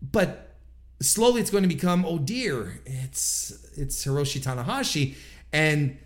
but 0.00 0.56
slowly 1.00 1.40
it's 1.40 1.50
going 1.50 1.62
to 1.62 1.68
become, 1.68 2.04
oh 2.04 2.18
dear, 2.18 2.80
it's, 2.86 3.50
it's 3.76 4.04
Hiroshi 4.04 4.40
Tanahashi. 4.40 5.14
And 5.52 5.98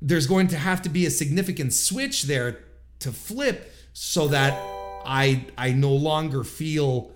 there's 0.00 0.26
going 0.26 0.48
to 0.48 0.56
have 0.56 0.82
to 0.82 0.88
be 0.88 1.06
a 1.06 1.10
significant 1.10 1.72
switch 1.72 2.24
there 2.24 2.60
to 3.00 3.12
flip 3.12 3.72
so 3.92 4.28
that 4.28 4.52
I, 5.04 5.46
I 5.56 5.72
no 5.72 5.92
longer 5.92 6.44
feel, 6.44 7.12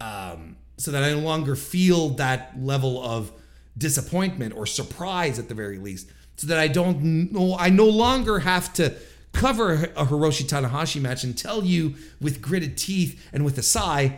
um, 0.00 0.56
so 0.76 0.90
that 0.90 1.02
I 1.02 1.12
no 1.12 1.20
longer 1.20 1.56
feel 1.56 2.10
that 2.10 2.52
level 2.60 3.02
of 3.02 3.32
disappointment 3.76 4.54
or 4.54 4.66
surprise 4.66 5.38
at 5.38 5.48
the 5.48 5.54
very 5.54 5.78
least 5.78 6.10
so 6.38 6.46
that 6.46 6.58
I 6.58 6.68
don't 6.68 7.32
know 7.32 7.56
I 7.58 7.68
no 7.68 7.86
longer 7.86 8.38
have 8.38 8.72
to 8.74 8.94
cover 9.32 9.72
a 9.72 10.06
Hiroshi 10.06 10.44
Tanahashi 10.44 11.00
match 11.00 11.24
and 11.24 11.36
tell 11.36 11.64
you 11.64 11.94
with 12.20 12.40
gritted 12.40 12.78
teeth 12.78 13.28
and 13.32 13.44
with 13.44 13.58
a 13.58 13.62
sigh, 13.62 14.16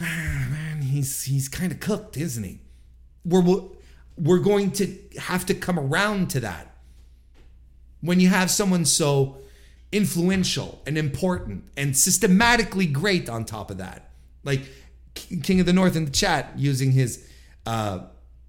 ah, 0.00 0.46
man, 0.50 0.82
he's 0.82 1.24
he's 1.24 1.48
kind 1.48 1.72
of 1.72 1.80
cooked, 1.80 2.16
isn't 2.16 2.44
he? 2.44 2.60
We're 3.24 3.62
we're 4.16 4.38
going 4.38 4.72
to 4.72 4.96
have 5.18 5.46
to 5.46 5.54
come 5.54 5.78
around 5.78 6.30
to 6.30 6.40
that. 6.40 6.76
When 8.02 8.20
you 8.20 8.28
have 8.28 8.50
someone 8.50 8.84
so 8.84 9.38
influential 9.94 10.82
and 10.86 10.98
important 10.98 11.64
and 11.76 11.96
systematically 11.96 12.84
great 12.84 13.28
on 13.28 13.44
top 13.44 13.70
of 13.70 13.78
that, 13.78 14.10
like 14.42 14.62
King 15.14 15.60
of 15.60 15.66
the 15.66 15.72
North 15.72 15.94
in 15.94 16.04
the 16.04 16.10
chat 16.10 16.52
using 16.56 16.90
his 16.90 17.24
uh, 17.64 18.00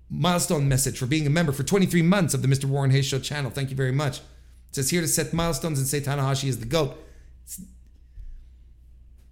milestone 0.10 0.68
message 0.68 0.98
for 0.98 1.06
being 1.06 1.28
a 1.28 1.30
member 1.30 1.52
for 1.52 1.62
23 1.62 2.02
months 2.02 2.34
of 2.34 2.42
the 2.42 2.48
Mr. 2.48 2.66
Warren 2.66 2.90
Hayes 2.90 3.06
Show 3.06 3.20
channel. 3.20 3.52
Thank 3.52 3.70
you 3.70 3.76
very 3.76 3.92
much. 3.92 4.18
It 4.18 4.24
says 4.72 4.90
here 4.90 5.02
to 5.02 5.08
set 5.08 5.34
milestones 5.34 5.78
and 5.78 5.88
say 5.88 6.02
Tanahashi 6.02 6.50
is 6.50 6.60
the 6.60 6.66
GOAT. 6.66 6.98
It's, 7.44 7.62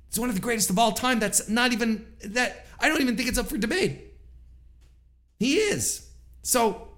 it's 0.07 0.19
one 0.19 0.29
of 0.29 0.35
the 0.35 0.41
greatest 0.41 0.69
of 0.69 0.77
all 0.77 0.91
time. 0.91 1.19
That's 1.19 1.49
not 1.49 1.73
even 1.73 2.05
that 2.25 2.67
I 2.79 2.89
don't 2.89 3.01
even 3.01 3.17
think 3.17 3.27
it's 3.27 3.39
up 3.39 3.47
for 3.47 3.57
debate. 3.57 4.01
He 5.39 5.55
is. 5.55 6.07
So 6.43 6.89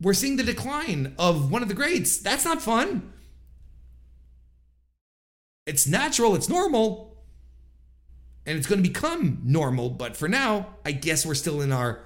we're 0.00 0.14
seeing 0.14 0.36
the 0.36 0.44
decline 0.44 1.16
of 1.18 1.50
one 1.50 1.62
of 1.62 1.68
the 1.68 1.74
greats. 1.74 2.18
That's 2.18 2.44
not 2.44 2.62
fun. 2.62 3.12
It's 5.66 5.86
natural, 5.86 6.36
it's 6.36 6.48
normal, 6.48 7.16
and 8.46 8.56
it's 8.56 8.68
going 8.68 8.82
to 8.82 8.88
become 8.88 9.40
normal. 9.44 9.90
But 9.90 10.16
for 10.16 10.28
now, 10.28 10.76
I 10.84 10.92
guess 10.92 11.26
we're 11.26 11.34
still 11.34 11.60
in 11.60 11.72
our 11.72 12.00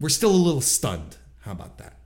we're 0.00 0.08
still 0.08 0.30
a 0.30 0.32
little 0.32 0.60
stunned. 0.60 1.16
How 1.40 1.52
about 1.52 1.78
that? 1.78 1.98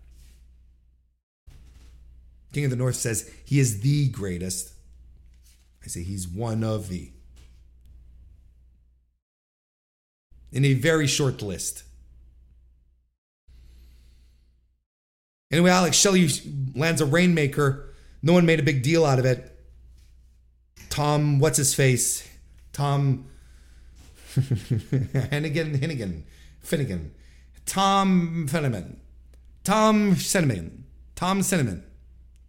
King 2.52 2.64
of 2.64 2.70
the 2.70 2.76
North 2.76 2.96
says 2.96 3.30
he 3.44 3.58
is 3.58 3.80
the 3.80 4.08
greatest. 4.08 4.72
I 5.84 5.88
say 5.88 6.02
he's 6.02 6.28
one 6.28 6.62
of 6.62 6.88
the. 6.88 7.10
In 10.52 10.64
a 10.64 10.74
very 10.74 11.06
short 11.06 11.40
list. 11.40 11.82
Anyway, 15.50 15.70
Alex 15.70 15.96
Shelley 15.96 16.28
lands 16.74 17.00
a 17.00 17.06
Rainmaker. 17.06 17.94
No 18.22 18.32
one 18.32 18.46
made 18.46 18.60
a 18.60 18.62
big 18.62 18.82
deal 18.82 19.04
out 19.04 19.18
of 19.18 19.24
it. 19.24 19.51
Tom, 20.92 21.38
what's 21.38 21.56
his 21.56 21.74
face? 21.74 22.28
Tom 22.74 23.24
Hennigan, 24.34 25.80
Hennigan, 25.80 26.22
Finnegan 26.60 27.12
Tom 27.64 28.46
Finneman, 28.46 28.96
Tom 29.64 30.16
Cinnamon, 30.16 30.84
Tom 31.14 31.42
Cinnamon, 31.42 31.82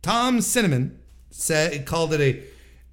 Tom 0.02 0.42
Cinnamon 0.42 1.00
said 1.30 1.86
called 1.86 2.14
it 2.14 2.20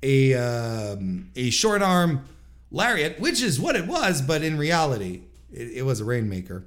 a 0.04 0.32
a 0.32 0.92
um, 0.92 1.32
a 1.34 1.50
short 1.50 1.82
arm 1.82 2.26
lariat, 2.70 3.18
which 3.18 3.42
is 3.42 3.58
what 3.58 3.74
it 3.74 3.88
was, 3.88 4.22
but 4.22 4.44
in 4.44 4.56
reality, 4.56 5.22
it, 5.52 5.78
it 5.78 5.82
was 5.82 5.98
a 5.98 6.04
rainmaker. 6.04 6.64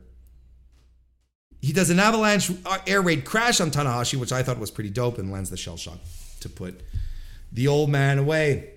He 1.61 1.71
does 1.71 1.89
an 1.89 2.01
avalanche 2.01 2.51
air 2.85 3.01
raid 3.01 3.23
crash 3.23 3.61
on 3.61 3.71
Tanahashi, 3.71 4.19
which 4.19 4.33
I 4.33 4.43
thought 4.43 4.59
was 4.59 4.71
pretty 4.71 4.89
dope, 4.89 5.17
and 5.17 5.31
lands 5.31 5.49
the 5.49 5.55
shell 5.55 5.77
shock 5.77 5.99
to 6.41 6.49
put 6.49 6.81
the 7.53 7.67
old 7.67 7.89
man 7.89 8.17
away. 8.17 8.72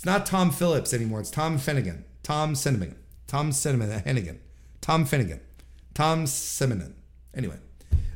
It's 0.00 0.06
not 0.06 0.24
Tom 0.24 0.50
Phillips 0.50 0.94
anymore. 0.94 1.20
It's 1.20 1.30
Tom 1.30 1.58
Finnegan. 1.58 2.06
Tom 2.22 2.54
Cinnamon. 2.54 2.96
Tom 3.26 3.52
Cinnamon 3.52 3.90
Hennigan. 3.90 4.38
Tom 4.80 5.04
Finnegan. 5.04 5.40
Tom 5.92 6.26
Cinnamon. 6.26 6.94
Anyway, 7.34 7.58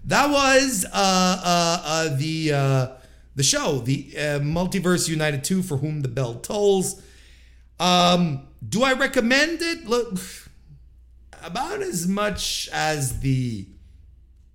that 0.06 0.30
was 0.30 0.86
uh, 0.86 0.88
uh, 0.94 1.82
uh, 1.84 2.16
the 2.16 2.52
uh, 2.54 2.86
the 3.36 3.42
show, 3.42 3.80
the 3.80 4.14
uh, 4.16 4.20
Multiverse 4.40 5.10
United 5.10 5.44
2 5.44 5.62
for 5.62 5.76
whom 5.76 6.00
the 6.00 6.08
bell 6.08 6.36
tolls. 6.36 7.02
Um, 7.78 8.48
do 8.66 8.82
I 8.82 8.94
recommend 8.94 9.60
it? 9.60 9.86
Look, 9.86 10.18
about 11.42 11.82
as 11.82 12.08
much 12.08 12.70
as 12.72 13.20
the 13.20 13.66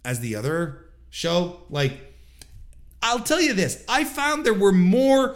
as 0.04 0.20
the 0.22 0.36
other 0.36 0.84
show. 1.12 1.62
Like, 1.70 2.12
I'll 3.04 3.20
tell 3.20 3.40
you 3.40 3.54
this: 3.54 3.86
I 3.88 4.04
found 4.04 4.48
there 4.48 4.52
were 4.56 4.72
more, 4.72 5.36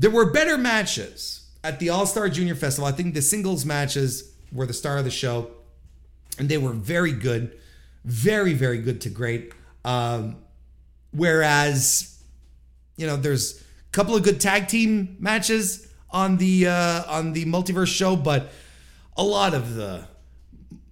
there 0.00 0.10
were 0.10 0.30
better 0.30 0.56
matches 0.56 1.46
at 1.62 1.78
the 1.78 1.90
All 1.90 2.06
Star 2.06 2.30
Junior 2.30 2.54
Festival. 2.54 2.88
I 2.88 2.92
think 2.92 3.12
the 3.12 3.20
singles 3.20 3.66
matches 3.66 4.34
were 4.50 4.64
the 4.64 4.72
star 4.72 4.96
of 4.96 5.04
the 5.04 5.10
show, 5.10 5.50
and 6.38 6.48
they 6.48 6.56
were 6.56 6.72
very 6.72 7.12
good, 7.12 7.56
very 8.04 8.54
very 8.54 8.78
good 8.78 9.02
to 9.02 9.10
great. 9.10 9.52
Um, 9.84 10.36
whereas, 11.12 12.18
you 12.96 13.06
know, 13.06 13.16
there's 13.16 13.60
a 13.60 13.90
couple 13.92 14.16
of 14.16 14.22
good 14.22 14.40
tag 14.40 14.68
team 14.68 15.16
matches 15.20 15.86
on 16.10 16.38
the 16.38 16.68
uh, 16.68 17.04
on 17.06 17.34
the 17.34 17.44
multiverse 17.44 17.94
show, 17.94 18.16
but 18.16 18.50
a 19.18 19.22
lot 19.22 19.52
of 19.52 19.74
the 19.74 20.08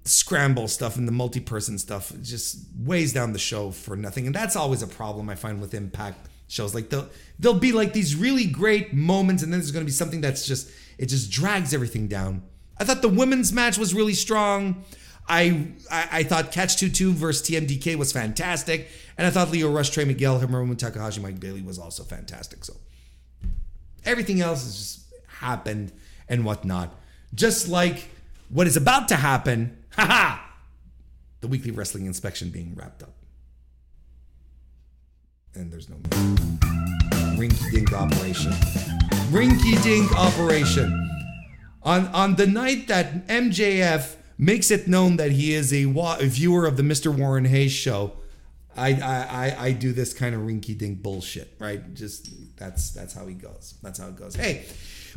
scramble 0.04 0.68
stuff 0.68 0.96
and 0.96 1.08
the 1.08 1.12
multi-person 1.12 1.78
stuff 1.78 2.12
just 2.22 2.58
weighs 2.78 3.14
down 3.14 3.32
the 3.32 3.38
show 3.38 3.70
for 3.70 3.94
nothing 3.94 4.24
and 4.24 4.34
that's 4.34 4.56
always 4.56 4.80
a 4.80 4.86
problem 4.86 5.28
i 5.28 5.34
find 5.34 5.60
with 5.60 5.74
impact 5.74 6.30
shows. 6.48 6.74
Like 6.74 6.88
they'll 6.88 7.08
there'll 7.38 7.58
be 7.58 7.72
like 7.72 7.92
these 7.92 8.16
really 8.16 8.46
great 8.46 8.92
moments 8.92 9.42
and 9.42 9.52
then 9.52 9.60
there's 9.60 9.70
to 9.70 9.84
be 9.84 9.90
something 9.90 10.20
that's 10.20 10.46
just 10.46 10.70
it 10.98 11.06
just 11.06 11.30
drags 11.30 11.72
everything 11.72 12.08
down. 12.08 12.42
I 12.78 12.84
thought 12.84 13.02
the 13.02 13.08
women's 13.08 13.52
match 13.52 13.78
was 13.78 13.94
really 13.94 14.14
strong. 14.14 14.84
I 15.28 15.68
i, 15.90 16.08
I 16.12 16.22
thought 16.22 16.50
catch 16.52 16.76
2-2 16.76 17.12
versus 17.12 17.46
tmdk 17.46 17.96
was 17.96 18.12
fantastic 18.12 18.88
and 19.18 19.26
i 19.26 19.30
thought 19.30 19.50
Lio 19.50 19.70
rush 19.70 19.90
trey 19.90 20.06
miguel 20.06 20.40
hiromu 20.40 20.76
takahashi 20.76 21.20
mike 21.20 21.38
bailey 21.38 21.62
was 21.62 21.78
also 21.78 22.02
fantastic. 22.02 22.64
So 22.64 22.74
everything 24.04 24.40
else 24.40 24.64
has 24.64 24.76
just 24.76 25.14
happened 25.26 25.92
and 26.28 26.44
whatnot. 26.44 26.94
Just 27.34 27.68
like 27.68 28.08
what 28.48 28.66
is 28.66 28.76
about 28.76 29.08
to 29.08 29.16
happen 29.16 29.76
haha 29.90 30.40
the 31.40 31.46
weekly 31.46 31.70
wrestling 31.70 32.06
inspection 32.06 32.48
being 32.48 32.74
wrapped 32.74 33.02
up 33.02 33.17
and 35.54 35.72
there's 35.72 35.88
no 35.88 35.96
rinky 37.36 37.70
dink 37.70 37.92
operation. 37.92 38.52
Rinky 39.30 39.80
dink 39.82 40.10
operation. 40.16 41.04
On 41.82 42.06
on 42.08 42.36
the 42.36 42.46
night 42.46 42.88
that 42.88 43.26
MJF 43.28 44.16
makes 44.36 44.70
it 44.70 44.86
known 44.88 45.16
that 45.16 45.32
he 45.32 45.52
is 45.54 45.72
a, 45.72 45.86
wa- 45.86 46.18
viewer 46.20 46.66
of 46.66 46.76
the 46.76 46.82
Mr. 46.82 47.14
Warren 47.16 47.44
Hayes 47.44 47.72
show, 47.72 48.12
I 48.76 48.90
I 48.94 49.26
I, 49.46 49.64
I 49.66 49.72
do 49.72 49.92
this 49.92 50.12
kind 50.12 50.34
of 50.34 50.42
rinky 50.42 50.76
dink 50.76 51.02
bullshit, 51.02 51.54
right? 51.58 51.94
Just 51.94 52.30
that's 52.56 52.90
that's 52.90 53.14
how 53.14 53.26
he 53.26 53.34
goes. 53.34 53.74
That's 53.82 53.98
how 53.98 54.08
it 54.08 54.16
goes. 54.16 54.34
Hey, 54.36 54.66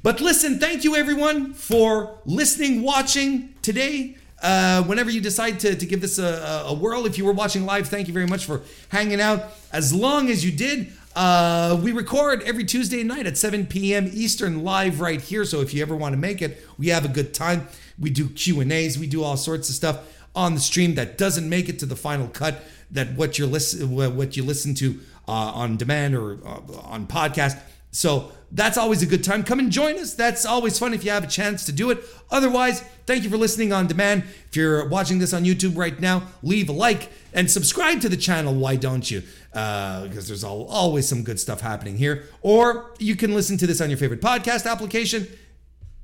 but 0.04 0.22
listen, 0.22 0.60
thank 0.60 0.84
you 0.84 0.96
everyone 0.96 1.54
for 1.54 2.20
listening, 2.26 2.82
watching 2.84 3.54
today. 3.62 4.18
Uh, 4.42 4.84
whenever 4.84 5.10
you 5.10 5.22
decide 5.22 5.60
to, 5.60 5.76
to 5.76 5.86
give 5.86 6.02
this 6.02 6.18
a, 6.18 6.64
a 6.66 6.74
whirl, 6.74 7.06
if 7.06 7.18
you 7.18 7.26
were 7.26 7.34
watching 7.34 7.66
live, 7.66 7.88
thank 7.88 8.08
you 8.08 8.14
very 8.14 8.26
much 8.26 8.46
for 8.46 8.62
hanging 8.90 9.22
out 9.22 9.52
as 9.72 9.94
long 9.94 10.30
as 10.30 10.44
you 10.44 10.52
did. 10.52 10.92
Uh, 11.16 11.80
we 11.84 11.92
record 11.92 12.42
every 12.44 12.64
Tuesday 12.64 13.04
night 13.04 13.26
at 13.26 13.38
7 13.38 13.66
p.m. 13.68 14.10
Eastern 14.14 14.64
live 14.64 15.02
right 15.02 15.22
here. 15.22 15.44
So 15.44 15.62
if 15.62 15.74
you 15.74 15.82
ever 15.82 15.96
want 15.96 16.14
to 16.14 16.18
make 16.18 16.42
it, 16.42 16.66
we 16.78 16.88
have 16.88 17.06
a 17.06 17.10
good 17.10 17.34
time. 17.34 17.68
We 18.00 18.10
do 18.10 18.30
Q 18.30 18.62
and 18.62 18.72
A's. 18.72 18.98
We 18.98 19.08
do 19.08 19.24
all 19.24 19.38
sorts 19.38 19.70
of 19.70 19.76
stuff 19.76 20.00
on 20.36 20.54
the 20.54 20.62
stream 20.62 20.96
that 20.96 21.18
doesn't 21.18 21.48
make 21.48 21.68
it 21.68 21.80
to 21.80 21.86
the 21.86 21.96
final 21.96 22.28
cut. 22.28 22.64
That 22.92 23.14
what 23.16 23.38
you're 23.38 23.48
listen 23.48 23.94
what 23.96 24.36
you 24.36 24.44
listen 24.44 24.74
to 24.76 25.00
uh, 25.28 25.32
on 25.32 25.78
demand 25.78 26.16
or 26.16 26.40
uh, 26.46 26.60
on 26.84 27.08
podcast. 27.08 27.60
So 27.92 28.32
that's 28.52 28.78
always 28.78 29.02
a 29.02 29.06
good 29.06 29.24
time. 29.24 29.44
Come 29.44 29.60
and 29.60 29.72
join 29.72 29.98
us. 29.98 30.14
That's 30.14 30.46
always 30.46 30.78
fun 30.78 30.94
if 30.94 31.04
you 31.04 31.12
have 31.12 31.24
a 31.24 31.28
chance 31.28 31.66
to 31.66 31.72
do 31.72 31.90
it. 31.90 32.00
Otherwise, 32.30 32.82
thank 33.06 33.24
you 33.24 33.30
for 33.30 33.38
listening 33.38 33.72
on 33.72 33.88
demand. 33.88 34.24
If 34.50 34.56
you're 34.56 34.88
watching 34.88 35.20
this 35.20 35.34
on 35.34 35.44
YouTube 35.44 35.78
right 35.78 36.00
now, 36.00 36.24
leave 36.44 36.70
a 36.70 36.74
like 36.74 37.10
and 37.34 37.50
subscribe 37.50 38.02
to 38.02 38.10
the 38.10 38.18
channel. 38.18 38.54
Why 38.54 38.76
don't 38.76 39.10
you? 39.10 39.24
Uh, 39.54 40.08
because 40.08 40.28
there's 40.28 40.44
all, 40.44 40.66
always 40.68 41.08
some 41.08 41.24
good 41.24 41.40
stuff 41.40 41.62
happening 41.62 41.98
here. 41.98 42.26
Or 42.42 42.92
you 43.00 43.16
can 43.16 43.34
listen 43.34 43.58
to 43.58 43.68
this 43.68 43.80
on 43.82 43.90
your 43.90 43.98
favorite 43.98 44.22
podcast 44.22 44.70
application. 44.70 45.28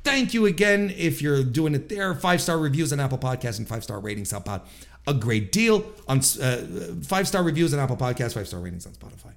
Thank 0.03 0.33
you 0.33 0.45
again 0.45 0.93
if 0.95 1.21
you're 1.21 1.43
doing 1.43 1.75
it 1.75 1.89
there. 1.89 2.15
Five 2.15 2.41
star 2.41 2.57
reviews 2.57 2.93
on 2.93 2.99
Apple 2.99 3.17
Podcasts 3.17 3.57
and 3.57 3.67
five 3.67 3.83
star 3.83 3.99
ratings 3.99 4.31
help 4.31 4.47
out 4.47 4.67
a 5.05 5.13
great 5.13 5.51
deal. 5.51 5.85
On 6.07 6.19
uh, 6.19 6.65
five 7.03 7.27
star 7.27 7.43
reviews 7.43 7.73
on 7.73 7.79
Apple 7.79 7.97
Podcasts, 7.97 8.33
five 8.33 8.47
star 8.47 8.61
ratings 8.61 8.85
on 8.85 8.93
Spotify 8.93 9.33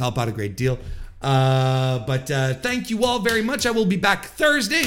help 0.00 0.18
out 0.18 0.28
a 0.28 0.32
great 0.32 0.56
deal. 0.56 0.78
Uh, 1.22 1.98
but 2.06 2.30
uh, 2.30 2.54
thank 2.54 2.90
you 2.90 3.04
all 3.04 3.18
very 3.18 3.42
much. 3.42 3.66
I 3.66 3.70
will 3.70 3.86
be 3.86 3.96
back 3.96 4.26
Thursday 4.26 4.84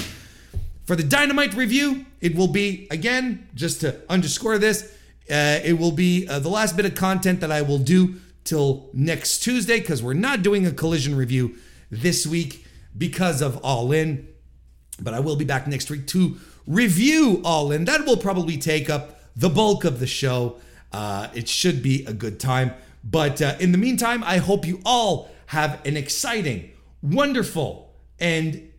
for 0.85 0.95
the 0.95 1.03
Dynamite 1.03 1.53
review. 1.53 2.05
It 2.21 2.35
will 2.35 2.47
be, 2.47 2.87
again, 2.89 3.47
just 3.53 3.81
to 3.81 4.01
underscore 4.09 4.57
this, 4.57 4.91
uh, 5.29 5.59
it 5.63 5.77
will 5.77 5.91
be 5.91 6.27
uh, 6.27 6.39
the 6.39 6.49
last 6.49 6.75
bit 6.75 6.85
of 6.85 6.95
content 6.95 7.39
that 7.41 7.51
I 7.51 7.61
will 7.61 7.77
do 7.77 8.15
till 8.43 8.89
next 8.93 9.39
Tuesday 9.39 9.79
because 9.79 10.03
we're 10.03 10.13
not 10.13 10.41
doing 10.41 10.65
a 10.65 10.71
collision 10.71 11.15
review 11.15 11.55
this 11.91 12.27
week 12.27 12.65
because 12.97 13.41
of 13.41 13.57
All 13.63 13.91
In. 13.91 14.27
But 14.99 15.13
I 15.13 15.19
will 15.19 15.35
be 15.35 15.45
back 15.45 15.67
next 15.67 15.89
week 15.89 16.07
to 16.07 16.37
review 16.67 17.41
All 17.45 17.71
In. 17.71 17.85
That 17.85 18.05
will 18.05 18.17
probably 18.17 18.57
take 18.57 18.89
up 18.89 19.19
the 19.35 19.49
bulk 19.49 19.85
of 19.85 19.99
the 19.99 20.07
show. 20.07 20.57
Uh, 20.91 21.27
it 21.33 21.47
should 21.47 21.81
be 21.81 22.05
a 22.05 22.13
good 22.13 22.39
time. 22.39 22.73
But 23.03 23.41
uh, 23.41 23.55
in 23.59 23.71
the 23.71 23.77
meantime, 23.77 24.23
I 24.23 24.37
hope 24.37 24.65
you 24.65 24.81
all 24.85 25.29
have 25.53 25.85
an 25.85 25.95
exciting, 25.95 26.71
wonderful, 27.03 27.93
and 28.19 28.71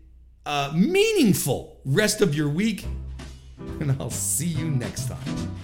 uh, 0.44 0.72
meaningful 0.74 1.80
rest 1.84 2.20
of 2.20 2.34
your 2.34 2.48
week. 2.48 2.84
And 3.78 3.92
I'll 4.00 4.10
see 4.10 4.48
you 4.48 4.68
next 4.70 5.08
time. 5.08 5.54